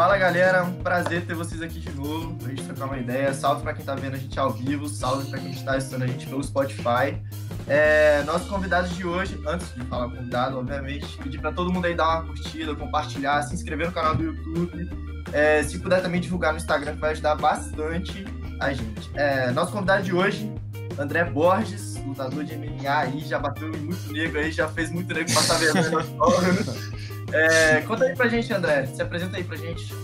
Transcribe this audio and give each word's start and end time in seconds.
Fala 0.00 0.16
galera, 0.16 0.64
um 0.64 0.76
prazer 0.76 1.26
ter 1.26 1.34
vocês 1.34 1.60
aqui 1.60 1.78
de 1.78 1.92
novo, 1.92 2.34
pra 2.36 2.48
gente 2.48 2.62
trocar 2.62 2.86
uma 2.86 2.96
ideia. 2.96 3.34
Salve 3.34 3.62
para 3.62 3.74
quem 3.74 3.84
tá 3.84 3.94
vendo 3.94 4.14
a 4.14 4.18
gente 4.18 4.40
ao 4.40 4.50
vivo, 4.50 4.88
salve 4.88 5.28
para 5.28 5.38
quem 5.38 5.50
está 5.50 5.74
assistindo 5.74 6.02
a 6.02 6.06
gente 6.06 6.26
pelo 6.26 6.42
Spotify. 6.42 7.20
É, 7.68 8.22
nossos 8.22 8.48
convidados 8.48 8.96
de 8.96 9.06
hoje, 9.06 9.38
antes 9.46 9.74
de 9.74 9.84
falar 9.84 10.08
convidado, 10.08 10.58
obviamente, 10.58 11.18
pedir 11.18 11.38
para 11.38 11.52
todo 11.52 11.70
mundo 11.70 11.84
aí 11.84 11.94
dar 11.94 12.22
uma 12.22 12.28
curtida, 12.28 12.74
compartilhar, 12.74 13.42
se 13.42 13.54
inscrever 13.54 13.88
no 13.88 13.92
canal 13.92 14.14
do 14.14 14.22
YouTube. 14.22 14.88
É, 15.34 15.62
se 15.64 15.78
puder 15.78 16.00
também 16.00 16.18
divulgar 16.18 16.54
no 16.54 16.58
Instagram, 16.58 16.94
que 16.94 17.00
vai 17.02 17.10
ajudar 17.10 17.34
bastante 17.34 18.24
a 18.58 18.72
gente. 18.72 19.10
É, 19.12 19.50
nosso 19.50 19.70
convidado 19.70 20.02
de 20.02 20.14
hoje, 20.14 20.50
André 20.98 21.24
Borges, 21.24 21.96
lutador 22.06 22.42
de 22.42 22.56
MMA 22.56 22.90
aí, 22.90 23.20
já 23.20 23.38
bateu 23.38 23.68
muito 23.68 24.10
negro 24.10 24.38
aí, 24.38 24.50
já 24.50 24.66
fez 24.66 24.90
muito 24.90 25.12
negro 25.12 25.34
passar 25.34 25.58
vergonha 25.58 25.90
na 25.90 26.00
escola. 26.00 26.89
É, 27.32 27.80
conta 27.82 28.04
aí 28.04 28.14
pra 28.14 28.28
gente, 28.28 28.52
André. 28.52 28.86
Se 28.86 29.00
apresenta 29.00 29.36
aí 29.36 29.44
pra 29.44 29.56
gente. 29.56 29.94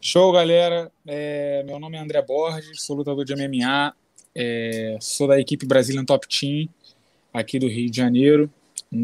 Show, 0.00 0.32
galera. 0.32 0.90
É, 1.06 1.62
meu 1.64 1.78
nome 1.78 1.96
é 1.96 2.00
André 2.00 2.20
Borges, 2.22 2.82
sou 2.82 2.96
lutador 2.96 3.24
de 3.24 3.34
MMA, 3.34 3.94
é, 4.34 4.98
sou 5.00 5.28
da 5.28 5.40
equipe 5.40 5.66
Brazilian 5.66 6.04
Top 6.04 6.26
Team, 6.28 6.68
aqui 7.32 7.58
do 7.58 7.66
Rio 7.66 7.90
de 7.90 7.96
Janeiro. 7.96 8.50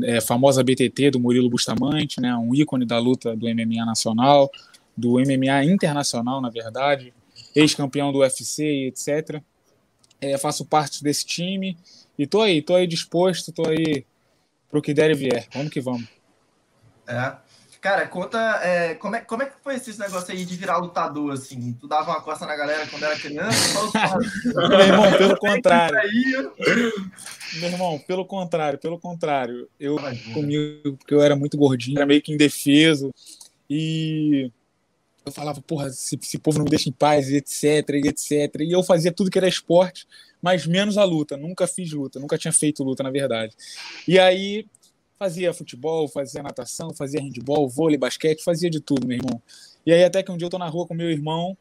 É, 0.05 0.21
famosa 0.21 0.63
BTT 0.63 1.11
do 1.11 1.21
Murilo 1.21 1.51
Bustamante, 1.51 2.21
né, 2.21 2.35
um 2.37 2.55
ícone 2.55 2.87
da 2.87 2.99
luta 2.99 3.35
do 3.35 3.47
MMA 3.47 3.85
nacional, 3.85 4.49
do 4.97 5.15
MMA 5.15 5.65
internacional, 5.65 6.41
na 6.41 6.49
verdade, 6.49 7.13
ex-campeão 7.55 8.13
do 8.13 8.21
UFC, 8.21 8.87
etc. 8.87 9.43
É, 10.21 10.39
faço 10.39 10.65
parte 10.65 11.03
desse 11.03 11.27
time 11.27 11.77
e 12.17 12.27
tô 12.27 12.43
aí, 12.43 12.63
tô 12.63 12.77
aí 12.77 12.87
disposto, 12.87 13.51
tô 13.51 13.69
aí 13.69 14.05
pro 14.71 14.81
que 14.81 14.95
der 14.95 15.11
e 15.11 15.15
vier. 15.15 15.49
Vamos 15.53 15.73
que 15.73 15.81
vamos. 15.81 16.07
É. 17.09 17.42
Cara, 17.83 18.07
conta 18.07 18.39
é, 18.63 18.95
como, 18.95 19.17
é, 19.17 19.21
como 19.23 19.43
é 19.43 19.47
que 19.47 19.57
foi 19.61 19.75
esse 19.75 19.99
negócio 19.99 20.33
aí 20.33 20.45
de 20.45 20.55
virar 20.55 20.77
lutador, 20.77 21.33
assim? 21.33 21.73
Tu 21.73 21.89
dava 21.89 22.13
uma 22.13 22.21
costa 22.21 22.47
na 22.47 22.55
galera 22.55 22.87
quando 22.87 23.03
era 23.03 23.19
criança? 23.19 23.81
Meu 24.55 24.81
irmão, 24.81 25.11
pelo 25.19 25.37
contrário. 25.37 26.53
Meu 27.59 27.69
irmão, 27.69 27.99
pelo 28.07 28.25
contrário, 28.25 28.79
pelo 28.79 29.01
contrário. 29.01 29.69
Eu 29.81 29.97
comigo, 30.33 30.97
porque 30.97 31.13
eu 31.13 31.21
era 31.21 31.35
muito 31.35 31.59
gordinho, 31.59 31.99
era 31.99 32.07
meio 32.07 32.23
que 32.23 32.33
indefeso. 32.33 33.13
E 33.69 34.49
eu 35.27 35.33
falava, 35.33 35.61
porra, 35.61 35.89
esse, 35.89 36.17
esse 36.23 36.39
povo 36.39 36.59
não 36.59 36.65
me 36.65 36.71
deixa 36.71 36.89
em 36.89 36.93
paz, 36.93 37.31
e 37.31 37.37
etc, 37.39 37.65
e 37.95 38.07
etc. 38.07 38.61
E 38.61 38.71
eu 38.71 38.85
fazia 38.85 39.11
tudo 39.11 39.29
que 39.29 39.39
era 39.39 39.49
esporte, 39.49 40.07
mas 40.41 40.69
menos 40.69 40.97
a 40.97 41.03
luta. 41.03 41.37
Nunca 41.37 41.67
fiz 41.67 41.91
luta, 41.91 42.21
nunca 42.21 42.39
tinha 42.39 42.53
feito 42.53 42.85
luta, 42.85 43.03
na 43.03 43.11
verdade. 43.11 43.57
E 44.07 44.21
aí 44.21 44.67
Fazia 45.23 45.55
futebol, 45.55 46.09
fazia 46.09 46.43
natação, 46.43 46.93
fazia 46.93 47.21
handball, 47.21 47.69
vôlei, 47.69 47.97
basquete, 47.97 48.43
fazia 48.43 48.69
de 48.69 48.81
tudo, 48.81 49.07
meu 49.07 49.19
irmão. 49.19 49.41
E 49.87 49.93
aí 49.93 50.03
até 50.03 50.21
que 50.21 50.33
um 50.33 50.37
dia 50.37 50.47
eu 50.47 50.51
tô 50.51 50.59
na 50.59 50.67
rua 50.67 50.85
com 50.85 50.95
meu 50.95 51.09
irmão, 51.09 51.57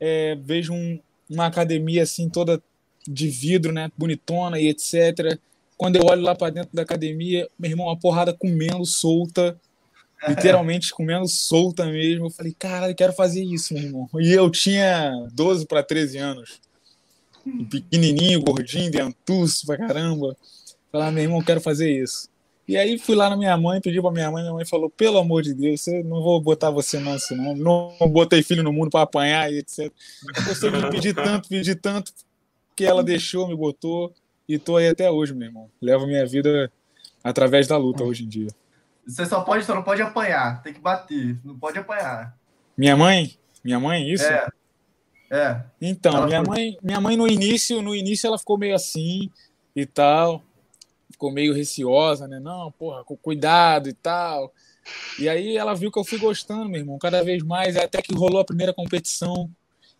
é, 0.00 0.34
vejo 0.36 0.72
um, 0.72 0.98
uma 1.28 1.44
academia 1.44 2.04
assim 2.04 2.30
toda 2.30 2.58
de 3.06 3.28
vidro, 3.28 3.70
né, 3.70 3.92
bonitona 3.98 4.58
e 4.58 4.68
etc. 4.68 5.38
Quando 5.76 5.96
eu 5.96 6.06
olho 6.06 6.22
lá 6.22 6.34
para 6.34 6.48
dentro 6.48 6.70
da 6.72 6.80
academia, 6.80 7.46
meu 7.58 7.70
irmão, 7.70 7.88
uma 7.88 7.98
porrada 7.98 8.32
comendo 8.32 8.86
solta, 8.86 9.60
literalmente 10.26 10.90
comendo 10.90 11.28
solta 11.28 11.84
mesmo. 11.84 12.28
Eu 12.28 12.30
falei, 12.30 12.56
cara, 12.58 12.88
eu 12.88 12.94
quero 12.94 13.12
fazer 13.12 13.44
isso, 13.44 13.74
meu 13.74 13.82
irmão. 13.82 14.08
E 14.14 14.32
eu 14.32 14.50
tinha 14.50 15.28
12 15.34 15.66
para 15.66 15.82
13 15.82 16.16
anos. 16.16 16.62
Pequenininho, 17.70 18.40
gordinho, 18.40 18.90
dentuço 18.90 19.66
pra 19.66 19.76
caramba. 19.76 20.34
Falar, 20.90 21.10
meu 21.10 21.24
irmão, 21.24 21.40
eu 21.40 21.44
quero 21.44 21.60
fazer 21.60 21.90
isso. 21.90 22.34
E 22.68 22.76
aí 22.76 22.98
fui 22.98 23.14
lá 23.14 23.30
na 23.30 23.36
minha 23.36 23.56
mãe, 23.56 23.80
pedi 23.80 24.00
pra 24.00 24.10
minha 24.10 24.28
mãe, 24.28 24.42
minha 24.42 24.52
mãe 24.54 24.64
falou, 24.64 24.90
pelo 24.90 25.18
amor 25.18 25.42
de 25.42 25.54
Deus, 25.54 25.86
eu 25.86 26.02
não 26.02 26.20
vou 26.20 26.40
botar 26.40 26.68
você 26.68 26.98
não, 26.98 27.16
senão 27.16 27.54
não 27.54 27.96
botei 28.10 28.42
filho 28.42 28.62
no 28.62 28.72
mundo 28.72 28.90
para 28.90 29.02
apanhar 29.02 29.52
e 29.52 29.58
etc. 29.58 29.92
Você 30.48 30.68
me 30.68 30.90
pedir 30.90 31.14
tanto, 31.14 31.48
pedir 31.48 31.76
tanto, 31.76 32.12
que 32.74 32.84
ela 32.84 33.04
deixou, 33.04 33.46
me 33.46 33.54
botou, 33.54 34.12
e 34.48 34.58
tô 34.58 34.76
aí 34.76 34.88
até 34.88 35.08
hoje, 35.08 35.32
meu 35.32 35.46
irmão. 35.46 35.70
Levo 35.80 36.06
minha 36.06 36.26
vida 36.26 36.70
através 37.22 37.68
da 37.68 37.76
luta 37.76 38.02
hoje 38.02 38.24
em 38.24 38.28
dia. 38.28 38.48
Você 39.06 39.24
só 39.26 39.42
pode, 39.42 39.64
só 39.64 39.72
não 39.72 39.84
pode 39.84 40.02
apanhar, 40.02 40.60
tem 40.62 40.72
que 40.72 40.80
bater, 40.80 41.38
não 41.44 41.56
pode 41.56 41.78
apanhar. 41.78 42.36
Minha 42.76 42.96
mãe? 42.96 43.36
Minha 43.62 43.78
mãe, 43.78 44.10
isso? 44.10 44.24
É. 44.24 44.48
É. 45.30 45.60
Então, 45.80 46.16
ela 46.16 46.26
minha 46.26 46.44
foi... 46.44 46.54
mãe, 46.54 46.78
minha 46.82 47.00
mãe 47.00 47.16
no 47.16 47.28
início, 47.28 47.80
no 47.80 47.94
início 47.94 48.26
ela 48.26 48.38
ficou 48.38 48.58
meio 48.58 48.74
assim 48.74 49.30
e 49.74 49.86
tal 49.86 50.42
ficou 51.16 51.32
meio 51.32 51.54
receosa, 51.54 52.28
né? 52.28 52.38
Não, 52.38 52.70
porra, 52.72 53.02
com 53.02 53.16
cuidado 53.16 53.88
e 53.88 53.94
tal. 53.94 54.52
E 55.18 55.28
aí 55.28 55.56
ela 55.56 55.74
viu 55.74 55.90
que 55.90 55.98
eu 55.98 56.04
fui 56.04 56.18
gostando, 56.18 56.68
meu 56.68 56.80
irmão, 56.80 56.98
cada 56.98 57.24
vez 57.24 57.42
mais, 57.42 57.76
até 57.76 58.02
que 58.02 58.14
rolou 58.14 58.40
a 58.40 58.44
primeira 58.44 58.72
competição, 58.72 59.50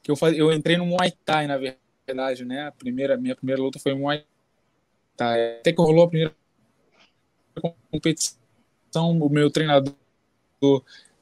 que 0.03 0.11
eu, 0.11 0.17
faz... 0.17 0.37
eu 0.37 0.53
entrei 0.53 0.77
no 0.77 0.87
Muay 0.87 1.11
Thai, 1.25 1.47
na 1.47 1.57
verdade, 1.57 2.45
né? 2.45 2.69
A 2.69 2.73
primeira, 2.73 3.17
minha 3.17 3.35
primeira 3.35 3.61
luta 3.61 3.79
foi 3.79 3.95
Muay 3.95 4.25
Thai. 5.17 5.59
Até 5.59 5.73
que 5.73 5.81
rolou 5.81 6.05
a 6.05 6.09
primeira 6.09 6.35
competição, 7.91 8.39
o 8.95 9.31
meu 9.31 9.51
treinador 9.51 9.95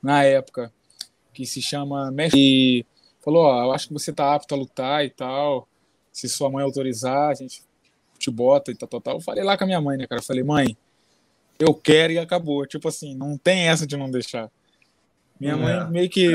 na 0.03 0.25
época, 0.25 0.73
que 1.33 1.47
se 1.47 1.63
chama 1.63 2.11
Mestre, 2.11 2.85
falou, 3.21 3.45
ó, 3.45 3.65
eu 3.65 3.73
acho 3.73 3.89
que 3.89 3.95
você 3.95 4.13
tá 4.13 4.35
apto 4.35 4.55
a 4.55 4.59
lutar 4.59 5.05
e 5.05 5.11
tal, 5.11 5.69
se 6.13 6.29
sua 6.29 6.51
mãe 6.51 6.65
autorizar, 6.65 7.31
a 7.31 7.35
gente 7.35 7.65
te 8.25 8.31
bota 8.31 8.71
e 8.71 8.75
tal, 8.75 8.89
tal, 8.89 9.01
tal. 9.01 9.15
Eu 9.17 9.21
falei 9.21 9.45
lá 9.45 9.57
com 9.57 9.65
a 9.65 9.67
minha 9.67 9.81
mãe, 9.81 9.97
né, 9.97 10.07
cara? 10.07 10.21
Eu 10.21 10.25
falei, 10.25 10.43
mãe, 10.43 10.77
eu 11.59 11.75
quero 11.75 12.13
e 12.13 12.19
acabou. 12.19 12.67
Tipo 12.67 12.89
assim, 12.89 13.15
não 13.15 13.37
tem 13.37 13.69
essa 13.69 13.87
de 13.87 13.97
não 13.97 14.11
deixar. 14.11 14.51
Minha 15.39 15.57
mãe 15.57 15.75
é, 15.75 15.85
meio 15.85 16.09
que 16.09 16.33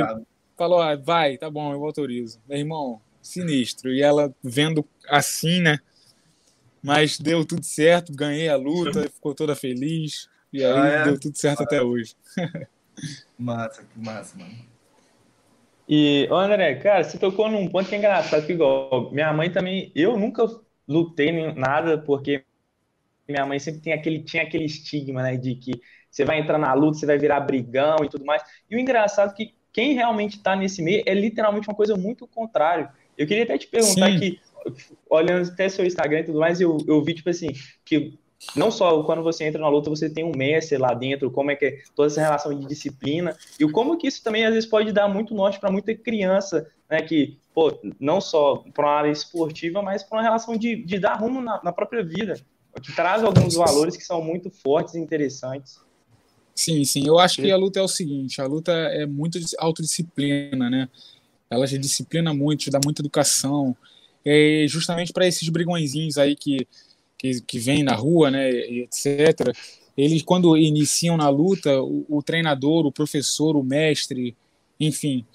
falou, 0.57 0.81
ah, 0.81 0.95
vai, 0.95 1.38
tá 1.38 1.50
bom, 1.50 1.73
eu 1.73 1.83
autorizo. 1.83 2.39
Meu 2.47 2.57
irmão, 2.57 3.01
sinistro. 3.22 3.91
E 3.91 4.01
ela 4.01 4.33
vendo 4.44 4.85
assim, 5.07 5.61
né? 5.61 5.79
Mas 6.81 7.19
deu 7.19 7.45
tudo 7.45 7.63
certo, 7.63 8.13
ganhei 8.13 8.50
a 8.50 8.56
luta, 8.56 9.09
ficou 9.13 9.33
toda 9.33 9.56
feliz. 9.56 10.29
E 10.51 10.63
aí 10.63 10.71
ah, 10.71 10.88
é? 10.88 11.03
deu 11.06 11.19
tudo 11.19 11.38
certo 11.38 11.61
ah, 11.61 11.63
até 11.63 11.81
hoje. 11.81 12.16
massa, 13.38 13.83
que 13.83 14.00
massa, 14.00 14.38
mano. 14.38 14.69
E, 15.88 16.27
André, 16.31 16.75
cara, 16.75 17.03
você 17.03 17.17
tocou 17.17 17.50
num 17.50 17.67
ponto 17.67 17.89
que 17.89 17.95
é 17.95 17.97
engraçado, 17.97 18.45
que 18.45 18.53
igual, 18.53 19.11
minha 19.11 19.33
mãe 19.33 19.51
também, 19.51 19.91
eu 19.95 20.16
nunca 20.17 20.45
lutei 20.89 21.31
nem 21.31 21.53
nada, 21.53 22.00
porque 22.00 22.44
minha 23.27 23.45
mãe 23.45 23.59
sempre 23.59 23.79
tem 23.79 23.94
aquele, 23.94 24.23
tinha 24.23 24.41
aquele 24.44 24.66
estigma, 24.66 25.22
né, 25.22 25.38
de 25.38 25.53
que 25.53 25.79
você 26.09 26.25
vai 26.25 26.39
entrar 26.39 26.57
na 26.57 26.73
luta, 26.73 26.97
você 26.97 27.05
vai 27.05 27.19
virar 27.19 27.39
brigão 27.41 27.97
e 28.03 28.09
tudo 28.09 28.25
mais. 28.25 28.41
E 28.69 28.75
o 28.75 28.79
engraçado 28.79 29.31
é 29.31 29.33
que 29.35 29.53
quem 29.72 29.94
realmente 29.94 30.38
está 30.38 30.55
nesse 30.55 30.81
meio 30.81 31.03
é 31.05 31.13
literalmente 31.13 31.69
uma 31.69 31.75
coisa 31.75 31.95
muito 31.95 32.25
contrário. 32.25 32.89
Eu 33.16 33.27
queria 33.27 33.44
até 33.44 33.57
te 33.57 33.67
perguntar 33.67 34.11
Sim. 34.11 34.19
que, 34.19 34.39
olhando 35.07 35.47
até 35.47 35.69
seu 35.69 35.85
Instagram 35.85 36.22
e 36.22 36.23
tudo 36.23 36.39
mais, 36.39 36.59
eu, 36.59 36.77
eu 36.88 37.03
vi, 37.03 37.13
tipo 37.13 37.29
assim, 37.29 37.50
que 37.85 38.17
não 38.56 38.71
só 38.71 39.03
quando 39.03 39.21
você 39.21 39.44
entra 39.44 39.61
na 39.61 39.69
luta, 39.69 39.89
você 39.89 40.09
tem 40.09 40.23
um 40.23 40.31
mestre 40.35 40.77
lá 40.77 40.94
dentro, 40.94 41.29
como 41.29 41.51
é 41.51 41.56
que 41.56 41.66
é 41.66 41.77
toda 41.95 42.07
essa 42.07 42.21
relação 42.21 42.57
de 42.57 42.66
disciplina, 42.66 43.38
e 43.59 43.69
como 43.69 43.97
que 43.97 44.07
isso 44.07 44.23
também 44.23 44.45
às 44.45 44.53
vezes 44.53 44.69
pode 44.69 44.91
dar 44.91 45.07
muito 45.07 45.35
norte 45.35 45.59
para 45.59 45.71
muita 45.71 45.94
criança, 45.94 46.67
né, 46.89 47.01
que 47.01 47.38
pô, 47.53 47.77
não 48.00 48.19
só 48.19 48.63
para 48.73 48.85
uma 48.85 48.94
área 48.94 49.11
esportiva, 49.11 49.81
mas 49.81 50.01
para 50.01 50.17
uma 50.17 50.23
relação 50.23 50.55
de, 50.57 50.83
de 50.83 50.97
dar 50.97 51.16
rumo 51.16 51.41
na, 51.41 51.61
na, 51.63 51.72
própria 51.72 52.03
vida, 52.03 52.39
que 52.81 52.94
traz 52.95 53.23
alguns 53.23 53.55
valores 53.55 53.95
que 53.95 54.03
são 54.03 54.23
muito 54.23 54.50
fortes 54.50 54.95
e 54.95 55.00
interessantes. 55.00 55.79
Sim, 56.55 56.83
sim. 56.83 57.07
Eu 57.07 57.19
acho 57.19 57.41
que 57.41 57.51
a 57.51 57.57
luta 57.57 57.79
é 57.79 57.83
o 57.83 57.88
seguinte: 57.88 58.41
a 58.41 58.45
luta 58.45 58.72
é 58.72 59.05
muito 59.05 59.39
autodisciplina, 59.57 60.69
né? 60.69 60.89
Ela 61.50 61.66
te 61.67 61.77
disciplina 61.77 62.33
muito, 62.33 62.61
te 62.61 62.69
dá 62.69 62.79
muita 62.83 63.01
educação. 63.01 63.75
É 64.25 64.66
justamente 64.67 65.13
para 65.13 65.25
esses 65.25 65.47
brigõezinhos 65.47 66.17
aí 66.17 66.35
que, 66.35 66.67
que, 67.17 67.41
que 67.41 67.59
vêm 67.59 67.81
na 67.81 67.95
rua, 67.95 68.29
né, 68.29 68.50
etc. 68.50 69.56
Eles, 69.97 70.21
quando 70.21 70.56
iniciam 70.57 71.17
na 71.17 71.29
luta, 71.29 71.81
o, 71.81 72.06
o 72.09 72.21
treinador, 72.21 72.86
o 72.86 72.91
professor, 72.91 73.56
o 73.56 73.63
mestre, 73.63 74.36
enfim, 74.80 75.25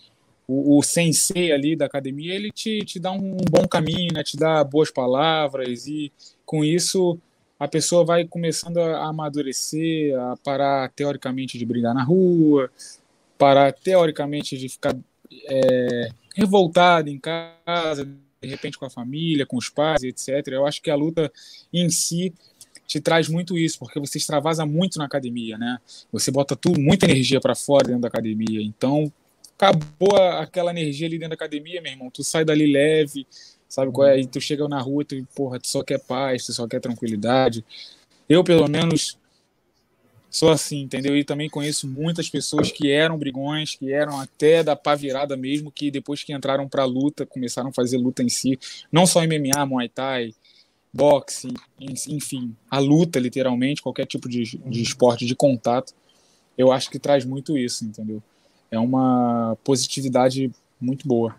o, 0.47 0.79
o 0.79 0.83
sensei 0.83 1.53
ali 1.53 1.75
da 1.75 1.87
academia, 1.87 2.35
ele 2.35 2.51
te, 2.51 2.81
te 2.85 2.99
dá 2.99 3.11
um 3.11 3.37
bom 3.51 3.67
caminho, 3.67 4.13
né? 4.13 4.23
te 4.23 4.37
dá 4.37 4.63
boas 4.63 4.91
palavras 4.91 5.87
e 5.87 6.13
com 6.45 6.65
isso 6.65 7.19
a 7.59 7.69
pessoa 7.69 8.05
vai 8.05 8.25
começando 8.27 8.79
a 8.79 9.07
amadurecer, 9.07 10.19
a 10.19 10.37
parar 10.37 10.91
teoricamente 10.91 11.57
de 11.57 11.65
brigar 11.65 11.95
na 11.95 12.03
rua, 12.03 12.71
parar 13.39 13.73
teoricamente 13.73 14.59
de 14.59 14.69
ficar 14.69 14.95
é, 15.49 16.09
revoltado 16.35 17.09
em 17.09 17.19
casa, 17.19 18.05
de 18.05 18.49
repente 18.49 18.77
com 18.77 18.85
a 18.85 18.91
família, 18.91 19.47
com 19.47 19.57
os 19.57 19.69
pais, 19.69 20.03
etc. 20.03 20.47
Eu 20.49 20.67
acho 20.67 20.83
que 20.83 20.91
a 20.91 20.97
luta 20.97 21.33
em 21.73 21.89
si 21.89 22.35
te 22.87 23.01
traz 23.01 23.29
muito 23.29 23.57
isso, 23.57 23.79
porque 23.79 23.99
você 23.99 24.19
extravasa 24.19 24.67
muito 24.67 24.99
na 24.99 25.07
academia, 25.07 25.57
né? 25.57 25.79
Você 26.13 26.31
bota 26.31 26.55
tudo, 26.55 26.79
muita 26.79 27.07
energia 27.07 27.41
para 27.41 27.55
fora 27.55 27.87
dentro 27.87 28.03
da 28.03 28.09
academia. 28.09 28.61
Então, 28.61 29.11
acabou 29.59 30.17
aquela 30.39 30.71
energia 30.71 31.07
ali 31.07 31.19
dentro 31.19 31.31
da 31.31 31.35
academia, 31.35 31.81
meu 31.81 31.93
irmão. 31.93 32.11
Tu 32.11 32.23
sai 32.23 32.45
dali 32.45 32.71
leve, 32.71 33.27
sabe 33.69 33.93
qual 33.93 34.09
é? 34.09 34.21
E 34.21 34.27
tu 34.27 34.41
chega 34.41 34.69
na 34.69 34.81
rua, 34.81 35.05
tu, 35.05 35.17
porra, 35.35 35.59
tu 35.59 35.69
só 35.69 35.83
quer 35.83 36.01
paz, 36.01 36.45
tu 36.47 36.53
só 36.53 36.67
quer 36.67 36.81
tranquilidade. 36.81 37.65
Eu, 38.29 38.43
pelo 38.43 38.69
menos, 38.69 39.19
sou 40.31 40.51
assim, 40.51 40.81
entendeu? 40.83 41.17
E 41.17 41.25
também 41.25 41.49
conheço 41.49 41.87
muitas 41.87 42.29
pessoas 42.29 42.73
que 42.73 42.91
eram 42.91 43.17
brigões, 43.17 43.77
que 43.77 43.93
eram 43.93 44.21
até 44.21 44.63
da 44.63 44.75
pá 44.75 44.95
virada 44.95 45.37
mesmo, 45.37 45.71
que 45.71 45.91
depois 45.91 46.25
que 46.25 46.33
entraram 46.33 46.69
pra 46.69 46.85
luta, 46.85 47.25
começaram 47.25 47.69
a 47.69 47.73
fazer 47.73 47.99
luta 47.99 48.23
em 48.23 48.29
si, 48.29 48.59
não 48.91 49.07
só 49.07 49.21
MMA, 49.23 49.65
Muay 49.67 49.89
Thai, 49.89 50.35
boxe, 50.93 51.49
enfim, 52.09 52.55
a 52.71 52.79
luta, 52.79 53.19
literalmente, 53.19 53.83
qualquer 53.83 54.07
tipo 54.07 54.29
de, 54.29 54.59
de 54.59 54.83
esporte 54.83 55.27
de 55.27 55.35
contato, 55.35 55.93
eu 56.57 56.71
acho 56.73 56.91
que 56.91 56.99
traz 56.99 57.25
muito 57.25 57.59
isso, 57.59 57.85
entendeu? 57.85 58.23
É 58.75 58.79
uma 58.79 59.57
positividade 59.65 60.51
muito 60.81 61.07
boa. 61.07 61.37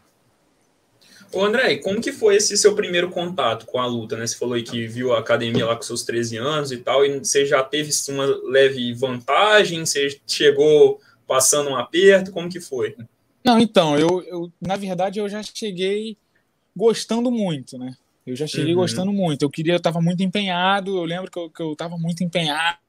Ô 1.31 1.43
André, 1.43 1.77
como 1.77 1.99
que 1.99 2.11
foi 2.11 2.37
esse 2.37 2.55
seu 2.55 2.75
primeiro 2.75 3.09
contato 3.09 3.65
com 3.65 3.77
a 3.77 3.85
luta, 3.85 4.15
né? 4.15 4.25
Você 4.25 4.37
falou 4.37 4.53
aí 4.53 4.63
que 4.63 4.87
viu 4.87 5.13
a 5.13 5.19
academia 5.19 5.65
lá 5.65 5.75
com 5.75 5.81
seus 5.81 6.03
13 6.03 6.37
anos 6.37 6.71
e 6.71 6.77
tal, 6.77 7.05
e 7.05 7.19
você 7.19 7.45
já 7.45 7.61
teve 7.61 7.91
uma 8.09 8.25
leve 8.49 8.93
vantagem? 8.93 9.85
Você 9.85 10.17
chegou 10.25 11.01
passando 11.27 11.69
um 11.69 11.75
aperto? 11.75 12.31
Como 12.31 12.49
que 12.49 12.61
foi? 12.61 12.95
Não, 13.43 13.59
então, 13.59 13.97
eu, 13.97 14.23
eu 14.23 14.51
na 14.61 14.77
verdade 14.77 15.19
eu 15.19 15.27
já 15.27 15.41
cheguei 15.43 16.17
gostando 16.75 17.29
muito, 17.29 17.77
né? 17.77 17.95
Eu 18.25 18.35
já 18.35 18.47
cheguei 18.47 18.73
uhum. 18.73 18.81
gostando 18.81 19.13
muito. 19.13 19.43
Eu 19.43 19.49
queria, 19.49 19.73
eu 19.73 19.77
estava 19.77 20.01
muito 20.01 20.23
empenhado. 20.23 20.97
Eu 20.97 21.03
lembro 21.03 21.29
que 21.29 21.37
eu, 21.37 21.49
que 21.49 21.61
eu 21.61 21.73
estava 21.73 21.97
muito 21.97 22.23
empenhado 22.23 22.79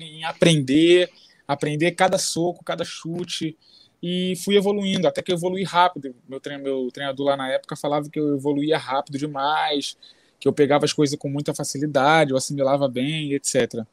em 0.00 0.24
aprender, 0.24 1.10
aprender 1.46 1.92
cada 1.92 2.18
soco, 2.18 2.64
cada 2.64 2.84
chute. 2.84 3.56
E 4.02 4.34
fui 4.44 4.56
evoluindo, 4.56 5.06
até 5.06 5.22
que 5.22 5.30
eu 5.30 5.36
evolui 5.36 5.62
rápido. 5.62 6.14
Meu, 6.28 6.40
meu 6.58 6.90
treinador 6.90 7.26
lá 7.26 7.36
na 7.36 7.48
época 7.48 7.76
falava 7.76 8.08
que 8.08 8.18
eu 8.18 8.34
evoluía 8.34 8.76
rápido 8.76 9.16
demais, 9.16 9.96
que 10.40 10.48
eu 10.48 10.52
pegava 10.52 10.84
as 10.84 10.92
coisas 10.92 11.16
com 11.16 11.28
muita 11.28 11.54
facilidade, 11.54 12.32
eu 12.32 12.36
assimilava 12.36 12.88
bem, 12.88 13.32
etc. 13.32 13.84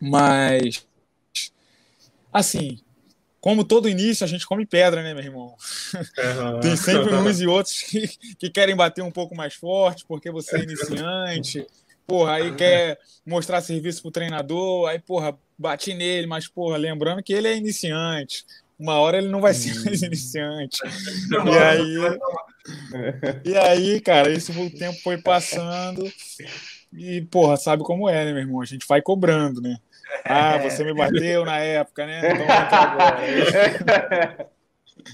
Mas, 0.00 0.86
assim, 2.32 2.78
como 3.40 3.64
todo 3.64 3.88
início, 3.88 4.24
a 4.24 4.26
gente 4.26 4.46
come 4.46 4.64
pedra, 4.64 5.02
né, 5.02 5.12
meu 5.12 5.22
irmão? 5.22 5.56
Uhum. 5.94 6.60
Tem 6.60 6.76
sempre 6.76 7.12
uns 7.16 7.40
e 7.40 7.46
outros 7.46 7.82
que, 7.82 8.08
que 8.38 8.48
querem 8.48 8.76
bater 8.76 9.02
um 9.02 9.10
pouco 9.10 9.34
mais 9.34 9.52
forte 9.54 10.04
porque 10.06 10.30
você 10.30 10.56
é 10.56 10.62
iniciante. 10.62 11.66
Porra, 12.06 12.34
aí 12.34 12.54
quer 12.54 12.98
mostrar 13.26 13.60
serviço 13.60 14.00
pro 14.00 14.10
treinador, 14.10 14.88
aí, 14.88 14.98
porra, 14.98 15.36
bate 15.58 15.94
nele, 15.94 16.26
mas, 16.26 16.48
porra, 16.48 16.76
lembrando 16.76 17.22
que 17.22 17.32
ele 17.32 17.48
é 17.48 17.56
iniciante. 17.56 18.44
Uma 18.78 18.98
hora 18.98 19.18
ele 19.18 19.28
não 19.28 19.40
vai 19.40 19.54
ser 19.54 19.74
mais 19.84 20.02
iniciante. 20.02 20.78
E 21.44 21.58
aí, 21.58 21.96
e 23.44 23.56
aí, 23.56 24.00
cara, 24.00 24.30
isso 24.30 24.52
o 24.52 24.70
tempo 24.70 24.98
foi 25.02 25.18
passando 25.18 26.10
e, 26.92 27.20
porra, 27.22 27.56
sabe 27.56 27.82
como 27.82 28.08
é, 28.08 28.24
né, 28.24 28.32
meu 28.32 28.42
irmão? 28.42 28.60
A 28.60 28.64
gente 28.64 28.86
vai 28.86 29.02
cobrando, 29.02 29.60
né? 29.60 29.76
Ah, 30.24 30.58
você 30.58 30.84
me 30.84 30.94
bateu 30.94 31.44
na 31.44 31.58
época, 31.58 32.06
né? 32.06 32.20
Então 32.32 32.46
agora. 32.70 34.48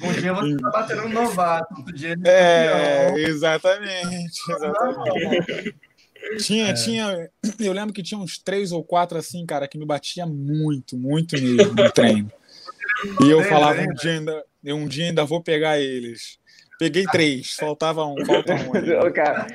Um 0.02 0.12
dia 0.12 0.32
você 0.32 0.56
tá 0.56 0.70
batendo 0.70 1.02
um 1.02 1.08
novato, 1.08 1.74
outro 1.76 1.92
dia 1.92 2.10
ele 2.12 2.22
É, 2.24 3.12
exatamente, 3.18 4.40
exatamente. 4.48 5.74
Tinha, 6.38 6.68
é. 6.68 6.72
tinha. 6.72 7.30
Eu 7.58 7.72
lembro 7.72 7.92
que 7.92 8.02
tinha 8.02 8.18
uns 8.18 8.38
três 8.38 8.72
ou 8.72 8.84
quatro 8.84 9.18
assim, 9.18 9.44
cara, 9.46 9.68
que 9.68 9.78
me 9.78 9.86
batia 9.86 10.26
muito, 10.26 10.96
muito 10.96 11.40
mesmo 11.40 11.74
no 11.74 11.90
treino. 11.90 12.30
E 13.24 13.30
eu 13.30 13.42
falava 13.44 13.80
um 13.80 13.94
dia 13.94 14.12
ainda, 14.12 14.44
um 14.64 14.86
dia 14.86 15.06
ainda 15.06 15.24
vou 15.24 15.42
pegar 15.42 15.78
eles. 15.78 16.38
Peguei 16.78 17.04
três, 17.04 17.54
faltava 17.54 18.04
um, 18.04 18.24
falta 18.24 18.54
um. 18.54 18.70
Cara. 19.12 19.46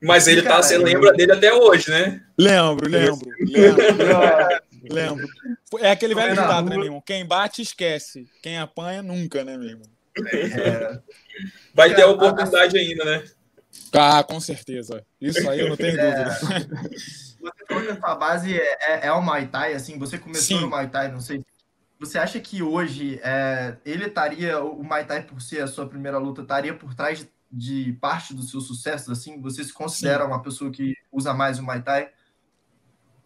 Mas 0.00 0.26
ele 0.26 0.42
tá, 0.42 0.60
você 0.60 0.76
lembra 0.76 1.12
dele 1.12 1.32
até 1.32 1.52
hoje, 1.52 1.90
né? 1.90 2.20
Lembro, 2.36 2.88
lembro, 2.88 3.28
lembro. 3.38 4.62
lembro. 4.90 5.28
É 5.78 5.92
aquele 5.92 6.14
velho 6.14 6.30
ditado, 6.30 6.68
né, 6.68 6.76
meu 6.76 6.84
irmão? 6.86 7.02
Quem 7.04 7.24
bate, 7.24 7.62
esquece. 7.62 8.26
Quem 8.42 8.58
apanha, 8.58 9.02
nunca, 9.02 9.44
né, 9.44 9.56
meu 9.56 9.68
irmão? 9.68 9.88
É. 10.32 10.98
Vai 11.72 11.94
ter 11.94 12.02
a 12.02 12.08
oportunidade 12.08 12.76
ainda, 12.76 13.04
né? 13.04 13.24
Ah, 13.92 14.24
com 14.24 14.40
certeza. 14.40 15.04
Isso 15.20 15.48
aí 15.48 15.60
eu 15.60 15.68
não 15.68 15.76
tenho 15.76 15.98
é. 16.00 16.24
dúvida. 16.24 16.88
Você 17.40 17.66
falou 17.66 17.82
que 17.82 17.90
a 17.90 18.00
sua 18.00 18.14
base 18.14 18.58
é, 18.58 18.78
é, 18.80 19.06
é, 19.06 19.12
o 19.12 19.22
Muay 19.22 19.46
Thai, 19.48 19.74
assim, 19.74 19.98
você 19.98 20.18
começou 20.18 20.56
Sim. 20.56 20.62
no 20.62 20.70
Muay 20.70 20.88
Thai, 20.88 21.10
não 21.10 21.20
sei. 21.20 21.44
Você 22.00 22.18
acha 22.18 22.40
que 22.40 22.62
hoje 22.62 23.20
é, 23.22 23.76
ele 23.84 24.06
estaria, 24.06 24.60
o 24.60 24.82
Muay 24.82 25.04
Thai 25.04 25.22
por 25.22 25.40
ser 25.40 25.62
a 25.62 25.66
sua 25.66 25.86
primeira 25.86 26.18
luta, 26.18 26.42
estaria 26.42 26.74
por 26.74 26.94
trás 26.94 27.18
de 27.18 27.28
de 27.52 27.92
parte 28.00 28.32
do 28.32 28.42
seu 28.42 28.62
sucesso, 28.62 29.12
assim? 29.12 29.38
Você 29.42 29.62
se 29.62 29.72
considera 29.72 30.24
Sim. 30.24 30.30
uma 30.30 30.42
pessoa 30.42 30.70
que 30.70 30.94
usa 31.12 31.34
mais 31.34 31.58
o 31.58 31.62
Muay 31.62 31.82
Thai? 31.82 32.08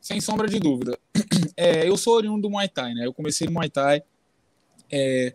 Sem 0.00 0.20
sombra 0.20 0.48
de 0.48 0.58
dúvida. 0.58 0.98
É, 1.58 1.88
eu 1.88 1.96
sou 1.96 2.16
oriundo 2.16 2.42
do 2.42 2.50
Muay 2.50 2.68
Thai, 2.68 2.92
né? 2.92 3.06
Eu 3.06 3.14
comecei 3.14 3.46
no 3.46 3.54
Muay 3.54 3.70
Thai 3.70 4.02
é, 4.92 5.34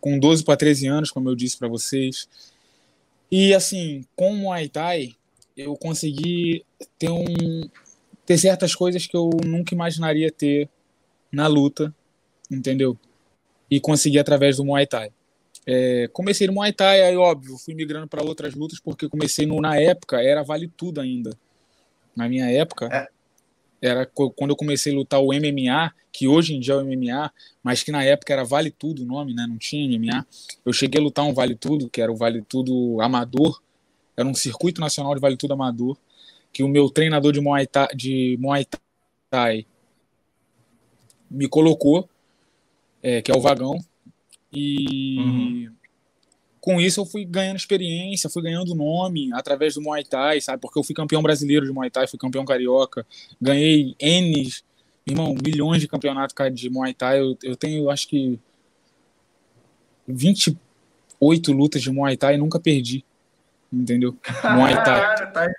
com 0.00 0.18
12 0.18 0.42
para 0.42 0.56
13 0.56 0.88
anos, 0.88 1.10
como 1.12 1.28
eu 1.28 1.34
disse 1.36 1.56
para 1.56 1.68
vocês. 1.68 2.28
E, 3.36 3.52
assim, 3.52 4.04
com 4.14 4.30
o 4.30 4.36
Muay 4.36 4.68
Thai, 4.68 5.16
eu 5.56 5.74
consegui 5.74 6.64
ter, 6.96 7.10
um, 7.10 7.68
ter 8.24 8.38
certas 8.38 8.76
coisas 8.76 9.08
que 9.08 9.16
eu 9.16 9.28
nunca 9.44 9.74
imaginaria 9.74 10.30
ter 10.30 10.68
na 11.32 11.48
luta, 11.48 11.92
entendeu? 12.48 12.96
E 13.68 13.80
consegui 13.80 14.20
através 14.20 14.58
do 14.58 14.64
Muay 14.64 14.86
Thai. 14.86 15.10
É, 15.66 16.08
comecei 16.12 16.46
no 16.46 16.52
Muay 16.52 16.72
Thai, 16.72 17.02
aí 17.02 17.16
óbvio, 17.16 17.58
fui 17.58 17.74
migrando 17.74 18.06
para 18.06 18.22
outras 18.22 18.54
lutas 18.54 18.78
porque 18.78 19.08
comecei 19.08 19.46
no, 19.46 19.60
na 19.60 19.80
época 19.80 20.22
era 20.22 20.44
vale 20.44 20.68
tudo 20.68 21.00
ainda. 21.00 21.36
Na 22.14 22.28
minha 22.28 22.48
época 22.48 22.86
é. 22.86 23.08
Era 23.84 24.06
quando 24.06 24.50
eu 24.50 24.56
comecei 24.56 24.92
a 24.92 24.96
lutar 24.96 25.20
o 25.20 25.26
MMA, 25.26 25.92
que 26.10 26.26
hoje 26.26 26.54
em 26.54 26.60
dia 26.60 26.72
é 26.72 26.76
o 26.78 26.84
MMA, 26.84 27.30
mas 27.62 27.82
que 27.82 27.92
na 27.92 28.02
época 28.02 28.32
era 28.32 28.42
vale 28.42 28.70
tudo 28.70 29.02
o 29.02 29.06
nome, 29.06 29.34
né? 29.34 29.46
Não 29.46 29.58
tinha 29.58 29.86
MMA. 29.86 30.26
Eu 30.64 30.72
cheguei 30.72 30.98
a 30.98 31.04
lutar 31.04 31.24
um 31.26 31.34
vale 31.34 31.54
tudo, 31.54 31.90
que 31.90 32.00
era 32.00 32.10
o 32.10 32.16
vale 32.16 32.40
tudo 32.40 32.98
amador, 33.02 33.60
era 34.16 34.26
um 34.26 34.34
circuito 34.34 34.80
nacional 34.80 35.14
de 35.14 35.20
vale 35.20 35.36
tudo 35.36 35.52
amador, 35.52 35.98
que 36.50 36.62
o 36.62 36.68
meu 36.68 36.88
treinador 36.88 37.30
de 37.30 37.40
Muay 37.40 37.66
Thai, 37.66 37.88
de 37.94 38.38
Muay 38.40 38.64
Thai 39.28 39.66
me 41.30 41.46
colocou, 41.46 42.08
é, 43.02 43.20
que 43.20 43.30
é 43.30 43.36
o 43.36 43.40
Vagão, 43.40 43.78
e 44.50 45.18
uhum. 45.18 45.74
Com 46.64 46.80
isso 46.80 46.98
eu 46.98 47.04
fui 47.04 47.26
ganhando 47.26 47.58
experiência, 47.58 48.30
fui 48.30 48.42
ganhando 48.42 48.74
nome 48.74 49.30
através 49.34 49.74
do 49.74 49.82
Muay 49.82 50.02
Thai, 50.02 50.40
sabe? 50.40 50.62
Porque 50.62 50.78
eu 50.78 50.82
fui 50.82 50.94
campeão 50.94 51.22
brasileiro 51.22 51.66
de 51.66 51.70
Muay 51.70 51.90
Thai, 51.90 52.06
fui 52.06 52.18
campeão 52.18 52.42
carioca, 52.42 53.06
ganhei 53.38 53.94
N, 54.00 54.50
irmão, 55.06 55.36
milhões 55.44 55.82
de 55.82 55.86
campeonatos 55.86 56.34
de 56.54 56.70
Muay 56.70 56.94
Thai. 56.94 57.20
Eu, 57.20 57.36
eu 57.42 57.54
tenho, 57.54 57.90
acho 57.90 58.08
que 58.08 58.40
28 60.08 61.52
lutas 61.52 61.82
de 61.82 61.90
Muay 61.90 62.16
Thai 62.16 62.36
e 62.36 62.38
nunca 62.38 62.58
perdi. 62.58 63.04
Entendeu? 63.70 64.16
Muay 64.56 64.74
Thai. 64.82 65.52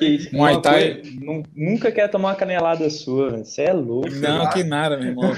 Que 0.00 0.06
isso, 0.06 0.34
Muay 0.34 0.62
Thai. 0.62 0.94
Coisa, 0.94 1.42
nunca 1.54 1.92
quer 1.92 2.08
tomar 2.08 2.30
uma 2.30 2.34
canelada 2.34 2.88
sua, 2.88 3.44
você 3.44 3.64
é 3.64 3.72
louco. 3.74 4.08
Não, 4.08 4.48
que 4.48 4.64
nada, 4.64 4.96
meu 4.96 5.08
irmão. 5.08 5.30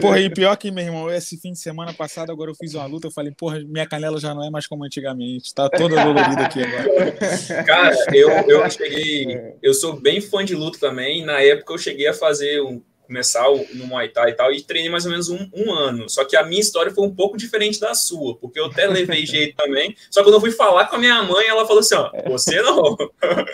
Porra, 0.00 0.18
e 0.20 0.30
pior 0.30 0.56
que, 0.56 0.70
meu 0.70 0.84
irmão, 0.84 1.10
esse 1.10 1.36
fim 1.38 1.52
de 1.52 1.58
semana 1.58 1.92
passado, 1.92 2.32
agora 2.32 2.50
eu 2.50 2.54
fiz 2.54 2.72
uma 2.72 2.86
luta, 2.86 3.08
eu 3.08 3.10
falei, 3.10 3.30
porra, 3.36 3.60
minha 3.60 3.86
canela 3.86 4.18
já 4.18 4.34
não 4.34 4.42
é 4.42 4.48
mais 4.48 4.66
como 4.66 4.86
antigamente, 4.86 5.54
tá 5.54 5.68
toda 5.68 6.02
dolorida 6.02 6.46
aqui 6.46 6.62
agora. 6.62 7.12
Cara, 7.64 7.94
eu, 8.14 8.30
eu 8.30 8.70
cheguei, 8.70 9.52
eu 9.62 9.74
sou 9.74 10.00
bem 10.00 10.18
fã 10.22 10.42
de 10.42 10.54
luta 10.54 10.78
também, 10.78 11.22
na 11.22 11.42
época 11.42 11.74
eu 11.74 11.78
cheguei 11.78 12.08
a 12.08 12.14
fazer 12.14 12.62
um 12.62 12.80
começar 13.06 13.44
no 13.74 13.86
Muay 13.86 14.08
Thai 14.08 14.30
e 14.30 14.34
tal, 14.34 14.52
e 14.52 14.62
treinei 14.62 14.90
mais 14.90 15.04
ou 15.04 15.10
menos 15.10 15.28
um, 15.28 15.48
um, 15.54 15.72
ano. 15.72 16.08
Só 16.08 16.24
que 16.24 16.36
a 16.36 16.42
minha 16.42 16.60
história 16.60 16.92
foi 16.92 17.06
um 17.06 17.14
pouco 17.14 17.36
diferente 17.36 17.80
da 17.80 17.94
sua, 17.94 18.36
porque 18.36 18.58
eu 18.58 18.66
até 18.66 18.86
levei 18.86 19.24
jeito 19.26 19.56
também. 19.56 19.96
Só 20.10 20.20
que 20.20 20.26
quando 20.26 20.34
eu 20.34 20.40
fui 20.40 20.50
falar 20.50 20.86
com 20.86 20.96
a 20.96 20.98
minha 20.98 21.22
mãe, 21.22 21.46
ela 21.46 21.66
falou 21.66 21.80
assim: 21.80 21.94
ó, 21.94 22.10
você 22.26 22.60
não. 22.60 22.96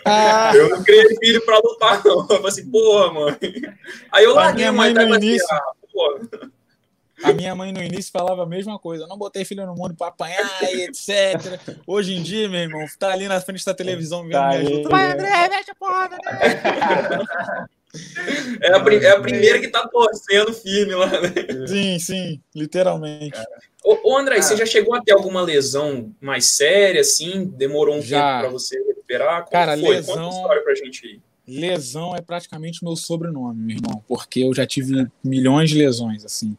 Ah. 0.04 0.52
Eu 0.62 0.68
não 0.68 0.82
criei 0.82 1.16
filho 1.16 1.44
pra 1.44 1.58
lutar, 1.58 2.04
não. 2.04 2.20
Eu 2.20 2.26
falei 2.26 2.46
assim, 2.46 2.70
porra, 2.70 3.12
mãe. 3.12 3.38
Aí 4.10 4.24
eu 4.24 4.34
larguei 4.34 4.68
o 4.68 4.72
Muay 4.72 4.92
Thai 4.92 5.06
no 5.06 5.16
início. 5.16 5.46
Assim, 5.46 5.54
ah, 5.54 6.52
a 7.22 7.32
minha 7.32 7.54
mãe 7.54 7.72
no 7.72 7.82
início 7.82 8.10
falava 8.10 8.42
a 8.42 8.46
mesma 8.46 8.78
coisa. 8.78 9.04
Eu 9.04 9.08
não 9.08 9.16
botei 9.16 9.44
filho 9.44 9.64
no 9.66 9.74
mundo 9.74 9.94
para 9.94 10.08
apanhar 10.08 10.62
e 10.62 10.82
etc. 10.82 11.78
Hoje 11.86 12.14
em 12.14 12.22
dia, 12.22 12.48
meu 12.48 12.60
irmão, 12.60 12.84
tá 12.98 13.12
ali 13.12 13.28
na 13.28 13.40
frente 13.40 13.64
da 13.64 13.72
televisão 13.72 14.22
vendo 14.22 14.32
tá 14.32 14.48
minha 14.58 14.88
Vai, 14.88 15.12
André, 15.12 15.48
mexe 15.48 15.70
a 15.70 15.74
porra, 15.74 16.06
André. 16.06 16.18
É 18.60 18.68
a, 18.68 18.78
é 18.78 19.10
a 19.10 19.20
primeira 19.20 19.60
que 19.60 19.68
tá 19.68 19.86
torcendo 19.86 20.52
firme 20.54 20.94
lá, 20.94 21.08
né? 21.20 21.66
Sim, 21.66 21.98
sim, 21.98 22.40
literalmente. 22.54 23.38
Ô, 23.84 24.12
ô 24.12 24.16
André, 24.16 24.40
você 24.40 24.56
já 24.56 24.64
chegou 24.64 24.94
a 24.94 25.02
ter 25.02 25.12
alguma 25.12 25.42
lesão 25.42 26.14
mais 26.20 26.46
séria, 26.46 27.02
assim? 27.02 27.44
Demorou 27.44 27.96
um 27.96 28.02
já. 28.02 28.18
tempo 28.18 28.40
para 28.40 28.48
você 28.48 28.78
recuperar? 28.82 29.40
Como 29.40 29.50
Cara, 29.50 29.76
foi? 29.76 29.96
lesão. 29.96 30.16
Conta 30.16 30.36
história 30.36 30.62
pra 30.62 30.74
gente 30.74 31.06
aí. 31.06 31.20
Lesão 31.46 32.14
é 32.14 32.22
praticamente 32.22 32.84
meu 32.84 32.96
sobrenome, 32.96 33.60
meu 33.60 33.76
irmão, 33.76 34.02
porque 34.06 34.40
eu 34.40 34.54
já 34.54 34.64
tive 34.64 35.06
milhões 35.22 35.70
de 35.70 35.76
lesões, 35.76 36.24
assim. 36.24 36.56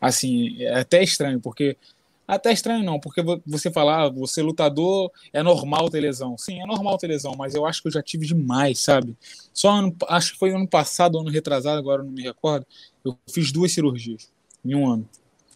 Assim, 0.00 0.62
é 0.62 0.78
até 0.80 1.02
estranho, 1.02 1.40
porque 1.40 1.76
Até 2.26 2.52
estranho 2.52 2.82
não, 2.82 2.98
porque 2.98 3.22
você 3.46 3.70
falar, 3.70 4.04
ah, 4.04 4.08
você 4.08 4.42
lutador, 4.42 5.10
é 5.32 5.42
normal 5.42 5.88
ter 5.88 6.00
lesão. 6.00 6.36
Sim, 6.36 6.60
é 6.60 6.66
normal 6.66 6.98
ter 6.98 7.06
lesão, 7.06 7.34
mas 7.36 7.54
eu 7.54 7.64
acho 7.64 7.80
que 7.80 7.88
eu 7.88 7.92
já 7.92 8.02
tive 8.02 8.26
demais, 8.26 8.80
sabe? 8.80 9.16
Só 9.52 9.70
ano, 9.70 9.94
acho 10.08 10.32
que 10.32 10.38
foi 10.38 10.50
ano 10.50 10.66
passado, 10.66 11.18
ano 11.18 11.30
retrasado, 11.30 11.78
agora 11.78 12.02
não 12.02 12.10
me 12.10 12.22
recordo, 12.22 12.66
eu 13.04 13.16
fiz 13.30 13.52
duas 13.52 13.72
cirurgias 13.72 14.28
em 14.64 14.74
um 14.74 14.90
ano. 14.90 15.08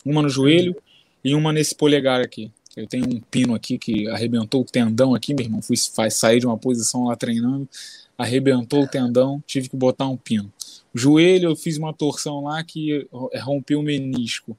Uma 0.04 0.22
no 0.22 0.28
joelho 0.28 0.76
e 1.24 1.34
uma 1.34 1.52
nesse 1.52 1.74
polegar 1.74 2.20
aqui. 2.20 2.52
Eu 2.76 2.86
tenho 2.86 3.04
um 3.04 3.20
pino 3.20 3.54
aqui 3.54 3.76
que 3.76 4.08
arrebentou 4.08 4.62
o 4.62 4.64
tendão 4.64 5.14
aqui, 5.14 5.34
meu 5.34 5.44
irmão. 5.44 5.60
Fui 5.60 5.76
sair 5.76 6.38
de 6.38 6.46
uma 6.46 6.56
posição 6.56 7.04
lá 7.04 7.16
treinando, 7.16 7.68
arrebentou 8.16 8.84
o 8.84 8.88
tendão, 8.88 9.42
tive 9.44 9.68
que 9.68 9.76
botar 9.76 10.06
um 10.06 10.16
pino. 10.16 10.52
Joelho, 10.94 11.50
eu 11.50 11.56
fiz 11.56 11.76
uma 11.78 11.92
torção 11.92 12.44
lá 12.44 12.62
que 12.62 13.08
rompeu 13.42 13.80
o 13.80 13.82
menisco 13.82 14.56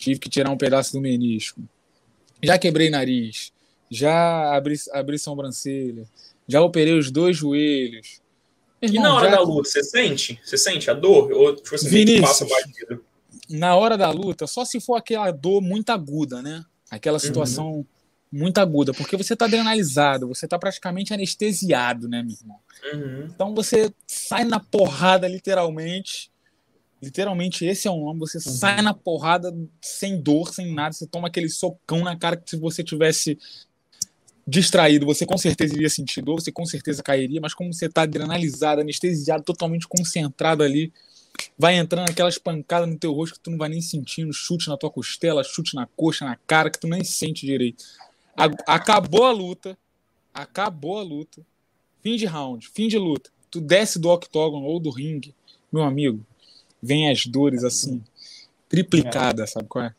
tive 0.00 0.18
que 0.18 0.30
tirar 0.30 0.50
um 0.50 0.56
pedaço 0.56 0.92
do 0.92 1.00
menisco. 1.00 1.60
Já 2.42 2.58
quebrei 2.58 2.88
nariz, 2.88 3.52
já 3.90 4.54
abri, 4.54 4.74
abri 4.92 5.18
sobrancelha, 5.18 6.08
já 6.48 6.62
operei 6.62 6.98
os 6.98 7.10
dois 7.10 7.36
joelhos. 7.36 8.20
Irmão, 8.80 8.96
e 8.96 9.02
na 9.02 9.14
hora 9.14 9.30
já... 9.30 9.36
da 9.36 9.42
luta, 9.42 9.68
você 9.68 9.84
sente? 9.84 10.40
Você 10.42 10.56
sente 10.56 10.90
a 10.90 10.94
dor? 10.94 11.30
Ou 11.32 11.54
tipo, 11.54 11.68
você 11.68 11.88
Vinícius, 11.88 12.20
passa 12.26 12.46
batido? 12.46 13.04
Na 13.50 13.76
hora 13.76 13.98
da 13.98 14.10
luta, 14.10 14.46
só 14.46 14.64
se 14.64 14.80
for 14.80 14.94
aquela 14.94 15.30
dor 15.30 15.60
muito 15.60 15.90
aguda, 15.90 16.40
né? 16.40 16.64
Aquela 16.90 17.16
uhum. 17.16 17.20
situação 17.20 17.70
uhum. 17.72 17.84
muito 18.32 18.58
aguda, 18.58 18.94
porque 18.94 19.18
você 19.18 19.36
tá 19.36 19.44
adrenalizado, 19.44 20.28
você 20.28 20.48
tá 20.48 20.58
praticamente 20.58 21.12
anestesiado, 21.12 22.08
né, 22.08 22.22
meu 22.22 22.34
irmão? 22.40 22.58
Uhum. 22.94 23.26
Então 23.26 23.54
você 23.54 23.92
sai 24.06 24.44
na 24.44 24.58
porrada, 24.60 25.28
literalmente, 25.28 26.30
Literalmente, 27.02 27.64
esse 27.64 27.88
é 27.88 27.90
o 27.90 27.98
nome. 27.98 28.20
Você 28.20 28.36
uhum. 28.38 28.54
sai 28.54 28.82
na 28.82 28.92
porrada 28.92 29.56
sem 29.80 30.20
dor, 30.20 30.52
sem 30.52 30.72
nada. 30.72 30.92
Você 30.92 31.06
toma 31.06 31.28
aquele 31.28 31.48
socão 31.48 32.00
na 32.04 32.16
cara 32.16 32.36
que 32.36 32.50
se 32.50 32.56
você 32.56 32.84
tivesse 32.84 33.38
distraído, 34.46 35.06
você 35.06 35.24
com 35.24 35.38
certeza 35.38 35.74
iria 35.74 35.88
sentir 35.88 36.22
dor, 36.22 36.40
você 36.40 36.50
com 36.50 36.66
certeza 36.66 37.02
cairia, 37.02 37.40
mas 37.40 37.54
como 37.54 37.72
você 37.72 37.86
está 37.86 38.02
adrenalizado, 38.02 38.80
anestesiado, 38.80 39.44
totalmente 39.44 39.86
concentrado 39.86 40.62
ali, 40.62 40.92
vai 41.56 41.76
entrando 41.76 42.10
aquelas 42.10 42.36
pancadas 42.36 42.88
no 42.88 42.98
teu 42.98 43.12
rosto 43.12 43.34
que 43.34 43.40
tu 43.40 43.50
não 43.50 43.58
vai 43.58 43.68
nem 43.68 43.80
sentindo, 43.80 44.32
chute 44.32 44.68
na 44.68 44.76
tua 44.76 44.90
costela, 44.90 45.44
chute 45.44 45.74
na 45.74 45.86
coxa, 45.96 46.24
na 46.24 46.36
cara, 46.46 46.70
que 46.70 46.80
tu 46.80 46.88
nem 46.88 47.04
sente 47.04 47.46
direito. 47.46 47.84
Acabou 48.66 49.24
a 49.24 49.32
luta, 49.32 49.78
acabou 50.34 50.98
a 50.98 51.02
luta, 51.02 51.42
fim 52.02 52.16
de 52.16 52.26
round, 52.26 52.68
fim 52.68 52.88
de 52.88 52.98
luta. 52.98 53.30
Tu 53.50 53.60
desce 53.60 53.98
do 53.98 54.08
octógono 54.08 54.64
ou 54.64 54.80
do 54.80 54.90
ringue, 54.90 55.34
meu 55.72 55.82
amigo, 55.82 56.24
vem 56.82 57.10
as 57.10 57.26
dores 57.26 57.64
assim, 57.64 58.02
triplicadas, 58.68 59.50
sabe 59.50 59.68
qual 59.68 59.84
é? 59.84 59.94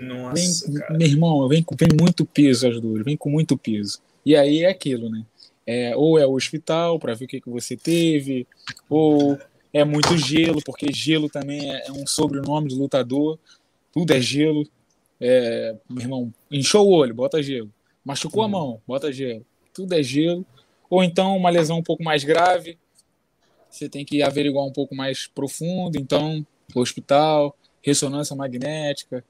Nossa, 0.00 0.70
vem, 0.70 0.98
meu 0.98 1.08
irmão, 1.08 1.48
vem, 1.48 1.64
vem 1.78 1.88
muito 1.98 2.24
peso 2.24 2.68
as 2.68 2.80
dores, 2.80 3.04
vem 3.04 3.16
com 3.16 3.30
muito 3.30 3.56
peso. 3.56 4.00
E 4.24 4.36
aí 4.36 4.62
é 4.62 4.68
aquilo, 4.68 5.08
né? 5.10 5.24
É, 5.66 5.96
ou 5.96 6.18
é 6.18 6.26
o 6.26 6.32
hospital 6.32 6.98
para 6.98 7.14
ver 7.14 7.26
o 7.26 7.28
que, 7.28 7.40
que 7.40 7.50
você 7.50 7.76
teve, 7.76 8.46
ou 8.88 9.38
é 9.72 9.84
muito 9.84 10.16
gelo, 10.16 10.62
porque 10.64 10.92
gelo 10.92 11.28
também 11.28 11.70
é, 11.70 11.88
é 11.88 11.92
um 11.92 12.06
sobrenome 12.06 12.68
de 12.68 12.74
lutador, 12.74 13.38
tudo 13.92 14.12
é 14.12 14.20
gelo. 14.20 14.66
É, 15.20 15.74
meu 15.88 16.02
irmão, 16.02 16.34
inchou 16.50 16.86
o 16.86 16.92
olho, 16.92 17.14
bota 17.14 17.42
gelo. 17.42 17.70
Machucou 18.04 18.42
a 18.42 18.48
mão, 18.48 18.80
bota 18.86 19.12
gelo. 19.12 19.44
Tudo 19.74 19.94
é 19.94 20.02
gelo. 20.02 20.46
Ou 20.88 21.02
então 21.02 21.36
uma 21.36 21.50
lesão 21.50 21.78
um 21.78 21.82
pouco 21.82 22.02
mais 22.02 22.24
grave, 22.24 22.78
você 23.70 23.88
tem 23.88 24.04
que 24.04 24.22
averiguar 24.22 24.64
um 24.64 24.72
pouco 24.72 24.94
mais 24.94 25.26
profundo, 25.26 25.98
então, 25.98 26.46
hospital, 26.74 27.56
ressonância 27.82 28.34
magnética. 28.34 29.24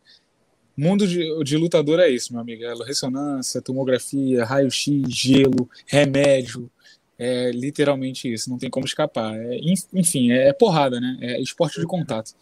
Mundo 0.77 1.07
de, 1.07 1.43
de 1.43 1.57
lutador 1.57 1.99
é 1.99 2.09
isso, 2.09 2.33
meu 2.33 2.41
amigo. 2.41 2.63
É 2.65 2.73
ressonância, 2.85 3.61
tomografia, 3.61 4.45
raio-x, 4.45 5.03
gelo, 5.09 5.69
remédio. 5.87 6.71
É 7.19 7.51
literalmente 7.51 8.33
isso, 8.33 8.49
não 8.49 8.59
tem 8.59 8.71
como 8.71 8.87
escapar. 8.87 9.35
É, 9.37 9.59
enfim, 9.93 10.31
é 10.31 10.53
porrada, 10.53 11.01
né? 11.01 11.19
É 11.21 11.41
esporte 11.41 11.81
de 11.81 11.87
contato. 11.87 12.33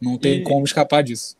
Não 0.00 0.16
tem 0.16 0.40
e, 0.40 0.42
como 0.42 0.64
escapar 0.64 1.02
disso. 1.02 1.36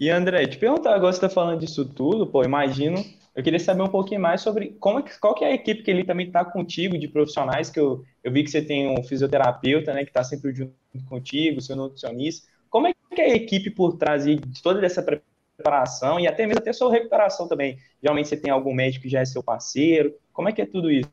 E 0.00 0.10
André, 0.10 0.46
te 0.48 0.58
perguntar, 0.58 0.94
agora 0.94 1.12
você 1.12 1.18
está 1.18 1.28
falando 1.28 1.60
disso 1.60 1.84
tudo, 1.84 2.26
pô, 2.26 2.42
imagino 2.42 3.04
eu 3.34 3.42
queria 3.42 3.58
saber 3.58 3.82
um 3.82 3.88
pouquinho 3.88 4.20
mais 4.20 4.40
sobre 4.40 4.76
como, 4.78 5.04
qual 5.20 5.34
que 5.34 5.44
é 5.44 5.48
a 5.48 5.54
equipe 5.54 5.82
que 5.82 5.90
ele 5.90 6.04
também 6.04 6.26
está 6.26 6.44
contigo, 6.44 6.96
de 6.96 7.08
profissionais, 7.08 7.68
que 7.68 7.80
eu, 7.80 8.04
eu 8.22 8.32
vi 8.32 8.44
que 8.44 8.50
você 8.50 8.62
tem 8.62 8.88
um 8.88 9.02
fisioterapeuta, 9.02 9.92
né, 9.92 10.04
que 10.04 10.10
está 10.10 10.22
sempre 10.22 10.54
junto 10.54 10.72
contigo, 11.08 11.60
seu 11.60 11.74
nutricionista. 11.74 12.46
Como 12.70 12.86
é 12.86 12.94
que 13.14 13.20
é 13.20 13.32
a 13.32 13.36
equipe 13.36 13.70
por 13.70 13.96
trás 13.96 14.24
de 14.24 14.40
toda 14.62 14.84
essa 14.86 15.02
preparação 15.02 16.20
e 16.20 16.28
até 16.28 16.46
mesmo 16.46 16.60
até 16.60 16.72
sua 16.72 16.92
recuperação 16.92 17.48
também? 17.48 17.78
Geralmente 18.00 18.28
você 18.28 18.36
tem 18.36 18.52
algum 18.52 18.72
médico 18.72 19.02
que 19.02 19.08
já 19.08 19.20
é 19.20 19.24
seu 19.24 19.42
parceiro. 19.42 20.14
Como 20.32 20.48
é 20.48 20.52
que 20.52 20.62
é 20.62 20.66
tudo 20.66 20.90
isso? 20.90 21.10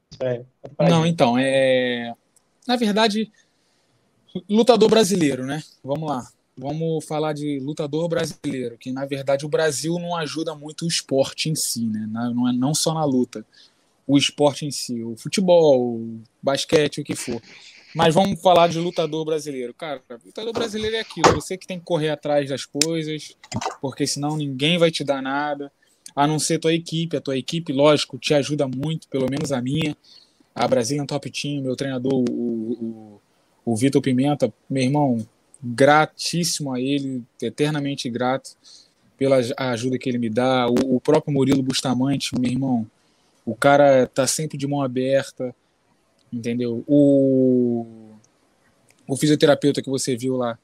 Não, 0.80 1.04
gente? 1.04 1.14
então, 1.14 1.38
é... 1.40 2.14
na 2.68 2.76
verdade, 2.76 3.32
lutador 4.48 4.90
brasileiro, 4.90 5.44
né? 5.46 5.62
Vamos 5.84 6.08
lá 6.08 6.24
vamos 6.58 7.06
falar 7.06 7.34
de 7.34 7.60
lutador 7.60 8.08
brasileiro, 8.08 8.78
que 8.78 8.92
na 8.92 9.06
verdade 9.06 9.46
o 9.46 9.50
Brasil 9.50 9.98
não 10.00 10.16
ajuda 10.16 10.54
muito 10.56 10.86
o 10.86 10.88
esporte 10.88 11.50
em 11.50 11.56
si, 11.56 11.86
né? 11.86 12.08
Não 12.12 12.48
é 12.48 12.54
não 12.54 12.74
só 12.74 12.94
na 12.94 13.04
luta, 13.04 13.46
o 14.06 14.18
esporte 14.18 14.66
em 14.66 14.72
si, 14.72 15.02
o 15.04 15.16
futebol, 15.16 15.96
o 15.96 16.22
basquete, 16.42 17.02
o 17.02 17.04
que 17.04 17.16
for. 17.16 17.42
Mas 17.94 18.14
vamos 18.14 18.42
falar 18.42 18.68
de 18.68 18.80
lutador 18.80 19.26
brasileiro. 19.26 19.74
Cara, 19.74 20.02
lutador 20.26 20.54
brasileiro 20.54 20.96
é 20.96 21.00
aquilo, 21.02 21.34
você 21.34 21.58
que 21.58 21.68
tem 21.68 21.80
que 21.80 21.86
correr 21.86 22.10
atrás 22.10 22.50
das 22.50 22.66
coisas, 22.66 23.36
porque 23.82 24.08
senão 24.08 24.38
ninguém 24.38 24.78
vai 24.78 24.92
te 24.92 25.04
dar 25.04 25.22
nada, 25.22 25.72
a 26.16 26.28
não 26.28 26.40
ser 26.40 26.60
tua 26.60 26.74
equipe. 26.74 27.18
A 27.18 27.22
tua 27.22 27.38
equipe, 27.38 27.74
lógico, 27.74 28.18
te 28.18 28.34
ajuda 28.34 28.68
muito, 28.68 29.08
pelo 29.08 29.30
menos 29.30 29.52
a 29.52 29.62
minha. 29.62 29.96
A 30.54 30.68
Brazilian 30.68 31.06
Top 31.06 31.30
Team, 31.30 31.62
meu 31.62 31.76
treinador, 31.76 32.14
o, 32.14 32.24
o, 32.24 33.22
o 33.66 33.76
Vitor 33.76 34.02
Pimenta, 34.02 34.54
meu 34.70 34.84
irmão, 34.84 35.26
gratíssimo 35.64 36.74
a 36.74 36.80
ele, 36.80 37.24
eternamente 37.42 38.10
grato 38.10 38.52
pela 39.18 39.38
ajuda 39.58 40.00
que 40.00 40.10
ele 40.10 40.18
me 40.18 40.30
dá. 40.30 40.68
O, 40.68 40.96
o 40.96 41.02
próprio 41.02 41.34
Murilo 41.34 41.62
Bustamante, 41.62 42.38
meu 42.40 42.52
irmão, 42.52 42.88
o 43.46 43.56
cara 43.56 44.08
tá 44.08 44.26
sempre 44.26 44.58
de 44.58 44.66
mão 44.68 44.82
aberta, 44.82 45.56
entendeu? 46.34 46.84
O, 46.88 47.86
o 49.08 49.16
fisioterapeuta 49.16 49.82
que 49.82 49.90
você 49.90 50.16
viu 50.16 50.38
lá, 50.38 50.58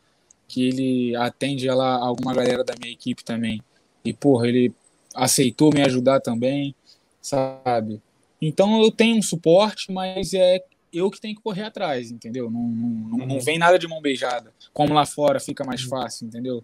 que 0.47 0.67
ele 0.67 1.15
atende 1.15 1.69
lá 1.69 1.95
alguma 1.95 2.33
galera 2.33 2.63
da 2.63 2.73
minha 2.79 2.91
equipe 2.91 3.23
também. 3.23 3.61
E, 4.03 4.13
porra, 4.13 4.47
ele 4.47 4.73
aceitou 5.13 5.71
me 5.73 5.81
ajudar 5.81 6.19
também, 6.21 6.73
sabe? 7.21 8.01
Então 8.41 8.81
eu 8.81 8.91
tenho 8.91 9.17
um 9.17 9.21
suporte, 9.21 9.91
mas 9.91 10.33
é 10.33 10.63
eu 10.91 11.09
que 11.11 11.19
tenho 11.19 11.35
que 11.35 11.41
correr 11.41 11.63
atrás, 11.63 12.11
entendeu? 12.11 12.49
Não, 12.49 12.61
não, 12.61 13.17
não, 13.17 13.35
uhum. 13.35 13.39
vem 13.39 13.57
nada 13.57 13.77
de 13.77 13.87
mão 13.87 14.01
beijada. 14.01 14.53
Como 14.73 14.93
lá 14.93 15.05
fora 15.05 15.39
fica 15.39 15.63
mais 15.63 15.83
uhum. 15.83 15.89
fácil, 15.89 16.27
entendeu? 16.27 16.63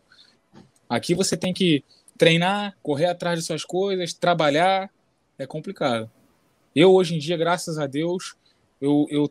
Aqui 0.89 1.13
você 1.13 1.35
tem 1.35 1.53
que 1.53 1.83
treinar, 2.17 2.77
correr 2.81 3.07
atrás 3.07 3.39
de 3.39 3.45
suas 3.45 3.65
coisas, 3.65 4.13
trabalhar. 4.13 4.89
É 5.37 5.45
complicado. 5.45 6.09
Eu, 6.75 6.93
hoje 6.93 7.15
em 7.15 7.19
dia, 7.19 7.37
graças 7.37 7.77
a 7.77 7.87
Deus, 7.87 8.35
eu, 8.79 9.07
eu 9.09 9.29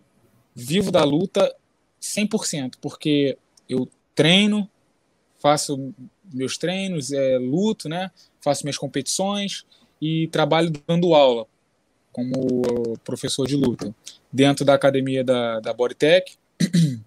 vivo 0.55 0.91
da 0.91 1.05
luta 1.05 1.55
100%, 2.01 2.75
porque 2.81 3.39
eu 3.69 3.89
treino, 4.15 4.69
faço 5.39 5.95
meus 6.33 6.59
treinos, 6.59 7.13
é, 7.13 7.39
luto, 7.39 7.89
né? 7.89 8.11
faço 8.41 8.65
minhas 8.65 8.79
competições 8.79 9.65
e 10.01 10.29
trabalho 10.29 10.73
dando 10.87 11.15
aula 11.15 11.47
como 12.13 12.53
professor 13.05 13.47
de 13.47 13.57
luta 13.57 13.95
dentro 14.33 14.65
da 14.65 14.75
academia 14.75 15.23
da, 15.23 15.61
da 15.61 15.73
Bodytech 15.73 16.37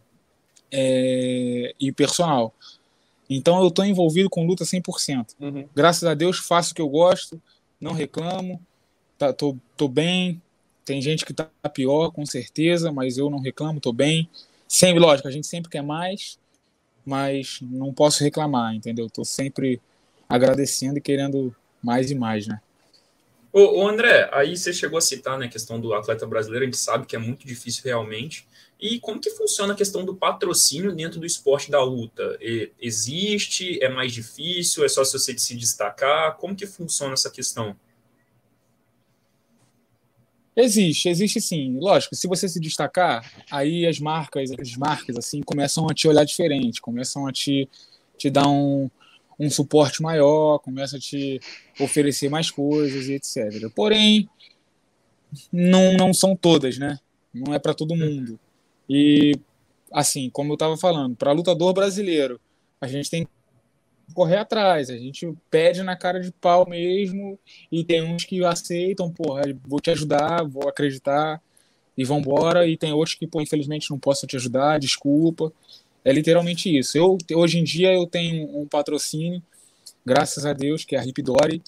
é, 0.72 1.74
e 1.79 1.91
personal. 1.91 2.53
Então 3.29 3.60
eu 3.62 3.70
estou 3.70 3.84
envolvido 3.84 4.29
com 4.29 4.46
luta 4.46 4.63
100%. 4.63 5.36
Uhum. 5.39 5.67
Graças 5.75 6.03
a 6.03 6.13
Deus 6.13 6.38
faço 6.38 6.72
o 6.72 6.75
que 6.75 6.82
eu 6.82 6.89
gosto, 6.89 7.41
não 7.82 7.94
reclamo, 7.94 8.62
tá, 9.17 9.34
tô, 9.34 9.58
tô 9.75 9.88
bem. 9.88 10.41
Tem 10.84 11.01
gente 11.01 11.25
que 11.25 11.34
tá 11.34 11.50
pior, 11.74 12.12
com 12.12 12.25
certeza, 12.25 12.91
mas 12.91 13.17
eu 13.17 13.29
não 13.29 13.39
reclamo, 13.39 13.79
tô 13.79 13.91
bem. 13.91 14.29
Sem 14.67 14.98
lógico, 15.00 15.27
a 15.27 15.32
gente 15.32 15.48
sempre 15.48 15.70
quer 15.70 15.82
mais, 15.82 16.38
mas 17.03 17.60
não 17.62 17.91
posso 17.91 18.24
reclamar, 18.24 18.75
entendeu? 18.75 19.10
Tô 19.10 19.25
sempre 19.25 19.82
agradecendo 20.29 21.00
e 21.00 21.01
querendo 21.01 21.55
mais 21.82 22.12
e 22.12 22.15
mais, 22.15 22.46
né? 22.46 22.62
Ô, 23.57 23.83
ô, 23.83 23.88
André, 23.88 24.29
aí 24.33 24.57
você 24.57 24.74
chegou 24.74 24.97
a 24.97 25.01
citar 25.01 25.39
né, 25.39 25.45
a 25.45 25.50
questão 25.50 25.79
do 25.79 25.93
atleta 25.93 26.27
brasileiro, 26.27 26.63
a 26.63 26.65
gente 26.65 26.75
sabe 26.75 27.05
que 27.05 27.15
é 27.15 27.19
muito 27.19 27.47
difícil 27.47 27.83
realmente. 27.85 28.45
E 28.77 29.00
como 29.00 29.17
que 29.17 29.29
funciona 29.29 29.71
a 29.71 29.77
questão 29.77 30.03
do 30.03 30.13
patrocínio 30.13 30.93
dentro 30.93 31.21
do 31.21 31.25
esporte 31.25 31.71
da 31.71 31.81
luta? 31.81 32.38
existe? 32.81 33.81
É 33.81 33.88
mais 33.88 34.12
difícil? 34.12 34.83
É 34.83 34.89
só 34.89 35.05
se 35.05 35.13
você 35.13 35.38
se 35.38 35.55
destacar? 35.55 36.35
Como 36.35 36.53
que 36.53 36.65
funciona 36.65 37.13
essa 37.13 37.31
questão? 37.31 37.77
Existe, 40.53 41.07
existe 41.07 41.39
sim. 41.39 41.79
Lógico, 41.79 42.13
se 42.13 42.27
você 42.27 42.50
se 42.50 42.59
destacar, 42.59 43.45
aí 43.50 43.88
as 43.88 44.01
marcas, 44.01 44.51
as 44.51 44.75
marcas 44.75 45.15
assim, 45.15 45.41
começam 45.41 45.88
a 45.89 45.93
te 45.93 46.09
olhar 46.09 46.25
diferente, 46.25 46.81
começam 46.81 47.25
a 47.25 47.31
te, 47.31 47.69
te 48.17 48.29
dar 48.29 48.50
um, 48.50 48.89
um 49.39 49.50
suporte 49.50 50.01
maior, 50.01 50.60
começa 50.60 50.98
a 50.98 51.00
te 51.00 51.39
oferecer 51.80 52.30
mais 52.30 52.50
coisas 52.50 53.08
e 53.08 53.13
etc. 53.13 53.70
Porém, 53.74 54.30
não, 55.51 55.94
não 55.94 56.13
são 56.13 56.36
todas, 56.36 56.77
né? 56.77 57.00
Não 57.34 57.54
é 57.54 57.60
para 57.60 57.74
todo 57.74 57.96
mundo. 57.96 58.39
E, 58.89 59.34
assim, 59.92 60.30
como 60.30 60.51
eu 60.51 60.56
estava 60.56 60.77
falando, 60.77 61.15
para 61.15 61.32
lutador 61.32 61.74
brasileiro, 61.74 62.39
a 62.80 62.88
gente 62.88 63.10
tem 63.10 63.25
que 63.25 63.32
correr 64.13 64.38
atrás, 64.38 64.89
a 64.89 64.98
gente 64.98 65.34
pede 65.50 65.82
na 65.82 65.96
cara 65.96 66.20
de 66.20 66.32
pau 66.32 66.68
mesmo, 66.70 67.38
e 67.72 67.84
tem 67.84 68.01
uns 68.04 68.24
que 68.24 68.44
aceitam, 68.46 69.12
porra, 69.12 69.42
vou 69.65 69.80
te 69.80 69.89
ajudar, 69.89 70.44
vou 70.44 70.70
acreditar, 70.70 71.42
e 71.98 72.04
vão 72.04 72.20
embora, 72.20 72.68
e 72.68 72.77
tem 72.77 72.94
outros 72.94 73.15
que, 73.15 73.25
pô, 73.25 73.42
infelizmente 73.42 73.89
não 73.89 74.00
posso 74.00 74.27
te 74.27 74.36
ajudar, 74.36 74.80
desculpa. 74.80 75.51
É 76.05 76.13
literalmente 76.13 76.69
isso. 76.69 76.95
Eu, 76.97 77.17
hoje 77.33 77.57
em 77.57 77.63
dia 77.63 77.91
eu 77.91 78.05
tenho 78.05 78.55
um 78.55 78.67
patrocínio, 78.67 79.41
graças 80.05 80.45
a 80.45 80.53
Deus, 80.53 80.85
que 80.85 80.95
é 80.95 81.00
a 81.00 81.01
Ripidori, 81.01 81.63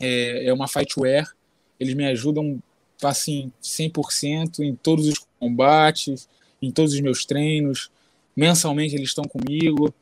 é, 0.00 0.46
é 0.46 0.52
uma 0.52 0.66
fightwear, 0.66 1.32
eles 1.78 1.94
me 1.94 2.04
ajudam 2.06 2.60
assim 3.02 3.52
100% 3.62 4.58
em 4.58 4.74
todos 4.74 5.06
os 5.06 5.24
combates, 5.38 6.28
em 6.60 6.70
todos 6.70 6.94
os 6.94 7.00
meus 7.00 7.24
treinos, 7.24 7.90
mensalmente 8.36 8.96
eles 8.96 9.10
estão 9.10 9.24
comigo, 9.24 9.94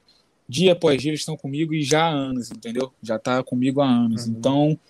dia 0.48 0.72
após 0.72 1.00
dia 1.00 1.10
eles 1.10 1.20
estão 1.20 1.36
comigo 1.36 1.74
e 1.74 1.82
já 1.82 2.04
há 2.04 2.10
anos, 2.10 2.50
entendeu? 2.50 2.90
Já 3.02 3.16
está 3.16 3.42
comigo 3.42 3.82
há 3.82 3.88
anos. 3.88 4.26
Uhum. 4.26 4.34
Então, 4.38 4.80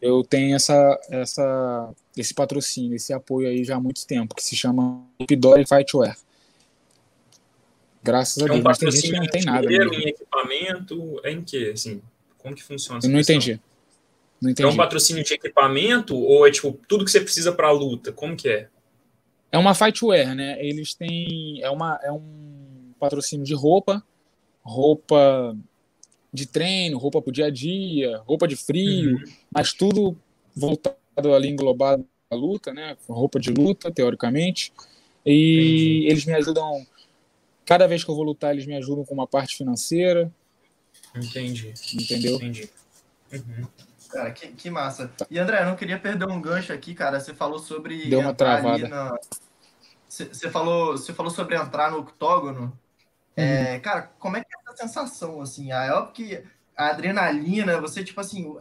eu 0.00 0.22
tenho 0.22 0.54
essa, 0.54 1.00
essa, 1.10 1.90
esse 2.16 2.34
patrocínio, 2.34 2.94
esse 2.94 3.12
apoio 3.12 3.48
aí 3.48 3.64
já 3.64 3.76
há 3.76 3.80
muito 3.80 4.06
tempo, 4.06 4.34
que 4.34 4.42
se 4.42 4.54
chama 4.54 5.04
Ripidori 5.18 5.66
Fightwear. 5.66 6.16
Graças 8.02 8.42
a 8.42 8.46
Deus. 8.46 8.58
É 8.58 8.60
um 8.60 8.90
que 8.90 9.12
não 9.12 9.26
tem 9.26 9.44
nada. 9.44 9.66
Mesmo. 9.66 9.94
em 9.94 10.08
equipamento, 10.08 11.20
é 11.22 11.30
em 11.30 11.42
que? 11.42 11.70
Assim, 11.70 12.02
como 12.38 12.54
que 12.54 12.62
funciona 12.62 13.00
Eu 13.02 13.08
não 13.08 13.18
questão? 13.18 13.36
entendi. 13.36 13.60
Não 14.40 14.50
entendi. 14.50 14.68
É 14.68 14.72
um 14.72 14.76
patrocínio 14.76 15.22
de 15.22 15.34
equipamento 15.34 16.16
ou 16.16 16.46
é 16.46 16.50
tipo 16.50 16.78
tudo 16.88 17.04
que 17.04 17.10
você 17.10 17.20
precisa 17.20 17.52
para 17.52 17.68
a 17.68 17.72
luta? 17.72 18.12
Como 18.12 18.36
que 18.36 18.48
é? 18.48 18.68
É 19.52 19.58
uma 19.58 19.74
fightwear, 19.74 20.34
né? 20.34 20.56
Eles 20.64 20.94
têm 20.94 21.60
é 21.62 21.70
uma 21.70 22.00
é 22.02 22.10
um 22.10 22.92
patrocínio 22.98 23.46
de 23.46 23.54
roupa, 23.54 24.02
roupa 24.62 25.56
de 26.32 26.46
treino, 26.46 26.98
roupa 26.98 27.22
para 27.22 27.30
o 27.30 27.32
dia 27.32 27.46
a 27.46 27.50
dia, 27.50 28.18
roupa 28.26 28.48
de 28.48 28.56
frio, 28.56 29.16
uhum. 29.16 29.24
mas 29.54 29.72
tudo 29.72 30.16
voltado 30.56 31.34
ali 31.34 31.48
englobado 31.48 32.04
à 32.30 32.34
luta, 32.34 32.72
né? 32.72 32.96
Roupa 33.08 33.38
de 33.38 33.50
luta, 33.50 33.92
teoricamente. 33.92 34.72
E 35.24 35.98
Entendi. 35.98 36.06
eles 36.10 36.24
me 36.24 36.32
ajudam 36.32 36.84
Cada 37.64 37.86
vez 37.86 38.04
que 38.04 38.10
eu 38.10 38.14
vou 38.14 38.24
lutar, 38.24 38.52
eles 38.52 38.66
me 38.66 38.76
ajudam 38.76 39.04
com 39.04 39.14
uma 39.14 39.26
parte 39.26 39.56
financeira. 39.56 40.32
Entendi. 41.14 41.72
Entendeu? 41.94 42.36
Entendi. 42.36 42.70
Uhum. 43.32 43.66
Cara, 44.10 44.30
que, 44.30 44.48
que 44.48 44.70
massa. 44.70 45.10
E 45.30 45.38
André, 45.38 45.62
eu 45.62 45.66
não 45.66 45.76
queria 45.76 45.98
perder 45.98 46.28
um 46.28 46.40
gancho 46.40 46.72
aqui, 46.72 46.94
cara. 46.94 47.18
Você 47.18 47.32
falou 47.32 47.58
sobre. 47.58 48.08
Deu 48.08 48.20
uma 48.20 48.34
travada. 48.34 48.88
Na... 48.88 49.18
Você, 50.08 50.26
você, 50.26 50.50
falou, 50.50 50.92
você 50.92 51.12
falou 51.14 51.30
sobre 51.30 51.56
entrar 51.56 51.90
no 51.90 51.98
octógono. 51.98 52.78
É, 53.34 53.42
uhum. 53.42 53.48
É, 53.48 53.80
cara, 53.80 54.02
como 54.18 54.36
é 54.36 54.40
que 54.40 54.48
é 54.54 54.70
essa 54.70 54.86
sensação, 54.86 55.40
assim? 55.40 55.72
É 55.72 55.90
óbvio 55.92 56.12
que 56.12 56.44
a 56.76 56.88
adrenalina, 56.88 57.80
você, 57.80 58.04
tipo 58.04 58.20
assim, 58.20 58.54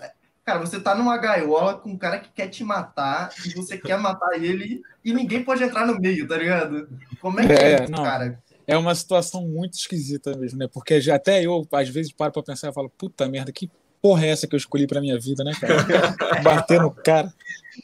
Cara, 0.43 0.60
você 0.60 0.79
tá 0.79 0.96
numa 0.96 1.17
gaiola 1.17 1.75
com 1.75 1.91
um 1.91 1.98
cara 1.98 2.20
que 2.20 2.29
quer 2.29 2.48
te 2.48 2.63
matar 2.63 3.29
e 3.46 3.53
você 3.53 3.77
quer 3.77 3.98
matar 4.00 4.34
ele 4.41 4.81
e 5.05 5.13
ninguém 5.13 5.43
pode 5.43 5.63
entrar 5.63 5.86
no 5.86 6.00
meio, 6.00 6.27
tá 6.27 6.36
ligado? 6.36 6.89
Como 7.20 7.39
é 7.39 7.46
que 7.46 7.53
é, 7.53 7.74
é 7.74 7.84
isso, 7.84 7.93
cara? 7.93 8.41
É 8.71 8.77
uma 8.77 8.95
situação 8.95 9.45
muito 9.45 9.73
esquisita 9.73 10.33
mesmo, 10.37 10.57
né? 10.57 10.65
Porque 10.65 11.01
já 11.01 11.15
até 11.15 11.45
eu, 11.45 11.67
às 11.73 11.89
vezes, 11.89 12.13
paro 12.13 12.31
pra 12.31 12.41
pensar 12.41 12.69
e 12.69 12.73
falo, 12.73 12.89
puta 12.89 13.27
merda, 13.27 13.51
que 13.51 13.69
porra 14.01 14.25
é 14.25 14.29
essa 14.29 14.47
que 14.47 14.55
eu 14.55 14.57
escolhi 14.57 14.87
pra 14.87 15.01
minha 15.01 15.19
vida, 15.19 15.43
né, 15.43 15.51
cara? 15.59 15.75
Bater 16.41 16.79
no 16.79 16.89
cara. 16.89 17.33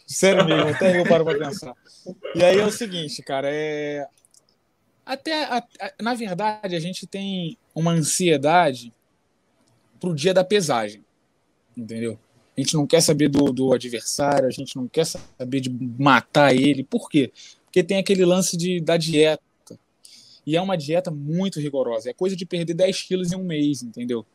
Sério 0.06 0.46
mesmo, 0.46 0.70
até 0.70 0.98
eu 0.98 1.06
paro 1.06 1.25
pra 1.25 1.38
pensar. 1.38 1.74
E 2.34 2.41
aí 2.41 2.58
é 2.58 2.65
o 2.65 2.72
seguinte, 2.72 3.22
cara, 3.22 3.50
é. 3.51 4.08
Até, 5.06 5.44
a, 5.44 5.58
a, 5.58 5.91
na 6.01 6.13
verdade, 6.13 6.74
a 6.74 6.79
gente 6.79 7.06
tem 7.06 7.58
uma 7.75 7.91
ansiedade 7.91 8.94
pro 10.00 10.15
dia 10.15 10.34
da 10.34 10.46
pesagem, 10.46 11.03
entendeu? 11.75 12.18
A 12.55 12.62
gente 12.62 12.75
não 12.75 12.88
quer 12.88 13.01
saber 13.01 13.27
do, 13.27 13.51
do 13.51 13.74
adversário, 13.74 14.48
a 14.48 14.51
gente 14.51 14.77
não 14.77 14.88
quer 14.88 15.05
saber 15.05 15.59
de 15.59 15.70
matar 15.70 16.55
ele. 16.55 16.85
Por 16.85 17.09
quê? 17.09 17.33
Porque 17.66 17.83
tem 17.83 17.98
aquele 17.98 18.24
lance 18.24 18.55
de, 18.55 18.79
da 18.79 18.96
dieta 18.96 19.47
e 20.48 20.55
é 20.55 20.62
uma 20.62 20.77
dieta 20.77 21.12
muito 21.12 21.60
rigorosa. 21.60 22.10
É 22.10 22.14
coisa 22.14 22.33
de 22.33 22.46
perder 22.46 22.74
10 22.74 23.01
quilos 23.01 23.33
em 23.33 23.36
um 23.36 23.44
mês, 23.44 23.83
entendeu? 23.83 24.25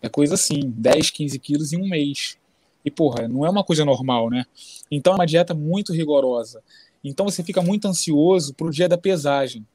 É 0.00 0.08
coisa 0.08 0.34
assim, 0.34 0.72
10, 0.74 1.10
15 1.10 1.38
quilos 1.38 1.74
em 1.74 1.82
um 1.82 1.86
mês. 1.86 2.38
E, 2.82 2.90
porra, 2.90 3.28
não 3.28 3.44
é 3.44 3.50
uma 3.50 3.62
coisa 3.62 3.84
normal, 3.84 4.30
né? 4.30 4.46
Então 4.90 5.12
é 5.12 5.16
uma 5.16 5.26
dieta 5.26 5.52
muito 5.52 5.92
rigorosa. 5.92 6.62
Então 7.04 7.26
você 7.26 7.42
fica 7.42 7.60
muito 7.60 7.86
ansioso 7.86 8.54
pro 8.54 8.70
dia 8.70 8.88
da 8.88 8.96
pesagem. 8.96 9.66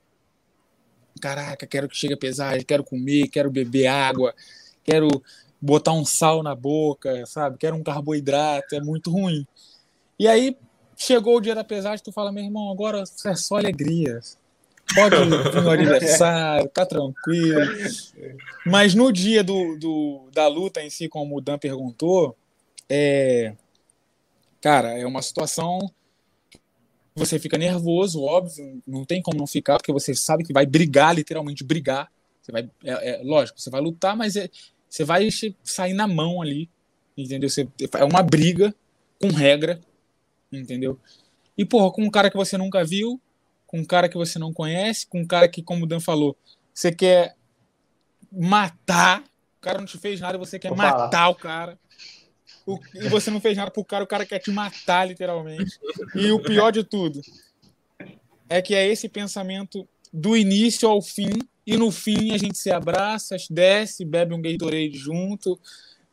Caraca, 1.21 1.67
quero 1.67 1.87
que 1.87 1.95
chegue 1.95 2.15
a 2.15 2.17
pesagem, 2.17 2.65
quero 2.65 2.83
comer, 2.83 3.27
quero 3.27 3.51
beber 3.51 3.85
água, 3.85 4.33
quero 4.83 5.07
botar 5.61 5.93
um 5.93 6.03
sal 6.03 6.41
na 6.41 6.55
boca, 6.55 7.27
sabe? 7.27 7.59
Quero 7.59 7.75
um 7.75 7.83
carboidrato, 7.83 8.73
é 8.73 8.81
muito 8.81 9.11
ruim. 9.11 9.45
E 10.17 10.27
aí 10.27 10.57
chegou 10.97 11.37
o 11.37 11.41
dia 11.41 11.53
da 11.53 11.63
pesagem, 11.63 12.03
tu 12.03 12.11
fala, 12.11 12.31
meu 12.31 12.43
irmão, 12.43 12.71
agora 12.71 13.03
é 13.25 13.35
só 13.35 13.57
alegria. 13.57 14.19
Pode 14.95 15.15
vir 15.15 15.61
no 15.61 15.69
aniversário, 15.69 16.69
tá 16.69 16.85
tranquilo. 16.85 17.61
Mas 18.65 18.95
no 18.95 19.11
dia 19.11 19.43
do, 19.43 19.77
do, 19.77 20.29
da 20.33 20.47
luta 20.47 20.81
em 20.81 20.89
si, 20.89 21.07
como 21.07 21.37
o 21.37 21.41
Dan 21.41 21.57
perguntou, 21.57 22.35
é. 22.89 23.55
Cara, 24.61 24.97
é 24.97 25.05
uma 25.05 25.21
situação. 25.21 25.79
Você 27.15 27.37
fica 27.37 27.57
nervoso, 27.57 28.23
óbvio, 28.23 28.81
não 28.87 29.05
tem 29.05 29.21
como 29.21 29.37
não 29.37 29.47
ficar, 29.47 29.77
porque 29.77 29.91
você 29.91 30.15
sabe 30.15 30.43
que 30.43 30.53
vai 30.53 30.65
brigar, 30.65 31.15
literalmente 31.15 31.63
brigar. 31.63 32.09
Você 32.41 32.51
vai, 32.51 32.69
é, 32.83 33.21
é 33.21 33.23
lógico, 33.23 33.59
você 33.59 33.69
vai 33.69 33.81
lutar, 33.81 34.15
mas 34.15 34.35
é, 34.35 34.49
você 34.87 35.03
vai 35.03 35.27
sair 35.63 35.93
na 35.93 36.07
mão 36.07 36.41
ali, 36.41 36.69
entendeu? 37.17 37.49
Você, 37.49 37.67
é 37.97 38.03
uma 38.03 38.23
briga 38.23 38.73
com 39.21 39.27
regra, 39.27 39.79
entendeu? 40.51 40.97
E, 41.57 41.65
porra, 41.65 41.91
com 41.91 42.03
um 42.03 42.09
cara 42.09 42.29
que 42.29 42.37
você 42.37 42.57
nunca 42.57 42.83
viu, 42.83 43.21
com 43.69 43.77
um 43.77 43.85
cara 43.85 44.09
que 44.09 44.17
você 44.17 44.39
não 44.39 44.51
conhece, 44.51 45.05
com 45.05 45.19
um 45.21 45.27
cara 45.27 45.47
que, 45.47 45.61
como 45.61 45.83
o 45.83 45.87
Dan 45.87 45.99
falou, 45.99 46.35
você 46.73 46.91
quer 46.91 47.35
matar, 48.31 49.21
o 49.21 49.61
cara 49.61 49.77
não 49.77 49.85
te 49.85 49.95
fez 49.99 50.19
nada, 50.19 50.39
você 50.39 50.57
quer 50.57 50.69
Vou 50.69 50.77
matar 50.77 51.07
falar. 51.07 51.29
o 51.29 51.35
cara. 51.35 51.79
O, 52.65 52.79
e 52.95 53.07
você 53.09 53.29
não 53.29 53.39
fez 53.39 53.55
nada 53.55 53.69
pro 53.69 53.85
cara, 53.85 54.03
o 54.03 54.07
cara 54.07 54.25
quer 54.25 54.39
te 54.39 54.49
matar, 54.49 55.07
literalmente. 55.07 55.79
E 56.15 56.31
o 56.31 56.41
pior 56.41 56.71
de 56.71 56.83
tudo 56.83 57.21
é 58.49 58.59
que 58.59 58.73
é 58.73 58.87
esse 58.87 59.07
pensamento 59.07 59.87
do 60.11 60.35
início 60.35 60.89
ao 60.89 60.99
fim, 60.99 61.37
e 61.63 61.77
no 61.77 61.91
fim 61.91 62.33
a 62.33 62.39
gente 62.39 62.57
se 62.57 62.71
abraça, 62.71 63.37
desce, 63.51 64.03
bebe 64.03 64.33
um 64.33 64.41
Gatorade 64.41 64.97
junto, 64.97 65.59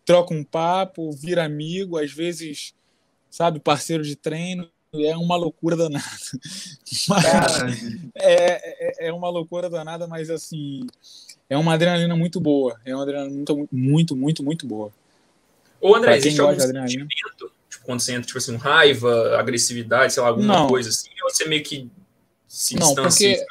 troca 0.04 0.34
um 0.34 0.44
papo, 0.44 1.10
vira 1.10 1.42
amigo, 1.42 1.96
às 1.96 2.12
vezes, 2.12 2.74
sabe, 3.30 3.60
parceiro 3.60 4.02
de 4.02 4.14
treino 4.14 4.70
é 5.04 5.16
uma 5.16 5.36
loucura 5.36 5.76
danada. 5.76 6.04
Mas, 7.08 7.24
é, 8.14 9.04
é, 9.04 9.08
é 9.08 9.12
uma 9.12 9.28
loucura 9.28 9.68
danada, 9.68 10.06
mas 10.06 10.30
assim, 10.30 10.86
é 11.48 11.56
uma 11.56 11.74
adrenalina 11.74 12.16
muito 12.16 12.40
boa. 12.40 12.80
É 12.84 12.94
uma 12.94 13.02
adrenalina 13.02 13.34
muito, 13.34 13.68
muito, 13.70 14.16
muito, 14.16 14.42
muito 14.42 14.66
boa. 14.66 14.92
Ô, 15.80 15.94
André, 15.94 16.16
existe 16.16 16.40
algum 16.40 16.58
sentimento? 16.58 17.52
Tipo, 17.68 17.84
quando 17.84 18.00
você 18.00 18.12
entra, 18.12 18.26
tipo 18.26 18.38
assim, 18.38 18.56
raiva, 18.56 19.38
agressividade, 19.38 20.12
sei 20.12 20.22
lá, 20.22 20.30
alguma 20.30 20.60
não. 20.60 20.66
coisa 20.68 20.88
assim, 20.88 21.10
ou 21.22 21.30
você 21.30 21.46
meio 21.46 21.62
que 21.62 21.90
se 22.48 22.74
não, 22.76 22.94
porque, 22.94 23.44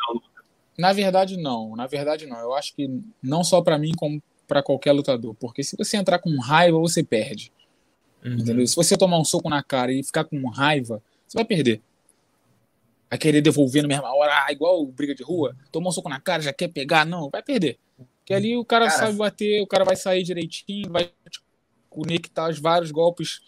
Na 0.77 0.91
verdade, 0.91 1.37
não. 1.37 1.75
Na 1.75 1.87
verdade, 1.87 2.25
não. 2.25 2.39
Eu 2.39 2.53
acho 2.53 2.73
que 2.73 2.89
não 3.21 3.43
só 3.43 3.61
para 3.61 3.77
mim, 3.77 3.91
como 3.95 4.21
para 4.47 4.63
qualquer 4.63 4.93
lutador. 4.93 5.35
Porque 5.35 5.63
se 5.63 5.75
você 5.77 5.97
entrar 5.97 6.19
com 6.19 6.35
raiva, 6.39 6.77
você 6.79 7.03
perde. 7.03 7.51
Uhum. 8.23 8.33
Entendeu? 8.33 8.65
Se 8.65 8.75
você 8.75 8.97
tomar 8.97 9.19
um 9.19 9.25
soco 9.25 9.49
na 9.49 9.61
cara 9.61 9.91
e 9.91 10.03
ficar 10.03 10.23
com 10.23 10.47
raiva, 10.49 11.01
você 11.27 11.37
vai 11.37 11.45
perder. 11.45 11.81
Vai 13.09 13.19
querer 13.19 13.41
devolver 13.41 13.81
na 13.81 13.87
mesma 13.87 14.13
hora, 14.13 14.45
ah, 14.45 14.51
igual 14.51 14.85
briga 14.85 15.13
de 15.13 15.23
rua, 15.23 15.55
tomou 15.71 15.89
um 15.89 15.91
soco 15.91 16.09
na 16.09 16.19
cara, 16.19 16.41
já 16.41 16.53
quer 16.53 16.67
pegar, 16.67 17.05
não, 17.05 17.29
vai 17.29 17.41
perder. 17.41 17.77
Porque 18.17 18.33
ali 18.33 18.57
o 18.57 18.65
cara, 18.65 18.87
cara 18.87 18.97
sabe 18.97 19.17
bater, 19.17 19.61
o 19.61 19.67
cara 19.67 19.83
vai 19.83 19.95
sair 19.95 20.23
direitinho, 20.23 20.91
vai 20.91 21.11
conectar 21.89 22.49
os 22.49 22.59
vários 22.59 22.91
golpes 22.91 23.39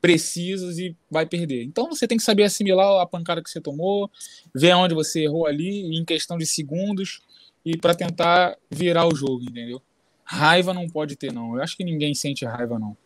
precisos 0.00 0.78
e 0.78 0.96
vai 1.08 1.24
perder. 1.24 1.62
Então 1.62 1.88
você 1.88 2.08
tem 2.08 2.18
que 2.18 2.24
saber 2.24 2.42
assimilar 2.42 3.00
a 3.00 3.06
pancada 3.06 3.42
que 3.42 3.48
você 3.48 3.60
tomou, 3.60 4.10
ver 4.52 4.74
onde 4.74 4.94
você 4.94 5.24
errou 5.24 5.46
ali 5.46 5.96
em 5.96 6.04
questão 6.04 6.36
de 6.36 6.44
segundos 6.44 7.20
e 7.64 7.76
para 7.76 7.94
tentar 7.94 8.56
virar 8.68 9.06
o 9.06 9.14
jogo, 9.14 9.44
entendeu? 9.44 9.80
Raiva 10.24 10.74
não 10.74 10.88
pode 10.88 11.14
ter 11.14 11.32
não. 11.32 11.54
Eu 11.54 11.62
acho 11.62 11.76
que 11.76 11.84
ninguém 11.84 12.14
sente 12.14 12.44
raiva 12.44 12.78
não. 12.78 12.96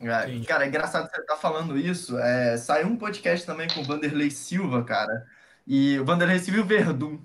É, 0.00 0.44
cara, 0.44 0.64
é 0.64 0.68
engraçado 0.68 1.08
você 1.08 1.20
estar 1.20 1.34
tá 1.34 1.40
falando 1.40 1.78
isso. 1.78 2.18
É, 2.18 2.56
saiu 2.56 2.86
um 2.86 2.96
podcast 2.96 3.46
também 3.46 3.68
com 3.68 3.80
o 3.80 3.84
Vanderlei 3.84 4.30
Silva, 4.30 4.84
cara. 4.84 5.26
E 5.66 5.98
o 5.98 6.04
Vanderlei 6.04 6.38
Silva 6.38 6.60
e 6.60 6.62
o 6.62 6.66
Verdun. 6.66 7.18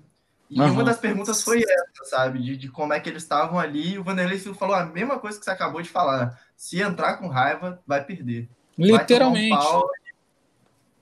E 0.48 0.60
uhum. 0.60 0.72
uma 0.72 0.84
das 0.84 0.98
perguntas 0.98 1.42
foi 1.42 1.62
essa, 1.62 2.04
sabe? 2.04 2.38
De, 2.38 2.56
de 2.56 2.68
como 2.68 2.92
é 2.92 3.00
que 3.00 3.08
eles 3.08 3.22
estavam 3.22 3.58
ali. 3.58 3.92
E 3.94 3.98
o 3.98 4.04
Vanderlei 4.04 4.38
falou 4.38 4.74
a 4.74 4.84
mesma 4.84 5.18
coisa 5.18 5.38
que 5.38 5.44
você 5.44 5.50
acabou 5.50 5.80
de 5.80 5.88
falar. 5.88 6.38
Se 6.56 6.80
entrar 6.80 7.16
com 7.16 7.26
raiva, 7.26 7.80
vai 7.86 8.04
perder. 8.04 8.48
Literalmente. 8.76 9.56
Vai 9.56 9.76
um 9.76 9.82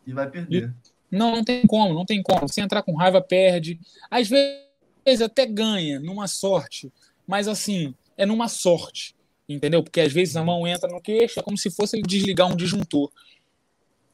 e 0.06 0.12
vai 0.12 0.30
perder. 0.30 0.72
Não, 1.10 1.36
não 1.36 1.44
tem 1.44 1.66
como, 1.66 1.94
não 1.94 2.04
tem 2.04 2.22
como. 2.22 2.48
Se 2.48 2.60
entrar 2.60 2.82
com 2.82 2.94
raiva, 2.94 3.20
perde. 3.20 3.80
Às 4.10 4.28
vezes 4.28 5.20
até 5.20 5.46
ganha, 5.46 5.98
numa 5.98 6.28
sorte. 6.28 6.92
Mas 7.26 7.48
assim, 7.48 7.94
é 8.16 8.24
numa 8.24 8.48
sorte. 8.48 9.16
Entendeu? 9.54 9.82
Porque 9.82 10.00
às 10.00 10.12
vezes 10.12 10.36
a 10.36 10.44
mão 10.44 10.66
entra 10.66 10.88
no 10.88 11.00
queixo, 11.00 11.40
é 11.40 11.42
como 11.42 11.58
se 11.58 11.70
fosse 11.70 11.96
ele 11.96 12.06
desligar 12.06 12.46
um 12.46 12.54
disjuntor. 12.54 13.10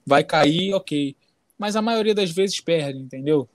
Vai 0.07 0.25
cair, 0.25 0.73
ok. 0.73 1.15
Mas 1.59 1.77
a 1.77 1.83
maioria 1.83 2.15
das 2.15 2.31
vezes 2.31 2.61
perde, 2.61 2.99
entendeu? 2.99 3.49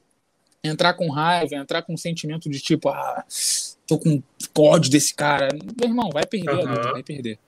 Entrar 0.63 0.93
com 0.93 1.09
raiva, 1.09 1.55
entrar 1.55 1.81
com 1.81 1.93
um 1.93 1.97
sentimento 1.97 2.49
de 2.49 2.59
tipo, 2.59 2.89
ah, 2.89 3.25
tô 3.87 3.97
com 3.97 4.21
ódio 4.57 4.91
desse 4.91 5.13
cara. 5.13 5.49
Meu 5.79 5.89
irmão, 5.89 6.09
vai 6.11 6.25
perder, 6.25 6.67
uhum. 6.67 6.91
vai 6.91 7.03
perder. 7.03 7.39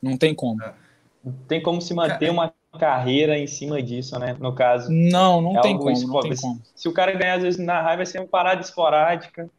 Não 0.00 0.16
tem 0.16 0.34
como. 0.34 0.62
É. 0.62 0.74
Não 1.22 1.32
tem 1.46 1.62
como 1.62 1.80
se 1.80 1.92
manter 1.92 2.30
uma 2.30 2.52
carreira 2.78 3.38
em 3.38 3.46
cima 3.46 3.82
disso, 3.82 4.18
né? 4.18 4.36
No 4.40 4.54
caso. 4.54 4.90
Não, 4.90 5.40
não 5.40 5.58
é 5.58 5.60
tem 5.60 5.76
como, 5.76 5.90
não 5.90 6.20
tem 6.20 6.36
como. 6.36 6.60
Se 6.74 6.88
o 6.88 6.92
cara 6.92 7.12
ganhar, 7.12 7.34
às 7.34 7.42
vezes, 7.42 7.60
na 7.60 7.80
raiva, 7.80 7.98
vai 7.98 8.06
ser 8.06 8.18
uma 8.18 8.26
parada 8.26 8.60
esporádica. 8.62 9.50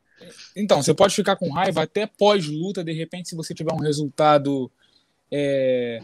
Então, 0.55 0.81
você 0.81 0.93
pode 0.93 1.15
ficar 1.15 1.35
com 1.35 1.49
raiva 1.51 1.83
até 1.83 2.05
pós-luta, 2.05 2.83
de 2.83 2.93
repente, 2.93 3.29
se 3.29 3.35
você 3.35 3.53
tiver 3.53 3.73
um 3.73 3.81
resultado 3.81 4.71
é, 5.31 5.99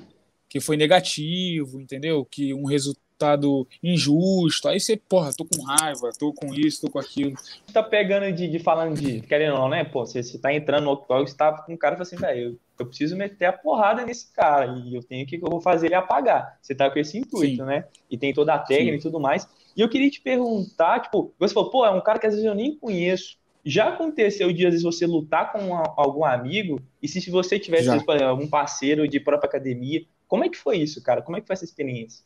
que 0.49 0.59
foi 0.59 0.75
negativo, 0.75 1.79
entendeu? 1.79 2.25
Que 2.25 2.53
um 2.53 2.65
resultado 2.65 3.67
injusto, 3.83 4.67
aí 4.67 4.79
você, 4.79 4.97
porra, 4.97 5.31
tô 5.33 5.45
com 5.45 5.61
raiva, 5.61 6.09
tô 6.17 6.33
com 6.33 6.53
isso, 6.53 6.81
tô 6.81 6.89
com 6.89 6.99
aquilo. 6.99 7.35
Você 7.37 7.73
tá 7.73 7.83
pegando 7.83 8.31
de, 8.31 8.47
de 8.47 8.59
falando 8.59 8.99
de, 8.99 9.21
querendo 9.21 9.53
ou 9.53 9.59
não, 9.59 9.69
né? 9.69 9.83
Pô, 9.83 10.05
você, 10.05 10.23
você 10.23 10.39
tá 10.39 10.53
entrando 10.53 10.85
no 10.85 10.91
octógono, 10.91 11.27
você 11.27 11.35
tá 11.35 11.51
com 11.51 11.73
um 11.73 11.77
cara 11.77 11.95
e 11.95 11.97
fala 11.97 12.07
assim, 12.07 12.15
velho, 12.15 12.41
eu, 12.41 12.59
eu, 12.79 12.85
preciso 12.85 13.15
meter 13.15 13.45
a 13.45 13.53
porrada 13.53 14.05
nesse 14.05 14.33
cara 14.33 14.67
e 14.67 14.95
eu 14.95 15.03
tenho 15.03 15.27
que, 15.27 15.35
eu 15.35 15.49
vou 15.49 15.61
fazer 15.61 15.87
ele 15.87 15.95
apagar. 15.95 16.57
Você 16.61 16.73
tá 16.73 16.89
com 16.89 16.97
esse 16.97 17.17
intuito, 17.17 17.57
Sim. 17.57 17.65
né? 17.65 17.85
E 18.09 18.17
tem 18.17 18.33
toda 18.33 18.53
a 18.53 18.59
técnica 18.59 18.93
Sim. 18.93 18.99
e 18.99 19.01
tudo 19.01 19.19
mais. 19.19 19.47
E 19.75 19.81
eu 19.81 19.89
queria 19.89 20.09
te 20.09 20.21
perguntar, 20.21 21.01
tipo, 21.01 21.33
você 21.37 21.53
falou, 21.53 21.69
pô, 21.69 21.85
é 21.85 21.91
um 21.91 22.01
cara 22.01 22.19
que 22.19 22.25
às 22.25 22.33
vezes 22.33 22.45
eu 22.45 22.55
nem 22.55 22.75
conheço, 22.75 23.37
já 23.69 23.89
aconteceu 23.89 24.51
de, 24.51 24.65
às 24.65 24.71
vezes, 24.71 24.83
você 24.83 25.05
lutar 25.05 25.51
com 25.51 25.75
algum 25.75 26.25
amigo, 26.25 26.81
e 27.01 27.07
se, 27.07 27.21
se 27.21 27.29
você 27.29 27.59
tivesse 27.59 27.87
vezes, 27.87 28.21
algum 28.23 28.47
parceiro 28.47 29.07
de 29.07 29.19
própria 29.19 29.47
academia, 29.47 30.03
como 30.27 30.43
é 30.43 30.49
que 30.49 30.57
foi 30.57 30.77
isso, 30.77 31.01
cara? 31.03 31.21
Como 31.21 31.37
é 31.37 31.41
que 31.41 31.47
foi 31.47 31.53
essa 31.53 31.65
experiência? 31.65 32.25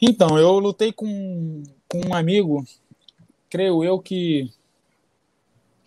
Então, 0.00 0.38
eu 0.38 0.58
lutei 0.58 0.92
com, 0.92 1.62
com 1.88 2.00
um 2.08 2.14
amigo, 2.14 2.64
creio 3.48 3.82
eu 3.82 3.98
que 3.98 4.50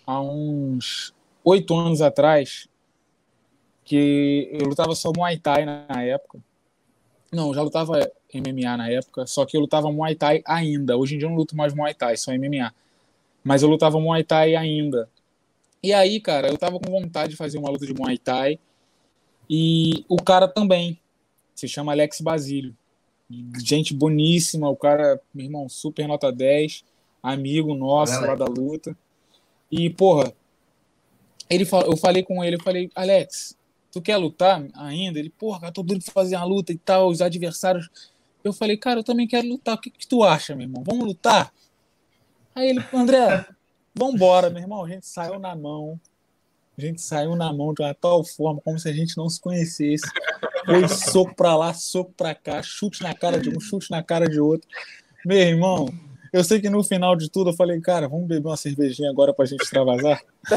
há 0.06 0.20
uns 0.20 1.14
oito 1.44 1.76
anos 1.76 2.02
atrás, 2.02 2.68
que 3.84 4.50
eu 4.52 4.68
lutava 4.68 4.96
só 4.96 5.12
Muay 5.16 5.38
Thai 5.38 5.66
na 5.66 6.04
época. 6.04 6.40
Não, 7.32 7.54
já 7.54 7.62
lutava 7.62 8.00
MMA 8.34 8.78
na 8.78 8.90
época, 8.90 9.28
só 9.28 9.46
que 9.46 9.56
eu 9.56 9.62
lutava 9.62 9.92
Muay 9.92 10.16
Thai 10.16 10.42
ainda. 10.46 10.98
Hoje 10.98 11.16
em 11.16 11.18
dia 11.20 11.28
eu 11.28 11.32
não 11.32 11.38
luto 11.38 11.56
mais 11.56 11.74
Muay 11.74 11.94
Thai, 11.94 12.18
só 12.18 12.32
MMA 12.32 12.74
mas 13.46 13.62
eu 13.62 13.70
lutava 13.70 14.00
Muay 14.00 14.24
Thai 14.24 14.56
ainda. 14.56 15.08
E 15.84 15.94
aí, 15.94 16.20
cara, 16.20 16.48
eu 16.48 16.58
tava 16.58 16.80
com 16.80 16.90
vontade 16.92 17.30
de 17.30 17.36
fazer 17.38 17.60
uma 17.60 17.70
luta 17.70 17.86
de 17.86 17.94
Muay 17.94 18.18
Thai. 18.18 18.58
E 19.48 20.04
o 20.10 20.18
cara 20.18 20.48
também. 20.48 21.00
Se 21.54 21.68
chama 21.68 21.92
Alex 21.92 22.20
Basílio. 22.22 22.76
Gente 23.64 23.94
boníssima, 23.94 24.68
o 24.68 24.76
cara, 24.76 25.22
meu 25.32 25.46
irmão, 25.46 25.70
super 25.70 26.08
nota 26.08 26.32
10, 26.32 26.84
amigo 27.22 27.76
nosso 27.76 28.20
lá 28.20 28.34
da 28.34 28.46
luta. 28.46 28.98
E, 29.72 29.92
porra, 29.92 30.34
ele, 31.48 31.68
eu 31.86 31.96
falei 31.98 32.24
com 32.24 32.44
ele, 32.44 32.56
eu 32.56 32.64
falei, 32.64 32.90
Alex, 32.96 33.56
tu 33.92 34.02
quer 34.02 34.18
lutar 34.18 34.66
ainda? 34.74 35.20
Ele, 35.20 35.30
porra, 35.30 35.62
cara, 35.62 35.72
tô 35.72 35.84
doido 35.84 36.04
pra 36.04 36.14
fazer 36.14 36.36
uma 36.36 36.46
luta 36.46 36.72
e 36.74 36.78
tal, 36.78 37.10
os 37.10 37.22
adversários. 37.22 37.90
Eu 38.44 38.52
falei, 38.52 38.76
cara, 38.76 39.00
eu 39.00 39.04
também 39.04 39.28
quero 39.28 39.48
lutar. 39.48 39.76
O 39.76 39.82
que, 39.82 39.92
que 39.92 40.08
tu 40.08 40.24
acha, 40.24 40.56
meu 40.56 40.66
irmão? 40.68 40.84
Vamos 40.84 41.06
lutar? 41.06 41.54
Aí 42.56 42.70
ele, 42.70 42.84
André, 42.94 43.46
vambora, 43.94 44.50
meu 44.50 44.62
irmão. 44.62 44.86
A 44.86 44.90
gente 44.90 45.06
saiu 45.06 45.38
na 45.38 45.54
mão. 45.56 46.00
A 46.78 46.82
gente 46.82 47.02
saiu 47.02 47.36
na 47.36 47.52
mão 47.54 47.74
de 47.74 47.82
uma 47.82 47.94
tal 47.94 48.24
forma, 48.24 48.62
como 48.62 48.80
se 48.80 48.90
a 48.90 48.94
gente 48.94 49.18
não 49.18 49.30
se 49.30 49.40
conhecesse. 49.40 50.06
Foi 50.66 50.88
soco 50.88 51.36
pra 51.36 51.56
lá, 51.56 51.74
soco 51.74 52.14
pra 52.16 52.34
cá, 52.34 52.62
chute 52.64 53.04
na 53.04 53.14
cara 53.14 53.40
de 53.40 53.50
um, 53.50 53.60
chute 53.60 53.92
na 53.92 54.02
cara 54.02 54.28
de 54.28 54.40
outro. 54.40 54.68
Meu 55.26 55.38
irmão, 55.38 55.88
eu 56.36 56.44
sei 56.44 56.60
que 56.60 56.70
no 56.70 56.84
final 56.84 57.16
de 57.16 57.32
tudo 57.32 57.52
eu 57.52 57.56
falei, 57.56 57.80
cara, 57.80 58.10
vamos 58.10 58.28
beber 58.28 58.50
uma 58.50 58.58
cervejinha 58.58 59.10
agora 59.10 59.34
pra 59.34 59.46
gente 59.46 59.64
extravasar? 59.64 60.22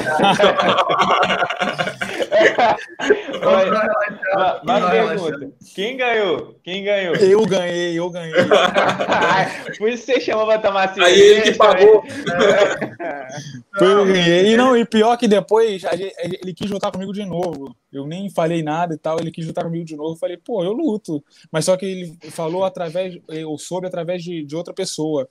Mas 4.65 4.91
pergunta, 4.91 5.53
quem 5.77 5.97
ganhou? 5.97 6.57
Quem 6.65 6.83
ganhou? 6.83 7.15
Eu 7.15 7.47
ganhei, 7.47 7.97
eu 7.97 8.11
ganhei. 8.11 8.35
Por 9.79 9.89
isso 9.89 10.05
você 10.05 10.21
chamou 10.21 10.47
pra 10.47 10.59
tomar 10.59 10.93
cerveja. 10.93 11.15
Aí 11.15 11.21
ele 11.21 11.43
que 11.43 11.55
pagou. 11.55 12.03
Foi 13.79 13.93
eu 13.93 14.05
ganhei. 14.05 14.53
E 14.53 14.57
não, 14.57 14.77
e 14.77 14.85
pior 14.85 15.17
que 15.17 15.29
depois 15.29 15.83
ele 16.19 16.53
quis 16.55 16.69
lutar 16.69 16.91
comigo 16.91 17.13
de 17.13 17.25
novo. 17.25 17.77
Eu 17.93 18.05
nem 18.05 18.29
falei 18.29 18.65
nada 18.65 18.95
e 18.95 18.99
tal, 18.99 19.21
ele 19.21 19.31
quis 19.31 19.47
lutar 19.47 19.63
comigo 19.63 19.85
de 19.85 19.95
novo. 19.95 20.15
Eu 20.15 20.19
falei, 20.19 20.37
pô, 20.37 20.65
eu 20.65 20.73
luto. 20.73 21.23
Mas 21.53 21.67
só 21.67 21.77
que 21.77 21.87
ele 21.87 22.19
falou 22.31 22.65
através, 22.65 23.17
eu 23.29 23.57
soube 23.57 23.87
através 23.87 24.25
de, 24.25 24.45
de 24.45 24.57
outra 24.57 24.75
pessoa 24.75 25.29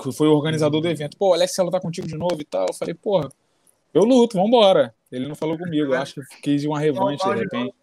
que 0.00 0.12
foi 0.12 0.28
o 0.28 0.34
organizador 0.34 0.80
do 0.80 0.88
evento. 0.88 1.16
Pô, 1.16 1.34
Alex, 1.34 1.58
ela 1.58 1.70
tá 1.70 1.80
contigo 1.80 2.06
de 2.06 2.16
novo 2.16 2.40
e 2.40 2.44
tal. 2.44 2.66
Eu 2.68 2.74
falei, 2.74 2.94
porra, 2.94 3.28
eu 3.92 4.04
luto, 4.04 4.36
vambora. 4.36 4.94
Ele 5.10 5.28
não 5.28 5.34
falou 5.34 5.56
comigo, 5.56 5.94
eu 5.94 6.00
acho 6.00 6.14
que 6.14 6.42
quis 6.42 6.64
uma 6.64 6.80
revanche 6.80 7.24
de 7.24 7.34
repente. 7.34 7.74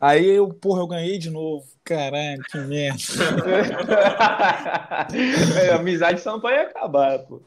Aí 0.00 0.26
eu, 0.26 0.48
porra, 0.48 0.82
eu 0.82 0.86
ganhei 0.86 1.18
de 1.18 1.30
novo. 1.30 1.66
Caralho, 1.82 2.42
que 2.50 2.58
merda. 2.58 3.02
é, 5.62 5.72
amizade 5.72 6.20
só 6.20 6.32
não 6.32 6.40
pode 6.40 6.56
acabar, 6.56 7.18
pô. 7.20 7.40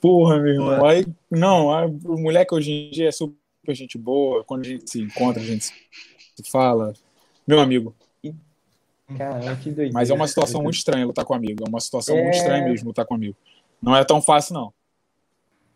Porra, 0.00 0.38
meu 0.38 0.54
irmão. 0.54 0.86
Aí, 0.86 1.04
não, 1.30 1.72
a, 1.72 1.86
o 1.86 2.18
moleque 2.18 2.54
hoje 2.54 2.70
em 2.70 2.90
dia 2.90 3.08
é 3.08 3.12
super 3.12 3.36
gente 3.70 3.98
boa. 3.98 4.44
Quando 4.44 4.64
a 4.64 4.68
gente 4.68 4.90
se 4.90 5.00
encontra, 5.00 5.42
a 5.42 5.44
gente 5.44 5.64
se 5.64 6.50
fala. 6.50 6.92
Meu 7.46 7.60
amigo, 7.60 7.94
Caramba, 9.16 9.56
que 9.56 9.70
doideira. 9.70 9.92
Mas 9.92 10.10
é 10.10 10.14
uma 10.14 10.28
situação 10.28 10.62
muito 10.62 10.76
estranha 10.76 11.06
lutar 11.06 11.24
com 11.24 11.34
amigo. 11.34 11.64
É 11.64 11.68
uma 11.68 11.80
situação 11.80 12.16
é... 12.16 12.22
muito 12.22 12.36
estranha 12.36 12.64
mesmo 12.64 12.88
lutar 12.88 13.06
com 13.06 13.14
amigo. 13.14 13.36
Não 13.80 13.96
é 13.96 14.04
tão 14.04 14.20
fácil, 14.20 14.54
não. 14.54 14.72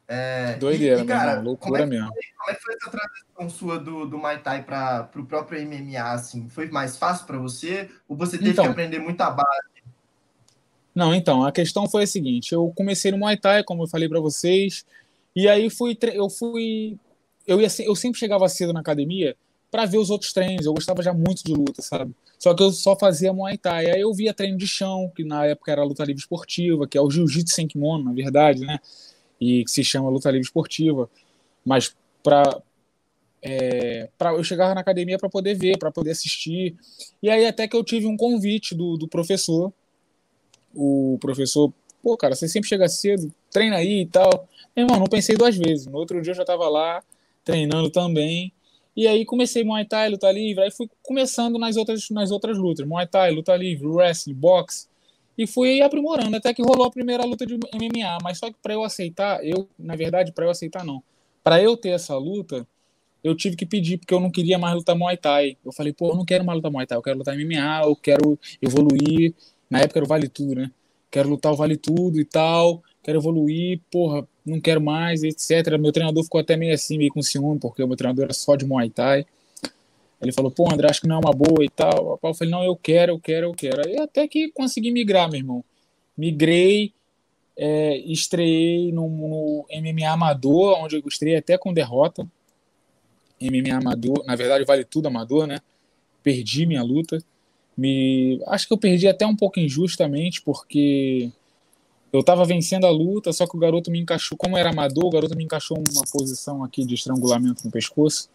É... 0.06 0.54
Doideira, 0.56 1.00
e, 1.00 1.04
e, 1.04 1.06
cara, 1.06 1.30
irmão, 1.30 1.44
loucura 1.44 1.80
como 1.80 1.82
é 1.82 1.86
mesmo. 1.86 2.12
Foi, 2.12 2.22
como 2.36 2.50
é 2.50 2.54
que 2.54 2.62
foi 2.62 2.74
essa 2.74 2.90
transição 2.90 3.50
sua 3.50 3.78
do, 3.78 4.06
do 4.06 4.18
Muay 4.18 4.38
Thai 4.38 4.62
para 4.62 5.08
o 5.16 5.24
próprio 5.24 5.64
MMA? 5.66 6.02
Assim? 6.12 6.48
Foi 6.50 6.68
mais 6.68 6.96
fácil 6.96 7.26
para 7.26 7.38
você? 7.38 7.88
Ou 8.06 8.16
você 8.16 8.36
teve 8.36 8.50
então, 8.50 8.64
que 8.64 8.70
aprender 8.70 8.98
muita 8.98 9.30
base? 9.30 9.72
Não, 10.94 11.14
então, 11.14 11.44
a 11.44 11.52
questão 11.52 11.88
foi 11.88 12.02
a 12.02 12.06
seguinte: 12.06 12.52
eu 12.52 12.70
comecei 12.76 13.10
no 13.10 13.18
Muay 13.18 13.38
Thai, 13.38 13.64
como 13.64 13.84
eu 13.84 13.88
falei 13.88 14.08
para 14.08 14.20
vocês, 14.20 14.84
e 15.34 15.48
aí 15.48 15.70
fui, 15.70 15.96
eu 16.12 16.28
fui. 16.28 16.98
Eu, 17.46 17.60
ia, 17.60 17.68
eu 17.80 17.96
sempre 17.96 18.18
chegava 18.18 18.46
cedo 18.48 18.74
na 18.74 18.80
academia 18.80 19.34
para 19.72 19.86
ver 19.86 19.96
os 19.96 20.10
outros 20.10 20.34
treinos. 20.34 20.66
Eu 20.66 20.74
gostava 20.74 21.02
já 21.02 21.14
muito 21.14 21.42
de 21.42 21.54
luta, 21.54 21.80
sabe? 21.80 22.14
Só 22.38 22.52
que 22.52 22.62
eu 22.62 22.70
só 22.70 22.94
fazia 22.94 23.32
Muay 23.32 23.56
Thai. 23.56 23.90
Aí 23.90 24.02
eu 24.02 24.12
via 24.12 24.34
treino 24.34 24.58
de 24.58 24.68
chão, 24.68 25.10
que 25.16 25.24
na 25.24 25.46
época 25.46 25.72
era 25.72 25.82
luta 25.82 26.04
livre 26.04 26.20
esportiva, 26.20 26.86
que 26.86 26.98
é 26.98 27.00
o 27.00 27.10
Jiu-Jitsu 27.10 27.54
sem 27.54 27.66
kimono, 27.66 28.04
na 28.04 28.12
verdade, 28.12 28.60
né? 28.60 28.78
E 29.40 29.64
que 29.64 29.70
se 29.70 29.82
chama 29.82 30.10
luta 30.10 30.30
livre 30.30 30.44
esportiva. 30.44 31.08
Mas 31.64 31.96
para 32.22 32.60
é, 33.40 34.10
eu 34.20 34.44
chegava 34.44 34.74
na 34.74 34.82
academia 34.82 35.18
para 35.18 35.30
poder 35.30 35.54
ver, 35.54 35.78
para 35.78 35.90
poder 35.90 36.10
assistir. 36.10 36.76
E 37.22 37.30
aí 37.30 37.46
até 37.46 37.66
que 37.66 37.74
eu 37.74 37.82
tive 37.82 38.06
um 38.06 38.16
convite 38.16 38.74
do, 38.74 38.98
do 38.98 39.08
professor. 39.08 39.72
O 40.74 41.16
professor, 41.18 41.72
pô, 42.02 42.14
cara, 42.14 42.34
você 42.34 42.46
sempre 42.46 42.68
chega 42.68 42.88
cedo, 42.88 43.32
treina 43.50 43.76
aí 43.76 44.02
e 44.02 44.06
tal. 44.06 44.46
Meu 44.76 44.84
irmão, 44.84 45.00
não 45.00 45.06
pensei 45.06 45.34
duas 45.34 45.56
vezes. 45.56 45.86
No 45.86 45.96
outro 45.96 46.20
dia 46.20 46.32
eu 46.32 46.36
já 46.36 46.42
estava 46.42 46.68
lá, 46.68 47.02
treinando 47.42 47.88
também. 47.88 48.52
E 48.96 49.08
aí 49.08 49.24
comecei 49.24 49.64
Muay 49.64 49.86
Thai, 49.86 50.10
luta 50.10 50.30
livre, 50.30 50.64
aí 50.64 50.70
fui 50.70 50.88
começando 51.02 51.58
nas 51.58 51.76
outras, 51.76 52.10
nas 52.10 52.30
outras 52.30 52.58
lutas, 52.58 52.86
Muay 52.86 53.06
Thai, 53.06 53.30
luta 53.30 53.56
livre, 53.56 53.86
wrestling, 53.86 54.34
boxe, 54.34 54.86
e 55.36 55.46
fui 55.46 55.80
aprimorando 55.80 56.36
até 56.36 56.52
que 56.52 56.62
rolou 56.62 56.86
a 56.86 56.90
primeira 56.90 57.24
luta 57.24 57.46
de 57.46 57.54
MMA, 57.54 58.18
mas 58.22 58.38
só 58.38 58.50
que 58.50 58.56
para 58.62 58.74
eu 58.74 58.84
aceitar, 58.84 59.42
eu, 59.44 59.66
na 59.78 59.96
verdade, 59.96 60.30
para 60.32 60.44
eu 60.44 60.50
aceitar 60.50 60.84
não. 60.84 61.02
Para 61.42 61.62
eu 61.62 61.76
ter 61.76 61.88
essa 61.90 62.16
luta, 62.16 62.66
eu 63.24 63.34
tive 63.34 63.56
que 63.56 63.64
pedir 63.64 63.98
porque 63.98 64.12
eu 64.12 64.20
não 64.20 64.30
queria 64.30 64.58
mais 64.58 64.74
lutar 64.74 64.96
Muay 64.96 65.16
Thai. 65.16 65.56
Eu 65.64 65.72
falei, 65.72 65.92
pô, 65.92 66.10
eu 66.10 66.16
não 66.16 66.24
quero 66.24 66.44
mais 66.44 66.56
lutar 66.56 66.70
Muay 66.70 66.86
Thai, 66.86 66.98
eu 66.98 67.02
quero 67.02 67.18
lutar 67.18 67.34
MMA, 67.34 67.82
eu 67.84 67.96
quero 67.96 68.38
evoluir. 68.60 69.34
Na 69.70 69.80
época 69.80 70.00
era 70.00 70.04
o 70.04 70.08
Vale 70.08 70.28
Tudo, 70.28 70.56
né? 70.56 70.70
Quero 71.10 71.28
lutar 71.28 71.52
o 71.52 71.56
Vale 71.56 71.76
Tudo 71.76 72.20
e 72.20 72.24
tal, 72.24 72.82
quero 73.02 73.18
evoluir, 73.18 73.80
porra, 73.90 74.26
não 74.44 74.60
quero 74.60 74.80
mais, 74.80 75.22
etc. 75.22 75.78
Meu 75.78 75.92
treinador 75.92 76.22
ficou 76.24 76.40
até 76.40 76.56
meio 76.56 76.74
assim, 76.74 76.98
meio 76.98 77.12
com 77.12 77.22
ciúme, 77.22 77.58
porque 77.58 77.82
o 77.82 77.88
meu 77.88 77.96
treinador 77.96 78.24
era 78.24 78.34
só 78.34 78.56
de 78.56 78.64
Muay 78.64 78.90
Thai. 78.90 79.24
Ele 80.20 80.32
falou, 80.32 80.50
pô, 80.50 80.72
André, 80.72 80.88
acho 80.88 81.00
que 81.00 81.08
não 81.08 81.16
é 81.16 81.18
uma 81.18 81.32
boa 81.32 81.64
e 81.64 81.68
tal. 81.68 82.18
Eu 82.22 82.34
falei, 82.34 82.50
não, 82.50 82.62
eu 82.62 82.76
quero, 82.76 83.12
eu 83.12 83.18
quero, 83.18 83.46
eu 83.46 83.52
quero. 83.52 83.86
Aí 83.86 83.98
até 83.98 84.28
que 84.28 84.52
consegui 84.52 84.92
migrar, 84.92 85.28
meu 85.28 85.40
irmão. 85.40 85.64
Migrei, 86.16 86.92
é, 87.56 87.96
estreiei 87.98 88.92
no, 88.92 89.08
no, 89.08 89.66
MMA 89.70 90.08
Amador, 90.08 90.78
onde 90.78 90.96
eu 90.96 91.02
estreiei 91.06 91.38
até 91.38 91.58
com 91.58 91.72
derrota. 91.72 92.26
MMA 93.40 93.76
Amador, 93.76 94.24
na 94.24 94.36
verdade 94.36 94.64
vale 94.64 94.84
tudo 94.84 95.08
Amador, 95.08 95.48
né? 95.48 95.58
Perdi 96.22 96.66
minha 96.66 96.82
luta. 96.82 97.18
Me, 97.76 98.40
acho 98.46 98.68
que 98.68 98.72
eu 98.72 98.78
perdi 98.78 99.08
até 99.08 99.26
um 99.26 99.34
pouco 99.34 99.58
injustamente, 99.58 100.40
porque 100.42 101.32
eu 102.12 102.20
estava 102.20 102.44
vencendo 102.44 102.86
a 102.86 102.90
luta, 102.90 103.32
só 103.32 103.46
que 103.46 103.56
o 103.56 103.58
garoto 103.58 103.90
me 103.90 103.98
encaixou, 103.98 104.36
como 104.36 104.58
era 104.58 104.70
amador, 104.70 105.06
o 105.06 105.10
garoto 105.10 105.34
me 105.34 105.44
encaixou 105.44 105.78
uma 105.78 106.04
posição 106.12 106.62
aqui 106.62 106.84
de 106.84 106.94
estrangulamento 106.94 107.64
no 107.64 107.70
pescoço. 107.70 108.28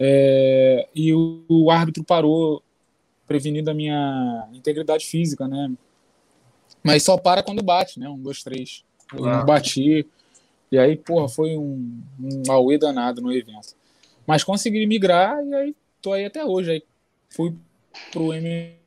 É, 0.00 0.88
e 0.92 1.14
o, 1.14 1.44
o, 1.48 1.70
árbitro 1.70 2.02
parou, 2.02 2.60
prevenindo 3.24 3.70
a 3.70 3.74
minha 3.74 4.48
integridade 4.52 5.06
física, 5.06 5.46
né? 5.46 5.70
Mas 6.82 7.04
só 7.04 7.16
para 7.16 7.40
quando 7.40 7.62
bate, 7.62 8.00
né? 8.00 8.08
Um, 8.08 8.18
dois, 8.18 8.42
três. 8.42 8.84
Eu 9.14 9.26
não 9.26 9.44
bati. 9.44 10.04
E 10.72 10.78
aí, 10.78 10.96
porra, 10.96 11.28
foi 11.28 11.56
um, 11.56 12.02
um 12.18 12.50
auê 12.50 12.78
danado 12.78 13.20
no 13.20 13.32
evento. 13.32 13.76
Mas 14.26 14.42
consegui 14.42 14.84
migrar 14.86 15.40
e 15.44 15.54
aí 15.54 15.76
tô 16.00 16.12
aí 16.12 16.24
até 16.24 16.44
hoje. 16.44 16.72
Aí 16.72 16.82
fui 17.30 17.54
pro 18.10 18.32
MMA 18.32 18.81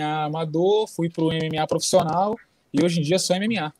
amador, 0.00 0.88
fui 0.88 1.08
pro 1.08 1.30
MMA 1.30 1.66
profissional 1.66 2.36
e 2.72 2.84
hoje 2.84 3.00
em 3.00 3.02
dia 3.02 3.18
sou 3.18 3.36
MMA, 3.36 3.72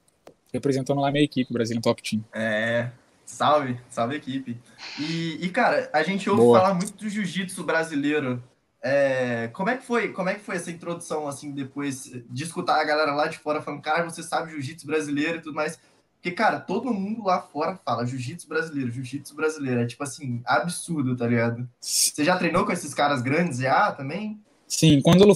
representando 0.53 1.01
lá 1.01 1.11
minha 1.11 1.25
equipe, 1.25 1.53
Brasil 1.53 1.81
Top 1.81 2.03
Team. 2.03 2.25
É, 2.33 2.91
salve, 3.25 3.79
salve 3.91 4.17
equipe. 4.17 4.59
E, 4.99 5.39
e 5.45 5.49
cara, 5.51 5.91
a 5.93 6.03
gente 6.03 6.29
ouve 6.31 6.43
Boa. 6.43 6.61
falar 6.61 6.75
muito 6.75 6.95
do 6.95 7.09
jiu-jitsu 7.09 7.65
brasileiro. 7.65 8.43
É, 8.83 9.49
como 9.49 9.69
é 9.69 9.77
que 9.77 9.85
foi? 9.85 10.13
Como 10.13 10.29
é 10.29 10.35
que 10.35 10.41
foi 10.41 10.57
essa 10.57 10.71
introdução 10.71 11.27
assim 11.27 11.51
depois 11.51 12.13
de 12.31 12.45
escutar 12.45 12.81
a 12.81 12.85
galera 12.85 13.13
lá 13.13 13.27
de 13.27 13.39
fora 13.39 13.61
falando, 13.61 13.83
cara, 13.83 14.05
você 14.05 14.23
sabe 14.23 14.53
jiu-jitsu 14.53 14.87
brasileiro 14.87 15.39
e 15.39 15.41
tudo 15.41 15.55
mais? 15.55 15.79
Porque, 16.27 16.31
cara, 16.31 16.59
todo 16.59 16.93
mundo 16.93 17.25
lá 17.25 17.41
fora 17.41 17.79
fala 17.85 18.07
jiu-jitsu 18.07 18.49
brasileiro, 18.49 18.91
jiu-jitsu 18.91 19.35
brasileiro. 19.35 19.81
É 19.81 19.87
tipo 19.87 20.03
assim, 20.03 20.41
absurdo, 20.45 21.17
tá 21.17 21.27
ligado? 21.27 21.69
Você 21.81 22.25
já 22.25 22.37
treinou 22.37 22.65
com 22.65 22.73
esses 22.73 22.95
caras 22.95 23.23
grandes 23.23 23.59
já 23.59 23.93
também? 23.93 24.41
Sim, 24.67 25.01
quando 25.01 25.23
eu 25.23 25.33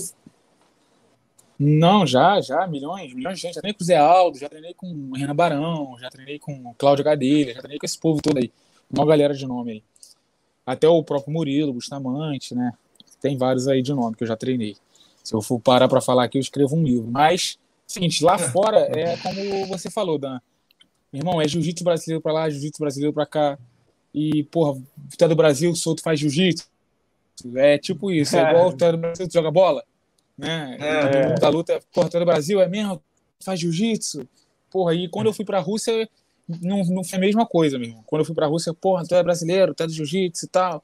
não, 1.62 2.06
já, 2.06 2.40
já, 2.40 2.66
milhões, 2.66 3.12
milhões 3.12 3.36
de 3.36 3.42
gente. 3.42 3.54
Já 3.56 3.60
treinei 3.60 3.76
com 3.76 3.82
o 3.82 3.86
Zé 3.86 3.98
Aldo, 3.98 4.38
já 4.38 4.48
treinei 4.48 4.72
com 4.72 4.86
o 4.86 5.14
Renan 5.14 5.36
Barão, 5.36 5.94
já 6.00 6.08
treinei 6.08 6.38
com 6.38 6.54
o 6.54 6.74
Cláudio 6.74 7.04
Gadelha, 7.04 7.52
já 7.52 7.60
treinei 7.60 7.78
com 7.78 7.84
esse 7.84 7.98
povo 7.98 8.22
todo 8.22 8.38
aí. 8.38 8.50
Uma 8.90 9.04
galera 9.04 9.34
de 9.34 9.46
nome 9.46 9.72
aí. 9.72 9.82
Até 10.64 10.88
o 10.88 11.04
próprio 11.04 11.30
Murilo, 11.30 11.74
Bustamante, 11.74 12.54
né? 12.54 12.72
Tem 13.20 13.36
vários 13.36 13.68
aí 13.68 13.82
de 13.82 13.92
nome 13.92 14.16
que 14.16 14.24
eu 14.24 14.26
já 14.28 14.36
treinei. 14.36 14.74
Se 15.22 15.34
eu 15.34 15.42
for 15.42 15.60
parar 15.60 15.86
para 15.86 16.00
falar 16.00 16.24
aqui, 16.24 16.38
eu 16.38 16.40
escrevo 16.40 16.74
um 16.74 16.82
livro. 16.82 17.10
Mas, 17.10 17.58
seguinte, 17.86 18.24
lá 18.24 18.38
fora 18.38 18.78
é 18.98 19.18
como 19.18 19.66
você 19.66 19.90
falou, 19.90 20.18
Dan. 20.18 20.40
Meu 21.12 21.20
irmão, 21.20 21.42
é 21.42 21.46
jiu-jitsu 21.46 21.84
brasileiro 21.84 22.22
para 22.22 22.32
lá, 22.32 22.48
jiu-jitsu 22.48 22.80
brasileiro 22.80 23.12
para 23.12 23.26
cá. 23.26 23.58
E, 24.14 24.44
porra, 24.44 24.80
tu 25.18 25.24
é 25.26 25.28
do 25.28 25.36
Brasil, 25.36 25.76
solto 25.76 26.02
faz 26.02 26.18
jiu-jitsu. 26.18 26.66
É 27.54 27.76
tipo 27.76 28.10
isso, 28.10 28.34
é 28.34 28.50
igual 28.50 28.72
tu 28.72 28.82
é 28.82 28.92
do 28.92 28.98
Brasil, 28.98 29.28
tu 29.28 29.34
joga 29.34 29.50
bola 29.50 29.84
né? 30.40 30.76
É, 30.80 31.34
da 31.34 31.48
luta, 31.48 31.80
porra, 31.92 32.08
todo 32.08 32.22
o 32.22 32.26
Brasil 32.26 32.60
é 32.60 32.68
mesmo, 32.68 33.00
faz 33.40 33.60
jiu-jitsu. 33.60 34.26
Porra, 34.70 34.94
e 34.94 35.08
quando 35.08 35.26
eu 35.26 35.32
fui 35.32 35.44
pra 35.44 35.60
Rússia, 35.60 36.08
não, 36.60 36.82
não 36.84 37.04
foi 37.04 37.18
a 37.18 37.20
mesma 37.20 37.46
coisa, 37.46 37.78
mesmo. 37.78 38.02
Quando 38.06 38.20
eu 38.20 38.24
fui 38.24 38.34
pra 38.34 38.46
Rússia, 38.46 38.72
porra, 38.72 39.04
tu 39.06 39.14
é 39.14 39.22
brasileiro, 39.22 39.74
tu 39.74 39.82
é 39.82 39.86
do 39.86 39.92
jiu-jitsu 39.92 40.46
e 40.46 40.48
tal. 40.48 40.82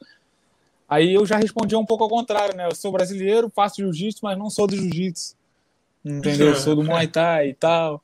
Aí 0.89 1.15
eu 1.15 1.25
já 1.27 1.37
respondi 1.37 1.75
um 1.75 1.85
pouco 1.85 2.05
ao 2.05 2.11
contrário, 2.11 2.57
né? 2.57 2.67
Eu 2.67 2.75
sou 2.75 2.93
brasileiro, 2.93 3.51
faço 3.55 3.77
jiu-jitsu, 3.77 4.21
mas 4.23 4.39
não 4.39 4.51
sou 4.51 4.67
do 4.67 4.77
jiu-jitsu. 4.77 5.35
Entendeu? 6.05 6.49
Eu 6.49 6.55
sou 6.57 6.77
do 6.77 6.85
Muay 6.85 7.09
Thai 7.09 7.49
e 7.49 7.55
tal. 7.55 8.03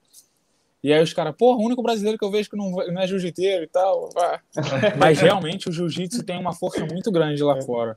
E 0.82 0.92
aí 0.92 1.00
os 1.00 1.12
caras, 1.12 1.34
porra, 1.36 1.60
o 1.60 1.64
único 1.64 1.82
brasileiro 1.82 2.18
que 2.18 2.24
eu 2.24 2.30
vejo 2.30 2.50
que 2.50 2.56
não, 2.56 2.70
não 2.70 3.00
é 3.00 3.06
jiu-jiteiro 3.06 3.64
e 3.64 3.68
tal. 3.68 4.10
Mas 4.98 5.20
realmente 5.20 5.68
o 5.68 5.72
jiu-jitsu 5.72 6.24
tem 6.24 6.38
uma 6.38 6.52
força 6.52 6.84
muito 6.84 7.12
grande 7.12 7.42
lá 7.42 7.58
é. 7.58 7.62
fora. 7.62 7.96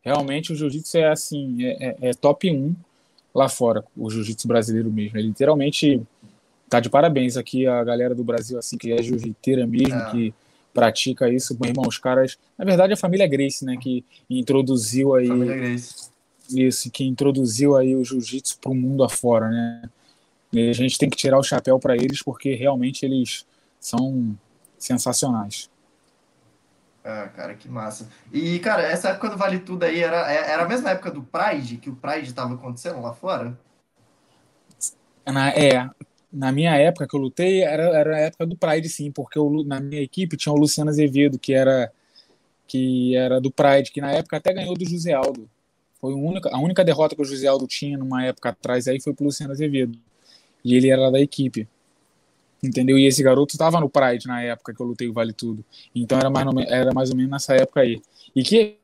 Realmente 0.00 0.52
o 0.52 0.56
jiu-jitsu 0.56 0.98
é 0.98 1.08
assim, 1.10 1.64
é, 1.64 1.88
é, 1.88 1.96
é 2.08 2.14
top 2.14 2.50
1 2.50 2.74
lá 3.34 3.48
fora, 3.48 3.84
o 3.96 4.10
jiu-jitsu 4.10 4.46
brasileiro 4.46 4.90
mesmo. 4.90 5.18
Ele 5.18 5.28
literalmente 5.28 6.00
tá 6.68 6.80
de 6.80 6.88
parabéns 6.88 7.36
aqui 7.36 7.66
a 7.66 7.82
galera 7.84 8.14
do 8.14 8.24
Brasil, 8.24 8.58
assim, 8.58 8.78
que 8.78 8.92
é 8.92 9.02
jiu-jiteira 9.02 9.66
mesmo, 9.66 9.94
é. 9.94 10.10
que 10.10 10.34
pratica 10.72 11.28
isso. 11.28 11.56
Meu 11.60 11.70
irmão, 11.70 11.84
os 11.86 11.98
caras. 11.98 12.38
Na 12.56 12.64
verdade, 12.64 12.92
a 12.92 12.96
família 12.96 13.26
Grace, 13.26 13.64
né, 13.64 13.76
que 13.76 14.04
introduziu 14.28 15.14
aí. 15.14 15.28
Família 15.28 15.56
Grace. 15.56 16.10
Isso, 16.50 16.90
que 16.90 17.04
introduziu 17.04 17.76
aí 17.76 17.94
o 17.94 18.04
jiu-jitsu 18.04 18.58
para 18.58 18.70
o 18.70 18.74
mundo 18.74 19.04
afora, 19.04 19.48
né? 19.48 19.82
E 20.52 20.68
a 20.68 20.72
gente 20.72 20.98
tem 20.98 21.08
que 21.08 21.16
tirar 21.16 21.38
o 21.38 21.42
chapéu 21.42 21.78
para 21.78 21.96
eles, 21.96 22.22
porque 22.22 22.54
realmente 22.54 23.06
eles 23.06 23.46
são 23.80 24.36
sensacionais. 24.78 25.70
Ah, 27.04 27.28
cara, 27.34 27.54
que 27.54 27.68
massa. 27.68 28.08
E, 28.32 28.58
cara, 28.60 28.82
essa 28.82 29.10
época 29.10 29.30
do 29.30 29.36
Vale 29.36 29.58
Tudo 29.58 29.84
aí 29.84 30.00
era, 30.00 30.32
é, 30.32 30.52
era 30.52 30.62
a 30.62 30.68
mesma 30.68 30.90
época 30.90 31.10
do 31.10 31.22
Pride, 31.22 31.78
que 31.78 31.90
o 31.90 31.96
Pride 31.96 32.28
estava 32.28 32.54
acontecendo 32.54 33.00
lá 33.00 33.12
fora? 33.12 33.58
Na, 35.26 35.50
é, 35.50 35.90
na 36.32 36.52
minha 36.52 36.76
época 36.76 37.08
que 37.08 37.16
eu 37.16 37.20
lutei, 37.20 37.62
era, 37.62 37.82
era 37.82 38.16
a 38.16 38.20
época 38.20 38.46
do 38.46 38.56
Pride, 38.56 38.88
sim, 38.88 39.10
porque 39.10 39.36
eu, 39.36 39.64
na 39.64 39.80
minha 39.80 40.00
equipe 40.00 40.36
tinha 40.36 40.52
o 40.52 40.56
Luciano 40.56 40.90
Azevedo, 40.90 41.40
que 41.40 41.52
era, 41.52 41.92
que 42.68 43.16
era 43.16 43.40
do 43.40 43.50
Pride, 43.50 43.90
que 43.90 44.00
na 44.00 44.12
época 44.12 44.36
até 44.36 44.52
ganhou 44.52 44.74
do 44.76 44.88
José 44.88 45.12
Aldo. 45.12 45.50
Foi 46.00 46.12
a 46.12 46.16
única, 46.16 46.50
a 46.50 46.58
única 46.60 46.84
derrota 46.84 47.16
que 47.16 47.22
o 47.22 47.24
José 47.24 47.48
Aldo 47.48 47.66
tinha 47.66 47.98
numa 47.98 48.24
época 48.24 48.50
atrás 48.50 48.86
aí 48.86 49.00
foi 49.00 49.12
pro 49.12 49.24
Luciano 49.24 49.52
Azevedo. 49.52 49.98
E 50.64 50.76
ele 50.76 50.88
era 50.88 51.10
da 51.10 51.20
equipe 51.20 51.68
entendeu? 52.62 52.98
E 52.98 53.06
esse 53.06 53.22
garoto 53.22 53.54
estava 53.54 53.80
no 53.80 53.88
Pride 53.88 54.26
na 54.26 54.42
época 54.42 54.74
que 54.74 54.80
eu 54.80 54.86
lutei 54.86 55.08
o 55.08 55.12
Vale 55.12 55.32
Tudo. 55.32 55.64
Então 55.94 56.18
era 56.18 56.30
mais, 56.30 56.46
era 56.68 56.92
mais 56.92 57.10
ou 57.10 57.16
menos 57.16 57.30
nessa 57.30 57.54
época 57.54 57.80
aí. 57.80 58.00
E 58.34 58.42
que 58.42 58.78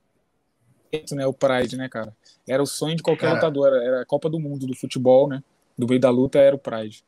né, 1.12 1.26
o 1.26 1.32
Pride, 1.32 1.76
né, 1.76 1.88
cara? 1.88 2.16
Era 2.46 2.62
o 2.62 2.66
sonho 2.66 2.96
de 2.96 3.02
qualquer 3.02 3.26
cara. 3.26 3.34
lutador, 3.34 3.68
era 3.68 4.02
a 4.02 4.06
Copa 4.06 4.28
do 4.28 4.40
Mundo 4.40 4.66
do 4.66 4.76
futebol, 4.76 5.28
né? 5.28 5.42
Do 5.76 5.86
meio 5.86 6.00
da 6.00 6.10
luta 6.10 6.38
era 6.38 6.56
o 6.56 6.58
Pride. 6.58 7.04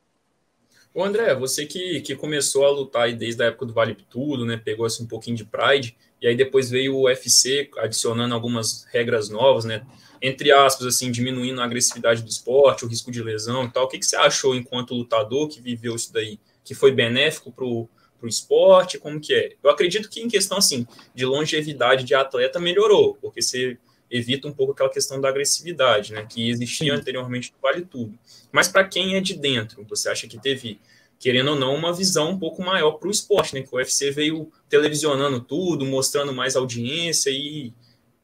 Ô 0.93 1.03
André, 1.03 1.33
você 1.35 1.65
que, 1.65 2.01
que 2.01 2.15
começou 2.15 2.65
a 2.65 2.69
lutar 2.69 3.03
aí 3.03 3.15
desde 3.15 3.41
a 3.41 3.47
época 3.47 3.65
do 3.65 3.73
Vale 3.73 3.95
Tudo, 4.09 4.45
né? 4.45 4.57
Pegou 4.57 4.85
assim 4.85 5.03
um 5.03 5.07
pouquinho 5.07 5.37
de 5.37 5.45
Pride, 5.45 5.97
e 6.21 6.27
aí 6.27 6.35
depois 6.35 6.69
veio 6.69 6.95
o 6.95 7.03
UFC 7.05 7.69
adicionando 7.77 8.35
algumas 8.35 8.85
regras 8.91 9.29
novas, 9.29 9.65
né? 9.65 9.85
Entre 10.21 10.51
aspas, 10.51 10.85
assim, 10.85 11.09
diminuindo 11.09 11.61
a 11.61 11.63
agressividade 11.63 12.21
do 12.21 12.29
esporte, 12.29 12.85
o 12.85 12.87
risco 12.87 13.09
de 13.09 13.23
lesão 13.23 13.65
e 13.65 13.71
tal. 13.71 13.85
O 13.85 13.87
que, 13.87 13.97
que 13.97 14.05
você 14.05 14.15
achou 14.15 14.53
enquanto 14.53 14.93
lutador 14.93 15.47
que 15.47 15.59
viveu 15.59 15.95
isso 15.95 16.13
daí? 16.13 16.39
Que 16.63 16.73
foi 16.73 16.91
benéfico 16.91 17.51
para 17.51 17.65
o 17.65 17.89
esporte? 18.23 18.97
Como 18.97 19.19
que 19.19 19.33
é? 19.33 19.55
Eu 19.63 19.69
acredito 19.69 20.09
que 20.09 20.21
em 20.21 20.27
questão 20.27 20.57
assim 20.57 20.85
de 21.13 21.25
longevidade 21.25 22.03
de 22.03 22.13
atleta 22.15 22.59
melhorou, 22.59 23.15
porque 23.21 23.41
você 23.41 23.77
evita 24.11 24.47
um 24.47 24.51
pouco 24.51 24.73
aquela 24.73 24.89
questão 24.89 25.21
da 25.21 25.29
agressividade, 25.29 26.11
né, 26.11 26.25
que 26.29 26.49
existia 26.49 26.93
anteriormente 26.93 27.53
no 27.53 27.61
Vale 27.61 27.85
Tudo. 27.85 28.19
Mas 28.51 28.67
para 28.67 28.83
quem 28.83 29.15
é 29.15 29.21
de 29.21 29.35
dentro, 29.35 29.85
você 29.89 30.09
acha 30.09 30.27
que 30.27 30.37
teve, 30.37 30.81
querendo 31.17 31.51
ou 31.51 31.55
não, 31.55 31.73
uma 31.73 31.93
visão 31.93 32.31
um 32.31 32.37
pouco 32.37 32.61
maior 32.61 32.91
para 32.91 33.07
o 33.07 33.11
esporte, 33.11 33.55
né, 33.55 33.61
que 33.61 33.73
o 33.73 33.77
UFC 33.77 34.11
veio 34.11 34.51
televisionando 34.67 35.39
tudo, 35.39 35.85
mostrando 35.85 36.33
mais 36.33 36.57
audiência 36.57 37.29
e 37.29 37.73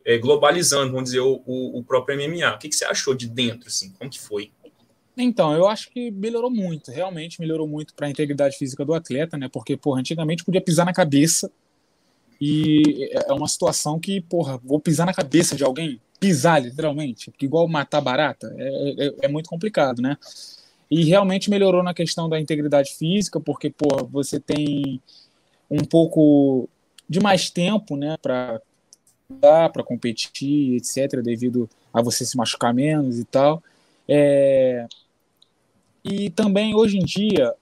é, 0.04 0.18
globalizando, 0.18 0.92
vamos 0.92 1.10
dizer, 1.10 1.22
o, 1.22 1.42
o, 1.46 1.80
o 1.80 1.84
próprio 1.84 2.18
MMA. 2.18 2.56
O 2.56 2.58
que, 2.58 2.70
que 2.70 2.76
você 2.76 2.86
achou 2.86 3.14
de 3.14 3.28
dentro, 3.28 3.68
assim? 3.68 3.92
Como 3.92 4.10
que 4.10 4.20
foi? 4.20 4.52
Então, 5.18 5.52
eu 5.54 5.68
acho 5.68 5.90
que 5.90 6.12
melhorou 6.12 6.52
muito, 6.52 6.92
realmente 6.92 7.40
melhorou 7.42 7.68
muito 7.68 7.94
para 7.96 8.06
a 8.06 8.10
integridade 8.10 8.56
física 8.56 8.86
do 8.86 8.94
atleta, 8.94 9.36
né? 9.36 9.50
Porque, 9.52 9.76
porra, 9.76 10.00
antigamente 10.00 10.44
podia 10.44 10.62
pisar 10.62 10.86
na 10.86 10.94
cabeça 10.94 11.52
e 12.40 13.10
é 13.12 13.34
uma 13.34 13.48
situação 13.48 14.00
que, 14.00 14.22
porra, 14.22 14.60
vou 14.64 14.80
pisar 14.80 15.08
na 15.08 15.14
cabeça 15.14 15.56
de 15.56 15.64
alguém, 15.64 16.00
pisar 16.20 16.62
literalmente, 16.62 17.34
igual 17.42 17.68
matar 17.68 18.00
barata, 18.00 18.54
é, 18.58 19.08
é, 19.08 19.14
é 19.24 19.28
muito 19.28 19.50
complicado, 19.50 20.02
né? 20.02 20.18
E 20.90 21.04
realmente 21.04 21.50
melhorou 21.50 21.82
na 21.82 21.94
questão 21.94 22.30
da 22.30 22.40
integridade 22.40 22.94
física, 22.94 23.40
porque, 23.40 23.72
porra, 23.72 24.04
você 24.04 24.40
tem 24.40 25.02
um 25.70 25.84
pouco 25.84 26.70
de 27.10 27.20
mais 27.20 27.50
tempo, 27.50 27.98
né, 27.98 28.18
para 28.22 28.62
para 29.42 29.84
competir, 29.84 30.78
etc, 30.78 31.22
devido 31.22 31.70
a 31.94 32.02
você 32.02 32.26
se 32.26 32.38
machucar 32.38 32.74
menos 32.74 33.20
e 33.20 33.26
tal. 33.26 33.62
É, 34.08 34.88
e 36.08 36.30
também, 36.30 36.74
hoje 36.74 36.98
em 36.98 37.04
dia, 37.04 37.54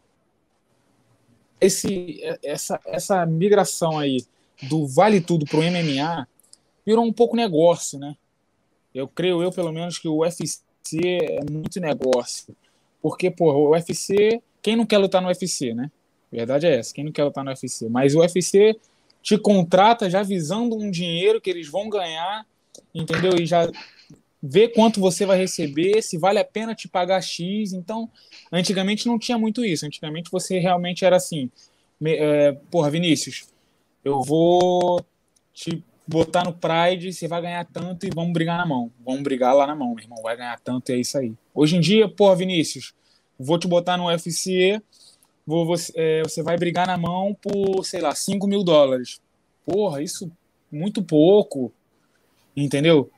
esse, 1.60 2.22
essa, 2.44 2.80
essa 2.86 3.26
migração 3.26 3.98
aí 3.98 4.24
do 4.70 4.88
vale 4.88 5.20
tudo 5.20 5.46
para 5.46 5.60
o 5.60 5.64
MMA 5.64 6.28
virou 6.86 7.04
um 7.04 7.12
pouco 7.12 7.36
negócio, 7.36 7.98
né? 7.98 8.16
Eu 8.94 9.08
creio, 9.08 9.42
eu 9.42 9.52
pelo 9.52 9.72
menos, 9.72 9.98
que 9.98 10.08
o 10.08 10.20
UFC 10.20 10.62
é 10.94 11.52
muito 11.52 11.80
negócio. 11.80 12.56
Porque, 13.02 13.30
pô, 13.30 13.52
o 13.52 13.72
UFC, 13.72 14.42
quem 14.62 14.76
não 14.76 14.86
quer 14.86 15.00
lutar 15.00 15.22
no 15.22 15.28
UFC, 15.28 15.74
né? 15.74 15.92
Verdade 16.32 16.68
é 16.68 16.78
essa, 16.78 16.94
quem 16.94 17.04
não 17.04 17.12
quer 17.12 17.24
lutar 17.24 17.44
no 17.44 17.50
UFC. 17.50 17.90
Mas 17.90 18.16
o 18.16 18.20
UFC 18.20 18.76
te 19.22 19.38
contrata 19.38 20.10
já 20.10 20.22
visando 20.22 20.76
um 20.76 20.92
dinheiro 20.92 21.42
que 21.42 21.50
eles 21.50 21.68
vão 21.68 21.90
ganhar, 21.90 22.46
entendeu? 22.94 23.34
E 23.40 23.46
já 23.46 23.70
ver 24.48 24.70
quanto 24.70 25.00
você 25.00 25.26
vai 25.26 25.38
receber, 25.38 26.02
se 26.04 26.18
vale 26.18 26.38
a 26.38 26.46
pena 26.46 26.76
te 26.76 26.88
pagar 26.88 27.22
X. 27.22 27.74
Então, 27.74 28.10
antigamente 28.52 29.08
não 29.08 29.18
tinha 29.18 29.38
muito 29.38 29.66
isso. 29.66 29.86
Antigamente 29.86 30.30
você 30.32 30.60
realmente 30.60 31.04
era 31.04 31.16
assim: 31.16 31.50
é, 32.04 32.52
porra, 32.70 32.92
Vinícius, 32.92 33.48
eu 34.04 34.22
vou 34.22 35.04
te 35.54 35.84
botar 36.08 36.44
no 36.44 36.54
Pride, 36.54 37.12
você 37.12 37.28
vai 37.28 37.42
ganhar 37.42 37.66
tanto 37.66 38.06
e 38.06 38.12
vamos 38.14 38.34
brigar 38.34 38.58
na 38.58 38.66
mão. 38.66 38.92
Vamos 39.04 39.24
brigar 39.24 39.56
lá 39.56 39.66
na 39.66 39.76
mão, 39.76 39.96
meu 39.96 40.04
irmão. 40.04 40.22
Vai 40.22 40.38
ganhar 40.38 40.60
tanto 40.60 40.92
e 40.92 40.96
é 40.96 40.98
isso 41.00 41.18
aí. 41.18 41.34
Hoje 41.54 41.76
em 41.76 41.80
dia, 41.80 42.08
porra, 42.08 42.36
Vinícius, 42.36 42.94
vou 43.40 43.58
te 43.58 43.68
botar 43.68 43.98
no 43.98 44.06
UFC, 44.06 44.80
vou, 45.46 45.66
você, 45.66 45.92
é, 45.96 46.22
você 46.22 46.44
vai 46.44 46.56
brigar 46.58 46.86
na 46.86 46.98
mão 46.98 47.36
por, 47.42 47.84
sei 47.84 48.02
lá, 48.02 48.14
5 48.14 48.46
mil 48.46 48.64
dólares. 48.64 49.20
Porra, 49.66 50.04
isso 50.04 50.32
muito 50.72 51.02
pouco. 51.02 51.74
Entendeu? 52.56 53.10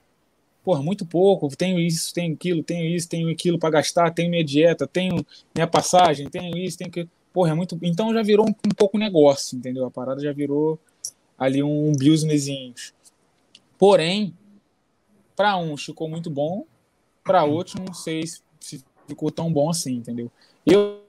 Porra, 0.68 0.84
muito 0.84 1.06
pouco. 1.06 1.48
Tenho 1.56 1.80
isso, 1.80 2.14
tenho 2.14 2.34
aquilo, 2.34 2.62
tenho 2.62 2.94
isso, 2.94 3.08
tenho 3.08 3.32
aquilo 3.32 3.58
para 3.58 3.70
gastar, 3.70 4.14
tenho 4.14 4.30
minha 4.30 4.44
dieta, 4.44 4.86
tenho 4.86 5.26
minha 5.56 5.66
passagem, 5.66 6.30
tenho 6.30 6.58
isso, 6.58 6.78
tenho 6.78 6.90
aquilo. 6.90 7.10
Porra, 7.32 7.52
é 7.52 7.54
muito. 7.54 7.80
Então 7.82 8.14
já 8.14 8.22
virou 8.22 8.46
um, 8.46 8.50
um 8.50 8.76
pouco 8.76 8.98
negócio, 8.98 9.58
entendeu? 9.58 9.86
A 9.86 9.90
parada 9.90 10.20
já 10.20 10.34
virou 10.34 10.78
ali 11.40 11.64
um 11.64 11.94
businesszinho. 11.94 12.74
Porém, 13.78 14.36
para 15.38 15.56
uns 15.56 15.86
ficou 15.86 16.10
muito 16.10 16.30
bom, 16.30 16.66
para 17.24 17.46
outros 17.46 17.76
não 17.76 17.94
sei 17.94 18.24
se 18.60 18.84
ficou 19.08 19.32
tão 19.32 19.50
bom 19.50 19.70
assim, 19.70 19.94
entendeu? 19.94 20.30
Eu 20.66 21.02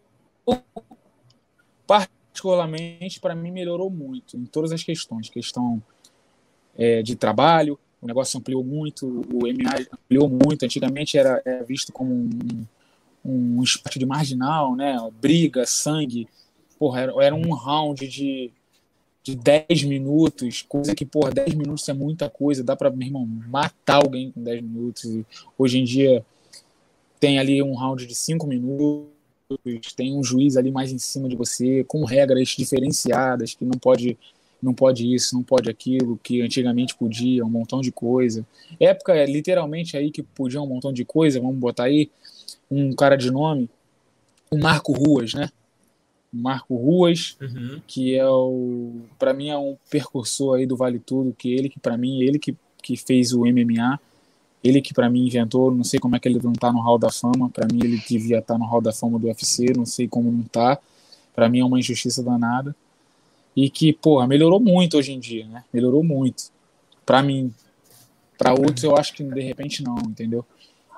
particularmente 1.84 3.18
para 3.18 3.34
mim 3.34 3.50
melhorou 3.50 3.90
muito 3.90 4.36
em 4.36 4.44
todas 4.44 4.70
as 4.70 4.84
questões, 4.84 5.28
questão 5.28 5.82
é, 6.76 7.02
de 7.02 7.16
trabalho, 7.16 7.76
o 8.00 8.06
negócio 8.06 8.38
ampliou 8.38 8.64
muito, 8.64 9.06
o 9.06 9.46
MA 9.46 9.86
ampliou 9.92 10.28
muito. 10.28 10.64
Antigamente 10.64 11.18
era, 11.18 11.42
era 11.44 11.64
visto 11.64 11.92
como 11.92 12.12
um, 12.12 12.66
um 13.24 13.62
esporte 13.62 13.98
de 13.98 14.06
marginal, 14.06 14.76
né? 14.76 14.96
Briga, 15.20 15.66
sangue. 15.66 16.28
Porra, 16.78 17.00
era, 17.00 17.24
era 17.24 17.34
um 17.34 17.52
round 17.52 18.06
de 18.06 18.52
de 19.28 19.36
10 19.36 19.84
minutos, 19.84 20.62
coisa 20.62 20.94
que, 20.94 21.04
por 21.04 21.34
10 21.34 21.54
minutos 21.54 21.86
é 21.88 21.92
muita 21.92 22.30
coisa, 22.30 22.64
dá 22.64 22.74
para, 22.74 22.90
meu 22.90 23.06
irmão, 23.06 23.26
matar 23.26 23.96
alguém 23.96 24.30
com 24.30 24.42
10 24.42 24.62
minutos. 24.62 25.04
Hoje 25.58 25.78
em 25.78 25.84
dia 25.84 26.24
tem 27.20 27.38
ali 27.38 27.62
um 27.62 27.74
round 27.74 28.06
de 28.06 28.14
5 28.14 28.46
minutos, 28.46 29.92
tem 29.94 30.16
um 30.16 30.24
juiz 30.24 30.56
ali 30.56 30.70
mais 30.70 30.92
em 30.92 30.98
cima 30.98 31.28
de 31.28 31.36
você, 31.36 31.84
com 31.84 32.04
regras 32.04 32.48
diferenciadas, 32.48 33.54
que 33.54 33.64
não 33.64 33.78
pode 33.78 34.16
não 34.62 34.74
pode 34.74 35.12
isso, 35.12 35.34
não 35.34 35.42
pode 35.42 35.70
aquilo, 35.70 36.18
que 36.22 36.42
antigamente 36.42 36.94
podia, 36.96 37.44
um 37.44 37.50
montão 37.50 37.80
de 37.80 37.92
coisa. 37.92 38.44
Época, 38.78 39.24
literalmente, 39.24 39.96
aí 39.96 40.10
que 40.10 40.22
podia 40.22 40.60
um 40.60 40.66
montão 40.66 40.92
de 40.92 41.04
coisa, 41.04 41.40
vamos 41.40 41.56
botar 41.56 41.84
aí 41.84 42.10
um 42.70 42.92
cara 42.92 43.16
de 43.16 43.30
nome, 43.30 43.70
o 44.50 44.58
Marco 44.58 44.92
Ruas, 44.92 45.34
né? 45.34 45.50
Marco 46.32 46.76
Ruas, 46.76 47.36
uhum. 47.40 47.80
que 47.86 48.14
é 48.14 48.28
o 48.28 49.00
para 49.18 49.32
mim 49.32 49.48
é 49.48 49.56
um 49.56 49.76
percursor 49.90 50.58
aí 50.58 50.66
do 50.66 50.76
Vale 50.76 50.98
Tudo, 50.98 51.34
que 51.36 51.52
ele 51.52 51.68
que 51.68 51.80
para 51.80 51.96
mim, 51.96 52.20
ele 52.20 52.38
que, 52.38 52.54
que 52.82 52.96
fez 52.96 53.32
o 53.32 53.40
MMA, 53.40 53.98
ele 54.62 54.82
que 54.82 54.92
para 54.92 55.08
mim 55.08 55.26
inventou, 55.26 55.74
não 55.74 55.84
sei 55.84 55.98
como 55.98 56.16
é 56.16 56.18
que 56.18 56.28
ele 56.28 56.40
não 56.42 56.52
tá 56.52 56.70
no 56.70 56.80
Hall 56.80 56.98
da 56.98 57.10
Fama, 57.10 57.48
para 57.48 57.66
mim 57.66 57.80
ele 57.82 58.02
devia 58.06 58.38
estar 58.38 58.54
tá 58.54 58.58
no 58.58 58.66
Hall 58.66 58.82
da 58.82 58.92
Fama 58.92 59.18
do 59.18 59.26
UFC, 59.26 59.72
não 59.74 59.86
sei 59.86 60.06
como 60.06 60.30
não 60.30 60.42
tá. 60.42 60.78
Para 61.34 61.48
mim 61.48 61.60
é 61.60 61.64
uma 61.64 61.78
injustiça 61.78 62.22
danada. 62.22 62.74
E 63.60 63.68
que, 63.68 63.92
porra, 63.92 64.24
melhorou 64.24 64.60
muito 64.60 64.96
hoje 64.96 65.12
em 65.12 65.18
dia, 65.18 65.44
né? 65.48 65.64
Melhorou 65.72 66.04
muito. 66.04 66.44
Para 67.04 67.24
mim. 67.24 67.52
Para 68.38 68.52
outros 68.52 68.84
eu 68.84 68.96
acho 68.96 69.12
que 69.12 69.24
de 69.24 69.40
repente 69.40 69.82
não, 69.82 69.98
entendeu? 69.98 70.46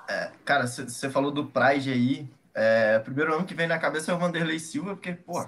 É, 0.07 0.31
cara, 0.44 0.66
você 0.66 1.09
falou 1.09 1.31
do 1.31 1.46
Pride 1.46 1.90
aí, 1.90 2.29
é, 2.55 2.99
o 3.01 3.05
primeiro 3.05 3.31
nome 3.31 3.46
que 3.46 3.55
vem 3.55 3.66
na 3.66 3.79
cabeça 3.79 4.12
é 4.12 4.14
o 4.14 4.18
Vanderlei 4.18 4.59
Silva, 4.59 4.94
porque, 4.94 5.12
pô, 5.12 5.42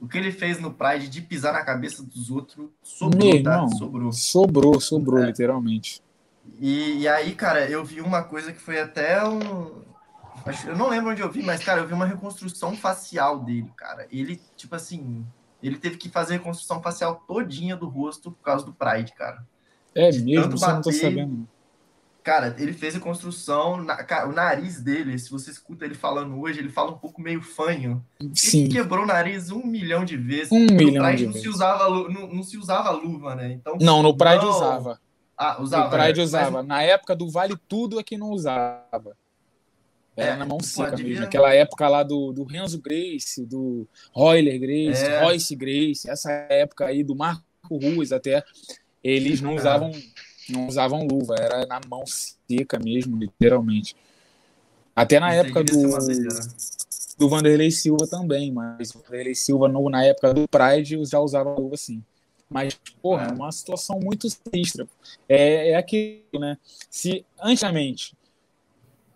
o 0.00 0.06
que 0.06 0.16
ele 0.16 0.30
fez 0.30 0.60
no 0.60 0.72
Pride 0.72 1.08
de 1.08 1.22
pisar 1.22 1.52
na 1.52 1.64
cabeça 1.64 2.04
dos 2.04 2.30
outros 2.30 2.68
sobrou, 2.84 3.32
Meu, 3.32 3.42
tá? 3.42 3.56
Não, 3.56 3.68
sobrou. 3.70 4.12
Sobrou, 4.12 4.80
sobrou, 4.80 5.24
é. 5.24 5.26
literalmente. 5.26 6.00
E, 6.60 6.98
e, 6.98 7.08
aí, 7.08 7.34
cara, 7.34 7.68
eu 7.68 7.84
vi 7.84 8.00
uma 8.00 8.22
coisa 8.22 8.52
que 8.52 8.60
foi 8.60 8.78
até 8.78 9.26
um. 9.26 9.82
Eu 10.64 10.76
não 10.76 10.88
lembro 10.88 11.10
onde 11.10 11.20
eu 11.20 11.32
vi, 11.32 11.42
mas, 11.42 11.64
cara, 11.64 11.80
eu 11.80 11.88
vi 11.88 11.94
uma 11.94 12.06
reconstrução 12.06 12.76
facial 12.76 13.40
dele, 13.40 13.72
cara. 13.76 14.06
Ele, 14.12 14.40
tipo 14.56 14.76
assim, 14.76 15.26
ele 15.66 15.78
teve 15.78 15.96
que 15.96 16.08
fazer 16.08 16.34
a 16.34 16.36
reconstrução 16.36 16.82
facial 16.82 17.24
todinha 17.26 17.76
do 17.76 17.88
rosto 17.88 18.30
por 18.30 18.42
causa 18.42 18.64
do 18.64 18.72
Pride, 18.72 19.12
cara. 19.14 19.46
É 19.94 20.10
mesmo, 20.12 20.50
você 20.50 20.66
bater, 20.66 20.74
não 20.74 20.82
tô 20.82 20.92
sabendo. 20.92 21.48
Cara, 22.22 22.56
ele 22.58 22.72
fez 22.72 22.96
a 22.96 23.00
construção, 23.00 23.82
na, 23.82 23.96
cara, 24.02 24.28
o 24.28 24.32
nariz 24.32 24.80
dele, 24.80 25.18
se 25.18 25.30
você 25.30 25.50
escuta 25.50 25.84
ele 25.84 25.94
falando 25.94 26.40
hoje, 26.40 26.58
ele 26.58 26.70
fala 26.70 26.90
um 26.90 26.98
pouco 26.98 27.20
meio 27.20 27.42
fanho. 27.42 28.04
Sim. 28.34 28.64
Ele 28.64 28.72
quebrou 28.72 29.04
o 29.04 29.06
nariz 29.06 29.50
um 29.50 29.64
milhão 29.64 30.04
de 30.04 30.16
vezes. 30.16 30.50
Um 30.50 30.64
no 30.64 30.74
milhão 30.74 31.04
Pride 31.04 31.18
de 31.18 31.26
não 31.26 31.32
vezes. 31.32 31.42
Se 31.42 31.48
usava, 31.48 31.88
não, 31.88 32.26
não, 32.26 32.42
se 32.42 32.56
usava 32.56 32.90
luva, 32.90 33.34
né? 33.34 33.52
Então, 33.52 33.76
não, 33.80 34.02
no 34.02 34.16
Pride 34.16 34.44
não... 34.44 34.50
usava. 34.50 35.00
Ah, 35.36 35.60
usava. 35.60 35.84
No 35.84 35.90
Pride 35.90 36.18
né? 36.18 36.24
usava. 36.24 36.50
Mas... 36.50 36.66
Na 36.66 36.82
época 36.82 37.14
do 37.14 37.30
Vale 37.30 37.56
Tudo 37.68 38.00
é 38.00 38.02
que 38.02 38.16
não 38.16 38.30
usava. 38.30 39.16
Era 40.16 40.32
é, 40.32 40.36
na 40.36 40.46
mão 40.46 40.60
seca 40.60 40.96
mesmo. 40.96 41.20
Naquela 41.20 41.52
época 41.52 41.88
lá 41.88 42.02
do, 42.02 42.32
do 42.32 42.44
Renzo 42.44 42.80
Grace, 42.80 43.44
do 43.44 43.86
Royler 44.12 44.60
Grace, 44.60 45.04
é. 45.04 45.20
Royce 45.20 45.56
Grace, 45.56 46.08
essa 46.08 46.30
época 46.30 46.86
aí 46.86 47.02
do 47.02 47.16
Marco 47.16 47.42
Ruas 47.64 48.12
até, 48.12 48.44
eles 49.02 49.40
não 49.40 49.54
usavam 49.56 49.90
não 50.48 50.68
usavam 50.68 51.06
luva, 51.06 51.34
era 51.38 51.66
na 51.66 51.80
mão 51.88 52.04
seca 52.06 52.78
mesmo, 52.78 53.16
literalmente. 53.16 53.96
Até 54.94 55.18
na 55.18 55.32
época 55.32 55.64
do, 55.64 55.74
do 57.18 57.28
Vanderlei 57.28 57.70
Silva 57.70 58.06
também, 58.06 58.52
mas 58.52 58.94
o 58.94 59.00
Vanderlei 59.00 59.34
Silva 59.34 59.68
no, 59.68 59.88
na 59.88 60.04
época 60.04 60.34
do 60.34 60.46
Pride 60.46 61.04
já 61.04 61.18
usava 61.18 61.54
luva 61.54 61.76
sim. 61.76 62.02
Mas, 62.48 62.78
porra, 63.02 63.28
é 63.28 63.32
uma 63.32 63.50
situação 63.50 63.98
muito 63.98 64.28
sinistra. 64.28 64.86
É, 65.28 65.70
é 65.70 65.76
aquilo, 65.76 66.38
né? 66.38 66.58
Se 66.90 67.24
antigamente, 67.42 68.14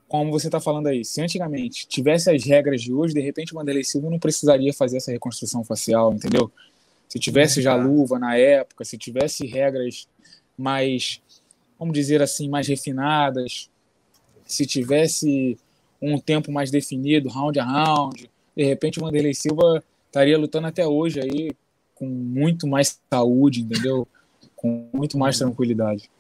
como 0.09 0.33
você 0.33 0.49
está 0.49 0.59
falando 0.59 0.87
aí, 0.87 1.05
se 1.05 1.21
antigamente 1.21 1.87
tivesse 1.87 2.31
as 2.31 2.42
regras 2.42 2.81
de 2.81 2.92
hoje, 2.92 3.12
de 3.12 3.21
repente 3.21 3.53
o 3.53 3.59
Vanderlei 3.59 3.85
Silva 3.85 4.09
não 4.09 4.18
precisaria 4.18 4.73
fazer 4.73 4.97
essa 4.97 5.12
reconstrução 5.12 5.62
facial, 5.62 6.14
entendeu? 6.14 6.51
Se 7.09 7.18
tivesse 7.18 7.61
já 7.61 7.75
luva 7.75 8.18
na 8.18 8.37
época, 8.37 8.85
se 8.85 8.97
tivesse 8.97 9.47
regras 9.47 10.09
mais, 10.57 11.21
vamos 11.79 11.94
dizer 11.94 12.23
assim, 12.23 12.49
mais 12.49 12.66
refinadas, 12.66 13.71
se 14.47 14.66
tivesse 14.66 15.59
um 16.01 16.18
tempo 16.18 16.51
mais 16.51 16.71
definido, 16.71 17.29
round 17.29 17.61
a 17.61 17.64
round, 17.64 18.31
de 18.57 18.64
repente 18.64 18.99
o 18.99 19.03
Vanderlei 19.03 19.35
Silva 19.35 19.85
estaria 20.07 20.38
lutando 20.38 20.66
até 20.66 20.87
hoje 20.87 21.21
aí 21.21 21.53
com 21.94 22.07
muito 22.07 22.66
mais 22.66 22.99
saúde, 23.12 23.61
entendeu? 23.61 24.09
Com 24.57 24.88
muito 24.92 25.18
mais 25.18 25.38
tranquilidade. 25.38 26.11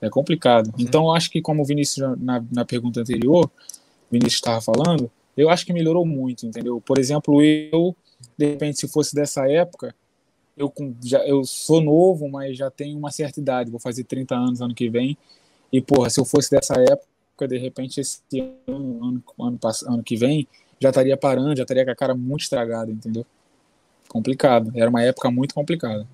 É 0.00 0.08
complicado. 0.08 0.68
Uhum. 0.68 0.74
Então, 0.78 1.04
eu 1.04 1.12
acho 1.12 1.30
que, 1.30 1.40
como 1.40 1.62
o 1.62 1.64
Vinícius, 1.64 2.18
na, 2.18 2.44
na 2.50 2.64
pergunta 2.64 3.00
anterior, 3.00 3.46
o 3.46 3.50
Vinícius 4.10 4.34
estava 4.34 4.60
falando, 4.60 5.10
eu 5.36 5.50
acho 5.50 5.64
que 5.66 5.72
melhorou 5.72 6.06
muito, 6.06 6.46
entendeu? 6.46 6.80
Por 6.80 6.98
exemplo, 6.98 7.42
eu, 7.42 7.94
de 8.36 8.46
repente, 8.46 8.78
se 8.78 8.88
fosse 8.88 9.14
dessa 9.14 9.48
época, 9.50 9.94
eu, 10.56 10.72
já, 11.02 11.24
eu 11.26 11.44
sou 11.44 11.80
novo, 11.80 12.28
mas 12.28 12.56
já 12.56 12.70
tenho 12.70 12.98
uma 12.98 13.10
certa 13.10 13.40
idade, 13.40 13.70
vou 13.70 13.80
fazer 13.80 14.04
30 14.04 14.34
anos 14.34 14.60
ano 14.60 14.74
que 14.74 14.88
vem. 14.88 15.16
E, 15.72 15.80
porra, 15.80 16.10
se 16.10 16.20
eu 16.20 16.24
fosse 16.24 16.50
dessa 16.50 16.74
época, 16.74 17.48
de 17.48 17.58
repente, 17.58 18.00
esse 18.00 18.20
ano, 18.66 19.04
ano, 19.04 19.24
ano, 19.38 19.58
ano 19.86 20.02
que 20.02 20.16
vem, 20.16 20.46
já 20.80 20.88
estaria 20.88 21.16
parando, 21.16 21.56
já 21.56 21.62
estaria 21.62 21.84
com 21.84 21.90
a 21.90 21.96
cara 21.96 22.14
muito 22.14 22.42
estragada, 22.42 22.90
entendeu? 22.90 23.24
Complicado. 24.08 24.72
Era 24.74 24.90
uma 24.90 25.02
época 25.02 25.30
muito 25.30 25.54
complicada. 25.54 26.06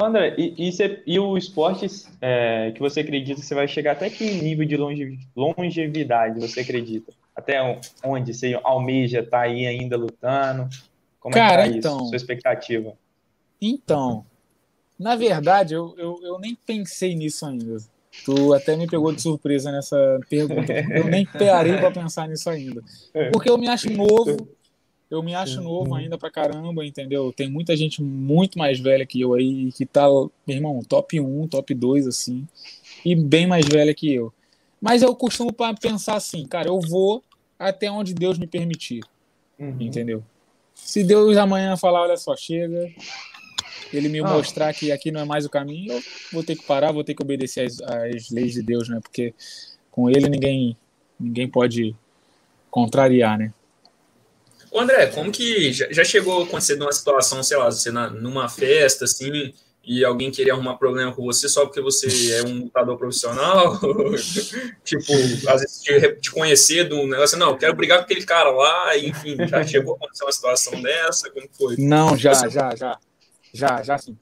André, 0.00 0.34
e, 0.38 0.68
e, 0.68 0.72
você, 0.72 1.02
e 1.06 1.18
o 1.18 1.36
esporte 1.36 1.86
é, 2.20 2.72
que 2.72 2.80
você 2.80 3.00
acredita 3.00 3.40
que 3.40 3.46
você 3.46 3.54
vai 3.54 3.68
chegar 3.68 3.92
até 3.92 4.10
que 4.10 4.24
nível 4.24 4.66
de 4.66 4.76
longe, 4.76 5.18
longevidade 5.34 6.40
você 6.40 6.60
acredita? 6.60 7.12
Até 7.34 7.60
onde 8.02 8.32
você 8.32 8.58
almeja 8.62 9.20
estar 9.20 9.38
tá 9.38 9.44
aí 9.44 9.66
ainda 9.66 9.96
lutando? 9.96 10.68
Como 11.18 11.34
Cara, 11.34 11.62
é 11.62 11.64
que 11.64 11.72
tá 11.72 11.78
então, 11.78 11.96
isso? 11.96 12.08
Sua 12.08 12.16
expectativa? 12.16 12.92
Então, 13.60 14.24
na 14.98 15.16
verdade, 15.16 15.74
eu, 15.74 15.94
eu, 15.98 16.20
eu 16.22 16.38
nem 16.38 16.54
pensei 16.54 17.14
nisso 17.14 17.44
ainda. 17.46 17.78
Tu 18.24 18.54
até 18.54 18.76
me 18.76 18.86
pegou 18.86 19.12
de 19.12 19.20
surpresa 19.20 19.72
nessa 19.72 20.20
pergunta. 20.30 20.72
Eu 20.72 21.04
nem 21.06 21.26
parei 21.26 21.76
para 21.78 21.90
pensar 21.90 22.28
nisso 22.28 22.48
ainda. 22.48 22.82
Porque 23.32 23.50
eu 23.50 23.58
me 23.58 23.68
acho 23.68 23.90
novo, 23.90 24.48
eu 25.14 25.22
me 25.22 25.34
acho 25.34 25.60
novo 25.60 25.94
ainda 25.94 26.18
pra 26.18 26.30
caramba, 26.30 26.84
entendeu? 26.84 27.32
Tem 27.32 27.48
muita 27.48 27.76
gente 27.76 28.02
muito 28.02 28.58
mais 28.58 28.78
velha 28.78 29.06
que 29.06 29.20
eu 29.20 29.34
aí, 29.34 29.70
que 29.72 29.86
tá, 29.86 30.06
meu 30.08 30.56
irmão, 30.56 30.80
top 30.82 31.20
1, 31.20 31.48
top 31.48 31.74
2, 31.74 32.06
assim, 32.06 32.46
e 33.04 33.14
bem 33.14 33.46
mais 33.46 33.66
velha 33.66 33.94
que 33.94 34.12
eu. 34.12 34.32
Mas 34.80 35.02
eu 35.02 35.14
costumo 35.14 35.54
pensar 35.80 36.16
assim, 36.16 36.46
cara, 36.46 36.68
eu 36.68 36.80
vou 36.80 37.22
até 37.58 37.90
onde 37.90 38.14
Deus 38.14 38.38
me 38.38 38.46
permitir, 38.46 39.02
uhum. 39.58 39.76
entendeu? 39.80 40.22
Se 40.74 41.04
Deus 41.04 41.36
amanhã 41.36 41.76
falar, 41.76 42.02
olha 42.02 42.16
só, 42.16 42.36
chega, 42.36 42.92
ele 43.92 44.08
me 44.08 44.20
mostrar 44.20 44.74
que 44.74 44.90
aqui 44.90 45.10
não 45.10 45.20
é 45.20 45.24
mais 45.24 45.44
o 45.44 45.50
caminho, 45.50 45.92
eu 45.92 46.02
vou 46.32 46.42
ter 46.42 46.56
que 46.56 46.64
parar, 46.64 46.92
vou 46.92 47.04
ter 47.04 47.14
que 47.14 47.22
obedecer 47.22 47.66
às, 47.66 47.80
às 47.80 48.30
leis 48.30 48.52
de 48.54 48.62
Deus, 48.62 48.88
né? 48.88 48.98
Porque 49.00 49.32
com 49.90 50.10
ele 50.10 50.28
ninguém 50.28 50.76
ninguém 51.18 51.48
pode 51.48 51.94
contrariar, 52.70 53.38
né? 53.38 53.52
Ô 54.74 54.80
André, 54.80 55.06
como 55.06 55.30
que 55.30 55.72
já, 55.72 55.86
já 55.92 56.02
chegou 56.02 56.40
a 56.40 56.44
acontecer 56.44 56.74
numa 56.74 56.90
situação, 56.90 57.44
sei 57.44 57.56
lá, 57.56 57.66
você 57.66 57.92
na, 57.92 58.10
numa 58.10 58.48
festa, 58.48 59.04
assim, 59.04 59.54
e 59.84 60.04
alguém 60.04 60.32
queria 60.32 60.52
arrumar 60.52 60.74
problema 60.74 61.12
com 61.12 61.22
você 61.22 61.48
só 61.48 61.64
porque 61.64 61.80
você 61.80 62.32
é 62.32 62.42
um 62.42 62.64
lutador 62.64 62.98
profissional? 62.98 63.78
tipo, 64.82 65.12
às 65.48 65.60
vezes 65.60 65.80
te, 65.80 66.16
te 66.16 66.28
conhecer 66.32 66.88
de 66.88 66.94
um 66.96 67.06
negócio, 67.06 67.38
não, 67.38 67.56
quero 67.56 67.76
brigar 67.76 67.98
com 67.98 68.04
aquele 68.04 68.26
cara 68.26 68.50
lá, 68.50 68.98
enfim, 68.98 69.36
já 69.46 69.62
chegou 69.64 69.94
a 69.94 69.96
acontecer 69.96 70.24
uma 70.24 70.32
situação 70.32 70.82
dessa? 70.82 71.30
Como 71.30 71.48
foi? 71.56 71.76
Não, 71.78 72.16
já, 72.16 72.34
você... 72.34 72.50
já, 72.50 72.74
já. 72.74 72.98
Já, 73.52 73.80
já 73.80 73.96
sim. 73.96 74.18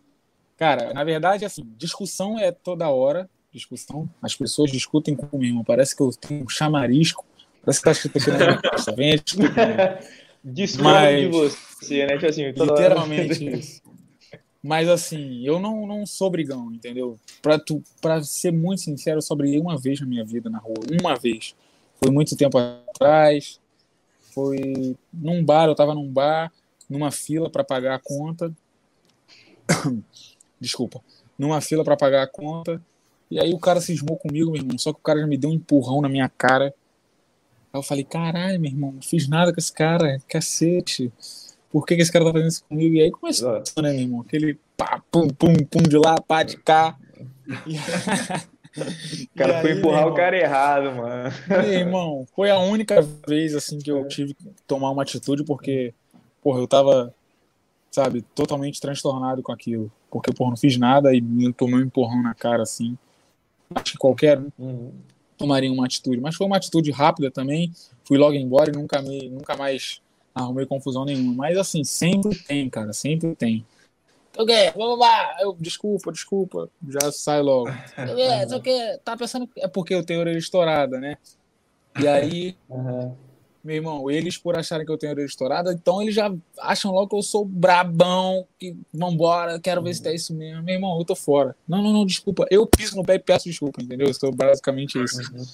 Cara, 0.58 0.92
na 0.92 1.02
verdade, 1.02 1.46
assim, 1.46 1.62
discussão 1.78 2.38
é 2.38 2.52
toda 2.52 2.90
hora, 2.90 3.26
discussão. 3.50 4.06
As 4.20 4.36
pessoas 4.36 4.70
discutem 4.70 5.16
comigo, 5.16 5.64
parece 5.64 5.96
que 5.96 6.02
eu 6.02 6.10
tenho 6.10 6.44
um 6.44 6.48
chamarisco, 6.50 7.24
parece 7.64 7.80
que 7.80 7.84
tá 7.86 7.92
escrito 7.92 8.18
aqui 8.18 8.30
na 8.30 8.36
minha 8.36 8.60
costa, 8.70 8.92
vem 8.92 9.14
Discordo 10.44 10.90
Mas, 10.90 11.20
de 11.20 11.28
você, 11.28 12.06
né? 12.06 12.14
Tipo 12.14 12.26
assim, 12.26 12.44
literalmente 12.46 13.44
hora... 13.44 13.56
isso. 13.56 13.82
Mas 14.62 14.88
assim, 14.88 15.44
eu 15.44 15.58
não, 15.58 15.86
não 15.86 16.06
sou 16.06 16.30
brigão, 16.30 16.72
entendeu? 16.72 17.18
Pra, 17.40 17.58
tu, 17.58 17.82
pra 18.00 18.22
ser 18.22 18.52
muito 18.52 18.82
sincero, 18.82 19.18
eu 19.18 19.22
só 19.22 19.34
briguei 19.34 19.60
uma 19.60 19.76
vez 19.76 20.00
na 20.00 20.06
minha 20.06 20.24
vida 20.24 20.48
na 20.48 20.58
rua. 20.58 20.76
Uma 21.00 21.16
vez. 21.16 21.54
Foi 21.96 22.12
muito 22.12 22.36
tempo 22.36 22.58
atrás. 22.58 23.60
Foi 24.32 24.96
num 25.12 25.44
bar, 25.44 25.66
eu 25.66 25.74
tava 25.74 25.94
num 25.94 26.08
bar, 26.08 26.50
numa 26.88 27.10
fila 27.10 27.50
para 27.50 27.64
pagar 27.64 27.96
a 27.96 27.98
conta. 27.98 28.52
Desculpa. 30.60 31.02
Numa 31.36 31.60
fila 31.60 31.82
para 31.82 31.96
pagar 31.96 32.22
a 32.22 32.26
conta. 32.28 32.80
E 33.30 33.40
aí 33.40 33.52
o 33.52 33.58
cara 33.58 33.80
cismou 33.80 34.16
comigo, 34.16 34.52
meu 34.52 34.60
irmão. 34.60 34.78
Só 34.78 34.92
que 34.92 35.00
o 35.00 35.02
cara 35.02 35.20
já 35.20 35.26
me 35.26 35.36
deu 35.36 35.50
um 35.50 35.54
empurrão 35.54 36.00
na 36.00 36.08
minha 36.08 36.28
cara. 36.28 36.72
Aí 37.72 37.78
eu 37.78 37.82
falei, 37.82 38.04
caralho, 38.04 38.60
meu 38.60 38.70
irmão, 38.70 38.92
não 38.92 39.02
fiz 39.02 39.28
nada 39.28 39.52
com 39.52 39.58
esse 39.58 39.72
cara, 39.72 40.20
cacete 40.28 41.10
por 41.72 41.86
que, 41.86 41.96
que 41.96 42.02
esse 42.02 42.12
cara 42.12 42.26
tá 42.26 42.32
fazendo 42.32 42.48
isso 42.48 42.64
comigo? 42.68 42.94
E 42.94 43.00
aí 43.00 43.10
começou, 43.10 43.50
né, 43.50 43.92
meu 43.92 44.00
irmão? 44.00 44.20
Aquele 44.20 44.58
pá, 44.76 45.02
pum, 45.10 45.26
pum, 45.28 45.54
pum 45.54 45.82
de 45.82 45.96
lá, 45.96 46.20
pá 46.20 46.42
de 46.42 46.58
cá. 46.58 46.96
E... 48.74 49.24
O 49.24 49.36
cara 49.36 49.60
foi 49.60 49.72
empurrar 49.72 50.08
o 50.08 50.14
cara 50.14 50.34
errado, 50.34 50.96
mano. 50.96 51.30
E, 51.66 51.74
irmão, 51.74 52.26
foi 52.34 52.50
a 52.50 52.58
única 52.58 53.02
vez 53.28 53.54
assim 53.54 53.78
que 53.78 53.90
eu 53.92 54.08
tive 54.08 54.32
que 54.32 54.48
tomar 54.66 54.90
uma 54.90 55.02
atitude, 55.02 55.44
porque, 55.44 55.92
porra, 56.42 56.58
eu 56.58 56.66
tava, 56.66 57.14
sabe, 57.90 58.22
totalmente 58.34 58.80
transtornado 58.80 59.42
com 59.42 59.52
aquilo. 59.52 59.92
Porque, 60.10 60.32
porra, 60.32 60.52
não 60.52 60.56
fiz 60.56 60.78
nada 60.78 61.14
e 61.14 61.20
me 61.20 61.52
tomei 61.52 61.80
um 61.80 61.82
empurrão 61.82 62.22
na 62.22 62.32
cara, 62.32 62.62
assim. 62.62 62.96
Acho 63.74 63.92
que 63.92 63.98
qualquer 63.98 64.38
um 64.38 64.50
uhum. 64.58 64.92
Tomaria 65.36 65.72
uma 65.72 65.84
atitude. 65.84 66.20
Mas 66.20 66.34
foi 66.34 66.46
uma 66.46 66.56
atitude 66.56 66.90
rápida 66.90 67.30
também. 67.30 67.72
Fui 68.04 68.18
logo 68.18 68.34
embora 68.34 68.70
e 68.70 68.72
nunca, 68.72 69.00
me, 69.00 69.28
nunca 69.28 69.56
mais 69.56 70.00
arrumei 70.34 70.66
confusão 70.66 71.04
nenhuma. 71.04 71.34
Mas 71.34 71.56
assim, 71.56 71.84
sempre 71.84 72.36
tem, 72.44 72.68
cara, 72.68 72.92
sempre 72.92 73.34
tem. 73.34 73.64
O 74.36 74.46
quê? 74.46 74.72
Eu, 75.40 75.56
desculpa, 75.58 76.10
desculpa. 76.10 76.68
Já 76.88 77.12
sai 77.12 77.42
logo. 77.42 77.68
O 78.56 78.60
quê? 78.60 78.98
Tá 79.04 79.16
pensando 79.16 79.48
é 79.56 79.68
porque 79.68 79.94
eu 79.94 80.04
tenho 80.04 80.20
orelha 80.20 80.38
estourada, 80.38 80.98
né? 80.98 81.16
E 82.00 82.08
aí, 82.08 82.56
uhum. 82.70 83.14
Meu 83.62 83.76
irmão, 83.76 84.10
eles 84.10 84.36
por 84.36 84.56
acharem 84.56 84.84
que 84.84 84.90
eu 84.90 84.98
tenho 84.98 85.12
orelha 85.12 85.24
estourada, 85.26 85.72
então 85.72 86.02
eles 86.02 86.14
já 86.14 86.32
acham 86.58 86.90
logo 86.90 87.08
que 87.08 87.16
eu 87.16 87.22
sou 87.22 87.44
brabão, 87.44 88.44
que 88.58 88.76
vambora, 88.92 89.60
quero 89.60 89.82
ver 89.82 89.94
se 89.94 90.02
tá 90.02 90.12
isso 90.12 90.34
mesmo. 90.34 90.62
Meu 90.62 90.74
irmão, 90.74 90.98
eu 90.98 91.04
tô 91.04 91.14
fora. 91.14 91.54
Não, 91.66 91.82
não, 91.82 91.92
não, 91.92 92.04
desculpa. 92.04 92.44
Eu 92.50 92.66
piso 92.66 92.96
no 92.96 93.04
pé 93.04 93.14
e 93.14 93.18
peço 93.20 93.48
desculpa, 93.48 93.80
entendeu? 93.80 94.08
Eu 94.08 94.10
estou 94.10 94.34
basicamente 94.34 95.02
isso. 95.02 95.20
Uhum. 95.32 95.44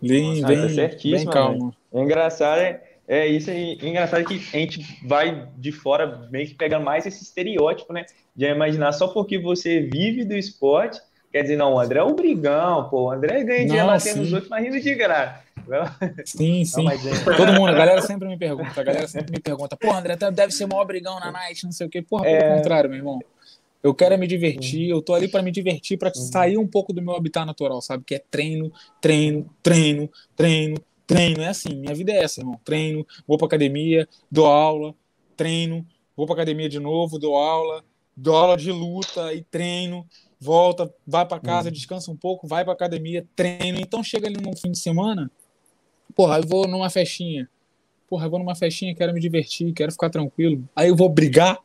Bem, 0.00 0.40
Nossa, 0.40 0.46
bem, 0.48 0.88
tá 0.88 0.96
bem 1.02 1.24
calmo. 1.26 1.74
É 1.92 2.00
engraçado 2.00 2.58
é, 2.60 2.82
é 3.06 3.26
isso 3.28 3.50
aí. 3.50 3.78
É 3.80 3.86
engraçado 3.86 4.24
que 4.24 4.34
a 4.34 4.58
gente 4.58 4.80
vai 5.06 5.48
de 5.56 5.70
fora 5.70 6.28
meio 6.30 6.46
que 6.46 6.54
pegando 6.54 6.84
mais 6.84 7.06
esse 7.06 7.22
estereótipo, 7.22 7.92
né? 7.92 8.04
De 8.34 8.46
imaginar 8.46 8.92
só 8.92 9.08
porque 9.08 9.38
você 9.38 9.80
vive 9.80 10.24
do 10.24 10.34
esporte, 10.34 11.00
quer 11.30 11.42
dizer, 11.42 11.56
não, 11.56 11.74
o 11.74 11.78
André 11.78 12.00
é 12.00 12.04
um 12.04 12.14
brigão, 12.14 12.88
pô, 12.88 13.04
o 13.04 13.10
André 13.10 13.44
ganha 13.44 13.64
dinheiro 13.64 13.86
batendo 13.86 14.22
os 14.22 14.32
outros, 14.32 14.50
mas 14.50 14.64
rindo 14.64 14.80
de 14.80 14.94
graça. 14.94 15.40
Sim, 16.24 16.64
sim. 16.64 16.84
Não, 16.84 16.90
é... 16.90 17.36
Todo 17.36 17.52
mundo, 17.52 17.68
a 17.68 17.72
galera 17.74 18.02
sempre 18.02 18.28
me 18.28 18.36
pergunta, 18.36 18.80
a 18.80 18.84
galera 18.84 19.08
sempre 19.08 19.32
me 19.32 19.40
pergunta, 19.40 19.76
pô, 19.76 19.92
André, 19.92 20.16
deve 20.16 20.52
ser 20.52 20.66
maior 20.66 20.84
brigão 20.84 21.18
na 21.20 21.30
night, 21.30 21.64
não 21.64 21.72
sei 21.72 21.86
o 21.86 21.90
quê. 21.90 22.02
Porra, 22.02 22.24
pelo 22.24 22.36
é... 22.36 22.56
contrário, 22.56 22.90
meu 22.90 22.98
irmão. 22.98 23.20
Eu 23.82 23.92
quero 23.92 24.14
é 24.14 24.16
me 24.16 24.28
divertir, 24.28 24.88
eu 24.88 25.02
tô 25.02 25.12
ali 25.12 25.26
para 25.26 25.42
me 25.42 25.50
divertir, 25.50 25.98
para 25.98 26.12
uhum. 26.14 26.22
sair 26.22 26.56
um 26.56 26.68
pouco 26.68 26.92
do 26.92 27.02
meu 27.02 27.16
habitat 27.16 27.44
natural, 27.44 27.82
sabe? 27.82 28.04
Que 28.04 28.14
é 28.14 28.18
treino, 28.30 28.72
treino, 29.00 29.50
treino, 29.60 30.08
treino, 30.36 30.76
treino. 31.04 31.42
É 31.42 31.48
assim, 31.48 31.74
minha 31.74 31.94
vida 31.94 32.12
é 32.12 32.22
essa, 32.22 32.40
irmão. 32.40 32.60
Treino, 32.64 33.04
vou 33.26 33.36
pra 33.36 33.48
academia, 33.48 34.08
dou 34.30 34.46
aula, 34.46 34.94
treino, 35.36 35.84
vou 36.16 36.26
pra 36.26 36.34
academia 36.36 36.68
de 36.68 36.78
novo, 36.78 37.18
dou 37.18 37.34
aula, 37.34 37.82
dou 38.16 38.36
aula 38.36 38.56
de 38.56 38.70
luta 38.70 39.34
e 39.34 39.42
treino, 39.42 40.06
volta, 40.38 40.92
vai 41.04 41.26
para 41.26 41.40
casa, 41.40 41.68
uhum. 41.68 41.72
descansa 41.72 42.08
um 42.12 42.16
pouco, 42.16 42.46
vai 42.46 42.62
pra 42.62 42.74
academia, 42.74 43.26
treino. 43.34 43.80
Então 43.80 44.02
chega 44.04 44.28
ali 44.28 44.40
no 44.40 44.56
fim 44.56 44.70
de 44.70 44.78
semana, 44.78 45.28
porra, 46.14 46.38
eu 46.38 46.46
vou 46.46 46.68
numa 46.68 46.90
festinha. 46.90 47.48
Porra, 48.08 48.26
eu 48.26 48.30
vou 48.30 48.38
numa 48.38 48.54
festinha, 48.54 48.94
quero 48.94 49.12
me 49.12 49.20
divertir, 49.20 49.72
quero 49.72 49.92
ficar 49.92 50.10
tranquilo. 50.10 50.68
Aí 50.76 50.88
eu 50.88 50.96
vou 50.96 51.08
brigar. 51.08 51.58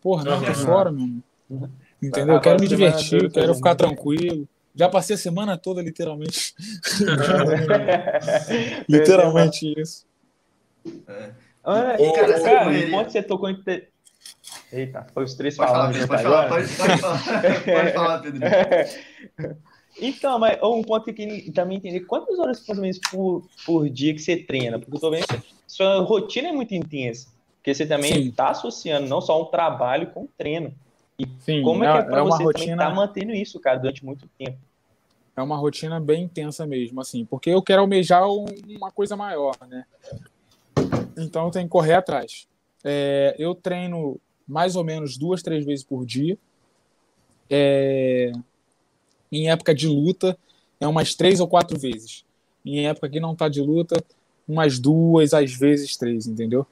Porra, 0.00 0.24
não, 0.24 0.40
tô 0.40 0.48
uhum. 0.48 0.54
fora, 0.54 0.92
mano. 0.92 1.22
Entendeu? 2.02 2.34
Eu 2.34 2.40
quero 2.40 2.60
me 2.60 2.68
divertir, 2.68 3.30
quero 3.30 3.54
ficar 3.54 3.74
tranquilo. 3.74 4.48
Já 4.74 4.88
passei 4.88 5.14
a 5.14 5.18
semana 5.18 5.58
toda, 5.58 5.82
literalmente. 5.82 6.54
literalmente 8.88 9.74
isso. 9.76 10.06
É. 11.06 11.30
Olha, 11.62 12.00
Ô, 12.00 12.12
cara, 12.12 12.40
cara 12.40 12.78
enquanto 12.78 13.10
você 13.10 13.22
tocou 13.22 13.50
em. 13.50 13.62
Eita, 14.72 15.06
foi 15.12 15.24
os 15.24 15.34
três 15.34 15.56
pode 15.56 15.70
falando. 15.70 16.06
Falar, 16.06 16.08
pode, 16.08 16.22
falar, 16.22 16.48
pode, 16.48 16.68
pode, 16.76 17.00
falar, 17.00 17.62
pode 17.64 17.92
falar, 17.92 18.18
Pedro. 18.20 18.40
Então, 20.02 20.36
mas 20.36 20.58
um 20.60 20.82
ponto 20.82 21.12
que 21.14 21.50
também 21.52 21.78
entender 21.78 22.00
quantas 22.00 22.36
horas 22.36 22.66
mais 22.66 22.76
ou 22.76 22.82
menos 22.82 22.98
por, 22.98 23.48
por 23.64 23.88
dia 23.88 24.12
que 24.12 24.18
você 24.18 24.36
treina? 24.36 24.76
Porque 24.76 24.96
eu 24.96 25.00
tô 25.00 25.10
vendo 25.10 25.26
que 25.28 25.40
sua 25.64 26.00
rotina 26.00 26.48
é 26.48 26.52
muito 26.52 26.74
intensa. 26.74 27.28
Porque 27.58 27.72
você 27.72 27.86
também 27.86 28.26
está 28.26 28.48
associando 28.48 29.06
não 29.06 29.20
só 29.20 29.40
um 29.40 29.44
trabalho 29.44 30.08
com 30.08 30.26
treino. 30.36 30.74
E 31.16 31.24
Sim, 31.38 31.62
como 31.62 31.84
é, 31.84 31.86
é 31.86 31.92
que 31.92 31.98
é 31.98 32.02
para 32.02 32.18
é 32.18 32.24
você 32.24 32.42
rotina... 32.42 32.72
estar 32.72 32.88
tá 32.88 32.94
mantendo 32.94 33.32
isso, 33.32 33.60
cara, 33.60 33.78
durante 33.78 34.04
muito 34.04 34.28
tempo? 34.36 34.58
É 35.36 35.40
uma 35.40 35.56
rotina 35.56 36.00
bem 36.00 36.24
intensa 36.24 36.66
mesmo, 36.66 37.00
assim, 37.00 37.24
porque 37.24 37.50
eu 37.50 37.62
quero 37.62 37.82
almejar 37.82 38.28
uma 38.28 38.90
coisa 38.90 39.16
maior, 39.16 39.56
né? 39.68 39.84
Então 41.16 41.50
tenho 41.50 41.66
que 41.66 41.70
correr 41.70 41.94
atrás. 41.94 42.48
É, 42.82 43.36
eu 43.38 43.54
treino 43.54 44.20
mais 44.46 44.74
ou 44.74 44.82
menos 44.82 45.16
duas, 45.16 45.42
três 45.42 45.64
vezes 45.64 45.84
por 45.84 46.04
dia. 46.04 46.36
É, 47.48 48.32
em 49.32 49.50
época 49.50 49.74
de 49.74 49.88
luta, 49.88 50.36
é 50.78 50.86
umas 50.86 51.14
três 51.14 51.40
ou 51.40 51.48
quatro 51.48 51.78
vezes. 51.78 52.24
Em 52.64 52.86
época 52.86 53.08
que 53.08 53.18
não 53.18 53.34
tá 53.34 53.48
de 53.48 53.60
luta, 53.60 53.96
umas 54.46 54.78
duas, 54.78 55.32
às 55.32 55.52
vezes 55.52 55.96
três, 55.96 56.26
entendeu? 56.26 56.66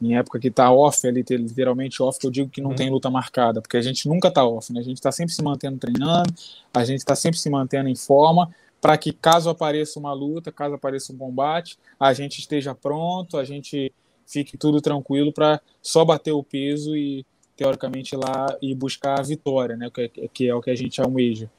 em 0.00 0.16
época 0.16 0.38
que 0.38 0.48
está 0.48 0.70
off, 0.70 1.06
ali, 1.06 1.24
literalmente 1.28 2.02
off, 2.02 2.18
eu 2.22 2.30
digo 2.30 2.50
que 2.50 2.60
não 2.60 2.70
uhum. 2.70 2.76
tem 2.76 2.90
luta 2.90 3.10
marcada, 3.10 3.62
porque 3.62 3.76
a 3.76 3.82
gente 3.82 4.08
nunca 4.08 4.28
está 4.28 4.44
off, 4.44 4.72
né? 4.72 4.80
A 4.80 4.82
gente 4.82 4.98
está 4.98 5.10
sempre 5.10 5.34
se 5.34 5.42
mantendo 5.42 5.78
treinando, 5.78 6.32
a 6.72 6.84
gente 6.84 6.98
está 6.98 7.16
sempre 7.16 7.38
se 7.38 7.48
mantendo 7.48 7.88
em 7.88 7.94
forma, 7.94 8.54
para 8.80 8.96
que 8.98 9.12
caso 9.12 9.48
apareça 9.48 9.98
uma 9.98 10.12
luta, 10.12 10.52
caso 10.52 10.74
apareça 10.74 11.12
um 11.12 11.16
combate, 11.16 11.78
a 11.98 12.12
gente 12.12 12.38
esteja 12.38 12.74
pronto, 12.74 13.38
a 13.38 13.44
gente 13.44 13.92
fique 14.26 14.58
tudo 14.58 14.80
tranquilo 14.80 15.32
para 15.32 15.60
só 15.80 16.04
bater 16.04 16.32
o 16.32 16.42
peso 16.42 16.94
e 16.96 17.24
teoricamente 17.56 18.14
ir 18.14 18.18
lá 18.18 18.46
e 18.60 18.74
buscar 18.74 19.18
a 19.18 19.22
vitória, 19.22 19.76
né? 19.76 19.90
Que 19.90 20.02
é, 20.02 20.28
que 20.28 20.48
é 20.48 20.54
o 20.54 20.60
que 20.60 20.70
a 20.70 20.76
gente 20.76 21.00
almeja. 21.00 21.50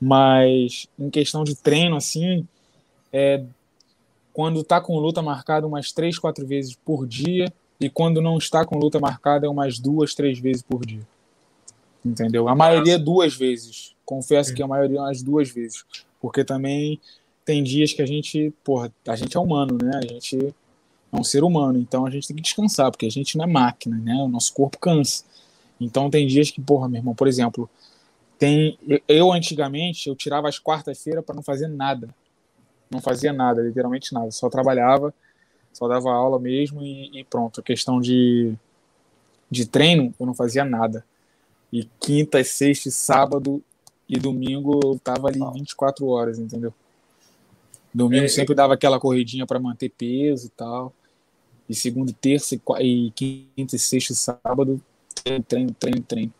Mas 0.00 0.86
em 0.98 1.10
questão 1.10 1.44
de 1.44 1.56
treino, 1.56 1.96
assim, 1.96 2.46
é, 3.12 3.44
quando 4.32 4.60
está 4.60 4.80
com 4.80 4.98
luta 4.98 5.20
marcada 5.20 5.66
umas 5.66 5.92
três, 5.92 6.18
quatro 6.18 6.46
vezes 6.46 6.76
por 6.76 7.06
dia, 7.06 7.52
e 7.80 7.88
quando 7.88 8.20
não 8.20 8.38
está 8.38 8.64
com 8.64 8.78
luta 8.78 8.98
marcada 8.98 9.46
é 9.46 9.48
umas 9.48 9.78
duas, 9.78 10.14
três 10.14 10.38
vezes 10.38 10.62
por 10.62 10.84
dia. 10.84 11.06
Entendeu? 12.04 12.48
A 12.48 12.54
maioria 12.54 12.94
é 12.94 12.98
duas 12.98 13.34
vezes. 13.34 13.94
Confesso 14.04 14.54
que 14.54 14.62
a 14.62 14.66
maioria 14.66 14.98
é 14.98 15.00
umas 15.00 15.22
duas 15.22 15.50
vezes. 15.50 15.84
Porque 16.20 16.44
também 16.44 17.00
tem 17.44 17.62
dias 17.62 17.92
que 17.92 18.02
a 18.02 18.06
gente, 18.06 18.52
porra, 18.64 18.92
a 19.06 19.16
gente 19.16 19.36
é 19.36 19.40
humano, 19.40 19.78
né? 19.80 19.92
A 19.94 20.06
gente 20.06 20.54
é 21.12 21.16
um 21.16 21.24
ser 21.24 21.42
humano, 21.42 21.78
então 21.78 22.04
a 22.04 22.10
gente 22.10 22.26
tem 22.26 22.36
que 22.36 22.42
descansar, 22.42 22.90
porque 22.90 23.06
a 23.06 23.10
gente 23.10 23.36
não 23.38 23.44
é 23.44 23.48
máquina, 23.48 23.96
né? 23.96 24.14
O 24.16 24.28
nosso 24.28 24.52
corpo 24.52 24.78
cansa. 24.78 25.24
Então 25.80 26.10
tem 26.10 26.26
dias 26.26 26.50
que, 26.50 26.60
porra, 26.60 26.88
meu 26.88 26.98
irmão, 26.98 27.14
por 27.14 27.28
exemplo, 27.28 27.70
tem 28.38 28.78
eu 29.06 29.32
antigamente 29.32 30.08
eu 30.08 30.14
tirava 30.14 30.48
as 30.48 30.58
quartas-feiras 30.58 31.24
para 31.24 31.34
não 31.34 31.42
fazer 31.42 31.68
nada. 31.68 32.08
Não 32.90 33.00
fazia 33.00 33.32
nada, 33.32 33.60
literalmente 33.60 34.14
nada, 34.14 34.30
só 34.30 34.48
trabalhava 34.48 35.12
só 35.78 35.86
dava 35.86 36.10
aula 36.12 36.40
mesmo 36.40 36.82
e, 36.82 37.20
e 37.20 37.24
pronto. 37.24 37.60
A 37.60 37.62
questão 37.62 38.00
de, 38.00 38.52
de 39.48 39.64
treino, 39.64 40.12
eu 40.18 40.26
não 40.26 40.34
fazia 40.34 40.64
nada. 40.64 41.04
E 41.72 41.88
quinta, 42.00 42.42
sexta, 42.42 42.90
sábado 42.90 43.62
e 44.08 44.18
domingo 44.18 44.80
eu 44.82 44.98
tava 44.98 45.28
ali 45.28 45.38
24 45.38 46.06
horas, 46.06 46.38
entendeu? 46.38 46.74
Domingo 47.94 48.24
é, 48.24 48.28
sempre 48.28 48.54
dava 48.54 48.74
aquela 48.74 48.98
corridinha 48.98 49.46
para 49.46 49.60
manter 49.60 49.90
peso 49.90 50.46
e 50.46 50.50
tal. 50.50 50.92
E 51.68 51.74
segunda, 51.74 52.12
terça 52.18 52.56
e 52.80 53.12
quinta, 53.14 53.76
e 53.76 53.78
sexta 53.78 54.12
e 54.12 54.16
sábado, 54.16 54.80
treino, 55.22 55.44
treino, 55.44 55.74
treino, 55.74 56.02
treino. 56.02 56.32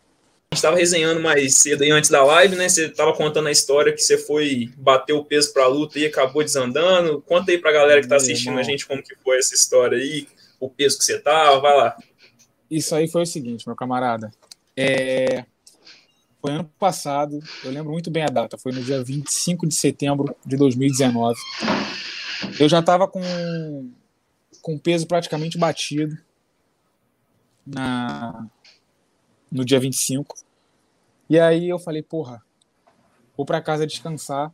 A 0.51 0.55
gente 0.55 0.61
estava 0.61 0.77
resenhando 0.77 1.21
mais 1.21 1.55
cedo 1.55 1.83
aí 1.83 1.91
antes 1.91 2.09
da 2.09 2.23
live, 2.23 2.55
né? 2.55 2.67
Você 2.67 2.87
estava 2.87 3.13
contando 3.13 3.47
a 3.47 3.51
história 3.51 3.93
que 3.93 4.01
você 4.01 4.17
foi 4.17 4.71
bater 4.75 5.13
o 5.13 5.23
peso 5.23 5.53
para 5.53 5.65
a 5.65 5.67
luta 5.67 5.99
e 5.99 6.07
acabou 6.07 6.43
desandando. 6.43 7.21
Conta 7.21 7.51
aí 7.51 7.59
para 7.59 7.69
a 7.69 7.73
galera 7.73 7.99
que 7.99 8.07
está 8.07 8.15
assistindo 8.15 8.57
a 8.57 8.63
gente 8.63 8.87
como 8.87 9.03
que 9.03 9.15
foi 9.23 9.37
essa 9.37 9.53
história 9.53 9.95
aí, 9.95 10.27
o 10.59 10.67
peso 10.67 10.97
que 10.97 11.03
você 11.03 11.19
tava, 11.19 11.59
vai 11.59 11.77
lá. 11.77 11.97
Isso 12.69 12.95
aí 12.95 13.07
foi 13.07 13.21
o 13.21 13.27
seguinte, 13.27 13.67
meu 13.67 13.75
camarada. 13.75 14.31
É... 14.75 15.45
Foi 16.41 16.51
ano 16.51 16.71
passado, 16.79 17.39
eu 17.63 17.69
lembro 17.69 17.91
muito 17.91 18.09
bem 18.09 18.23
a 18.23 18.27
data, 18.27 18.57
foi 18.57 18.71
no 18.71 18.81
dia 18.81 19.03
25 19.03 19.67
de 19.67 19.75
setembro 19.75 20.35
de 20.43 20.57
2019. 20.57 21.39
Eu 22.59 22.67
já 22.67 22.79
estava 22.79 23.07
com 23.07 23.21
com 24.61 24.77
peso 24.77 25.07
praticamente 25.07 25.57
batido 25.57 26.17
na 27.65 28.47
no 29.51 29.65
dia 29.65 29.79
25. 29.79 30.35
E 31.29 31.39
aí 31.39 31.69
eu 31.69 31.79
falei, 31.79 32.01
porra, 32.01 32.43
vou 33.35 33.45
para 33.45 33.61
casa 33.61 33.85
descansar. 33.85 34.53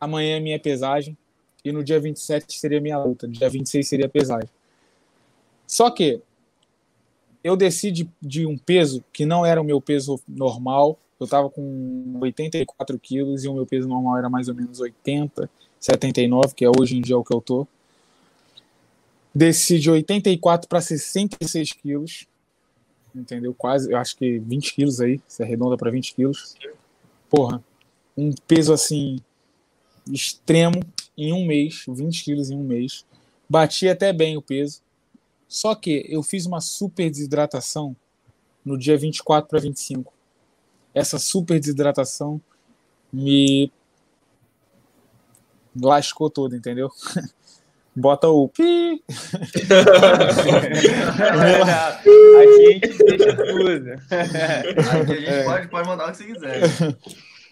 Amanhã 0.00 0.36
é 0.36 0.40
minha 0.40 0.60
pesagem 0.60 1.16
e 1.64 1.72
no 1.72 1.82
dia 1.82 1.98
27 1.98 2.58
seria 2.58 2.80
minha 2.80 2.98
luta, 2.98 3.26
dia 3.26 3.48
26 3.48 3.88
seria 3.88 4.08
pesagem. 4.08 4.50
Só 5.66 5.90
que 5.90 6.20
eu 7.42 7.56
desci 7.56 7.90
de, 7.90 8.08
de 8.20 8.46
um 8.46 8.56
peso 8.56 9.02
que 9.12 9.24
não 9.24 9.44
era 9.44 9.60
o 9.60 9.64
meu 9.64 9.80
peso 9.80 10.20
normal. 10.28 10.98
Eu 11.18 11.24
estava 11.24 11.48
com 11.48 12.18
84 12.20 12.98
quilos 12.98 13.44
e 13.44 13.48
o 13.48 13.54
meu 13.54 13.66
peso 13.66 13.88
normal 13.88 14.18
era 14.18 14.28
mais 14.28 14.48
ou 14.48 14.54
menos 14.54 14.80
80, 14.80 15.48
79, 15.80 16.54
que 16.54 16.64
é 16.64 16.68
hoje 16.68 16.96
em 16.96 17.00
dia 17.00 17.16
o 17.16 17.24
que 17.24 17.34
eu 17.34 17.40
tô. 17.40 17.66
Desci 19.34 19.78
de 19.78 19.90
84 19.90 20.68
para 20.68 20.80
66 20.80 21.72
quilos. 21.72 22.26
Entendeu? 23.14 23.54
Quase, 23.54 23.90
eu 23.90 23.96
acho 23.96 24.16
que 24.16 24.38
20 24.38 24.74
quilos 24.74 25.00
aí, 25.00 25.20
se 25.28 25.42
arredonda 25.42 25.76
para 25.76 25.90
20 25.90 26.14
quilos. 26.14 26.56
Porra, 27.30 27.62
um 28.16 28.32
peso 28.46 28.72
assim 28.72 29.20
extremo 30.10 30.80
em 31.16 31.32
um 31.32 31.46
mês, 31.46 31.84
20 31.86 32.24
quilos 32.24 32.50
em 32.50 32.56
um 32.56 32.64
mês. 32.64 33.04
Bati 33.48 33.88
até 33.88 34.12
bem 34.12 34.36
o 34.36 34.42
peso. 34.42 34.82
Só 35.46 35.74
que 35.74 36.04
eu 36.08 36.22
fiz 36.22 36.46
uma 36.46 36.60
super 36.60 37.08
desidratação 37.08 37.94
no 38.64 38.76
dia 38.76 38.96
24 38.96 39.48
para 39.48 39.60
25. 39.60 40.12
Essa 40.92 41.18
super 41.18 41.60
desidratação 41.60 42.40
me 43.12 43.70
lascou 45.80 46.30
todo, 46.30 46.56
entendeu? 46.56 46.90
bota 47.96 48.28
o 48.28 48.48
pi. 48.48 49.02
Aqui 49.52 49.72
a 52.36 52.72
gente 52.72 52.98
deixa 53.04 53.36
tudo. 53.36 53.92
Aqui 55.00 55.12
a 55.12 55.20
gente 55.20 55.44
pode, 55.44 55.68
pode 55.68 55.88
mandar 55.88 56.08
o 56.08 56.12
que 56.12 56.16
você 56.18 56.24
quiser. 56.24 56.62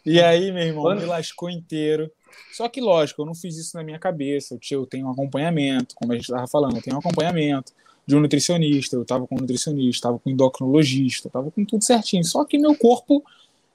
E 0.05 0.21
aí, 0.21 0.51
meu 0.51 0.65
irmão, 0.65 0.83
Quando... 0.83 1.01
me 1.01 1.07
lascou 1.07 1.49
inteiro. 1.49 2.11
Só 2.53 2.69
que, 2.69 2.81
lógico, 2.81 3.23
eu 3.23 3.27
não 3.27 3.35
fiz 3.35 3.57
isso 3.57 3.77
na 3.77 3.85
minha 3.85 3.99
cabeça. 3.99 4.59
Eu 4.71 4.87
tenho 4.87 5.07
um 5.07 5.11
acompanhamento, 5.11 5.95
como 5.95 6.13
a 6.13 6.17
gente 6.17 6.25
estava 6.25 6.47
falando, 6.47 6.77
eu 6.77 6.83
tenho 6.83 6.97
um 6.97 6.99
acompanhamento 6.99 7.73
de 8.05 8.17
um 8.17 8.21
nutricionista, 8.21 8.97
eu 8.97 9.03
estava 9.03 9.27
com 9.27 9.37
um 9.37 9.39
nutricionista, 9.39 9.99
estava 9.99 10.19
com 10.19 10.29
um 10.29 10.33
endocrinologista, 10.33 11.29
estava 11.29 11.51
com 11.51 11.65
tudo 11.65 11.85
certinho. 11.85 12.25
Só 12.25 12.45
que 12.45 12.59
meu 12.59 12.75
corpo 12.75 13.23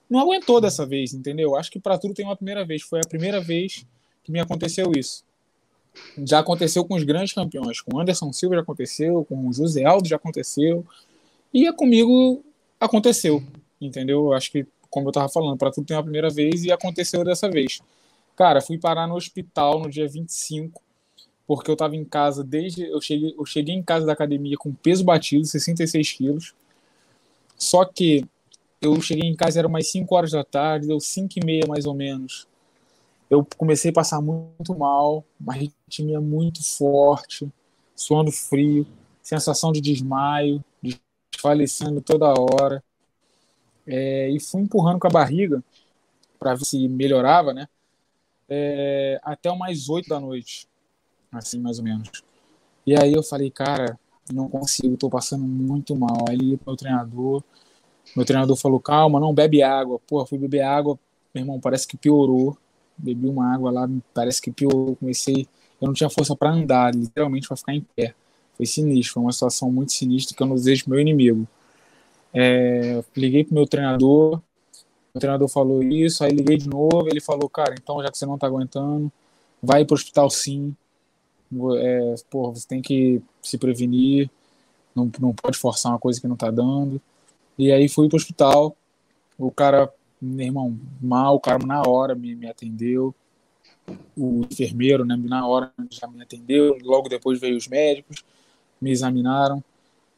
não 0.09 0.19
aguentou 0.19 0.59
dessa 0.59 0.85
vez, 0.85 1.13
entendeu? 1.13 1.55
Acho 1.55 1.71
que 1.71 1.79
para 1.79 1.97
tudo 1.97 2.13
tem 2.13 2.25
uma 2.25 2.35
primeira 2.35 2.65
vez. 2.65 2.81
Foi 2.81 2.99
a 2.99 3.07
primeira 3.07 3.39
vez 3.39 3.85
que 4.23 4.31
me 4.31 4.39
aconteceu 4.39 4.91
isso. 4.95 5.23
Já 6.25 6.39
aconteceu 6.39 6.83
com 6.85 6.95
os 6.95 7.03
grandes 7.03 7.33
campeões. 7.33 7.81
Com 7.81 7.99
Anderson 7.99 8.31
Silva 8.33 8.55
já 8.55 8.61
aconteceu, 8.61 9.25
com 9.25 9.51
José 9.51 9.85
Aldo 9.85 10.07
já 10.07 10.15
aconteceu. 10.15 10.85
E 11.53 11.71
comigo 11.73 12.43
aconteceu, 12.79 13.43
entendeu? 13.79 14.33
Acho 14.33 14.51
que, 14.51 14.65
como 14.89 15.07
eu 15.07 15.11
estava 15.11 15.29
falando, 15.29 15.57
para 15.57 15.71
tudo 15.71 15.85
tem 15.85 15.95
uma 15.95 16.03
primeira 16.03 16.29
vez 16.29 16.63
e 16.63 16.71
aconteceu 16.71 17.23
dessa 17.23 17.49
vez. 17.49 17.79
Cara, 18.35 18.61
fui 18.61 18.77
parar 18.77 19.07
no 19.07 19.15
hospital 19.15 19.79
no 19.79 19.89
dia 19.89 20.07
25, 20.07 20.81
porque 21.45 21.69
eu 21.69 21.73
estava 21.73 21.95
em 21.95 22.03
casa 22.03 22.43
desde. 22.43 22.83
Eu 22.83 23.01
cheguei, 23.01 23.33
eu 23.37 23.45
cheguei 23.45 23.75
em 23.75 23.83
casa 23.83 24.05
da 24.05 24.13
academia 24.13 24.57
com 24.57 24.73
peso 24.73 25.03
batido, 25.03 25.45
66 25.45 26.11
quilos. 26.13 26.53
Só 27.57 27.85
que 27.85 28.25
eu 28.81 28.99
cheguei 29.01 29.27
em 29.27 29.35
casa, 29.35 29.59
era 29.59 29.67
umas 29.67 29.87
5 29.87 30.13
horas 30.15 30.31
da 30.31 30.43
tarde, 30.43 30.87
deu 30.87 30.99
5 30.99 31.33
e 31.37 31.45
meia 31.45 31.65
mais 31.67 31.85
ou 31.85 31.93
menos 31.93 32.47
eu 33.29 33.45
comecei 33.57 33.91
a 33.91 33.93
passar 33.93 34.21
muito 34.21 34.77
mal, 34.77 35.23
uma 35.39 35.53
arritmia 35.53 36.21
muito 36.21 36.63
forte, 36.63 37.51
suando 37.95 38.31
frio, 38.31 38.87
sensação 39.21 39.71
de 39.71 39.81
desmaio, 39.81 40.63
desfalecendo 41.31 42.01
toda 42.01 42.33
hora. 42.33 42.83
É, 43.85 44.29
e 44.29 44.39
fui 44.39 44.61
empurrando 44.61 44.99
com 44.99 45.07
a 45.07 45.11
barriga 45.11 45.63
para 46.39 46.55
ver 46.55 46.65
se 46.65 46.87
melhorava, 46.87 47.53
né? 47.53 47.67
É, 48.49 49.19
até 49.23 49.51
umas 49.51 49.89
8 49.89 50.07
da 50.07 50.19
noite, 50.19 50.67
assim 51.31 51.59
mais 51.59 51.79
ou 51.79 51.83
menos. 51.83 52.09
E 52.85 52.95
aí 52.95 53.13
eu 53.13 53.23
falei, 53.23 53.51
cara, 53.51 53.99
não 54.31 54.47
consigo, 54.47 54.95
tô 54.95 55.09
passando 55.09 55.43
muito 55.43 55.95
mal. 55.95 56.25
Aí 56.29 56.37
liguei 56.37 56.57
pro 56.57 56.71
meu 56.71 56.77
treinador, 56.77 57.43
meu 58.15 58.25
treinador 58.25 58.55
falou, 58.55 58.79
calma, 58.79 59.19
não 59.19 59.33
bebe 59.33 59.61
água. 59.61 59.99
Pô, 60.07 60.25
fui 60.25 60.37
beber 60.37 60.61
água, 60.61 60.97
meu 61.33 61.43
irmão, 61.43 61.59
parece 61.59 61.85
que 61.85 61.97
piorou 61.97 62.57
bebi 62.97 63.27
uma 63.27 63.53
água 63.53 63.71
lá, 63.71 63.89
parece 64.13 64.41
que 64.41 64.51
piorou, 64.51 64.95
comecei, 64.95 65.47
eu 65.81 65.87
não 65.87 65.93
tinha 65.93 66.09
força 66.09 66.35
para 66.35 66.51
andar, 66.51 66.93
literalmente 66.95 67.47
para 67.47 67.57
ficar 67.57 67.73
em 67.73 67.85
pé. 67.95 68.13
Foi 68.55 68.65
sinistro, 68.65 69.15
foi 69.15 69.23
uma 69.23 69.31
situação 69.31 69.71
muito 69.71 69.91
sinistra 69.91 70.35
que 70.35 70.41
eu 70.41 70.47
não 70.47 70.55
desejo 70.55 70.85
meu 70.87 70.99
inimigo. 70.99 71.47
É, 72.33 73.03
liguei 73.15 73.43
pro 73.43 73.53
meu 73.53 73.67
treinador, 73.67 74.41
o 75.13 75.19
treinador 75.19 75.47
falou 75.47 75.83
isso, 75.83 76.23
aí 76.23 76.31
liguei 76.31 76.57
de 76.57 76.67
novo, 76.67 77.07
ele 77.07 77.21
falou, 77.21 77.49
cara, 77.49 77.75
então 77.77 78.01
já 78.01 78.11
que 78.11 78.17
você 78.17 78.25
não 78.25 78.37
tá 78.37 78.47
aguentando, 78.47 79.11
vai 79.61 79.85
pro 79.85 79.95
hospital 79.95 80.29
sim. 80.29 80.75
É, 81.79 82.15
você 82.31 82.67
tem 82.67 82.81
que 82.81 83.21
se 83.41 83.57
prevenir, 83.57 84.29
não, 84.93 85.09
não 85.19 85.33
pode 85.33 85.57
forçar 85.57 85.91
uma 85.91 85.99
coisa 85.99 86.19
que 86.19 86.27
não 86.27 86.35
tá 86.35 86.51
dando. 86.51 87.01
E 87.57 87.71
aí 87.71 87.87
fui 87.87 88.07
pro 88.07 88.17
hospital, 88.17 88.75
o 89.37 89.51
cara 89.51 89.91
meu 90.21 90.45
irmão, 90.45 90.79
mal, 91.01 91.35
o 91.35 91.39
cara 91.39 91.63
na 91.65 91.81
hora 91.81 92.15
me, 92.15 92.35
me 92.35 92.49
atendeu, 92.49 93.13
o 94.17 94.41
enfermeiro, 94.51 95.05
né, 95.05 95.15
na 95.15 95.47
hora 95.47 95.71
já 95.89 96.07
me 96.07 96.21
atendeu, 96.21 96.77
logo 96.81 97.07
depois 97.07 97.39
veio 97.39 97.55
os 97.55 97.67
médicos, 97.67 98.23
me 98.81 98.91
examinaram, 98.91 99.63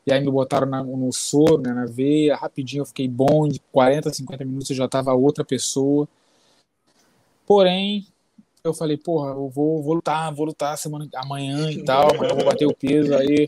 e 0.05 0.13
aí 0.13 0.19
me 0.21 0.31
botaram 0.31 0.67
na, 0.67 0.83
no 0.83 1.11
soro, 1.11 1.61
né, 1.61 1.73
na 1.73 1.85
veia, 1.85 2.35
rapidinho 2.35 2.81
eu 2.81 2.85
fiquei 2.85 3.07
bom, 3.07 3.47
de 3.47 3.59
40, 3.71 4.13
50 4.13 4.45
minutos 4.45 4.69
eu 4.69 4.75
já 4.75 4.87
tava 4.87 5.13
outra 5.13 5.43
pessoa, 5.43 6.07
porém, 7.45 8.07
eu 8.63 8.73
falei, 8.73 8.97
porra, 8.97 9.31
eu 9.31 9.49
vou, 9.49 9.81
vou 9.81 9.95
lutar, 9.95 10.33
vou 10.33 10.45
lutar 10.45 10.77
semana, 10.77 11.07
amanhã 11.15 11.69
e 11.71 11.83
tal, 11.85 12.15
amanhã 12.15 12.31
eu 12.31 12.35
vou 12.35 12.45
bater 12.45 12.65
o 12.65 12.75
peso, 12.75 13.13
aí 13.15 13.47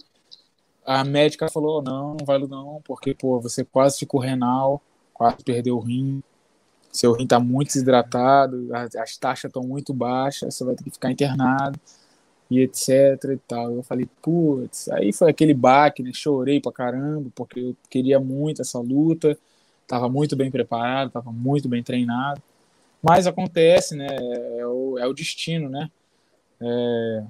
a 0.85 1.03
médica 1.03 1.49
falou, 1.49 1.81
não, 1.81 2.15
não 2.15 2.25
vai 2.25 2.37
não, 2.39 2.81
porque, 2.83 3.13
pô, 3.13 3.39
você 3.39 3.63
quase 3.63 3.99
ficou 3.99 4.19
renal, 4.19 4.81
quase 5.13 5.37
perdeu 5.43 5.77
o 5.77 5.79
rim, 5.79 6.21
seu 6.91 7.13
rim 7.13 7.23
está 7.23 7.39
muito 7.39 7.69
desidratado, 7.69 8.69
as 8.73 9.17
taxas 9.17 9.49
estão 9.49 9.63
muito 9.63 9.93
baixas, 9.93 10.55
você 10.55 10.63
vai 10.63 10.75
ter 10.75 10.83
que 10.83 10.91
ficar 10.91 11.11
internado 11.11 11.79
e 12.49 12.59
etc 12.59 12.89
e 13.33 13.37
tal. 13.47 13.71
Eu 13.73 13.83
falei, 13.83 14.09
putz, 14.21 14.89
aí 14.89 15.13
foi 15.13 15.29
aquele 15.29 15.53
baque, 15.53 16.03
né? 16.03 16.11
Chorei 16.13 16.59
pra 16.59 16.71
caramba, 16.71 17.29
porque 17.33 17.59
eu 17.59 17.75
queria 17.89 18.19
muito 18.19 18.61
essa 18.61 18.79
luta, 18.79 19.37
estava 19.83 20.09
muito 20.09 20.35
bem 20.35 20.51
preparado, 20.51 21.07
estava 21.07 21.31
muito 21.31 21.69
bem 21.69 21.81
treinado. 21.81 22.41
Mas 23.01 23.25
acontece, 23.25 23.95
né? 23.95 24.07
É 24.57 24.67
o, 24.67 24.97
é 24.99 25.07
o 25.07 25.13
destino, 25.13 25.69
né? 25.69 25.89
É, 26.59 27.23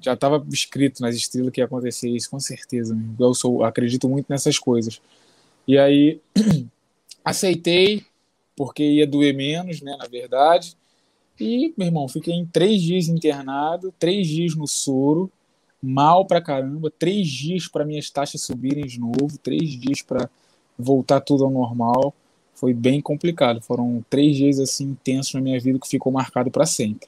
já 0.00 0.12
estava 0.12 0.44
escrito 0.52 1.00
nas 1.00 1.14
estrelas 1.14 1.52
que 1.52 1.60
ia 1.60 1.64
acontecer 1.64 2.08
isso, 2.10 2.30
com 2.30 2.40
certeza. 2.40 2.96
Eu 3.18 3.34
sou, 3.34 3.64
acredito 3.64 4.08
muito 4.08 4.26
nessas 4.28 4.58
coisas. 4.58 5.00
E 5.66 5.78
aí 5.78 6.20
aceitei, 7.24 8.04
porque 8.56 8.82
ia 8.82 9.06
doer 9.06 9.34
menos, 9.34 9.80
né, 9.80 9.96
na 9.98 10.06
verdade. 10.06 10.76
E, 11.38 11.74
meu 11.76 11.86
irmão, 11.86 12.08
fiquei 12.08 12.34
em 12.34 12.46
três 12.46 12.80
dias 12.80 13.08
internado, 13.08 13.92
três 13.98 14.26
dias 14.26 14.54
no 14.54 14.66
soro, 14.66 15.30
mal 15.82 16.24
pra 16.24 16.40
caramba, 16.40 16.90
três 16.90 17.28
dias 17.28 17.68
para 17.68 17.84
minhas 17.84 18.10
taxas 18.10 18.42
subirem 18.42 18.86
de 18.86 18.98
novo, 18.98 19.38
três 19.42 19.70
dias 19.78 20.00
para 20.00 20.30
voltar 20.78 21.20
tudo 21.20 21.44
ao 21.44 21.50
normal. 21.50 22.14
Foi 22.54 22.72
bem 22.72 23.02
complicado. 23.02 23.60
Foram 23.60 24.02
três 24.08 24.34
dias 24.34 24.58
assim 24.58 24.84
intensos 24.84 25.34
na 25.34 25.42
minha 25.42 25.60
vida 25.60 25.78
que 25.78 25.88
ficou 25.88 26.10
marcado 26.10 26.50
para 26.50 26.64
sempre. 26.64 27.06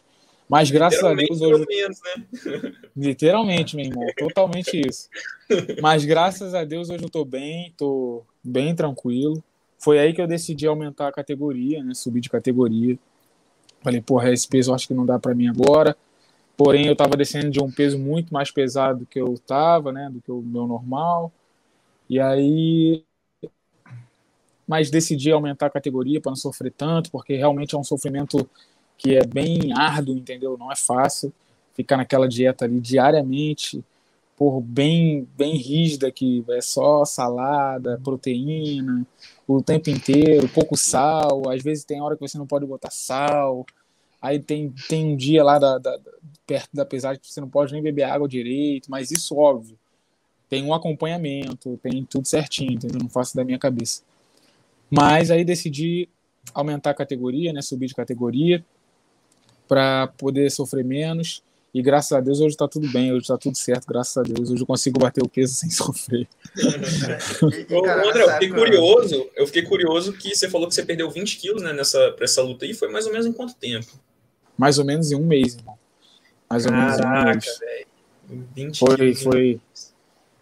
Mas 0.48 0.70
graças 0.70 1.02
a 1.02 1.14
Deus 1.14 1.40
hoje. 1.40 1.66
Menos, 1.66 1.98
né? 2.02 2.72
Literalmente, 2.96 3.76
meu 3.76 3.84
irmão, 3.86 4.06
totalmente 4.16 4.80
isso. 4.80 5.08
Mas 5.80 6.04
graças 6.04 6.54
a 6.54 6.64
Deus 6.64 6.88
hoje 6.90 7.04
eu 7.04 7.10
tô 7.10 7.24
bem, 7.24 7.72
tô 7.76 8.22
bem 8.42 8.74
tranquilo. 8.74 9.42
Foi 9.78 9.98
aí 9.98 10.12
que 10.12 10.20
eu 10.20 10.26
decidi 10.26 10.66
aumentar 10.66 11.08
a 11.08 11.12
categoria, 11.12 11.82
né? 11.82 11.94
Subir 11.94 12.20
de 12.20 12.28
categoria. 12.28 12.98
Falei, 13.80 14.00
porra, 14.00 14.32
esse 14.32 14.46
peso 14.48 14.70
eu 14.70 14.74
acho 14.74 14.88
que 14.88 14.94
não 14.94 15.06
dá 15.06 15.18
para 15.18 15.34
mim 15.34 15.48
agora. 15.48 15.96
Porém, 16.56 16.86
eu 16.86 16.96
tava 16.96 17.16
descendo 17.16 17.50
de 17.50 17.62
um 17.62 17.70
peso 17.70 17.96
muito 17.98 18.34
mais 18.34 18.50
pesado 18.50 19.00
do 19.00 19.06
que 19.06 19.20
eu 19.20 19.38
tava, 19.46 19.92
né? 19.92 20.10
Do 20.12 20.20
que 20.20 20.32
o 20.32 20.42
meu 20.42 20.66
normal. 20.66 21.32
E 22.10 22.18
aí. 22.18 23.04
Mas 24.66 24.90
decidi 24.90 25.30
aumentar 25.30 25.66
a 25.66 25.70
categoria 25.70 26.20
para 26.20 26.30
não 26.30 26.36
sofrer 26.36 26.72
tanto, 26.72 27.10
porque 27.10 27.36
realmente 27.36 27.74
é 27.74 27.78
um 27.78 27.84
sofrimento 27.84 28.48
que 28.98 29.16
é 29.16 29.24
bem 29.24 29.72
árduo, 29.72 30.16
entendeu? 30.16 30.58
Não 30.58 30.70
é 30.70 30.76
fácil 30.76 31.32
ficar 31.72 31.96
naquela 31.96 32.28
dieta 32.28 32.64
ali 32.64 32.80
diariamente, 32.80 33.82
por 34.36 34.60
bem 34.60 35.26
bem 35.36 35.56
rígida 35.56 36.10
que 36.10 36.44
é 36.48 36.60
só 36.60 37.04
salada, 37.04 38.00
proteína, 38.02 39.06
o 39.48 39.62
tempo 39.62 39.88
inteiro, 39.88 40.46
pouco 40.46 40.76
sal, 40.76 41.48
às 41.48 41.62
vezes 41.62 41.82
tem 41.82 42.02
hora 42.02 42.14
que 42.14 42.20
você 42.20 42.36
não 42.36 42.46
pode 42.46 42.66
botar 42.66 42.90
sal. 42.90 43.64
Aí 44.20 44.38
tem, 44.38 44.70
tem 44.88 45.06
um 45.06 45.16
dia 45.16 45.42
lá 45.42 45.58
da, 45.58 45.78
da, 45.78 45.98
perto 46.46 46.68
da 46.74 46.84
pesagem 46.84 47.18
que 47.18 47.32
você 47.32 47.40
não 47.40 47.48
pode 47.48 47.72
nem 47.72 47.82
beber 47.82 48.02
água 48.02 48.28
direito, 48.28 48.90
mas 48.90 49.10
isso 49.10 49.34
óbvio. 49.36 49.78
Tem 50.50 50.62
um 50.62 50.74
acompanhamento, 50.74 51.78
tem 51.78 52.04
tudo 52.04 52.28
certinho, 52.28 52.72
entendeu? 52.72 53.00
Não 53.00 53.08
faço 53.08 53.34
da 53.34 53.42
minha 53.42 53.58
cabeça. 53.58 54.02
Mas 54.90 55.30
aí 55.30 55.44
decidi 55.44 56.10
aumentar 56.52 56.90
a 56.90 56.94
categoria, 56.94 57.50
né? 57.50 57.62
Subir 57.62 57.86
de 57.86 57.94
categoria 57.94 58.62
para 59.66 60.08
poder 60.08 60.50
sofrer 60.50 60.84
menos. 60.84 61.42
E 61.72 61.82
graças 61.82 62.12
a 62.12 62.20
Deus 62.20 62.40
hoje 62.40 62.54
está 62.54 62.66
tudo 62.66 62.90
bem, 62.90 63.12
hoje 63.12 63.22
está 63.22 63.36
tudo 63.36 63.56
certo, 63.56 63.86
graças 63.86 64.16
a 64.16 64.22
Deus. 64.22 64.50
Hoje 64.50 64.62
eu 64.62 64.66
consigo 64.66 64.98
bater 64.98 65.22
o 65.22 65.28
peso 65.28 65.52
sem 65.54 65.70
sofrer. 65.70 66.26
Ô, 67.70 68.08
André, 68.08 68.22
eu 68.22 68.30
fiquei 68.32 68.48
curioso, 68.48 69.30
eu 69.36 69.46
fiquei 69.46 69.62
curioso 69.62 70.12
que 70.12 70.34
você 70.34 70.48
falou 70.48 70.66
que 70.68 70.74
você 70.74 70.84
perdeu 70.84 71.10
20 71.10 71.36
quilos 71.36 71.62
né, 71.62 71.72
nessa, 71.72 72.12
pra 72.12 72.24
essa 72.24 72.42
luta 72.42 72.64
aí, 72.64 72.72
foi 72.72 72.88
mais 72.90 73.06
ou 73.06 73.12
menos 73.12 73.26
em 73.26 73.32
quanto 73.32 73.54
tempo? 73.54 73.86
Mais 74.56 74.78
ou 74.78 74.84
menos 74.84 75.12
em 75.12 75.16
um 75.16 75.24
mês, 75.24 75.54
irmão. 75.54 75.78
Mais 76.48 76.64
ou 76.64 76.72
Caraca, 76.72 77.24
menos 77.26 77.46
em 77.46 78.34
um 78.34 78.38
mês. 78.44 78.48
Véio. 78.58 78.74
foi, 78.74 79.14
foi. 79.14 79.60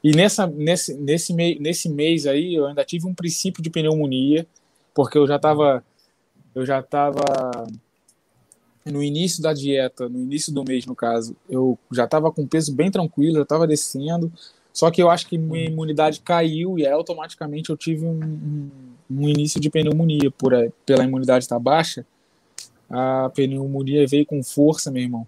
E 0.03 0.13
nessa, 0.13 0.47
nesse, 0.47 0.95
nesse, 0.95 1.35
mei, 1.35 1.59
nesse 1.59 1.89
mês 1.89 2.27
aí, 2.27 2.55
eu 2.55 2.67
ainda 2.67 2.85
tive 2.85 3.07
um 3.07 3.15
princípio 3.15 3.63
de 3.63 3.71
pneumonia, 3.71 4.47
porque 4.95 5.19
eu 5.19 5.27
já 5.27 5.37
estava 5.37 5.85
eu 6.57 6.65
já 6.65 6.83
tava 6.83 7.21
no 8.87 9.03
início 9.03 9.43
da 9.43 9.53
dieta, 9.53 10.09
no 10.09 10.21
início 10.21 10.53
do 10.53 10.65
mês, 10.65 10.87
no 10.87 10.95
caso, 10.95 11.37
eu 11.49 11.79
já 11.93 12.05
estava 12.05 12.31
com 12.31 12.47
peso 12.47 12.73
bem 12.73 12.91
tranquilo, 12.91 13.37
já 13.37 13.43
estava 13.43 13.67
descendo, 13.67 14.33
só 14.73 14.91
que 14.91 15.03
eu 15.03 15.11
acho 15.11 15.27
que 15.27 15.39
minha 15.39 15.65
imunidade 15.65 16.21
caiu 16.21 16.79
e 16.79 16.87
aí 16.87 16.93
automaticamente 16.93 17.71
eu 17.71 17.77
tive 17.77 18.05
um, 18.05 18.21
um, 18.23 18.71
um 19.11 19.29
início 19.29 19.61
de 19.61 19.71
pneumonia 19.71 20.31
por, 20.31 20.53
pela 20.85 21.03
imunidade 21.03 21.45
estar 21.45 21.57
tá 21.57 21.61
baixa. 21.61 22.07
A 22.89 23.31
pneumonia 23.35 24.07
veio 24.07 24.27
com 24.27 24.43
força, 24.43 24.91
meu 24.91 25.03
irmão. 25.03 25.27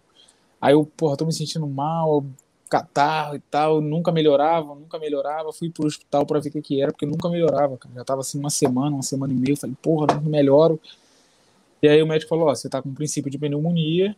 Aí 0.61 0.75
eu, 0.75 0.85
porra, 0.85 1.17
tô 1.17 1.25
me 1.25 1.33
sentindo 1.33 1.67
mal, 1.67 2.25
catarro 2.69 3.37
e 3.37 3.41
tal, 3.41 3.81
nunca 3.81 4.13
melhorava, 4.13 4.75
nunca 4.75 4.99
melhorava. 4.99 5.53
Fui 5.53 5.71
pro 5.71 5.87
hospital 5.87 6.27
para 6.27 6.41
ver 6.41 6.51
o 6.51 6.53
que, 6.53 6.63
que 6.63 6.83
era, 6.83 6.93
porque 6.93 7.07
nunca 7.07 7.29
melhorava, 7.29 7.77
cara. 7.79 7.95
Já 7.95 8.05
tava 8.05 8.21
assim 8.21 8.39
uma 8.39 8.51
semana, 8.51 8.95
uma 8.95 9.03
semana 9.03 9.33
e 9.33 9.37
meia. 9.37 9.57
Falei, 9.57 9.77
porra, 9.81 10.15
não 10.15 10.31
melhoro. 10.31 10.79
E 11.83 11.89
aí 11.89 12.03
o 12.03 12.07
médico 12.07 12.29
falou: 12.29 12.49
Ó, 12.49 12.55
você 12.55 12.69
tá 12.69 12.83
com 12.83 12.89
um 12.89 12.95
princípio 12.95 13.31
de 13.31 13.39
pneumonia, 13.39 14.17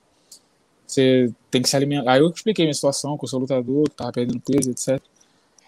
você 0.86 1.32
tem 1.50 1.62
que 1.62 1.68
se 1.68 1.76
alimentar. 1.76 2.12
Aí 2.12 2.20
eu 2.20 2.28
expliquei 2.28 2.64
minha 2.64 2.74
situação, 2.74 3.16
que 3.18 3.24
eu 3.24 3.28
sou 3.28 3.40
lutador, 3.40 3.88
que 3.88 3.96
tava 3.96 4.12
perdendo 4.12 4.40
peso, 4.40 4.70
etc. 4.70 5.02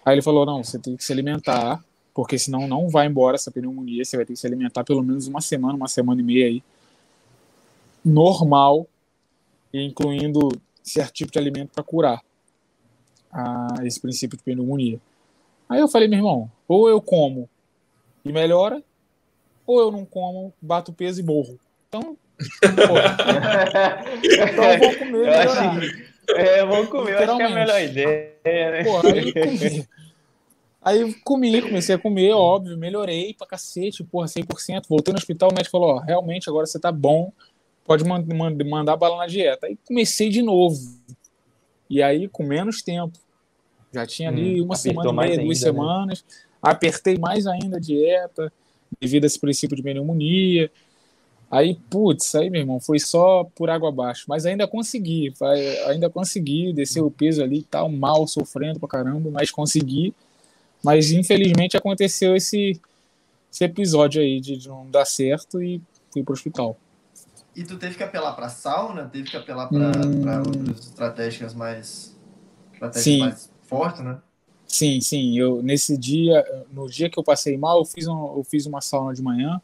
Aí 0.05 0.15
ele 0.15 0.23
falou: 0.23 0.47
Não, 0.47 0.63
você 0.63 0.79
tem 0.79 0.97
que 0.97 1.05
se 1.05 1.13
alimentar, 1.13 1.83
porque 2.15 2.39
senão 2.39 2.67
não 2.67 2.89
vai 2.89 3.07
embora 3.07 3.37
essa 3.37 3.51
pneumonia, 3.51 4.05
você 4.05 4.17
vai 4.17 4.27
ter 4.27 4.33
que 4.33 4.39
se 4.39 4.47
alimentar 4.47 4.85
pelo 4.85 5.03
menos 5.03 5.27
uma 5.27 5.41
semana, 5.41 5.75
uma 5.75 5.89
semana 5.89 6.21
e 6.21 6.25
meia 6.25 6.47
aí. 6.47 6.63
Normal, 8.05 8.87
incluindo 9.73 10.49
certo 10.83 11.13
tipo 11.13 11.31
de 11.31 11.39
alimento 11.39 11.71
para 11.73 11.85
curar 11.85 12.23
a, 13.31 13.75
esse 13.85 14.01
princípio 14.01 14.37
de 14.37 14.43
pneumonia. 14.43 15.01
Aí 15.69 15.81
eu 15.81 15.89
falei, 15.89 16.09
meu 16.09 16.19
irmão, 16.19 16.51
ou 16.69 16.89
eu 16.89 17.01
como 17.01 17.49
e 18.25 18.33
melhora, 18.33 18.83
ou 19.67 19.81
eu 19.81 19.91
não 19.91 20.05
como, 20.05 20.53
bato 20.61 20.93
peso 20.93 21.21
e 21.21 21.25
morro. 21.25 21.59
Então, 21.93 22.17
então 22.65 22.97
eu 24.73 24.79
vou 24.79 24.97
comer. 24.97 25.29
Eu 25.29 25.35
acho, 25.35 25.61
é, 26.31 26.61
eu 26.61 26.67
vou 26.67 26.87
comer, 26.87 27.19
acho 27.19 27.37
que 27.37 27.43
é 27.43 27.45
a 27.45 27.51
melhor 27.51 27.83
ideia. 27.83 28.71
Né? 28.71 28.85
Pô, 28.85 29.07
aí 29.07 29.35
comi. 29.35 29.89
Aí 30.81 31.15
comi, 31.23 31.63
comecei 31.63 31.95
a 31.95 31.99
comer, 31.99 32.33
óbvio, 32.33 32.79
melhorei 32.79 33.35
pra 33.35 33.47
cacete, 33.47 34.03
porra, 34.03 34.27
100%. 34.27 34.89
Voltei 34.89 35.13
no 35.13 35.19
hospital, 35.19 35.51
o 35.51 35.55
médico 35.55 35.71
falou: 35.71 35.97
ó, 35.97 35.99
realmente 35.99 36.49
agora 36.49 36.65
você 36.65 36.81
tá 36.81 36.91
bom, 36.91 37.31
pode 37.85 38.05
mand 38.05 38.25
mandar 38.65 38.97
bala 38.97 39.19
na 39.19 39.27
dieta. 39.27 39.67
Aí 39.67 39.77
comecei 39.85 40.31
de 40.31 40.41
novo. 40.41 40.79
E 41.91 42.03
aí, 42.03 42.27
com 42.27 42.43
menos 42.43 42.81
tempo. 42.81 43.19
Já 43.93 44.07
tinha 44.07 44.31
ali 44.31 44.63
hum, 44.63 44.65
uma 44.65 44.77
semana 44.77 45.11
e 45.11 45.13
meia, 45.13 45.29
duas 45.29 45.39
ainda, 45.39 45.49
né? 45.49 45.55
semanas. 45.55 46.25
Apertei 46.63 47.19
mais 47.19 47.47
ainda 47.47 47.77
a 47.77 47.81
dieta, 47.81 48.51
devido 48.99 49.25
a 49.25 49.27
esse 49.27 49.39
princípio 49.39 49.77
de 49.77 49.83
pneumonia. 49.83 50.71
Aí, 51.53 51.79
putz, 51.91 52.35
aí, 52.35 52.49
meu 52.49 52.63
irmão, 52.63 52.81
foi 52.81 52.99
só 52.99 53.45
por 53.55 53.69
água 53.69 53.91
abaixo. 53.91 54.25
Mas 54.27 54.47
ainda 54.47 54.67
consegui, 54.67 55.35
ainda 55.87 56.09
consegui 56.09 56.73
descer 56.73 57.03
o 57.03 57.11
peso 57.11 57.43
ali, 57.43 57.63
tal, 57.63 57.91
mal, 57.91 58.27
sofrendo 58.27 58.81
pra 58.81 58.89
caramba, 58.89 59.31
mas 59.31 59.51
consegui. 59.51 60.15
Mas 60.83 61.13
infelizmente 61.13 61.77
aconteceu 61.77 62.35
esse, 62.35 62.81
esse 63.53 63.65
episódio 63.65 64.23
aí 64.23 64.41
de 64.41 64.67
não 64.67 64.91
dar 64.91 65.05
certo 65.05 65.63
e 65.63 65.79
fui 66.11 66.23
pro 66.23 66.33
hospital. 66.33 66.75
E 67.55 67.63
tu 67.63 67.77
teve 67.77 67.97
que 67.97 68.03
apelar 68.03 68.33
pra 68.33 68.49
sauna? 68.49 69.05
Teve 69.05 69.31
que 69.31 69.37
apelar 69.37 69.69
pra, 69.69 69.89
hum... 69.89 70.23
pra 70.23 70.39
outras 70.39 70.87
estratégias 70.87 71.53
mais. 71.53 72.17
Estratégias 72.73 73.05
Sim. 73.05 73.19
mais 73.19 73.51
fortes, 73.65 74.01
né? 74.01 74.19
Sim, 74.67 75.03
sim. 75.03 75.39
Eu, 75.39 75.63
nesse 75.63 75.99
dia, 75.99 76.43
no 76.73 76.89
dia 76.89 77.11
que 77.11 77.19
eu 77.19 77.23
passei 77.23 77.59
mal, 77.59 77.81
eu 77.81 77.85
fiz, 77.85 78.09
um, 78.09 78.39
eu 78.39 78.43
fiz 78.43 78.65
uma 78.65 78.81
sauna 78.81 79.13
de 79.13 79.21
manhã. 79.21 79.61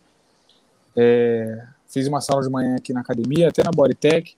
É, 0.94 1.66
Fiz 1.88 2.06
uma 2.06 2.20
sala 2.20 2.42
de 2.42 2.50
manhã 2.50 2.76
aqui 2.76 2.92
na 2.92 3.00
academia, 3.00 3.48
até 3.48 3.64
na 3.64 3.70
Bodytech. 3.70 4.36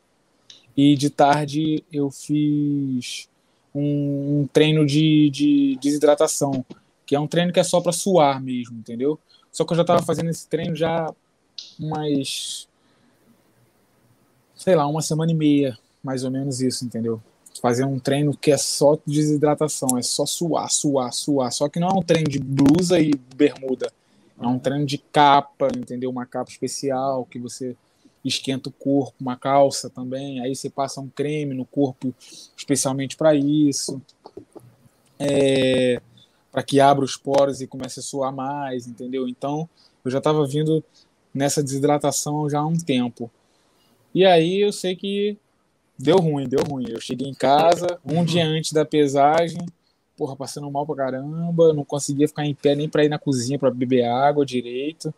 E 0.76 0.94
de 0.94 1.10
tarde 1.10 1.84
eu 1.92 2.10
fiz 2.10 3.28
um, 3.74 4.40
um 4.40 4.48
treino 4.52 4.86
de, 4.86 5.28
de, 5.30 5.78
desidratação, 5.82 6.64
que 7.04 7.14
é 7.16 7.20
um 7.20 7.26
treino 7.26 7.52
que 7.52 7.58
é 7.58 7.64
só 7.64 7.80
para 7.80 7.92
suar 7.92 8.40
mesmo, 8.40 8.78
entendeu? 8.78 9.18
Só 9.50 9.64
que 9.64 9.72
eu 9.72 9.76
já 9.76 9.82
estava 9.82 10.02
fazendo 10.02 10.30
esse 10.30 10.46
treino 10.46 10.76
já 10.76 11.12
umas. 11.78 12.68
sei 14.54 14.76
lá, 14.76 14.86
uma 14.86 15.02
semana 15.02 15.32
e 15.32 15.34
meia, 15.34 15.76
mais 16.02 16.22
ou 16.22 16.30
menos 16.30 16.60
isso, 16.60 16.84
entendeu? 16.84 17.20
Fazer 17.60 17.84
um 17.84 17.98
treino 17.98 18.34
que 18.36 18.52
é 18.52 18.56
só 18.56 18.96
desidratação, 19.04 19.98
é 19.98 20.02
só 20.02 20.24
suar, 20.24 20.70
suar, 20.70 21.12
suar. 21.12 21.52
Só 21.52 21.68
que 21.68 21.80
não 21.80 21.88
é 21.88 21.92
um 21.92 22.02
treino 22.02 22.30
de 22.30 22.38
blusa 22.38 23.00
e 23.00 23.10
bermuda. 23.34 23.92
É 24.40 24.46
um 24.46 24.58
treino 24.58 24.86
de 24.86 24.98
capa, 24.98 25.68
entendeu? 25.76 26.10
Uma 26.10 26.24
capa 26.24 26.50
especial 26.50 27.26
que 27.26 27.38
você 27.38 27.76
esquenta 28.24 28.68
o 28.68 28.72
corpo, 28.72 29.14
uma 29.20 29.36
calça 29.36 29.90
também. 29.90 30.40
Aí 30.40 30.54
você 30.54 30.70
passa 30.70 31.00
um 31.00 31.08
creme 31.08 31.54
no 31.54 31.64
corpo 31.64 32.14
especialmente 32.56 33.16
para 33.16 33.34
isso. 33.34 34.00
É, 35.18 36.00
para 36.50 36.62
que 36.62 36.80
abra 36.80 37.04
os 37.04 37.16
poros 37.16 37.60
e 37.60 37.66
comece 37.66 38.00
a 38.00 38.02
suar 38.02 38.32
mais, 38.32 38.86
entendeu? 38.86 39.28
Então, 39.28 39.68
eu 40.04 40.10
já 40.10 40.18
estava 40.18 40.46
vindo 40.46 40.82
nessa 41.32 41.62
desidratação 41.62 42.48
já 42.48 42.60
há 42.60 42.66
um 42.66 42.76
tempo. 42.76 43.30
E 44.14 44.24
aí 44.24 44.60
eu 44.60 44.72
sei 44.72 44.96
que 44.96 45.36
deu 45.98 46.16
ruim, 46.16 46.48
deu 46.48 46.64
ruim. 46.64 46.86
Eu 46.88 47.00
cheguei 47.00 47.28
em 47.28 47.34
casa 47.34 48.00
um 48.04 48.24
dia 48.24 48.44
antes 48.46 48.72
da 48.72 48.84
pesagem, 48.84 49.64
porra, 50.20 50.36
passando 50.36 50.70
mal 50.70 50.84
pra 50.84 50.96
caramba, 50.96 51.72
não 51.72 51.82
conseguia 51.82 52.28
ficar 52.28 52.44
em 52.44 52.54
pé 52.54 52.74
nem 52.74 52.86
pra 52.86 53.02
ir 53.02 53.08
na 53.08 53.18
cozinha 53.18 53.58
pra 53.58 53.70
beber 53.70 54.04
água 54.04 54.44
direito, 54.44 55.14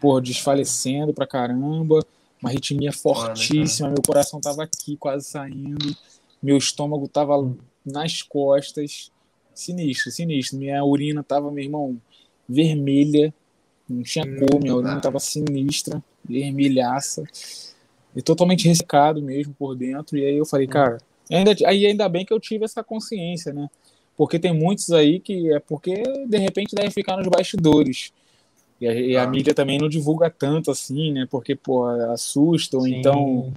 porra, 0.00 0.20
desfalecendo 0.20 1.12
pra 1.12 1.26
caramba, 1.26 1.98
uma 2.40 2.48
arritmia 2.48 2.92
fortíssima, 2.92 3.88
meu 3.88 4.00
coração 4.00 4.40
tava 4.40 4.62
aqui 4.62 4.96
quase 4.96 5.26
saindo, 5.26 5.96
meu 6.40 6.56
estômago 6.56 7.08
tava 7.08 7.52
nas 7.84 8.22
costas, 8.22 9.10
sinistro, 9.52 10.12
sinistro, 10.12 10.58
minha 10.58 10.84
urina 10.84 11.24
tava, 11.24 11.50
meu 11.50 11.64
irmão, 11.64 12.00
vermelha, 12.48 13.34
não 13.88 14.04
tinha 14.04 14.24
cor, 14.24 14.60
minha 14.60 14.76
urina 14.76 15.00
tava 15.00 15.18
sinistra, 15.18 16.00
vermelhaça, 16.24 17.24
e 18.14 18.22
totalmente 18.22 18.68
ressecado 18.68 19.20
mesmo 19.20 19.52
por 19.58 19.74
dentro, 19.74 20.16
e 20.16 20.24
aí 20.24 20.36
eu 20.36 20.46
falei, 20.46 20.68
cara, 20.68 20.98
ainda, 21.28 21.52
aí 21.66 21.84
ainda 21.84 22.08
bem 22.08 22.24
que 22.24 22.32
eu 22.32 22.38
tive 22.38 22.64
essa 22.64 22.84
consciência, 22.84 23.52
né, 23.52 23.68
porque 24.20 24.38
tem 24.38 24.52
muitos 24.52 24.90
aí 24.90 25.18
que 25.18 25.50
é 25.50 25.58
porque 25.58 25.94
de 26.28 26.36
repente 26.36 26.74
deve 26.74 26.90
ficar 26.90 27.16
nos 27.16 27.26
bastidores. 27.26 28.12
E 28.78 28.86
a, 28.86 28.92
e 28.92 29.16
a 29.16 29.22
ah. 29.22 29.26
mídia 29.26 29.54
também 29.54 29.78
não 29.78 29.88
divulga 29.88 30.28
tanto 30.28 30.70
assim, 30.70 31.10
né? 31.10 31.26
Porque, 31.30 31.56
pô, 31.56 31.86
assusta, 31.86 32.76
ou 32.76 32.86
então 32.86 33.50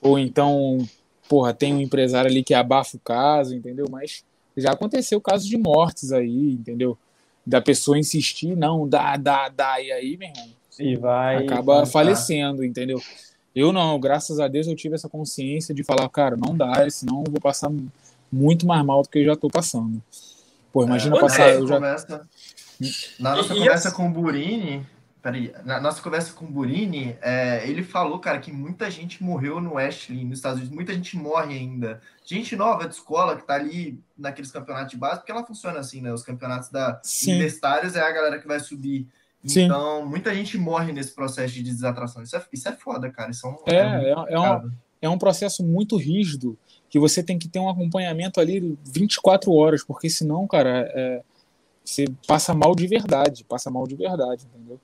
Ou 0.00 0.18
então, 0.18 0.84
porra, 1.28 1.54
tem 1.54 1.72
um 1.72 1.80
empresário 1.80 2.28
ali 2.28 2.42
que 2.42 2.52
abafa 2.52 2.96
o 2.96 3.00
caso, 3.00 3.54
entendeu? 3.54 3.86
Mas 3.88 4.24
já 4.56 4.72
aconteceu 4.72 5.20
casos 5.20 5.46
de 5.46 5.56
mortes 5.56 6.10
aí, 6.10 6.50
entendeu? 6.50 6.98
Da 7.46 7.60
pessoa 7.60 7.96
insistir, 7.96 8.56
não, 8.56 8.88
dá, 8.88 9.16
dá, 9.16 9.48
dá, 9.48 9.80
e 9.80 9.92
aí, 9.92 10.16
meu 10.16 10.30
irmão, 10.30 10.48
e 10.80 10.96
vai 10.96 11.46
acaba 11.46 11.76
vai, 11.76 11.86
falecendo, 11.86 12.58
tá. 12.58 12.66
entendeu? 12.66 13.00
Eu 13.54 13.72
não, 13.72 14.00
graças 14.00 14.40
a 14.40 14.48
Deus 14.48 14.66
eu 14.66 14.74
tive 14.74 14.96
essa 14.96 15.08
consciência 15.08 15.72
de 15.72 15.84
falar, 15.84 16.08
cara, 16.08 16.36
não 16.36 16.56
dá, 16.56 16.90
senão 16.90 17.22
eu 17.24 17.30
vou 17.30 17.40
passar 17.40 17.70
muito 18.32 18.66
mais 18.66 18.84
mal 18.84 19.02
do 19.02 19.08
que 19.08 19.18
eu 19.18 19.24
já 19.26 19.36
tô 19.36 19.48
passando. 19.48 20.02
Pô, 20.72 20.84
imagina 20.84 21.16
é, 21.16 21.20
passar. 21.20 21.50
Eu 21.50 21.66
já... 21.66 21.74
Começa, 21.74 22.28
na 23.20 23.36
nossa 23.36 23.52
e, 23.52 23.58
conversa 23.58 23.88
e... 23.90 23.92
com 23.92 24.08
o 24.08 24.10
Burini, 24.10 24.86
peraí, 25.22 25.54
na 25.64 25.80
nossa 25.80 26.02
conversa 26.02 26.32
com 26.32 26.46
o 26.46 26.50
Burini, 26.50 27.16
é, 27.20 27.68
ele 27.68 27.82
falou, 27.82 28.18
cara, 28.18 28.38
que 28.40 28.50
muita 28.50 28.90
gente 28.90 29.22
morreu 29.22 29.60
no 29.60 29.78
Ashley, 29.78 30.24
nos 30.24 30.38
Estados 30.38 30.58
Unidos, 30.58 30.74
muita 30.74 30.94
gente 30.94 31.16
morre 31.16 31.56
ainda. 31.56 32.00
Gente 32.24 32.56
nova 32.56 32.88
de 32.88 32.94
escola 32.94 33.36
que 33.36 33.46
tá 33.46 33.54
ali 33.54 34.02
naqueles 34.16 34.50
campeonatos 34.50 34.90
de 34.90 34.96
base, 34.96 35.20
porque 35.20 35.30
ela 35.30 35.44
funciona 35.44 35.78
assim, 35.78 36.00
né? 36.00 36.12
Os 36.12 36.22
campeonatos 36.22 36.70
da 36.70 37.00
universitários 37.26 37.94
é 37.94 38.00
a 38.00 38.10
galera 38.10 38.38
que 38.40 38.48
vai 38.48 38.58
subir. 38.58 39.06
Sim. 39.44 39.64
Então, 39.64 40.06
muita 40.06 40.34
gente 40.34 40.56
morre 40.56 40.92
nesse 40.92 41.12
processo 41.14 41.52
de 41.52 41.62
desatração. 41.62 42.22
Isso 42.22 42.36
é, 42.36 42.44
isso 42.52 42.68
é 42.68 42.72
foda, 42.72 43.10
cara. 43.10 43.30
Isso 43.30 43.46
é, 43.46 43.50
um, 43.50 43.56
é, 43.66 43.74
é, 43.74 44.08
é, 44.08 44.34
é 44.34 44.40
um, 44.40 44.70
é 45.02 45.08
um 45.08 45.18
processo 45.18 45.64
muito 45.64 45.96
rígido 45.96 46.56
que 46.92 46.98
você 46.98 47.22
tem 47.22 47.38
que 47.38 47.48
ter 47.48 47.58
um 47.58 47.70
acompanhamento 47.70 48.38
ali 48.38 48.78
24 48.84 49.50
horas, 49.50 49.82
porque 49.82 50.10
senão, 50.10 50.46
cara, 50.46 50.92
é, 50.94 51.22
você 51.82 52.04
passa 52.28 52.52
mal 52.52 52.74
de 52.74 52.86
verdade, 52.86 53.44
passa 53.44 53.70
mal 53.70 53.86
de 53.86 53.96
verdade, 53.96 54.44
entendeu? 54.44 54.78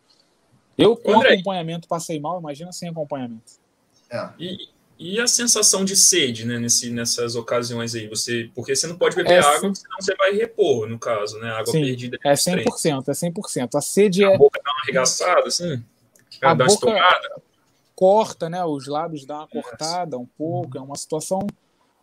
Eu 0.78 0.96
com 0.96 1.16
André, 1.16 1.34
acompanhamento 1.34 1.86
passei 1.86 2.18
mal, 2.18 2.40
imagina 2.40 2.72
sem 2.72 2.88
acompanhamento. 2.88 3.52
É. 4.10 4.30
E, 4.38 4.70
e 4.98 5.20
a 5.20 5.26
sensação 5.26 5.84
de 5.84 5.94
sede, 5.94 6.46
né, 6.46 6.58
nesse, 6.58 6.90
nessas 6.90 7.36
ocasiões 7.36 7.94
aí? 7.94 8.08
Você, 8.08 8.50
porque 8.54 8.74
você 8.74 8.86
não 8.86 8.96
pode 8.96 9.14
beber 9.14 9.32
é, 9.32 9.38
água, 9.40 9.74
senão 9.74 9.96
você 10.00 10.14
vai 10.16 10.32
repor, 10.32 10.88
no 10.88 10.98
caso, 10.98 11.38
né? 11.38 11.50
Água 11.50 11.72
sim, 11.72 11.82
perdida. 11.82 12.18
É 12.24 12.32
100%, 12.32 13.08
é 13.08 13.12
100%. 13.12 13.68
A 13.74 13.82
sede 13.82 14.24
a 14.24 14.30
é... 14.30 14.34
A 14.34 14.38
boca 14.38 14.58
dá 14.64 14.70
uma 14.70 14.80
arregaçada, 14.80 15.46
assim? 15.46 15.84
A 16.40 16.54
boca 16.54 16.86
corta, 17.94 18.48
né? 18.48 18.64
Os 18.64 18.86
lábios 18.86 19.26
dão 19.26 19.36
uma 19.36 19.46
cortada 19.46 20.16
um 20.16 20.24
pouco, 20.24 20.78
é 20.78 20.80
uma 20.80 20.96
situação 20.96 21.46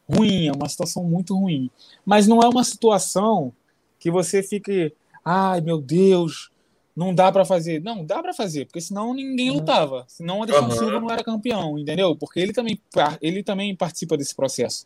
ruim, 0.10 0.47
é 0.47 0.51
uma 0.51 0.70
situação 0.70 1.03
muito 1.03 1.36
ruim. 1.38 1.70
Mas 2.06 2.28
não 2.28 2.39
é 2.41 2.47
uma 2.47 2.64
situação 2.64 3.53
que 3.99 4.12
você 4.12 4.43
fique, 4.43 4.93
ai 5.24 5.62
meu 5.62 5.82
Deus, 5.82 6.51
não 6.95 7.14
dá 7.14 7.32
para 7.32 7.43
fazer. 7.43 7.82
Não, 7.82 8.06
dá 8.06 8.22
para 8.22 8.34
fazer, 8.34 8.66
porque 8.66 8.80
senão 8.80 9.14
ninguém 9.14 9.49
uhum. 9.49 9.58
lutava. 9.58 10.06
Senão 10.08 10.39
o 10.39 10.43
Anderson 10.43 10.66
uhum. 10.66 10.72
Silva 10.72 10.99
não 10.99 11.12
era 11.12 11.24
campeão, 11.24 11.78
entendeu? 11.78 12.16
Porque 12.16 12.39
ele 12.39 12.53
também, 12.53 12.80
ele 13.22 13.43
também 13.43 13.76
participa 13.76 14.16
desse 14.16 14.34
processo, 14.34 14.86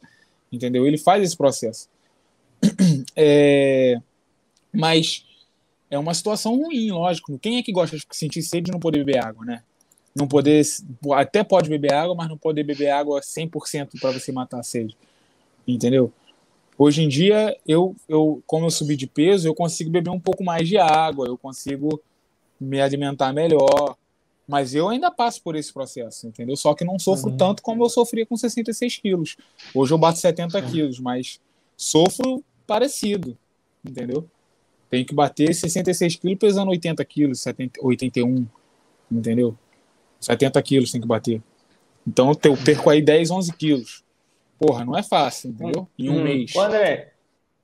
entendeu? 0.52 0.88
Ele 0.88 0.98
faz 0.98 1.24
esse 1.24 1.38
processo. 1.38 1.88
É... 3.22 4.00
Mas 4.72 5.26
é 5.90 5.98
uma 6.00 6.14
situação 6.14 6.56
ruim, 6.56 6.92
lógico. 6.92 7.38
Quem 7.40 7.58
é 7.58 7.64
que 7.64 7.72
gosta 7.72 7.98
de 7.98 8.06
sentir 8.12 8.42
sede 8.42 8.70
e 8.70 8.72
não 8.72 8.80
poder 8.80 9.04
beber 9.04 9.18
água, 9.18 9.44
né? 9.44 9.64
Não 10.16 10.28
poder, 10.28 10.64
até 11.16 11.44
pode 11.44 11.70
beber 11.70 11.94
água, 11.94 12.16
mas 12.16 12.30
não 12.30 12.38
poder 12.38 12.64
beber 12.64 12.90
água 12.90 13.20
100% 13.20 14.00
para 14.00 14.12
você 14.12 14.32
matar 14.32 14.60
a 14.60 14.64
sede 14.64 14.96
entendeu? 15.74 16.12
Hoje 16.78 17.04
em 17.04 17.10
dia, 17.10 17.58
eu, 17.68 17.96
eu, 18.08 18.42
como 18.48 18.66
eu 18.66 18.72
subi 18.72 18.96
de 18.96 19.06
peso, 19.06 19.48
eu 19.48 19.54
consigo 19.54 19.90
beber 19.90 20.12
um 20.12 20.20
pouco 20.20 20.44
mais 20.44 20.68
de 20.68 20.78
água, 20.78 21.28
eu 21.28 21.38
consigo 21.38 22.02
me 22.60 22.80
alimentar 22.80 23.34
melhor, 23.34 23.98
mas 24.48 24.74
eu 24.74 24.90
ainda 24.90 25.12
passo 25.12 25.42
por 25.44 25.56
esse 25.56 25.72
processo, 25.72 26.28
entendeu? 26.28 26.56
Só 26.56 26.74
que 26.74 26.84
não 26.84 26.98
sofro 26.98 27.32
uhum. 27.32 27.38
tanto 27.38 27.62
como 27.62 27.84
eu 27.84 27.90
sofria 27.90 28.26
com 28.26 28.36
66 28.36 28.98
quilos. 28.98 29.38
Hoje 29.76 29.94
eu 29.94 29.98
bato 29.98 30.20
70 30.20 30.62
quilos, 30.64 31.00
mas 31.00 31.40
sofro 31.76 32.44
parecido, 32.66 33.38
entendeu? 33.86 34.26
Tenho 34.90 35.06
que 35.06 35.14
bater 35.14 35.54
66 35.54 36.16
quilos 36.16 36.40
pesando 36.40 36.72
80 36.72 37.06
quilos, 37.06 37.42
70, 37.42 37.80
81, 37.84 38.48
entendeu? 39.12 39.56
70 40.20 40.62
quilos 40.64 40.92
tem 40.92 41.00
que 41.00 41.08
bater. 41.08 41.42
Então 42.08 42.32
eu 42.44 42.58
perco 42.58 42.90
aí 42.90 43.02
10, 43.02 43.30
11 43.30 43.54
quilos. 43.54 44.04
Porra, 44.60 44.84
não 44.84 44.98
é 44.98 45.02
fácil, 45.02 45.52
entendeu? 45.52 45.88
Em 45.98 46.10
um 46.10 46.18
hum. 46.18 46.24
mês. 46.24 46.56
André, 46.56 47.14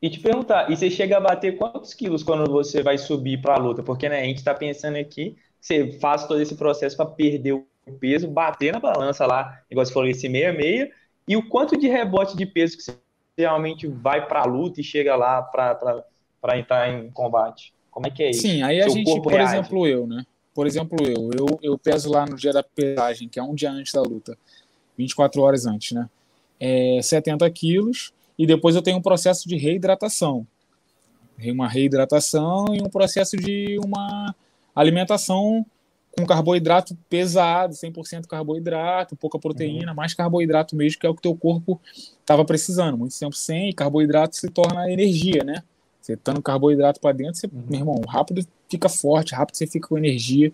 e 0.01 0.09
te 0.09 0.19
perguntar, 0.19 0.71
e 0.71 0.77
você 0.77 0.89
chega 0.89 1.17
a 1.17 1.19
bater 1.19 1.57
quantos 1.57 1.93
quilos 1.93 2.23
quando 2.23 2.49
você 2.49 2.81
vai 2.81 2.97
subir 2.97 3.41
para 3.41 3.55
a 3.55 3.57
luta? 3.57 3.83
Porque 3.83 4.07
né, 4.07 4.21
a 4.21 4.23
gente 4.23 4.37
está 4.37 4.53
pensando 4.53 4.97
aqui, 4.97 5.35
você 5.59 5.91
faz 5.99 6.25
todo 6.25 6.39
esse 6.39 6.55
processo 6.55 6.95
para 6.95 7.05
perder 7.05 7.53
o 7.53 7.65
peso, 7.99 8.27
bater 8.27 8.71
na 8.71 8.79
balança 8.79 9.25
lá, 9.25 9.61
igual 9.69 9.85
você 9.85 9.93
falou, 9.93 10.07
esse 10.07 10.29
meia-meia, 10.29 10.89
e 11.27 11.35
o 11.35 11.47
quanto 11.49 11.77
de 11.77 11.87
rebote 11.87 12.37
de 12.37 12.45
peso 12.45 12.77
que 12.77 12.83
você 12.83 12.95
realmente 13.37 13.87
vai 13.87 14.25
para 14.25 14.41
a 14.41 14.45
luta 14.45 14.79
e 14.79 14.83
chega 14.83 15.15
lá 15.15 15.41
para 15.41 16.57
entrar 16.57 16.89
em 16.89 17.09
combate? 17.11 17.73
Como 17.91 18.07
é 18.07 18.09
que 18.09 18.23
é 18.23 18.29
isso? 18.29 18.41
Sim, 18.41 18.61
aí 18.61 18.79
a 18.79 18.83
Seu 18.83 18.93
gente, 18.93 19.21
por 19.21 19.31
reage. 19.31 19.55
exemplo, 19.55 19.87
eu, 19.87 20.05
né? 20.05 20.25
Por 20.53 20.67
exemplo, 20.67 20.97
eu, 21.05 21.31
eu, 21.37 21.59
eu 21.61 21.77
peso 21.77 22.09
lá 22.09 22.25
no 22.25 22.35
dia 22.35 22.53
da 22.53 22.63
pesagem, 22.63 23.27
que 23.27 23.39
é 23.39 23.43
um 23.43 23.55
dia 23.55 23.71
antes 23.71 23.91
da 23.91 24.01
luta, 24.01 24.37
24 24.97 25.41
horas 25.41 25.65
antes, 25.65 25.91
né? 25.91 26.09
É, 26.59 26.99
70 27.01 27.49
quilos 27.51 28.11
e 28.37 28.45
depois 28.45 28.75
eu 28.75 28.81
tenho 28.81 28.97
um 28.97 29.01
processo 29.01 29.47
de 29.47 29.55
reidratação. 29.55 30.45
Uma 31.43 31.67
reidratação 31.67 32.67
e 32.73 32.81
um 32.81 32.89
processo 32.89 33.35
de 33.35 33.77
uma 33.83 34.33
alimentação 34.73 35.65
com 36.17 36.25
carboidrato 36.25 36.97
pesado, 37.09 37.73
100% 37.73 38.25
carboidrato, 38.25 39.17
pouca 39.17 39.37
proteína, 39.37 39.91
uhum. 39.91 39.95
mais 39.95 40.13
carboidrato 40.13 40.75
mesmo, 40.75 40.99
que 40.99 41.05
é 41.05 41.09
o 41.09 41.15
que 41.15 41.21
teu 41.21 41.35
corpo 41.35 41.79
estava 42.19 42.45
precisando. 42.45 42.97
Muito 42.97 43.17
tempo 43.19 43.35
sem, 43.35 43.73
carboidrato 43.73 44.37
se 44.37 44.49
torna 44.49 44.89
energia, 44.89 45.43
né? 45.43 45.61
Você 46.01 46.13
estando 46.13 46.41
carboidrato 46.41 47.01
para 47.01 47.11
dentro, 47.11 47.35
você, 47.35 47.47
uhum. 47.47 47.63
meu 47.67 47.79
irmão, 47.79 48.01
rápido 48.07 48.45
fica 48.69 48.87
forte, 48.87 49.35
rápido 49.35 49.57
você 49.57 49.67
fica 49.67 49.89
com 49.89 49.97
energia. 49.97 50.53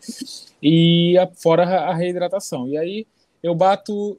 E 0.64 1.16
fora 1.36 1.64
a 1.64 1.94
reidratação. 1.94 2.68
E 2.68 2.78
aí 2.78 3.08
eu 3.44 3.54
bato 3.54 4.18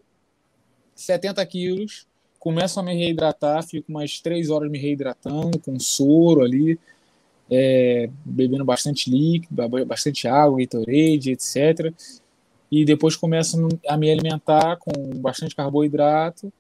70 1.03 1.45
quilos, 1.47 2.07
começo 2.39 2.79
a 2.79 2.83
me 2.83 2.95
reidratar, 2.95 3.63
fico 3.63 3.91
umas 3.91 4.21
três 4.21 4.51
horas 4.51 4.71
me 4.71 4.79
reidratando 4.79 5.59
com 5.59 5.79
soro 5.79 6.43
ali, 6.43 6.79
é, 7.51 8.09
bebendo 8.25 8.65
bastante 8.65 9.11
líquido, 9.11 9.55
bastante 9.87 10.29
água, 10.29 10.59
Gatorade, 10.61 11.33
etc. 11.33 11.93
E 12.71 12.85
depois 12.85 13.17
começo 13.17 13.69
a 13.87 13.97
me 13.97 14.11
alimentar 14.11 14.77
com 14.77 14.93
bastante 15.19 15.55
carboidrato. 15.55 16.53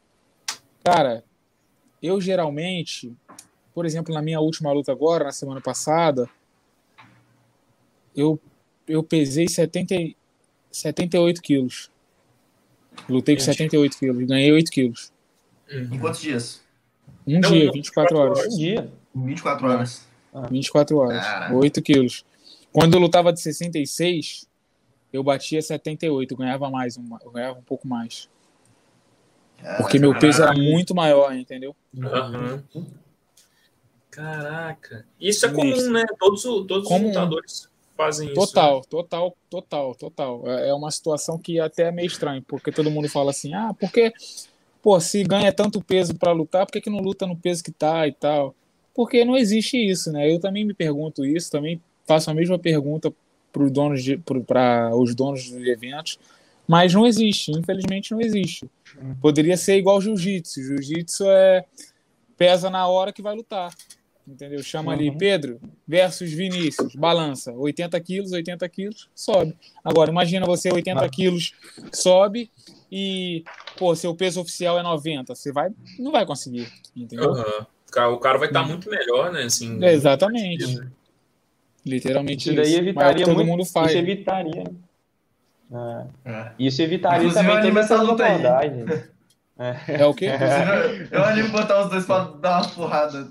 Cara, 0.84 1.24
eu 2.02 2.20
geralmente, 2.20 3.16
por 3.72 3.86
exemplo, 3.86 4.12
na 4.12 4.20
minha 4.20 4.40
última 4.40 4.72
luta 4.72 4.90
agora, 4.90 5.24
na 5.24 5.32
semana 5.32 5.60
passada, 5.60 6.28
eu, 8.14 8.38
eu 8.88 9.02
pesei 9.02 9.48
70, 9.48 9.94
78 10.70 11.40
quilos. 11.40 11.91
Lutei 13.08 13.36
com 13.36 13.42
78 13.42 13.98
quilos, 13.98 14.26
ganhei 14.26 14.52
8 14.52 14.70
quilos. 14.70 15.12
Em 15.70 15.98
quantos 15.98 16.20
dias? 16.20 16.62
Um 17.26 17.40
não, 17.40 17.50
dia, 17.50 17.70
24 17.72 18.16
horas. 18.16 18.46
Um 18.46 18.58
dia. 18.58 18.92
24 19.14 19.66
horas. 19.68 20.08
Ah. 20.32 20.46
24 20.48 20.96
horas. 20.96 21.24
Caraca. 21.24 21.54
8 21.54 21.82
quilos. 21.82 22.24
Quando 22.72 22.94
eu 22.94 23.00
lutava 23.00 23.32
de 23.32 23.40
66, 23.40 24.48
eu 25.12 25.22
batia 25.22 25.60
78, 25.60 26.32
eu 26.32 26.36
ganhava 26.38 26.70
mais, 26.70 26.96
eu 26.96 27.30
ganhava 27.30 27.58
um 27.58 27.62
pouco 27.62 27.86
mais. 27.86 28.28
Porque 29.76 29.98
meu 29.98 30.18
peso 30.18 30.42
era 30.42 30.54
muito 30.54 30.94
maior, 30.94 31.34
entendeu? 31.34 31.76
Uhum. 31.94 32.86
Caraca. 34.10 35.06
Isso 35.20 35.46
é 35.46 35.52
comum, 35.52 35.90
né? 35.90 36.04
Todos, 36.18 36.42
todos 36.42 36.90
os 36.90 37.00
lutadores 37.00 37.71
fazem 38.04 38.26
isso. 38.28 38.34
Total, 38.34 38.76
né? 38.76 38.82
total, 38.88 39.36
total, 39.48 39.94
total. 39.94 40.42
É, 40.46 40.70
é 40.70 40.74
uma 40.74 40.90
situação 40.90 41.38
que 41.38 41.60
até 41.60 41.84
é 41.84 41.92
meio 41.92 42.06
estranho, 42.06 42.42
porque 42.42 42.72
todo 42.72 42.90
mundo 42.90 43.08
fala 43.08 43.30
assim, 43.30 43.54
ah, 43.54 43.74
porque, 43.78 44.12
pô, 44.82 44.98
se 45.00 45.22
ganha 45.22 45.52
tanto 45.52 45.82
peso 45.82 46.14
para 46.14 46.32
lutar, 46.32 46.66
por 46.66 46.72
que, 46.72 46.80
que 46.80 46.90
não 46.90 46.98
luta 46.98 47.26
no 47.26 47.36
peso 47.36 47.62
que 47.62 47.70
tá 47.70 48.06
e 48.06 48.12
tal? 48.12 48.54
Porque 48.94 49.24
não 49.24 49.36
existe 49.36 49.76
isso, 49.76 50.12
né? 50.12 50.30
Eu 50.30 50.38
também 50.38 50.64
me 50.64 50.74
pergunto 50.74 51.24
isso, 51.24 51.50
também 51.50 51.80
faço 52.06 52.30
a 52.30 52.34
mesma 52.34 52.58
pergunta 52.58 53.12
para 53.52 53.62
os 53.62 53.70
donos 53.70 54.02
de, 54.02 54.20
os 54.94 55.14
donos 55.14 55.52
eventos, 55.52 56.18
mas 56.66 56.92
não 56.94 57.06
existe, 57.06 57.52
infelizmente 57.52 58.12
não 58.12 58.20
existe. 58.20 58.68
Poderia 59.20 59.56
ser 59.56 59.76
igual 59.76 60.00
jiu-jitsu. 60.00 60.62
Jiu-jitsu 60.62 61.24
é 61.26 61.64
pesa 62.36 62.70
na 62.70 62.86
hora 62.86 63.12
que 63.12 63.22
vai 63.22 63.34
lutar. 63.34 63.72
Entendeu? 64.26 64.62
Chama 64.62 64.92
uhum. 64.92 64.98
ali 64.98 65.16
Pedro 65.16 65.60
versus 65.86 66.32
Vinícius, 66.32 66.94
balança, 66.94 67.52
80 67.52 68.00
quilos, 68.00 68.32
80 68.32 68.68
quilos, 68.68 69.08
sobe. 69.14 69.56
Agora, 69.84 70.10
imagina 70.10 70.46
você 70.46 70.72
80 70.72 71.04
ah. 71.04 71.08
quilos, 71.08 71.54
sobe 71.92 72.48
e, 72.90 73.42
pô, 73.76 73.94
seu 73.96 74.14
peso 74.14 74.40
oficial 74.40 74.78
é 74.78 74.82
90, 74.82 75.34
você 75.34 75.50
vai, 75.50 75.70
não 75.98 76.12
vai 76.12 76.24
conseguir, 76.24 76.68
entendeu? 76.94 77.32
Uhum. 77.32 77.66
O 78.14 78.18
cara 78.18 78.38
vai 78.38 78.48
estar 78.48 78.62
tá 78.62 78.68
muito 78.68 78.88
melhor, 78.88 79.32
né? 79.32 79.42
Assim, 79.42 79.82
é, 79.84 79.92
exatamente. 79.92 80.78
Né? 80.78 80.88
Literalmente 81.84 82.48
isso. 82.48 82.56
Daí 82.56 82.74
evitaria 82.74 83.24
todo 83.24 83.34
muito, 83.34 83.48
mundo 83.48 83.64
faz. 83.64 83.88
Isso 83.88 83.98
evitaria. 83.98 84.64
É. 85.72 86.30
É. 86.30 86.52
Isso 86.58 86.80
evitaria 86.80 87.26
Inclusive, 87.26 87.46
também 87.46 87.68
toda 87.68 87.80
essa 87.80 87.98
desigualdade. 87.98 89.11
É, 89.58 90.02
é 90.02 90.06
o 90.06 90.14
quê? 90.14 90.30
Eu, 91.10 91.18
eu 91.18 91.24
animo 91.24 91.50
botar 91.50 91.82
os 91.82 91.90
dois 91.90 92.06
pra 92.06 92.30
dar 92.40 92.62
uma 92.62 92.68
porrada. 92.70 93.28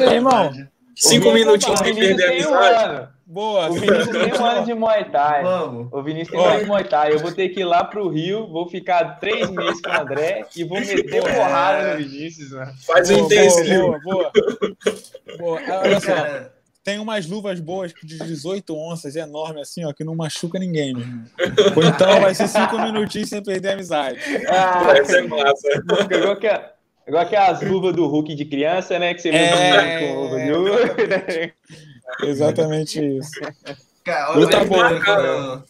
Ei, 0.00 0.16
irmão. 0.16 0.50
Cinco 0.96 1.32
minutinhos 1.32 1.80
sem 1.80 1.94
perder 1.94 2.24
a 2.24 2.30
amizade. 2.30 3.08
Boa. 3.26 3.70
O 3.70 3.74
Vinícius 3.74 4.08
tem 4.08 4.34
um 4.34 4.44
ano 4.44 4.66
de 4.66 4.74
Muay 4.74 5.04
Thai. 5.10 5.42
Vamos. 5.42 5.88
O 5.92 6.02
Vinícius 6.02 6.30
tem 6.30 6.40
um 6.40 6.44
ano 6.44 6.60
de 6.60 6.66
Muay 6.66 6.84
Thai. 6.84 7.12
Eu 7.12 7.18
vou 7.18 7.32
ter 7.32 7.48
que 7.48 7.60
ir 7.60 7.64
lá 7.64 7.82
pro 7.84 8.08
Rio, 8.08 8.46
vou 8.48 8.68
ficar 8.68 9.18
três 9.18 9.50
meses 9.50 9.80
com 9.80 9.90
o 9.90 10.00
André 10.00 10.44
e 10.54 10.64
vou 10.64 10.78
meter 10.78 11.20
boa. 11.20 11.32
porrada 11.32 11.92
no 11.92 12.04
Vinícius, 12.04 12.50
mano. 12.50 12.72
Faz 12.86 13.10
um 13.10 13.18
intensivo. 13.18 13.98
Boa, 14.00 14.00
boa, 14.04 14.32
boa. 15.38 15.60
Olha 15.80 16.00
só. 16.00 16.54
Tem 16.84 16.98
umas 16.98 17.26
luvas 17.26 17.60
boas 17.60 17.94
de 18.04 18.18
18 18.18 18.76
onças, 18.76 19.16
enorme 19.16 19.62
assim, 19.62 19.86
ó, 19.86 19.92
que 19.94 20.04
não 20.04 20.14
machuca 20.14 20.58
ninguém, 20.58 20.92
meu 20.92 21.02
irmão. 21.02 21.24
Ou 21.74 21.82
então 21.82 22.20
vai 22.20 22.34
ser 22.34 22.46
cinco 22.46 22.78
minutinhos 22.78 23.30
sem 23.30 23.42
perder 23.42 23.70
a 23.70 23.72
amizade. 23.72 24.20
Ah, 24.46 24.82
vai 24.84 25.02
ser 25.02 25.26
massa. 25.26 25.68
Igual 26.10 26.36
que, 26.36 26.60
igual 27.08 27.26
que 27.26 27.36
as 27.36 27.62
luvas 27.62 27.96
do 27.96 28.06
Hulk 28.06 28.34
de 28.34 28.44
criança, 28.44 28.98
né? 28.98 29.14
Que 29.14 29.22
você 29.22 29.30
é... 29.30 29.98
com 29.98 30.20
luva 30.20 30.38
de 30.38 30.52
luva. 30.52 30.78
Exatamente 32.22 33.00
isso. 33.18 33.40
Cara, 34.04 34.32
olha, 34.32 34.50
tá 34.50 34.64
bom, 34.66 34.76
quando, 35.02 35.64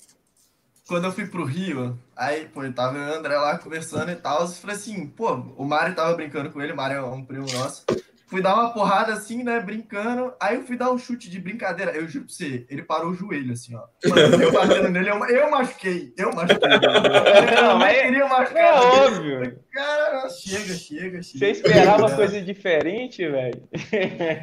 quando 0.88 1.04
eu 1.04 1.12
fui 1.12 1.26
pro 1.26 1.44
Rio, 1.44 1.96
aí, 2.16 2.48
pô, 2.52 2.64
eu 2.64 2.74
tava 2.74 2.98
o 2.98 3.14
André 3.14 3.36
lá 3.36 3.56
conversando 3.56 4.10
e 4.10 4.16
tal, 4.16 4.40
eu 4.40 4.48
falei 4.48 4.74
assim, 4.74 5.06
pô, 5.06 5.32
o 5.56 5.64
Mário 5.64 5.94
tava 5.94 6.12
brincando 6.16 6.50
com 6.50 6.60
ele, 6.60 6.72
o 6.72 6.76
Mário 6.76 6.96
é 6.96 7.02
um 7.02 7.24
primo 7.24 7.46
nosso. 7.52 7.84
Fui 8.26 8.40
dar 8.40 8.54
uma 8.54 8.72
porrada 8.72 9.12
assim, 9.12 9.42
né, 9.42 9.60
brincando. 9.60 10.32
Aí 10.40 10.56
eu 10.56 10.64
fui 10.64 10.76
dar 10.76 10.90
um 10.90 10.98
chute 10.98 11.28
de 11.28 11.38
brincadeira. 11.38 11.92
Eu 11.92 12.08
juro 12.08 12.24
pra 12.24 12.34
você, 12.34 12.66
ele 12.70 12.82
parou 12.82 13.10
o 13.10 13.14
joelho 13.14 13.52
assim, 13.52 13.76
ó. 13.76 13.82
Mano, 14.08 14.42
eu 14.42 14.52
batendo 14.52 14.88
nele, 14.88 15.10
eu, 15.10 15.24
eu 15.26 15.50
machuquei. 15.50 16.12
Eu 16.16 16.32
machuquei. 16.32 16.64
Eu 16.64 17.62
não, 17.62 17.78
mas 17.78 18.02
queria 18.02 18.26
machucar. 18.26 18.56
É 18.56 18.72
óbvio. 18.72 19.58
Cara, 19.72 20.28
chega, 20.30 20.74
chega, 20.74 21.22
chega. 21.22 21.22
Você 21.22 21.50
esperava 21.50 22.14
coisa 22.14 22.40
diferente, 22.40 23.28
velho? 23.28 23.68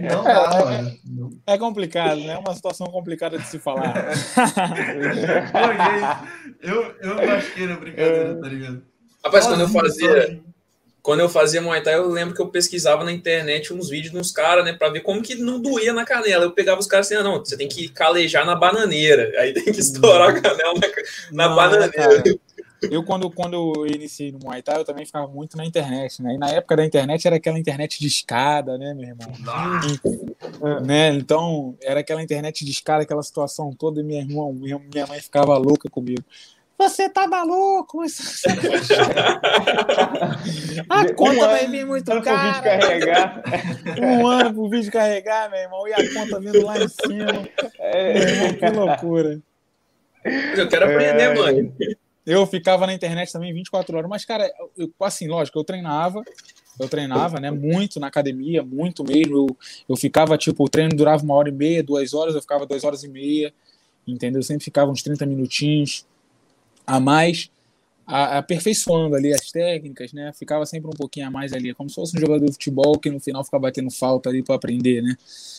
Não 0.10 0.24
dá, 0.24 0.66
mano. 0.66 0.92
É 1.48 1.58
complicado, 1.58 2.22
né? 2.22 2.34
É 2.34 2.38
uma 2.38 2.54
situação 2.54 2.88
complicada 2.88 3.38
de 3.38 3.48
se 3.48 3.58
falar. 3.58 3.94
eu, 6.62 6.96
eu 7.02 7.28
machuquei 7.28 7.68
na 7.68 7.78
brincadeira, 7.78 8.40
tá 8.40 8.48
ligado? 8.48 8.84
Rapaz, 9.24 9.48
quando 9.48 9.62
eu 9.62 9.70
fazia 9.70 10.42
quando 11.02 11.22
eu 11.22 11.30
fazia 11.30 11.62
Muay 11.62 11.82
Thai, 11.82 11.96
eu 11.96 12.10
lembro 12.10 12.36
que 12.36 12.42
eu 12.42 12.50
pesquisava 12.50 13.04
na 13.04 13.12
internet 13.12 13.74
uns 13.74 13.90
vídeos 13.90 14.14
dos 14.14 14.32
caras, 14.32 14.64
né, 14.64 14.74
pra 14.74 14.90
ver 14.90 15.02
como 15.02 15.22
que 15.22 15.36
não 15.36 15.60
doía 15.60 15.94
na 15.94 16.06
canela. 16.06 16.46
Eu 16.46 16.52
pegava 16.52 16.80
os 16.80 16.88
caras 16.88 17.08
assim, 17.08 17.16
ah, 17.16 17.24
não, 17.24 17.40
você 17.40 17.58
tem 17.58 17.68
que 17.68 17.90
calejar 17.90 18.46
na 18.46 18.56
bananeira. 18.56 19.32
Aí 19.40 19.54
tem 19.54 19.64
que 19.66 19.80
estourar 19.80 20.30
a 20.30 20.42
canela 20.42 20.74
na, 20.74 20.88
na 21.32 21.50
não, 21.50 21.56
bananeira. 21.56 21.92
Cara, 21.92 22.24
eu, 22.90 23.04
quando, 23.04 23.30
quando 23.30 23.54
eu 23.54 23.88
iniciei 23.88 24.32
no 24.32 24.40
Muay 24.40 24.62
Thai, 24.62 24.80
eu 24.80 24.86
também 24.86 25.06
ficava 25.06 25.28
muito 25.28 25.56
na 25.56 25.66
internet, 25.66 26.22
né? 26.22 26.34
E 26.34 26.38
na 26.38 26.50
época 26.50 26.76
da 26.76 26.86
internet 26.86 27.28
era 27.28 27.36
aquela 27.36 27.60
internet 27.60 28.00
de 28.00 28.08
escada, 28.08 28.78
né, 28.78 28.94
meu 28.94 29.10
irmão? 29.10 29.32
Né? 30.84 31.10
Então, 31.14 31.76
era 31.82 32.00
aquela 32.00 32.24
internet 32.24 32.66
de 32.66 32.72
escada, 32.72 33.04
aquela 33.04 33.22
situação 33.22 33.72
toda, 33.72 34.02
e 34.02 34.04
minha 34.04 34.22
irmã, 34.22 34.52
minha 34.52 35.06
mãe 35.08 35.20
ficava 35.20 35.56
louca 35.58 35.90
comigo. 35.90 36.24
Você 36.82 37.08
tá 37.08 37.28
maluco? 37.28 38.02
a 40.90 41.14
conta 41.14 41.32
um 41.32 41.40
vai 41.40 41.68
vir 41.68 41.86
muito 41.86 42.22
cara. 42.24 42.54
Vídeo 42.54 42.64
carregar. 42.64 43.44
um 44.02 44.26
ano 44.26 44.52
pro 44.52 44.68
vídeo 44.68 44.92
carregar, 44.92 45.52
meu 45.52 45.60
irmão, 45.60 45.88
e 45.88 45.94
a 45.94 46.12
conta 46.12 46.40
vindo 46.40 46.66
lá 46.66 46.80
em 46.80 46.88
cima. 46.88 47.48
É. 47.78 48.18
Irmão, 48.18 48.54
que 48.56 48.70
loucura. 48.72 49.40
Eu 50.58 50.68
quero 50.68 50.86
aprender, 50.86 51.22
é. 51.22 51.36
mãe. 51.36 51.72
Eu 52.26 52.48
ficava 52.48 52.88
na 52.88 52.96
internet 52.96 53.32
também 53.32 53.54
24 53.54 53.96
horas, 53.96 54.10
mas, 54.10 54.26
cara, 54.26 54.52
eu, 54.76 54.92
assim, 55.02 55.28
lógico, 55.28 55.60
eu 55.60 55.64
treinava, 55.64 56.24
eu 56.80 56.90
treinava, 56.90 57.40
né, 57.40 57.52
muito 57.52 58.00
na 58.00 58.08
academia, 58.08 58.64
muito 58.64 59.04
mesmo. 59.04 59.36
Eu, 59.36 59.58
eu 59.90 59.96
ficava, 59.96 60.36
tipo, 60.36 60.64
o 60.64 60.70
treino 60.70 60.96
durava 60.96 61.24
uma 61.24 61.36
hora 61.36 61.50
e 61.50 61.52
meia, 61.52 61.84
duas 61.84 62.16
horas, 62.16 62.34
eu 62.34 62.42
ficava 62.42 62.66
duas 62.66 62.84
horas 62.84 63.04
e 63.04 63.08
meia, 63.08 63.54
entendeu? 64.08 64.40
Eu 64.40 64.44
sempre 64.44 64.64
ficava 64.64 64.90
uns 64.90 65.04
30 65.04 65.28
minutinhos 65.28 66.08
a 66.92 67.00
mais, 67.00 67.50
a, 68.06 68.40
aperfeiçoando 68.40 69.16
ali 69.16 69.34
as 69.34 69.50
técnicas, 69.50 70.12
né? 70.12 70.34
Ficava 70.34 70.66
sempre 70.66 70.90
um 70.90 70.94
pouquinho 70.94 71.28
a 71.28 71.32
mais 71.32 71.54
ali, 71.54 71.74
como 71.74 71.90
se 71.90 71.96
fosse 71.96 72.18
um 72.18 72.20
jogador 72.20 72.46
de 72.46 72.52
futebol 72.52 73.00
que 73.00 73.10
no 73.10 73.20
final 73.20 73.44
fica 73.46 73.58
batendo 73.58 73.90
falta 73.90 74.30
ali 74.30 74.44
para 74.44 74.56
aprender, 74.56 75.02
né? 75.02 75.16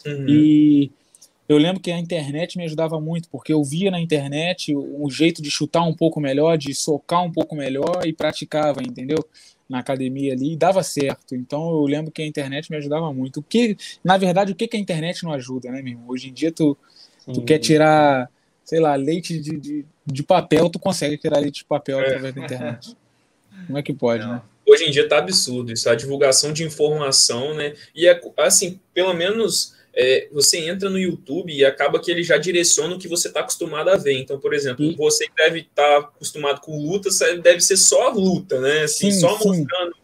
Uhum. 0.06 0.28
E 0.28 0.90
eu 1.48 1.56
lembro 1.56 1.80
que 1.80 1.90
a 1.90 1.98
internet 1.98 2.58
me 2.58 2.64
ajudava 2.64 3.00
muito, 3.00 3.30
porque 3.30 3.50
eu 3.50 3.64
via 3.64 3.90
na 3.90 3.98
internet 3.98 4.76
um 4.76 5.08
jeito 5.10 5.40
de 5.40 5.50
chutar 5.50 5.82
um 5.84 5.94
pouco 5.94 6.20
melhor, 6.20 6.58
de 6.58 6.74
socar 6.74 7.24
um 7.24 7.32
pouco 7.32 7.56
melhor 7.56 8.06
e 8.06 8.12
praticava, 8.12 8.82
entendeu? 8.82 9.18
Na 9.66 9.78
academia 9.78 10.34
ali, 10.34 10.52
e 10.52 10.56
dava 10.56 10.82
certo. 10.82 11.34
Então 11.34 11.70
eu 11.70 11.86
lembro 11.86 12.12
que 12.12 12.20
a 12.20 12.26
internet 12.26 12.70
me 12.70 12.76
ajudava 12.76 13.10
muito. 13.10 13.40
O 13.40 13.42
que, 13.42 13.74
na 14.04 14.18
verdade, 14.18 14.52
o 14.52 14.54
que, 14.54 14.68
que 14.68 14.76
a 14.76 14.80
internet 14.80 15.24
não 15.24 15.32
ajuda, 15.32 15.70
né, 15.70 15.80
meu 15.80 15.94
irmão? 15.94 16.04
Hoje 16.08 16.28
em 16.28 16.32
dia 16.34 16.52
tu, 16.52 16.76
tu 17.32 17.40
quer 17.42 17.58
tirar 17.58 18.28
sei 18.64 18.80
lá, 18.80 18.94
leite 18.94 19.38
de, 19.38 19.58
de, 19.58 19.84
de 20.06 20.22
papel, 20.22 20.68
tu 20.70 20.78
consegue 20.78 21.16
tirar 21.16 21.38
leite 21.38 21.58
de 21.58 21.64
papel 21.64 22.00
é. 22.00 22.06
através 22.06 22.34
da 22.34 22.44
internet. 22.44 22.96
Como 23.66 23.78
é 23.78 23.82
que 23.82 23.92
pode, 23.92 24.24
Não. 24.24 24.34
né? 24.34 24.42
Hoje 24.66 24.84
em 24.84 24.90
dia 24.90 25.08
tá 25.08 25.18
absurdo 25.18 25.72
isso, 25.72 25.90
a 25.90 25.94
divulgação 25.94 26.52
de 26.52 26.62
informação, 26.62 27.52
né? 27.54 27.74
E 27.94 28.06
é 28.06 28.20
assim, 28.38 28.78
pelo 28.94 29.12
menos 29.12 29.74
é, 29.94 30.28
você 30.32 30.68
entra 30.68 30.88
no 30.88 30.98
YouTube 30.98 31.52
e 31.52 31.64
acaba 31.64 32.00
que 32.00 32.10
ele 32.10 32.22
já 32.22 32.38
direciona 32.38 32.94
o 32.94 32.98
que 32.98 33.08
você 33.08 33.28
está 33.28 33.40
acostumado 33.40 33.90
a 33.90 33.96
ver. 33.96 34.18
Então, 34.18 34.38
por 34.38 34.54
exemplo, 34.54 34.84
sim. 34.86 34.96
você 34.96 35.26
deve 35.36 35.60
estar 35.60 35.82
tá 35.82 35.98
acostumado 35.98 36.60
com 36.60 36.78
luta, 36.78 37.10
deve 37.42 37.60
ser 37.60 37.76
só 37.76 38.08
a 38.08 38.12
luta, 38.12 38.60
né? 38.60 38.84
Assim, 38.84 39.10
sim, 39.10 39.20
só 39.20 39.36
sim. 39.38 39.48
mostrando. 39.48 39.96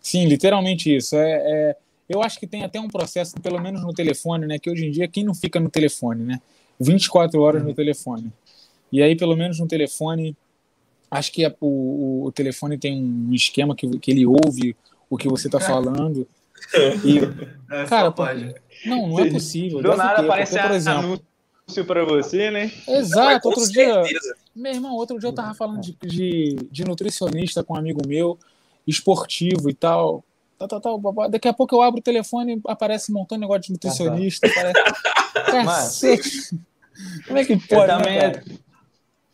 Sim, 0.00 0.24
literalmente 0.24 0.94
isso. 0.94 1.14
É, 1.14 1.30
é, 1.32 1.76
eu 2.08 2.22
acho 2.22 2.40
que 2.40 2.46
tem 2.46 2.64
até 2.64 2.80
um 2.80 2.88
processo, 2.88 3.34
pelo 3.40 3.60
menos 3.60 3.82
no 3.82 3.92
telefone, 3.92 4.46
né? 4.46 4.58
Que 4.58 4.70
hoje 4.70 4.86
em 4.86 4.90
dia, 4.90 5.06
quem 5.06 5.24
não 5.24 5.34
fica 5.34 5.60
no 5.60 5.70
telefone, 5.70 6.24
né? 6.24 6.40
24 6.80 7.40
horas 7.40 7.62
no 7.62 7.74
telefone. 7.74 8.32
E 8.90 9.02
aí, 9.02 9.14
pelo 9.14 9.36
menos 9.36 9.58
no 9.58 9.68
telefone, 9.68 10.36
acho 11.10 11.30
que 11.30 11.44
a, 11.44 11.54
o, 11.60 12.24
o 12.24 12.32
telefone 12.32 12.78
tem 12.78 13.02
um 13.02 13.32
esquema 13.32 13.76
que, 13.76 13.86
que 13.98 14.10
ele 14.10 14.26
ouve 14.26 14.74
o 15.08 15.16
que 15.16 15.28
você 15.28 15.48
está 15.48 15.60
falando. 15.60 16.26
E, 17.04 17.18
é, 17.74 17.84
cara, 17.86 18.12
pode. 18.12 18.54
não, 18.84 19.08
não 19.08 19.18
é 19.18 19.30
possível. 19.30 19.80
Do 19.80 19.96
nada 19.96 20.20
aparece 20.20 20.60
por 20.60 20.70
exemplo, 20.72 21.18
anúncio 21.66 21.84
para 21.86 22.04
você, 22.04 22.50
né? 22.50 22.70
Exato. 22.86 23.48
Outro 23.48 23.66
dia, 23.72 24.02
meu 24.54 24.70
irmão, 24.70 24.94
outro 24.94 25.18
dia 25.18 25.30
eu 25.30 25.32
tava 25.32 25.54
falando 25.54 25.80
de, 25.80 25.96
de, 26.02 26.56
de 26.70 26.84
nutricionista 26.84 27.64
com 27.64 27.72
um 27.72 27.78
amigo 27.78 28.06
meu, 28.06 28.38
esportivo 28.86 29.70
e 29.70 29.74
tal. 29.74 30.22
Tal, 30.58 30.68
tal, 30.68 31.00
tal, 31.00 31.30
Daqui 31.30 31.48
a 31.48 31.52
pouco 31.54 31.74
eu 31.74 31.80
abro 31.80 32.00
o 32.00 32.02
telefone 32.02 32.56
e 32.56 32.60
aparece 32.66 33.10
um 33.10 33.14
montão 33.14 33.38
de 33.38 33.40
negócio 33.40 33.62
de 33.62 33.72
nutricionista. 33.72 34.46
Aparece... 34.46 34.82
Cacete. 35.50 36.60
Como 37.26 37.38
é 37.38 37.44
que 37.44 37.56
pode, 37.56 37.72
eu 37.72 37.86
também, 37.86 38.18
né, 38.18 38.32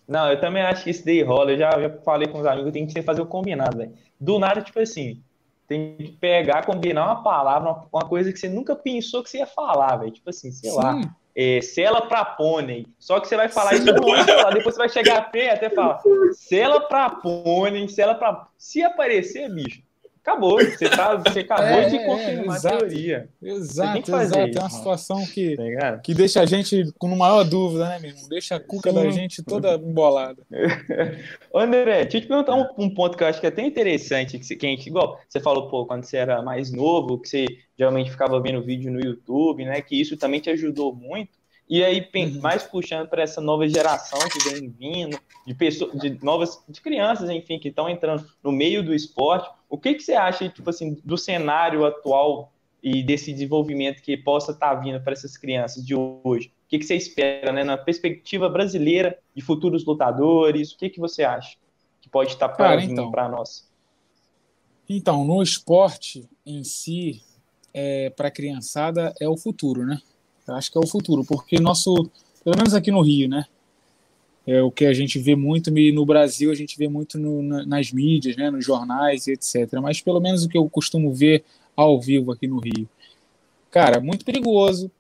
Não, 0.07 0.31
eu 0.31 0.41
também 0.41 0.62
acho 0.62 0.85
que 0.85 0.91
isso 0.91 1.05
daí 1.05 1.23
rola. 1.23 1.53
Eu 1.53 1.59
já, 1.59 1.71
já 1.81 1.91
falei 2.05 2.29
com 2.29 2.41
os 2.41 2.47
amigos, 2.47 2.73
tem 2.73 2.87
que 2.87 3.03
fazer 3.03 3.21
o 3.21 3.27
combinado, 3.27 3.79
velho. 3.79 3.93
Do 4.21 4.39
nada, 4.39 4.62
tipo 4.62 4.81
assim, 4.81 5.23
tem 5.67 5.97
que 5.97 6.12
pegar, 6.12 6.64
combinar 6.64 7.05
uma 7.05 7.23
palavra, 7.23 7.71
uma, 7.71 7.87
uma 7.93 8.09
coisa 8.09 8.33
que 8.33 8.39
você 8.39 8.49
nunca 8.49 8.77
pensou 8.77 9.23
que 9.23 9.31
você 9.31 9.39
ia 9.39 9.47
falar, 9.47 9.97
velho. 9.97 10.12
Tipo 10.12 10.31
assim, 10.31 10.51
sei 10.51 10.71
Sim. 10.71 10.77
lá. 10.77 11.01
É, 11.39 11.61
sela 11.61 12.01
pra 12.01 12.25
pônei. 12.25 12.87
Só 12.99 13.21
que 13.21 13.29
você 13.29 13.37
vai 13.37 13.49
falar 13.49 13.75
isso 13.75 13.85
falar. 13.85 14.51
Depois 14.53 14.75
você 14.75 14.79
vai 14.79 14.89
chegar 14.89 15.31
perto 15.31 15.64
e 15.64 15.71
falar 15.71 16.01
sela 16.33 16.81
pra 16.81 17.11
pônei, 17.11 17.87
sela 17.89 18.14
pra. 18.14 18.49
Se 18.57 18.83
aparecer, 18.83 19.53
bicho, 19.53 19.83
acabou. 20.27 20.59
Você, 20.59 20.89
tá, 20.91 21.14
você 21.14 21.41
acabou 21.41 21.79
é, 21.81 21.89
de 21.89 22.05
confirmar 22.05 22.57
é, 22.57 22.59
a 22.59 22.79
teoria. 22.79 23.29
Exato, 23.41 23.99
exato. 23.99 24.49
Isso, 24.49 24.59
é 24.59 24.61
uma 24.61 24.70
situação 24.70 25.24
que, 25.27 25.57
tá 25.57 25.99
que 25.99 26.12
deixa 26.12 26.41
a 26.41 26.47
gente 26.47 26.93
com 26.99 27.14
maior 27.14 27.45
dúvida, 27.45 27.89
né, 27.89 27.99
mesmo? 28.01 28.29
Deixa 28.29 28.57
a 28.57 28.61
cuca 28.61 28.91
Sim. 28.91 28.97
da 28.97 29.11
gente 29.11 29.43
toda 29.45 29.74
embolada. 29.74 30.43
André, 31.55 32.03
deixa 32.03 32.18
eu 32.18 32.20
te 32.22 32.27
perguntar 32.27 32.55
um, 32.55 32.66
um, 32.77 32.91
ponto 32.91 33.16
que 33.16 33.22
eu 33.22 33.29
acho 33.29 33.41
que 33.41 33.47
é 33.47 33.49
até 33.49 33.62
interessante, 33.62 34.39
que, 34.39 34.57
que 34.57 34.66
a 34.66 34.68
gente, 34.68 34.89
igual 34.89 35.18
você 35.29 35.41
falou, 35.41 35.68
pô, 35.68 35.87
quando 35.87 36.05
você 36.05 36.16
era 36.16 36.43
mais 36.43 36.72
novo, 36.72 37.18
que 37.18 37.29
você 37.29 37.47
geralmente 37.79 38.11
ficava 38.11 38.41
vendo 38.41 38.62
vídeo 38.62 38.91
no 38.91 39.01
YouTube, 39.01 39.64
né? 39.64 39.81
Que 39.81 40.01
isso 40.01 40.16
também 40.16 40.41
te 40.41 40.51
ajudou 40.51 40.93
muito. 40.95 41.37
E 41.68 41.83
aí, 41.85 42.09
uhum. 42.14 42.41
mais 42.41 42.62
puxando 42.62 43.09
para 43.09 43.22
essa 43.22 43.41
nova 43.41 43.68
geração 43.68 44.20
que 44.29 44.51
vem 44.51 44.68
vindo, 44.70 45.18
de 45.45 45.53
pessoas, 45.53 45.99
de 45.99 46.24
novas, 46.24 46.62
de 46.68 46.81
crianças, 46.81 47.29
enfim, 47.29 47.59
que 47.59 47.68
estão 47.68 47.89
entrando 47.89 48.24
no 48.43 48.53
meio 48.53 48.85
do 48.85 48.95
esporte, 48.95 49.51
o 49.69 49.79
que, 49.79 49.95
que 49.95 50.03
você 50.03 50.14
acha, 50.14 50.49
tipo 50.49 50.71
assim, 50.71 51.01
do 51.05 51.19
cenário 51.19 51.85
atual 51.85 52.53
e 52.83 53.03
desse 53.03 53.33
desenvolvimento 53.33 54.01
que 54.01 54.17
possa 54.17 54.53
estar 54.53 54.75
tá 54.75 54.81
vindo 54.81 55.01
para 55.01 55.12
essas 55.12 55.37
crianças 55.37 55.85
de 55.85 55.95
hoje? 55.95 56.49
O 56.67 56.69
que, 56.69 56.79
que 56.79 56.85
você 56.85 56.97
espera, 56.97 57.53
né, 57.53 57.64
na 57.64 57.77
perspectiva 57.77 58.49
brasileira 58.49 59.19
de 59.35 59.43
futuros 59.43 59.85
lutadores? 59.85 60.73
O 60.73 60.79
que, 60.79 60.91
que 60.91 61.01
você 61.01 61.25
acha 61.25 61.57
que 62.01 62.09
pode 62.09 62.33
estar 62.33 62.49
tá 62.49 62.55
para 62.55 62.83
então, 62.83 63.11
nós? 63.31 63.69
Então, 64.89 65.25
no 65.25 65.43
esporte 65.43 66.29
em 66.45 66.62
si, 66.62 67.23
é, 67.75 68.11
para 68.11 68.29
a 68.29 68.31
criançada, 68.31 69.12
é 69.21 69.29
o 69.29 69.37
futuro, 69.37 69.85
né? 69.85 70.01
Eu 70.47 70.55
acho 70.55 70.71
que 70.71 70.79
é 70.79 70.81
o 70.81 70.87
futuro, 70.87 71.25
porque 71.25 71.59
nosso, 71.59 72.09
pelo 72.45 72.57
menos 72.57 72.73
aqui 72.73 72.93
no 72.93 73.03
Rio, 73.03 73.29
né? 73.29 73.47
É 74.47 74.63
o 74.63 74.71
que 74.71 74.87
a 74.87 74.93
gente 74.93 75.19
vê 75.19 75.35
muito 75.35 75.71
no 75.71 76.07
Brasil, 76.07 76.53
a 76.53 76.55
gente 76.55 76.79
vê 76.79 76.89
muito 76.89 77.19
no, 77.19 77.43
nas 77.67 77.91
mídias, 77.91 78.37
né, 78.37 78.49
nos 78.49 78.65
jornais, 78.65 79.27
etc. 79.27 79.81
Mas 79.83 80.01
pelo 80.01 80.21
menos 80.21 80.45
o 80.45 80.49
que 80.49 80.57
eu 80.57 80.69
costumo 80.71 81.13
ver 81.13 81.45
ao 81.75 82.01
vivo 82.01 82.31
aqui 82.31 82.47
no 82.47 82.59
Rio. 82.59 82.89
Cara, 83.71 84.01
muito 84.01 84.25
perigoso, 84.25 84.91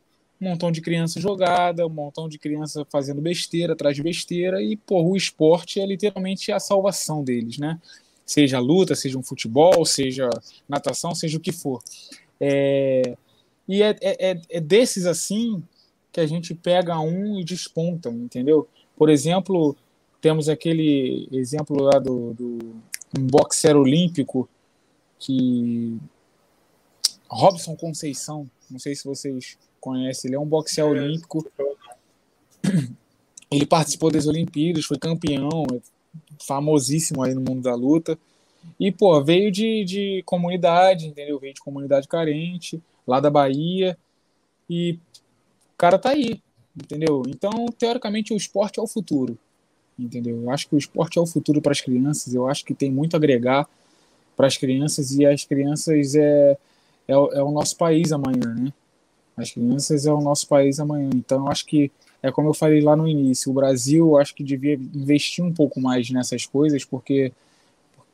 um 0.40 0.50
montão 0.50 0.70
de 0.72 0.80
criança 0.80 1.20
jogada, 1.20 1.86
um 1.86 1.90
montão 1.90 2.28
de 2.28 2.38
criança 2.38 2.84
fazendo 2.90 3.20
besteira 3.20 3.72
atrás 3.72 3.94
de 3.94 4.02
besteira, 4.02 4.60
e 4.60 4.76
pô, 4.76 5.00
o 5.02 5.16
esporte 5.16 5.80
é 5.80 5.86
literalmente 5.86 6.50
a 6.50 6.58
salvação 6.58 7.22
deles, 7.22 7.56
né? 7.56 7.80
Seja 8.26 8.58
luta, 8.58 8.96
seja 8.96 9.16
um 9.16 9.22
futebol, 9.22 9.84
seja 9.86 10.28
natação, 10.68 11.14
seja 11.14 11.38
o 11.38 11.40
que 11.40 11.52
for. 11.52 11.80
É... 12.40 13.16
E 13.68 13.82
é, 13.82 13.96
é, 14.00 14.30
é, 14.30 14.40
é 14.50 14.60
desses 14.60 15.06
assim 15.06 15.62
que 16.12 16.20
a 16.20 16.26
gente 16.26 16.54
pega 16.54 16.98
um 16.98 17.38
e 17.38 17.44
desponta, 17.44 18.10
entendeu? 18.10 18.68
Por 18.96 19.08
exemplo, 19.10 19.76
temos 20.20 20.48
aquele 20.48 21.28
exemplo 21.30 21.82
lá 21.82 21.98
do, 21.98 22.32
do 22.34 22.58
um 23.16 23.26
boxer 23.26 23.76
olímpico 23.76 24.48
que 25.18 25.98
Robson 27.28 27.76
Conceição, 27.76 28.48
não 28.70 28.78
sei 28.78 28.94
se 28.94 29.04
vocês 29.04 29.58
conhecem, 29.80 30.28
ele 30.28 30.36
é 30.36 30.40
um 30.40 30.46
boxer 30.46 30.84
olímpico. 30.84 31.46
Ele 33.48 33.64
participou 33.64 34.10
das 34.10 34.26
Olimpíadas, 34.26 34.84
foi 34.84 34.98
campeão, 34.98 35.64
é 35.72 35.80
famosíssimo 36.44 37.22
aí 37.22 37.32
no 37.32 37.40
mundo 37.40 37.62
da 37.62 37.74
luta. 37.74 38.18
E, 38.78 38.90
pô, 38.90 39.22
veio 39.22 39.52
de, 39.52 39.84
de 39.84 40.22
comunidade, 40.26 41.06
entendeu? 41.06 41.38
Veio 41.38 41.54
de 41.54 41.60
comunidade 41.60 42.08
carente, 42.08 42.82
lá 43.06 43.20
da 43.20 43.30
Bahia. 43.30 43.96
E 44.68 44.98
o 45.74 45.78
cara 45.78 45.98
tá 45.98 46.10
aí, 46.10 46.42
entendeu? 46.76 47.22
Então, 47.26 47.66
teoricamente, 47.78 48.32
o 48.32 48.36
esporte 48.36 48.78
é 48.78 48.82
o 48.82 48.86
futuro, 48.86 49.38
entendeu? 49.98 50.42
Eu 50.42 50.50
acho 50.50 50.68
que 50.68 50.74
o 50.74 50.78
esporte 50.78 51.18
é 51.18 51.20
o 51.20 51.26
futuro 51.26 51.62
para 51.62 51.72
as 51.72 51.80
crianças, 51.80 52.34
eu 52.34 52.46
acho 52.46 52.64
que 52.64 52.74
tem 52.74 52.90
muito 52.90 53.14
a 53.14 53.16
agregar 53.16 53.68
para 54.36 54.46
as 54.46 54.56
crianças 54.56 55.12
e 55.12 55.24
as 55.24 55.44
crianças 55.44 56.14
é, 56.14 56.58
é, 57.08 57.12
é, 57.12 57.42
o 57.42 57.50
nosso 57.50 57.76
país 57.76 58.12
amanhã, 58.12 58.54
né? 58.54 58.72
As 59.36 59.50
crianças 59.50 60.06
é 60.06 60.12
o 60.12 60.20
nosso 60.20 60.46
país 60.48 60.80
amanhã. 60.80 61.10
Então, 61.14 61.44
eu 61.44 61.48
acho 61.48 61.66
que 61.66 61.90
é 62.22 62.30
como 62.30 62.48
eu 62.48 62.54
falei 62.54 62.80
lá 62.80 62.96
no 62.96 63.06
início, 63.06 63.50
o 63.50 63.54
Brasil, 63.54 64.06
eu 64.08 64.16
acho 64.16 64.34
que 64.34 64.42
devia 64.42 64.74
investir 64.74 65.44
um 65.44 65.52
pouco 65.52 65.80
mais 65.80 66.10
nessas 66.10 66.44
coisas, 66.44 66.84
porque 66.84 67.32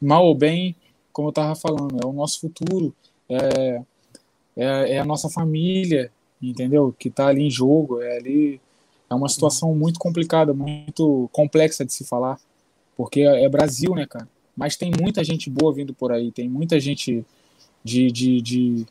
mal 0.01 0.27
ou 0.27 0.35
bem, 0.35 0.75
como 1.13 1.29
eu 1.29 1.31
estava 1.31 1.55
falando, 1.55 1.99
é 2.03 2.07
o 2.07 2.13
nosso 2.13 2.41
futuro, 2.41 2.95
é, 3.29 3.83
é, 4.57 4.95
é 4.95 4.99
a 4.99 5.05
nossa 5.05 5.29
família, 5.29 6.11
entendeu? 6.51 6.95
Que 6.99 7.09
está 7.09 7.29
ali 7.29 7.43
em 7.43 7.51
jogo, 7.51 8.01
é 8.01 8.17
ali 8.17 8.61
é 9.09 9.15
uma 9.15 9.29
situação 9.29 9.75
muito 9.75 10.01
complicada, 10.01 10.55
muito 10.55 11.29
complexa 11.33 11.85
de 11.85 11.93
se 11.93 12.05
falar, 12.05 12.39
porque 12.97 13.21
é 13.21 13.49
Brasil, 13.49 13.95
né, 13.95 14.07
cara? 14.07 14.29
Mas 14.57 14.77
tem 14.77 14.91
muita 14.99 15.23
gente 15.23 15.51
boa 15.51 15.73
vindo 15.73 15.95
por 15.95 16.13
aí, 16.13 16.31
tem 16.31 16.49
muita 16.49 16.81
gente 16.81 17.25
de, 17.85 18.11
de, 18.11 18.41
de 18.41 18.87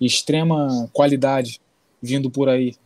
extrema 0.00 0.88
qualidade 0.92 1.60
vindo 2.00 2.30
por 2.30 2.48
aí. 2.48 2.76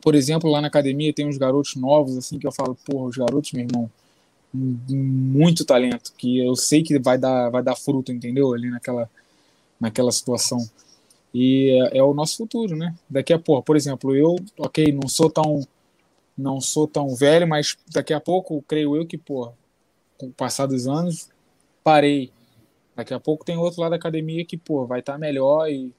Por 0.00 0.14
exemplo, 0.14 0.50
lá 0.50 0.60
na 0.60 0.68
academia 0.68 1.12
tem 1.12 1.26
uns 1.26 1.38
garotos 1.38 1.76
novos, 1.76 2.16
assim, 2.16 2.38
que 2.38 2.46
eu 2.46 2.52
falo, 2.52 2.76
porra, 2.84 3.06
os 3.06 3.16
garotos, 3.16 3.52
meu 3.52 3.64
irmão, 3.64 3.90
muito 4.52 5.64
talento, 5.64 6.12
que 6.16 6.38
eu 6.38 6.54
sei 6.56 6.82
que 6.82 6.98
vai 6.98 7.16
dar, 7.16 7.48
vai 7.50 7.62
dar 7.62 7.76
fruto, 7.76 8.12
entendeu? 8.12 8.52
Ali 8.52 8.70
naquela, 8.70 9.08
naquela 9.80 10.12
situação. 10.12 10.68
E 11.34 11.70
é, 11.92 11.98
é, 11.98 12.02
o 12.02 12.12
nosso 12.12 12.36
futuro, 12.36 12.76
né? 12.76 12.94
Daqui 13.08 13.32
a 13.32 13.38
pouco, 13.38 13.62
por 13.62 13.76
exemplo, 13.76 14.14
eu, 14.14 14.36
ok, 14.58 14.92
não 14.92 15.08
sou 15.08 15.30
tão 15.30 15.66
não 16.36 16.60
sou 16.60 16.88
tão 16.88 17.14
velho, 17.14 17.46
mas 17.46 17.76
daqui 17.92 18.12
a 18.12 18.20
pouco, 18.20 18.62
creio 18.66 18.96
eu 18.96 19.06
que, 19.06 19.18
pô, 19.18 19.52
com 20.18 20.26
o 20.26 20.32
passar 20.32 20.66
dos 20.66 20.88
anos, 20.88 21.28
parei. 21.84 22.30
Daqui 22.96 23.12
a 23.14 23.20
pouco 23.20 23.44
tem 23.44 23.56
outro 23.56 23.80
lado 23.80 23.90
da 23.90 23.96
academia 23.96 24.44
que, 24.44 24.56
pô, 24.56 24.86
vai 24.86 25.00
estar 25.00 25.14
tá 25.14 25.18
melhor 25.18 25.68
e 25.70 25.92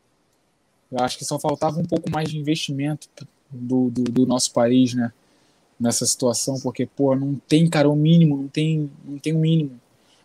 eu 0.92 1.00
acho 1.00 1.18
que 1.18 1.26
só 1.26 1.40
faltava 1.40 1.80
um 1.80 1.86
pouco 1.86 2.10
mais 2.10 2.30
de 2.30 2.38
investimento 2.38 3.08
do, 3.50 3.90
do, 3.90 4.04
do 4.04 4.26
nosso 4.26 4.52
país, 4.52 4.94
né? 4.94 5.12
Nessa 5.80 6.06
situação, 6.06 6.60
porque, 6.62 6.86
pô, 6.86 7.16
não 7.16 7.36
tem, 7.48 7.70
cara, 7.70 7.90
o 7.90 7.96
mínimo, 7.96 8.38
não 8.38 8.48
tem, 8.48 8.90
não 9.06 9.18
tem 9.20 9.34
o 9.34 9.40
mínimo. 9.40 9.80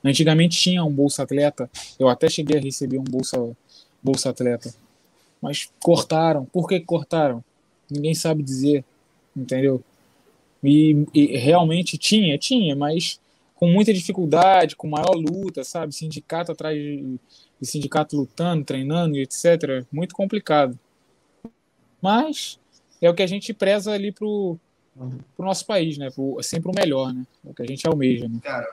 Antigamente 0.05 0.59
tinha 0.59 0.85
um 0.85 0.93
Bolsa 0.93 1.23
Atleta, 1.23 1.71
eu 1.99 2.09
até 2.09 2.29
cheguei 2.29 2.59
a 2.59 2.63
receber 2.63 2.99
um 2.99 3.05
Bolsa, 3.05 3.57
bolsa 4.03 4.31
Atleta 4.31 4.73
mas 5.41 5.71
cortaram. 5.81 6.45
Por 6.45 6.69
que 6.69 6.81
cortaram? 6.81 7.45
Ninguém 7.91 8.15
sabe 8.15 8.43
dizer, 8.43 8.85
entendeu? 9.37 9.83
E, 10.63 11.07
e, 11.15 11.37
realmente 11.37 11.97
tinha, 11.97 12.37
tinha, 12.37 12.75
mas 12.75 13.21
com 13.55 13.69
muita 13.69 13.93
dificuldade, 13.93 14.77
com 14.77 14.89
maior 14.89 15.15
luta, 15.15 15.65
sabe? 15.65 15.95
Sindicato 15.95 16.53
atrás 16.53 16.77
de, 16.77 17.19
de 17.61 17.67
sindicato 17.67 18.17
lutando, 18.17 18.65
treinando 18.65 19.17
e 19.17 19.23
etc. 19.23 19.85
Muito 19.91 20.15
complicado. 20.15 20.79
Mas 22.01 22.59
é 23.01 23.09
o 23.09 23.15
que 23.15 23.23
a 23.23 23.27
gente 23.27 23.53
preza 23.55 23.93
ali 23.93 24.13
pro, 24.13 24.59
pro 25.37 25.47
nosso 25.47 25.67
país, 25.67 25.97
né? 25.99 26.11
Pro, 26.11 26.39
sempre 26.43 26.71
o 26.71 26.75
melhor, 26.75 27.13
né? 27.13 27.27
É 27.47 27.51
o 27.51 27.55
que 27.55 27.63
a 27.63 27.67
gente 27.67 27.87
almeja, 27.87 28.29
né? 28.29 28.39
Cara, 28.43 28.69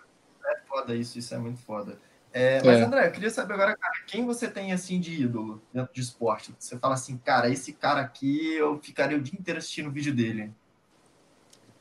é 0.46 0.58
foda 0.68 0.96
isso, 0.96 1.18
isso 1.18 1.34
é 1.34 1.38
muito 1.38 1.60
foda. 1.60 1.98
É, 2.38 2.62
mas, 2.66 2.80
é. 2.80 2.84
André, 2.84 3.08
eu 3.08 3.12
queria 3.14 3.30
saber 3.30 3.54
agora, 3.54 3.78
cara, 3.78 3.94
quem 4.06 4.26
você 4.26 4.50
tem 4.50 4.74
assim 4.74 5.00
de 5.00 5.24
ídolo 5.24 5.62
dentro 5.74 5.94
de 5.94 6.02
esporte? 6.02 6.54
Você 6.60 6.78
fala 6.78 6.96
assim, 6.96 7.18
cara, 7.18 7.50
esse 7.50 7.72
cara 7.72 8.02
aqui 8.02 8.54
eu 8.56 8.78
ficaria 8.84 9.18
o 9.18 9.22
dia 9.22 9.40
inteiro 9.40 9.58
assistindo 9.58 9.88
o 9.88 9.92
vídeo 9.92 10.14
dele. 10.14 10.52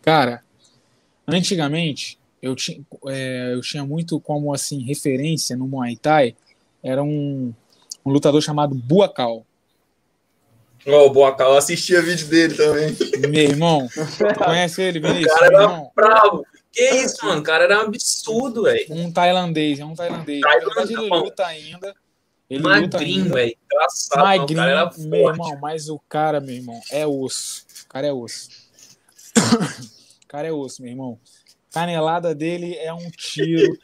Cara, 0.01 0.45
antigamente 1.27 2.21
eu 2.41 2.55
tinha, 2.55 2.81
é, 3.09 3.53
eu 3.53 3.61
tinha 3.63 3.85
muito 3.85 4.21
como 4.21 4.55
assim 4.55 4.81
referência 4.85 5.57
no 5.57 5.67
Muay 5.67 5.97
Thai, 5.97 6.37
era 6.85 7.03
um, 7.03 7.53
um 8.07 8.13
lutador 8.13 8.41
chamado 8.41 8.77
Buacal. 8.77 9.45
Oh, 10.87 11.07
o 11.07 11.11
Buacal, 11.11 11.51
eu 11.51 11.59
assistia 11.59 12.01
vídeo 12.01 12.29
dele 12.29 12.55
também. 12.55 12.97
Meu 13.29 13.43
irmão, 13.43 13.89
conhece 14.39 14.83
ele, 14.83 15.01
Vinícius? 15.03 15.33
O 15.33 15.35
cara 15.35 15.47
era 15.47 15.91
bravo. 15.97 16.47
Que 16.75 16.91
isso, 16.97 17.25
mano? 17.25 17.41
O 17.41 17.45
cara 17.45 17.65
era 17.65 17.79
um 17.79 17.87
absurdo, 17.87 18.65
velho. 18.65 18.87
Um 18.91 19.13
tailandês, 19.13 19.79
é 19.79 19.85
um 19.85 19.95
tailandês. 19.95 20.41
Tailandês 20.41 20.91
ele 20.91 21.09
luta 21.09 21.47
ainda. 21.47 21.95
Ele 22.51 22.63
Magrinho, 22.65 23.33
velho. 23.33 23.57
Engraçado. 23.65 24.25
Magrinho, 24.25 24.59
cara 24.59 24.71
era 24.73 24.91
forte. 24.91 25.07
meu 25.07 25.29
irmão, 25.29 25.59
mas 25.63 25.89
o 25.89 26.01
cara, 26.09 26.41
meu 26.41 26.57
irmão, 26.57 26.81
é 26.91 27.07
osso. 27.07 27.65
O 27.85 27.89
cara 27.89 28.09
é 28.09 28.13
osso. 28.13 28.49
o 30.25 30.27
cara 30.27 30.49
é 30.49 30.53
osso, 30.53 30.83
meu 30.83 30.91
irmão. 30.91 31.19
Canelada 31.71 32.35
dele 32.35 32.75
é 32.75 32.93
um 32.93 33.09
tiro. 33.09 33.79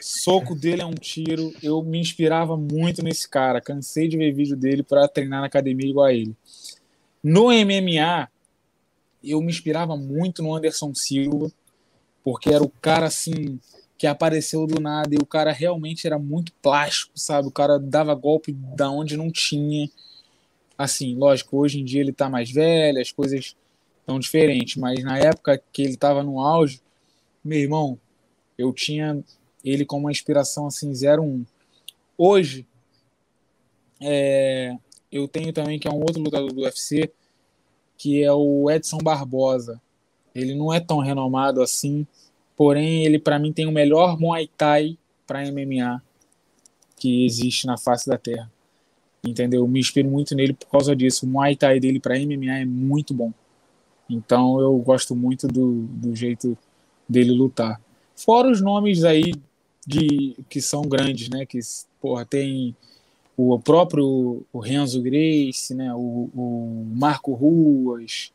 Soco 0.00 0.54
dele 0.54 0.82
é 0.82 0.86
um 0.86 0.94
tiro. 0.94 1.52
Eu 1.60 1.82
me 1.82 1.98
inspirava 1.98 2.56
muito 2.56 3.02
nesse 3.02 3.28
cara. 3.28 3.60
Cansei 3.60 4.06
de 4.06 4.16
ver 4.16 4.32
vídeo 4.32 4.56
dele 4.56 4.84
para 4.84 5.08
treinar 5.08 5.40
na 5.40 5.48
academia 5.48 5.90
igual 5.90 6.06
a 6.06 6.14
ele. 6.14 6.36
No 7.20 7.46
MMA, 7.46 8.28
eu 9.24 9.40
me 9.40 9.50
inspirava 9.50 9.96
muito 9.96 10.40
no 10.40 10.54
Anderson 10.54 10.94
Silva 10.94 11.50
porque 12.22 12.50
era 12.50 12.62
o 12.62 12.68
cara 12.68 13.06
assim 13.06 13.58
que 13.96 14.06
apareceu 14.06 14.66
do 14.66 14.80
nada 14.80 15.12
e 15.12 15.18
o 15.18 15.26
cara 15.26 15.52
realmente 15.52 16.06
era 16.06 16.18
muito 16.18 16.52
plástico, 16.62 17.12
sabe? 17.16 17.48
O 17.48 17.50
cara 17.50 17.78
dava 17.78 18.14
golpe 18.14 18.52
da 18.52 18.88
onde 18.88 19.16
não 19.16 19.30
tinha. 19.30 19.90
Assim, 20.76 21.16
lógico, 21.16 21.56
hoje 21.56 21.80
em 21.80 21.84
dia 21.84 22.00
ele 22.00 22.12
tá 22.12 22.30
mais 22.30 22.50
velho, 22.50 23.00
as 23.00 23.10
coisas 23.10 23.56
estão 23.98 24.20
diferentes, 24.20 24.76
mas 24.76 25.02
na 25.02 25.18
época 25.18 25.60
que 25.72 25.82
ele 25.82 25.96
tava 25.96 26.22
no 26.22 26.40
auge, 26.40 26.80
meu 27.44 27.58
irmão, 27.58 27.98
eu 28.56 28.72
tinha 28.72 29.22
ele 29.64 29.84
como 29.84 30.04
uma 30.04 30.12
inspiração 30.12 30.66
assim 30.66 30.92
01. 30.92 31.44
Hoje 32.16 32.64
é, 34.00 34.76
eu 35.10 35.26
tenho 35.26 35.52
também 35.52 35.78
que 35.78 35.88
é 35.88 35.90
um 35.90 36.00
outro 36.00 36.22
lutador 36.22 36.52
do 36.52 36.62
UFC, 36.62 37.12
que 37.96 38.22
é 38.22 38.32
o 38.32 38.70
Edson 38.70 38.98
Barbosa. 38.98 39.80
Ele 40.34 40.54
não 40.54 40.72
é 40.72 40.80
tão 40.80 40.98
renomado 40.98 41.62
assim, 41.62 42.06
porém 42.56 43.04
ele 43.04 43.18
para 43.18 43.38
mim 43.38 43.52
tem 43.52 43.66
o 43.66 43.72
melhor 43.72 44.18
Muay 44.18 44.48
Thai 44.56 44.98
para 45.26 45.50
MMA 45.50 46.02
que 46.96 47.24
existe 47.24 47.66
na 47.66 47.76
face 47.76 48.08
da 48.08 48.18
Terra. 48.18 48.50
Entendeu? 49.24 49.60
Eu 49.60 49.68
me 49.68 49.80
inspiro 49.80 50.08
muito 50.08 50.34
nele 50.34 50.52
por 50.52 50.68
causa 50.68 50.94
disso. 50.94 51.26
O 51.26 51.28
Muay 51.28 51.56
Thai 51.56 51.80
dele 51.80 52.00
para 52.00 52.18
MMA 52.18 52.60
é 52.60 52.64
muito 52.64 53.12
bom. 53.12 53.32
Então 54.08 54.60
eu 54.60 54.76
gosto 54.78 55.14
muito 55.14 55.46
do, 55.46 55.82
do 55.82 56.14
jeito 56.14 56.56
dele 57.08 57.32
lutar. 57.32 57.80
Fora 58.16 58.50
os 58.50 58.60
nomes 58.60 59.04
aí 59.04 59.34
de 59.86 60.36
que 60.48 60.60
são 60.60 60.82
grandes, 60.82 61.28
né? 61.28 61.46
Que 61.46 61.58
porra, 62.00 62.24
tem 62.24 62.74
o 63.36 63.58
próprio 63.58 64.42
o 64.52 64.58
Renzo 64.58 65.00
Grace, 65.00 65.74
né? 65.74 65.94
O, 65.94 66.30
o 66.34 66.86
Marco 66.94 67.32
Ruas, 67.32 68.32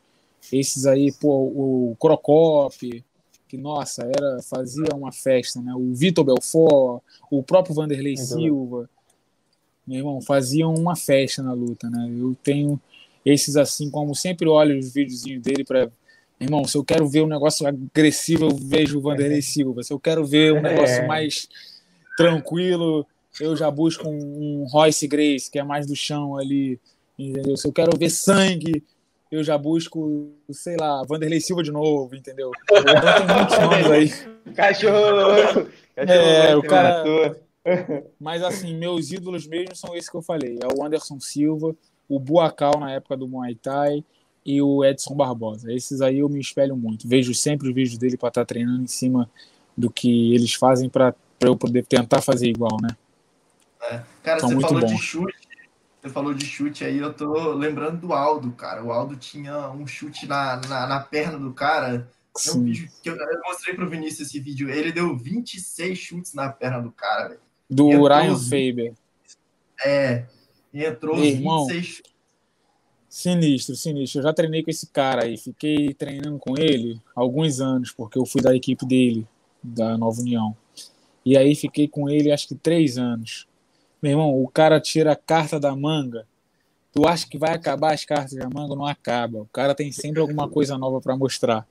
esses 0.52 0.86
aí, 0.86 1.12
pô, 1.12 1.28
o 1.28 1.96
Crocop, 2.00 3.04
que 3.48 3.56
nossa, 3.56 4.02
era 4.02 4.42
fazia 4.42 4.94
uma 4.94 5.12
festa, 5.12 5.60
né? 5.60 5.72
O 5.74 5.94
Vitor 5.94 6.24
Belfort, 6.24 7.02
o 7.30 7.42
próprio 7.42 7.74
Vanderlei 7.74 8.16
Silva, 8.16 8.88
meu 9.86 9.98
irmão, 9.98 10.20
faziam 10.20 10.72
uma 10.74 10.96
festa 10.96 11.42
na 11.42 11.52
luta, 11.52 11.88
né? 11.90 12.10
Eu 12.18 12.34
tenho 12.42 12.80
esses 13.24 13.56
assim, 13.56 13.90
como 13.90 14.14
sempre 14.14 14.48
olho 14.48 14.78
os 14.78 14.92
videozinhos 14.92 15.42
dele 15.42 15.64
para 15.64 15.90
Irmão, 16.40 16.64
se 16.64 16.76
eu 16.76 16.84
quero 16.84 17.08
ver 17.08 17.22
um 17.22 17.28
negócio 17.28 17.66
agressivo, 17.66 18.46
eu 18.46 18.56
vejo 18.56 18.98
o 18.98 19.00
Vanderlei 19.00 19.40
Silva. 19.42 19.82
Se 19.82 19.92
eu 19.92 20.00
quero 20.00 20.24
ver 20.24 20.52
um 20.52 20.60
negócio 20.60 20.96
é. 20.96 21.06
mais 21.06 21.48
tranquilo, 22.16 23.06
eu 23.40 23.56
já 23.56 23.70
busco 23.70 24.08
um, 24.08 24.62
um 24.62 24.64
Royce 24.64 25.06
Grace, 25.06 25.50
que 25.50 25.58
é 25.58 25.64
mais 25.64 25.86
do 25.86 25.94
chão 25.94 26.36
ali, 26.36 26.78
entendeu? 27.18 27.56
Se 27.56 27.66
eu 27.66 27.72
quero 27.72 27.96
ver 27.96 28.10
sangue, 28.10 28.82
eu 29.34 29.44
já 29.44 29.58
busco, 29.58 30.32
sei 30.50 30.76
lá, 30.78 31.02
Vanderlei 31.04 31.40
Silva 31.40 31.62
de 31.62 31.72
novo, 31.72 32.14
entendeu? 32.14 32.50
Então 32.70 32.84
tem 32.84 33.36
muitos 33.36 33.58
nomes 33.58 33.90
aí. 33.90 34.34
Cachorro! 34.54 35.68
é, 35.96 36.56
o 36.56 36.62
cara. 36.62 37.36
Mas 38.20 38.42
assim, 38.42 38.76
meus 38.76 39.10
ídolos 39.10 39.46
mesmo 39.46 39.74
são 39.74 39.96
esses 39.96 40.08
que 40.08 40.16
eu 40.16 40.22
falei. 40.22 40.58
É 40.62 40.66
o 40.66 40.84
Anderson 40.84 41.18
Silva, 41.18 41.74
o 42.08 42.18
Buacal 42.18 42.78
na 42.78 42.92
época 42.92 43.16
do 43.16 43.26
Muay 43.26 43.54
Thai 43.54 44.04
e 44.44 44.60
o 44.62 44.84
Edson 44.84 45.14
Barbosa. 45.14 45.72
Esses 45.72 46.00
aí 46.00 46.18
eu 46.18 46.28
me 46.28 46.40
espelho 46.40 46.76
muito. 46.76 47.08
Vejo 47.08 47.34
sempre 47.34 47.68
os 47.68 47.74
vídeos 47.74 47.98
dele 47.98 48.16
para 48.16 48.28
estar 48.28 48.42
tá 48.42 48.46
treinando 48.46 48.82
em 48.82 48.86
cima 48.86 49.28
do 49.76 49.90
que 49.90 50.34
eles 50.34 50.54
fazem 50.54 50.88
para 50.88 51.14
eu 51.40 51.56
poder 51.56 51.84
tentar 51.86 52.20
fazer 52.20 52.48
igual, 52.48 52.76
né? 52.80 52.90
É. 53.90 54.00
Cara, 54.22 54.40
São 54.40 54.50
você 54.50 54.60
falou 54.60 54.80
bons. 54.80 54.92
de 54.92 54.98
chute. 54.98 55.43
Você 56.04 56.10
falou 56.10 56.34
de 56.34 56.44
chute 56.44 56.84
aí, 56.84 56.98
eu 56.98 57.14
tô 57.14 57.54
lembrando 57.54 57.98
do 57.98 58.12
Aldo, 58.12 58.52
cara. 58.52 58.84
O 58.84 58.92
Aldo 58.92 59.16
tinha 59.16 59.70
um 59.70 59.86
chute 59.86 60.26
na, 60.26 60.60
na, 60.68 60.86
na 60.86 61.00
perna 61.00 61.38
do 61.38 61.50
cara. 61.54 62.06
Vídeo 62.56 62.90
que 63.02 63.08
eu, 63.08 63.16
eu 63.16 63.40
mostrei 63.42 63.74
pro 63.74 63.88
Vinícius 63.88 64.28
esse 64.28 64.38
vídeo. 64.38 64.68
Ele 64.68 64.92
deu 64.92 65.16
26 65.16 65.98
chutes 65.98 66.34
na 66.34 66.50
perna 66.50 66.82
do 66.82 66.92
cara, 66.92 67.28
velho. 67.28 67.40
Do 67.70 67.88
Ryan 68.06 68.36
Faber. 68.36 68.92
É. 69.82 70.26
Entrou 70.74 71.16
Irmão, 71.24 71.66
26 71.68 72.02
Sinistro, 73.08 73.74
sinistro. 73.74 74.18
Eu 74.18 74.24
já 74.24 74.32
treinei 74.34 74.62
com 74.62 74.70
esse 74.70 74.88
cara 74.88 75.24
aí. 75.24 75.38
Fiquei 75.38 75.94
treinando 75.94 76.38
com 76.38 76.54
ele 76.58 77.00
alguns 77.16 77.62
anos, 77.62 77.92
porque 77.92 78.18
eu 78.18 78.26
fui 78.26 78.42
da 78.42 78.54
equipe 78.54 78.84
dele, 78.84 79.26
da 79.62 79.96
Nova 79.96 80.20
União. 80.20 80.54
E 81.24 81.34
aí 81.34 81.54
fiquei 81.54 81.88
com 81.88 82.10
ele 82.10 82.30
acho 82.30 82.46
que 82.46 82.54
três 82.54 82.98
anos. 82.98 83.46
Meu 84.04 84.12
irmão, 84.12 84.42
o 84.42 84.46
cara 84.46 84.78
tira 84.78 85.12
a 85.12 85.16
carta 85.16 85.58
da 85.58 85.74
manga. 85.74 86.26
Tu 86.92 87.08
acha 87.08 87.26
que 87.26 87.38
vai 87.38 87.54
acabar 87.54 87.94
as 87.94 88.04
cartas 88.04 88.34
da 88.34 88.50
manga? 88.50 88.76
Não 88.76 88.84
acaba. 88.84 89.38
O 89.38 89.46
cara 89.46 89.74
tem 89.74 89.90
sempre 89.90 90.20
alguma 90.20 90.46
coisa 90.46 90.76
nova 90.76 91.00
para 91.00 91.16
mostrar. 91.16 91.66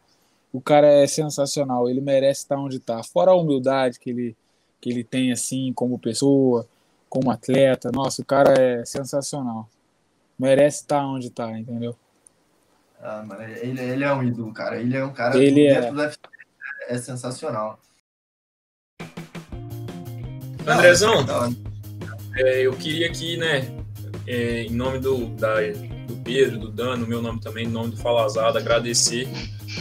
O 0.51 0.59
cara 0.59 0.87
é 0.87 1.05
sensacional. 1.05 1.87
Ele 1.87 2.01
merece 2.01 2.39
estar 2.39 2.57
onde 2.57 2.77
está. 2.77 3.03
Fora 3.03 3.29
a 3.29 3.35
humildade 3.35 3.99
que 3.99 4.09
ele, 4.09 4.35
que 4.81 4.89
ele 4.89 5.03
tem, 5.03 5.31
assim, 5.31 5.71
como 5.73 5.99
pessoa, 5.99 6.67
como 7.07 7.29
atleta. 7.29 7.91
Nossa, 7.93 8.23
o 8.23 8.25
cara 8.25 8.59
é 8.59 8.83
sensacional 8.83 9.69
merece 10.39 10.81
estar 10.81 11.05
onde 11.05 11.27
está, 11.27 11.55
entendeu? 11.55 11.95
Ah, 12.99 13.21
mano, 13.21 13.43
ele, 13.43 13.79
ele 13.79 14.03
é 14.03 14.11
um 14.11 14.23
ídolo, 14.23 14.51
cara. 14.51 14.81
Ele 14.81 14.97
é 14.97 15.05
um 15.05 15.13
cara 15.13 15.37
ele 15.37 15.67
é... 15.67 15.91
do 15.91 15.99
UFC, 15.99 16.17
é 16.87 16.97
sensacional. 16.97 17.79
Andrezão, 20.65 21.23
é, 22.35 22.61
eu 22.61 22.73
queria 22.73 23.07
aqui, 23.07 23.37
né, 23.37 23.67
é, 24.27 24.63
em 24.63 24.71
nome 24.71 24.99
do, 24.99 25.27
da, 25.35 25.55
do 26.07 26.15
Pedro, 26.23 26.59
do 26.59 26.71
Dano, 26.71 27.05
meu 27.05 27.21
nome 27.21 27.39
também, 27.39 27.65
em 27.65 27.69
nome 27.69 27.91
do 27.91 27.97
Falazada, 27.97 28.59
agradecer 28.59 29.27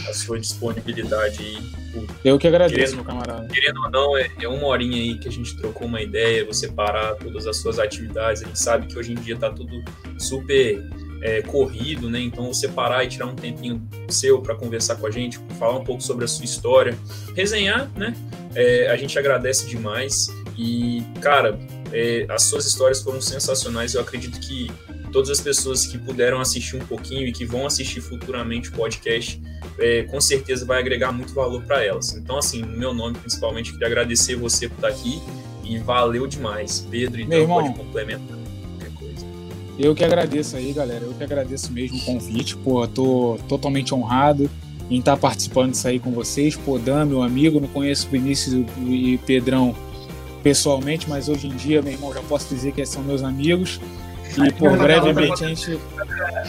a 0.07 0.13
sua 0.13 0.39
disponibilidade 0.39 1.39
aí. 1.39 1.83
Por, 1.93 2.07
eu 2.25 2.37
que 2.39 2.47
agradeço, 2.47 2.75
querendo, 2.75 2.95
meu 2.95 3.05
camarada. 3.05 3.47
Querendo 3.47 3.81
ou 3.81 3.91
não, 3.91 4.17
é, 4.17 4.29
é, 4.41 4.47
uma 4.47 4.67
horinha 4.67 4.97
aí 4.97 5.17
que 5.17 5.27
a 5.27 5.31
gente 5.31 5.55
trocou 5.57 5.87
uma 5.87 6.01
ideia, 6.01 6.43
você 6.45 6.67
parar 6.67 7.15
todas 7.15 7.45
as 7.45 7.57
suas 7.57 7.79
atividades. 7.79 8.41
A 8.41 8.45
gente 8.45 8.59
sabe 8.59 8.87
que 8.87 8.97
hoje 8.97 9.11
em 9.13 9.15
dia 9.15 9.37
tá 9.37 9.51
tudo 9.51 9.83
super 10.17 10.83
é, 11.21 11.41
corrido, 11.41 12.09
né? 12.09 12.19
Então 12.19 12.51
você 12.51 12.67
parar 12.67 13.03
e 13.03 13.07
tirar 13.07 13.27
um 13.27 13.35
tempinho 13.35 13.87
seu 14.09 14.41
para 14.41 14.55
conversar 14.55 14.95
com 14.95 15.07
a 15.07 15.11
gente, 15.11 15.39
falar 15.59 15.77
um 15.77 15.83
pouco 15.83 16.01
sobre 16.01 16.25
a 16.25 16.27
sua 16.27 16.45
história, 16.45 16.97
resenhar, 17.35 17.89
né? 17.95 18.13
É, 18.55 18.89
a 18.89 18.97
gente 18.97 19.17
agradece 19.17 19.67
demais 19.67 20.27
e, 20.57 21.03
cara, 21.21 21.57
é, 21.93 22.25
as 22.27 22.43
suas 22.43 22.65
histórias 22.65 23.01
foram 23.01 23.21
sensacionais. 23.21 23.93
Eu 23.93 24.01
acredito 24.01 24.39
que 24.39 24.69
todas 25.11 25.29
as 25.29 25.39
pessoas 25.39 25.85
que 25.85 25.97
puderam 25.97 26.41
assistir 26.41 26.75
um 26.75 26.85
pouquinho 26.85 27.27
e 27.27 27.31
que 27.31 27.45
vão 27.45 27.67
assistir 27.67 28.01
futuramente 28.01 28.69
o 28.69 28.71
podcast, 28.71 29.39
é, 29.77 30.01
com 30.03 30.19
certeza 30.19 30.65
vai 30.65 30.79
agregar 30.79 31.11
muito 31.11 31.33
valor 31.33 31.63
para 31.63 31.85
elas. 31.85 32.13
Então, 32.13 32.37
assim, 32.37 32.63
no 32.63 32.75
meu 32.75 32.93
nome, 32.93 33.15
principalmente, 33.19 33.71
queria 33.71 33.87
agradecer 33.87 34.35
você 34.35 34.67
por 34.67 34.75
estar 34.75 34.87
aqui 34.87 35.21
e 35.63 35.77
valeu 35.77 36.25
demais. 36.25 36.85
Pedro, 36.89 37.21
então 37.21 37.37
irmão, 37.37 37.61
pode 37.61 37.77
complementar 37.77 38.37
qualquer 38.37 38.97
coisa. 38.97 39.25
Eu 39.77 39.93
que 39.93 40.03
agradeço 40.03 40.57
aí, 40.57 40.73
galera. 40.73 41.05
Eu 41.05 41.13
que 41.13 41.23
agradeço 41.23 41.71
mesmo 41.71 41.97
o 41.99 42.01
convite. 42.01 42.57
Pô, 42.57 42.87
tô 42.87 43.37
totalmente 43.47 43.93
honrado 43.93 44.49
em 44.89 44.97
estar 44.97 45.15
participando 45.15 45.71
disso 45.71 45.87
aí 45.87 45.99
com 45.99 46.11
vocês. 46.11 46.55
Pô, 46.55 46.79
Dan, 46.79 47.05
meu 47.05 47.21
amigo, 47.21 47.59
não 47.59 47.67
conheço 47.67 48.07
o 48.07 48.09
Vinícius 48.09 48.65
e 48.87 49.19
Pedrão 49.19 49.75
pessoalmente, 50.43 51.09
mas 51.09 51.29
hoje 51.29 51.47
em 51.47 51.55
dia, 51.55 51.81
meu 51.81 51.93
irmão, 51.93 52.13
já 52.13 52.21
posso 52.21 52.53
dizer 52.53 52.73
que 52.73 52.85
são 52.85 53.01
meus 53.01 53.23
amigos. 53.23 53.79
E 54.37 54.51
por 54.53 54.77
brevemente 54.77 55.43
a 55.43 55.47
gente, 55.47 55.79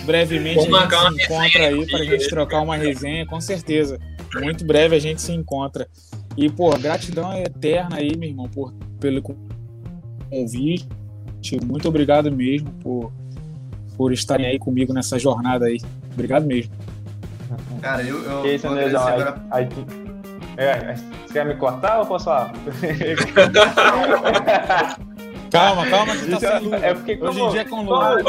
brevemente 0.05 0.59
a 0.59 0.63
gente 0.63 1.17
se 1.17 1.25
encontra 1.25 1.67
aí 1.67 1.87
para 1.87 2.01
a 2.01 2.05
gente 2.05 2.29
trocar 2.29 2.61
uma 2.61 2.77
resenha, 2.77 3.25
com 3.27 3.41
certeza. 3.41 3.99
Muito 4.35 4.65
breve 4.65 4.97
a 4.97 4.99
gente 4.99 5.23
se 5.23 5.33
encontra. 5.33 5.87
E, 6.37 6.51
pô, 6.51 6.71
gratidão 6.71 7.33
é 7.33 7.43
eterna 7.43 7.97
aí, 7.97 8.17
meu 8.17 8.29
irmão, 8.29 8.49
por, 8.49 8.73
pelo 8.99 9.23
convite. 9.23 10.89
Muito 11.65 11.89
obrigado 11.89 12.33
mesmo 12.33 12.71
por, 12.83 13.13
por 13.97 14.13
estarem 14.13 14.47
aí 14.47 14.59
comigo 14.59 14.93
nessa 14.93 15.19
jornada 15.19 15.67
aí. 15.67 15.79
Obrigado 16.13 16.47
mesmo. 16.47 16.73
Cara, 17.81 18.03
eu, 18.03 18.23
eu 18.23 18.47
Esse, 18.47 18.67
vou 18.67 18.77
agradecer 18.77 18.97
agora... 18.97 19.47
Aí, 19.51 19.69
é, 20.57 20.95
você 20.95 21.33
quer 21.33 21.45
me 21.45 21.55
cortar 21.55 22.01
ou 22.01 22.07
posso 22.07 22.27
falar? 22.27 22.53
Calma, 25.55 25.89
calma 25.89 26.17
que 26.17 26.29
tá 26.33 26.41
sem 26.41 26.69
luz. 26.69 26.83
É 26.83 26.93
porque 26.95 27.17
Hoje 27.21 27.41
em 27.41 27.49
dia 27.51 27.61
é 27.61 27.65
com 27.65 27.83
luz. 27.83 28.25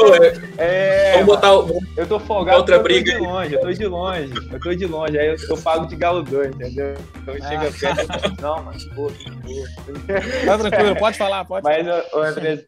É, 0.58 1.14
vamos 1.14 1.26
botar 1.26 1.48
eu 1.96 2.06
tô 2.06 2.20
folgado 2.20 2.58
outra 2.58 2.78
briga. 2.78 3.10
Eu 3.10 3.18
tô 3.18 3.24
de 3.24 3.26
longe, 3.26 3.54
eu 3.54 3.60
tô 3.60 3.72
de 3.72 3.86
longe, 3.86 4.32
eu 4.52 4.60
tô 4.60 4.72
de 4.74 4.86
longe. 4.86 5.18
Aí 5.18 5.26
eu, 5.26 5.34
eu 5.48 5.58
pago 5.58 5.86
de 5.86 5.96
galo 5.96 6.22
dois, 6.22 6.54
entendeu? 6.54 6.94
Então 7.20 7.34
ah. 7.34 7.48
chega 7.48 7.72
perto. 7.72 8.40
Não, 8.40 8.62
mano, 8.62 8.78
porra, 8.94 9.12
Tá 10.44 10.58
tranquilo, 10.58 10.94
pode 10.94 11.18
falar, 11.18 11.44
pode 11.44 11.64
Mas, 11.64 11.84
o 12.12 12.20
André. 12.20 12.64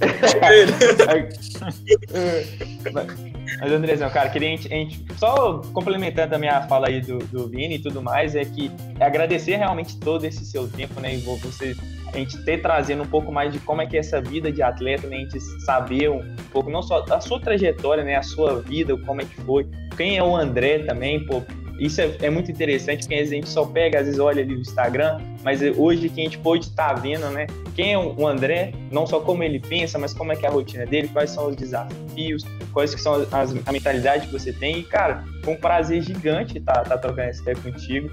Mas, 3.58 3.72
Andrezão, 3.72 4.10
cara, 4.10 4.28
queria 4.28 4.48
a 4.48 4.50
gente, 4.56 4.72
a 4.72 5.14
só 5.18 5.58
complementando 5.72 6.34
a 6.34 6.38
minha 6.38 6.62
fala 6.62 6.88
aí 6.88 7.00
do, 7.00 7.18
do 7.18 7.48
Vini 7.48 7.76
e 7.76 7.78
tudo 7.82 8.02
mais, 8.02 8.34
é 8.34 8.44
que 8.44 8.70
é 8.98 9.04
agradecer 9.04 9.56
realmente 9.56 9.98
todo 9.98 10.24
esse 10.24 10.44
seu 10.44 10.68
tempo, 10.68 11.00
né? 11.00 11.14
E 11.14 11.18
você 11.18 11.74
a 12.12 12.18
gente 12.18 12.42
ter 12.44 12.60
trazendo 12.60 13.02
um 13.02 13.06
pouco 13.06 13.30
mais 13.30 13.52
de 13.52 13.58
como 13.60 13.82
é 13.82 13.86
que 13.86 13.96
é 13.96 14.00
essa 14.00 14.20
vida 14.20 14.50
de 14.50 14.62
atleta, 14.62 15.06
né? 15.06 15.16
A 15.16 15.20
gente 15.20 15.40
saber 15.64 16.10
um 16.10 16.34
pouco, 16.52 16.70
não 16.70 16.82
só 16.82 17.00
da 17.00 17.20
sua 17.20 17.40
trajetória, 17.40 18.02
né? 18.02 18.16
A 18.16 18.22
sua 18.22 18.60
vida, 18.60 18.96
como 18.98 19.20
é 19.20 19.24
que 19.24 19.40
foi. 19.42 19.68
Quem 19.96 20.16
é 20.16 20.22
o 20.22 20.34
André 20.34 20.80
também, 20.80 21.24
pô. 21.24 21.42
Isso 21.80 22.00
é, 22.00 22.14
é 22.20 22.30
muito 22.30 22.50
interessante, 22.50 23.00
porque 23.00 23.14
a 23.14 23.24
gente 23.24 23.48
só 23.48 23.64
pega, 23.64 24.00
às 24.00 24.04
vezes 24.04 24.20
olha 24.20 24.42
ali 24.42 24.54
no 24.54 24.60
Instagram, 24.60 25.18
mas 25.42 25.62
hoje 25.62 26.10
que 26.10 26.20
a 26.20 26.24
gente 26.24 26.38
pode 26.38 26.66
estar 26.66 26.94
tá 26.94 27.00
vendo, 27.00 27.28
né? 27.30 27.46
Quem 27.74 27.94
é 27.94 27.98
o 27.98 28.26
André, 28.26 28.74
não 28.92 29.06
só 29.06 29.20
como 29.20 29.42
ele 29.42 29.58
pensa, 29.58 29.98
mas 29.98 30.12
como 30.12 30.30
é 30.32 30.36
que 30.36 30.44
é 30.44 30.48
a 30.48 30.52
rotina 30.52 30.84
dele, 30.84 31.08
quais 31.08 31.30
são 31.30 31.48
os 31.48 31.56
desafios, 31.56 32.44
quais 32.72 32.94
que 32.94 33.00
são 33.00 33.14
as, 33.14 33.54
a 33.66 33.72
mentalidade 33.72 34.26
que 34.26 34.32
você 34.32 34.52
tem. 34.52 34.80
E, 34.80 34.82
cara, 34.82 35.24
foi 35.42 35.54
um 35.54 35.56
prazer 35.56 36.02
gigante 36.02 36.58
estar 36.58 36.74
tá, 36.74 36.82
tá 36.82 36.98
trocando 36.98 37.30
essa 37.30 37.40
ideia 37.40 37.56
contigo 37.56 38.10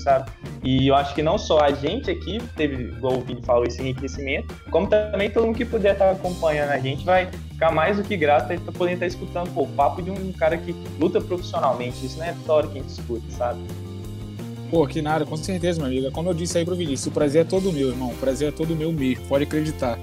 sabe? 0.00 0.30
E 0.62 0.88
eu 0.88 0.94
acho 0.94 1.14
que 1.14 1.22
não 1.22 1.38
só 1.38 1.60
a 1.60 1.72
gente 1.72 2.10
aqui 2.10 2.38
teve, 2.56 2.84
igual 2.84 3.18
o 3.18 3.20
Vini 3.20 3.42
falou, 3.42 3.64
esse 3.64 3.80
enriquecimento, 3.80 4.54
como 4.70 4.86
também 4.86 5.30
todo 5.30 5.46
mundo 5.46 5.56
que 5.56 5.64
puder 5.64 5.92
estar 5.92 6.10
acompanhando 6.10 6.70
a 6.70 6.78
gente 6.78 7.04
vai 7.04 7.30
ficar 7.60 7.72
mais 7.72 7.98
do 7.98 8.02
que 8.02 8.16
grato 8.16 8.58
por 8.62 8.72
poder 8.72 8.94
estar 8.94 9.06
escutando 9.06 9.52
pô, 9.52 9.64
o 9.64 9.68
papo 9.68 10.00
de 10.00 10.10
um 10.10 10.32
cara 10.32 10.56
que 10.56 10.74
luta 10.98 11.20
profissionalmente. 11.20 12.06
Isso 12.06 12.18
não 12.18 12.24
é 12.24 12.32
história 12.32 12.70
que 12.70 12.78
a 12.78 12.80
gente 12.82 12.90
escuta, 12.90 13.30
sabe? 13.36 13.60
Pô, 14.70 14.86
que 14.86 15.02
nada, 15.02 15.26
com 15.26 15.36
certeza, 15.36 15.78
meu 15.78 15.88
amigo. 15.88 16.10
Como 16.10 16.30
eu 16.30 16.34
disse 16.34 16.56
aí 16.56 16.64
pro 16.64 16.74
Vinícius, 16.74 17.08
o 17.08 17.10
prazer 17.10 17.42
é 17.42 17.44
todo 17.44 17.70
meu, 17.70 17.90
irmão. 17.90 18.12
O 18.12 18.16
prazer 18.16 18.48
é 18.48 18.50
todo 18.50 18.74
meu 18.74 18.90
mesmo, 18.90 19.26
pode 19.26 19.44
acreditar. 19.44 19.98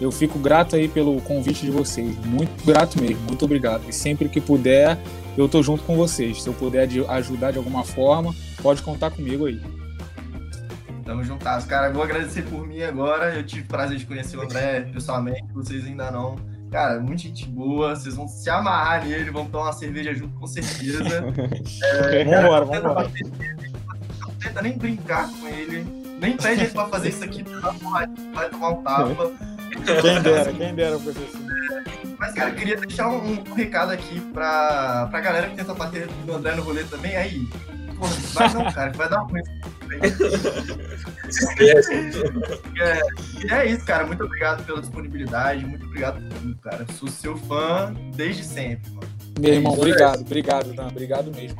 Eu 0.00 0.10
fico 0.10 0.40
grato 0.40 0.74
aí 0.74 0.88
pelo 0.88 1.20
convite 1.20 1.64
de 1.64 1.70
vocês. 1.70 2.16
Muito 2.24 2.66
grato 2.66 3.00
mesmo, 3.00 3.20
muito 3.28 3.44
obrigado. 3.44 3.88
E 3.88 3.92
sempre 3.92 4.28
que 4.28 4.40
puder, 4.40 4.98
eu 5.36 5.48
tô 5.48 5.62
junto 5.62 5.84
com 5.84 5.94
vocês. 5.94 6.42
Se 6.42 6.48
eu 6.48 6.54
puder 6.54 6.88
ajudar 7.10 7.52
de 7.52 7.58
alguma 7.58 7.84
forma, 7.84 8.34
pode 8.60 8.82
contar 8.82 9.12
comigo 9.12 9.46
aí. 9.46 9.60
Tamo 11.04 11.22
juntas, 11.22 11.64
cara. 11.64 11.92
Vou 11.92 12.02
agradecer 12.02 12.42
por 12.42 12.66
mim 12.66 12.82
agora. 12.82 13.36
Eu 13.36 13.44
tive 13.44 13.62
o 13.62 13.66
prazer 13.66 13.98
de 13.98 14.04
conhecer 14.04 14.36
o 14.36 14.42
André 14.42 14.80
pessoalmente, 14.92 15.44
vocês 15.54 15.86
ainda 15.86 16.10
não. 16.10 16.57
Cara, 16.70 17.00
muita 17.00 17.22
gente 17.22 17.46
boa, 17.46 17.96
vocês 17.96 18.14
vão 18.14 18.28
se 18.28 18.48
amarrar 18.50 19.06
nele, 19.06 19.30
vão 19.30 19.46
tomar 19.46 19.66
uma 19.66 19.72
cerveja 19.72 20.14
junto 20.14 20.38
com 20.38 20.46
certeza. 20.46 21.24
é, 22.12 22.24
vambora, 22.24 22.64
vambora. 22.64 23.10
Não 24.20 24.34
tenta 24.34 24.62
nem 24.62 24.76
brincar 24.76 25.30
com 25.30 25.48
ele, 25.48 25.86
nem 26.20 26.36
pede 26.36 26.64
ele 26.64 26.70
pra 26.70 26.86
fazer 26.88 27.08
isso 27.08 27.24
aqui, 27.24 27.42
vai 28.34 28.50
tomar 28.50 28.68
um 28.70 28.82
tapa. 28.82 29.32
Quem 30.02 30.22
dera, 30.22 30.52
quem 30.52 30.74
dera, 30.74 30.98
professor. 30.98 31.40
Mas, 32.18 32.34
cara, 32.34 32.50
queria 32.50 32.76
deixar 32.76 33.08
um, 33.08 33.40
um, 33.48 33.54
recado 33.54 33.92
aqui 33.92 34.20
pra, 34.20 35.06
pra 35.10 35.20
galera 35.20 35.48
que 35.48 35.56
tenta 35.56 35.72
bater 35.72 36.08
no 36.26 36.34
André 36.34 36.54
no 36.56 36.62
rolê 36.62 36.82
também. 36.84 37.16
Aí, 37.16 37.48
vai 38.06 38.54
não, 38.54 38.72
cara, 38.72 38.92
vai 38.92 39.08
dar 39.08 39.20
ruim. 39.20 39.42
é, 42.78 43.00
é 43.54 43.66
isso, 43.70 43.84
cara. 43.84 44.06
Muito 44.06 44.24
obrigado 44.24 44.64
pela 44.64 44.80
disponibilidade. 44.80 45.66
Muito 45.66 45.84
obrigado 45.86 46.22
por 46.22 46.38
tudo, 46.38 46.56
cara. 46.56 46.86
Sou 46.98 47.08
seu 47.08 47.36
fã 47.36 47.94
desde 48.14 48.44
sempre, 48.44 48.90
mano. 48.90 49.08
Meu 49.40 49.54
irmão, 49.54 49.72
obrigado, 49.72 50.20
obrigado, 50.20 50.72
Dan. 50.72 50.86
Obrigado 50.88 51.32
mesmo. 51.34 51.58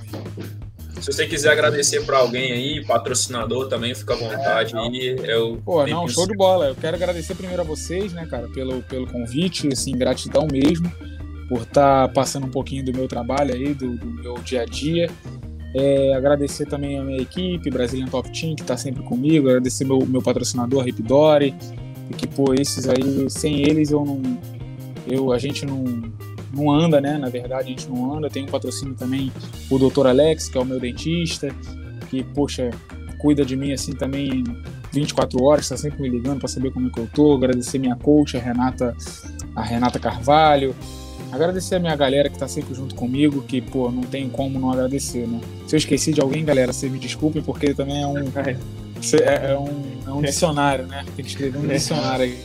Se 1.00 1.12
você 1.12 1.26
quiser 1.26 1.50
agradecer 1.52 2.04
para 2.04 2.18
alguém 2.18 2.52
aí, 2.52 2.84
patrocinador 2.84 3.68
também, 3.68 3.94
fica 3.94 4.12
à 4.14 4.16
vontade 4.16 4.76
é, 4.76 4.78
aí. 4.78 5.16
Eu 5.24 5.62
Pô, 5.64 5.86
não, 5.86 6.08
show 6.08 6.26
de 6.26 6.36
bola. 6.36 6.66
Eu 6.68 6.74
quero 6.74 6.96
agradecer 6.96 7.36
primeiro 7.36 7.62
a 7.62 7.64
vocês, 7.64 8.12
né, 8.12 8.26
cara, 8.26 8.48
pelo, 8.48 8.82
pelo 8.82 9.06
convite, 9.06 9.68
assim, 9.72 9.96
gratidão 9.96 10.48
mesmo 10.50 10.92
por 11.48 11.62
estar 11.62 12.06
tá 12.06 12.12
passando 12.12 12.46
um 12.46 12.50
pouquinho 12.50 12.84
do 12.84 12.92
meu 12.92 13.08
trabalho 13.08 13.54
aí, 13.54 13.72
do, 13.72 13.96
do 13.96 14.06
meu 14.06 14.34
dia 14.38 14.62
a 14.62 14.66
dia. 14.66 15.10
É, 15.74 16.14
agradecer 16.14 16.66
também 16.66 16.98
a 16.98 17.02
minha 17.02 17.20
equipe, 17.20 17.70
Brazilian 17.70 18.06
Top 18.06 18.28
Team, 18.30 18.54
que 18.54 18.62
está 18.62 18.76
sempre 18.76 19.02
comigo, 19.02 19.48
agradecer 19.48 19.84
meu, 19.84 20.04
meu 20.06 20.22
patrocinador, 20.22 20.84
Ripidori, 20.84 21.54
que, 22.16 22.26
pô, 22.26 22.54
esses 22.54 22.88
aí, 22.88 23.28
sem 23.28 23.62
eles 23.62 23.90
eu 23.90 24.04
não. 24.04 24.22
Eu, 25.06 25.32
a 25.32 25.38
gente 25.38 25.64
não, 25.64 25.84
não 26.52 26.70
anda, 26.70 27.00
né? 27.00 27.18
Na 27.18 27.28
verdade, 27.28 27.64
a 27.64 27.70
gente 27.70 27.88
não 27.88 28.14
anda. 28.14 28.28
Tem 28.28 28.44
um 28.44 28.48
patrocínio 28.48 28.94
também, 28.94 29.32
o 29.70 29.78
Dr. 29.78 30.06
Alex, 30.06 30.48
que 30.48 30.56
é 30.56 30.60
o 30.60 30.64
meu 30.64 30.80
dentista, 30.80 31.48
que, 32.08 32.22
poxa, 32.22 32.70
cuida 33.18 33.44
de 33.44 33.56
mim 33.56 33.72
assim 33.72 33.92
também 33.92 34.44
24 34.92 35.42
horas, 35.42 35.64
está 35.64 35.76
sempre 35.76 36.02
me 36.02 36.08
ligando 36.08 36.38
para 36.38 36.48
saber 36.48 36.70
como 36.72 36.88
é 36.88 36.90
que 36.90 37.00
eu 37.00 37.08
tô. 37.12 37.34
Agradecer 37.34 37.78
minha 37.78 37.96
coach, 37.96 38.36
a 38.36 38.40
Renata, 38.40 38.96
a 39.54 39.62
Renata 39.62 39.98
Carvalho. 39.98 40.74
Agradecer 41.30 41.76
a 41.76 41.78
minha 41.78 41.94
galera 41.94 42.28
que 42.28 42.36
está 42.36 42.48
sempre 42.48 42.74
junto 42.74 42.94
comigo, 42.94 43.42
que, 43.42 43.60
pô, 43.60 43.90
não 43.90 44.02
tem 44.02 44.28
como 44.28 44.58
não 44.58 44.72
agradecer, 44.72 45.26
né? 45.26 45.40
Se 45.66 45.74
eu 45.74 45.78
esqueci 45.78 46.12
de 46.12 46.20
alguém, 46.20 46.44
galera, 46.44 46.72
vocês 46.72 46.90
me 46.90 46.98
desculpem, 46.98 47.42
porque 47.42 47.74
também 47.74 48.02
é 48.02 48.06
um, 48.06 48.16
é, 48.46 49.52
é 49.52 49.58
um, 49.58 49.84
é 50.06 50.10
um 50.10 50.22
dicionário, 50.22 50.86
né? 50.86 51.04
Tem 51.14 51.24
que 51.24 51.30
escrever 51.30 51.58
um 51.58 51.66
dicionário 51.66 52.24
aí. 52.24 52.38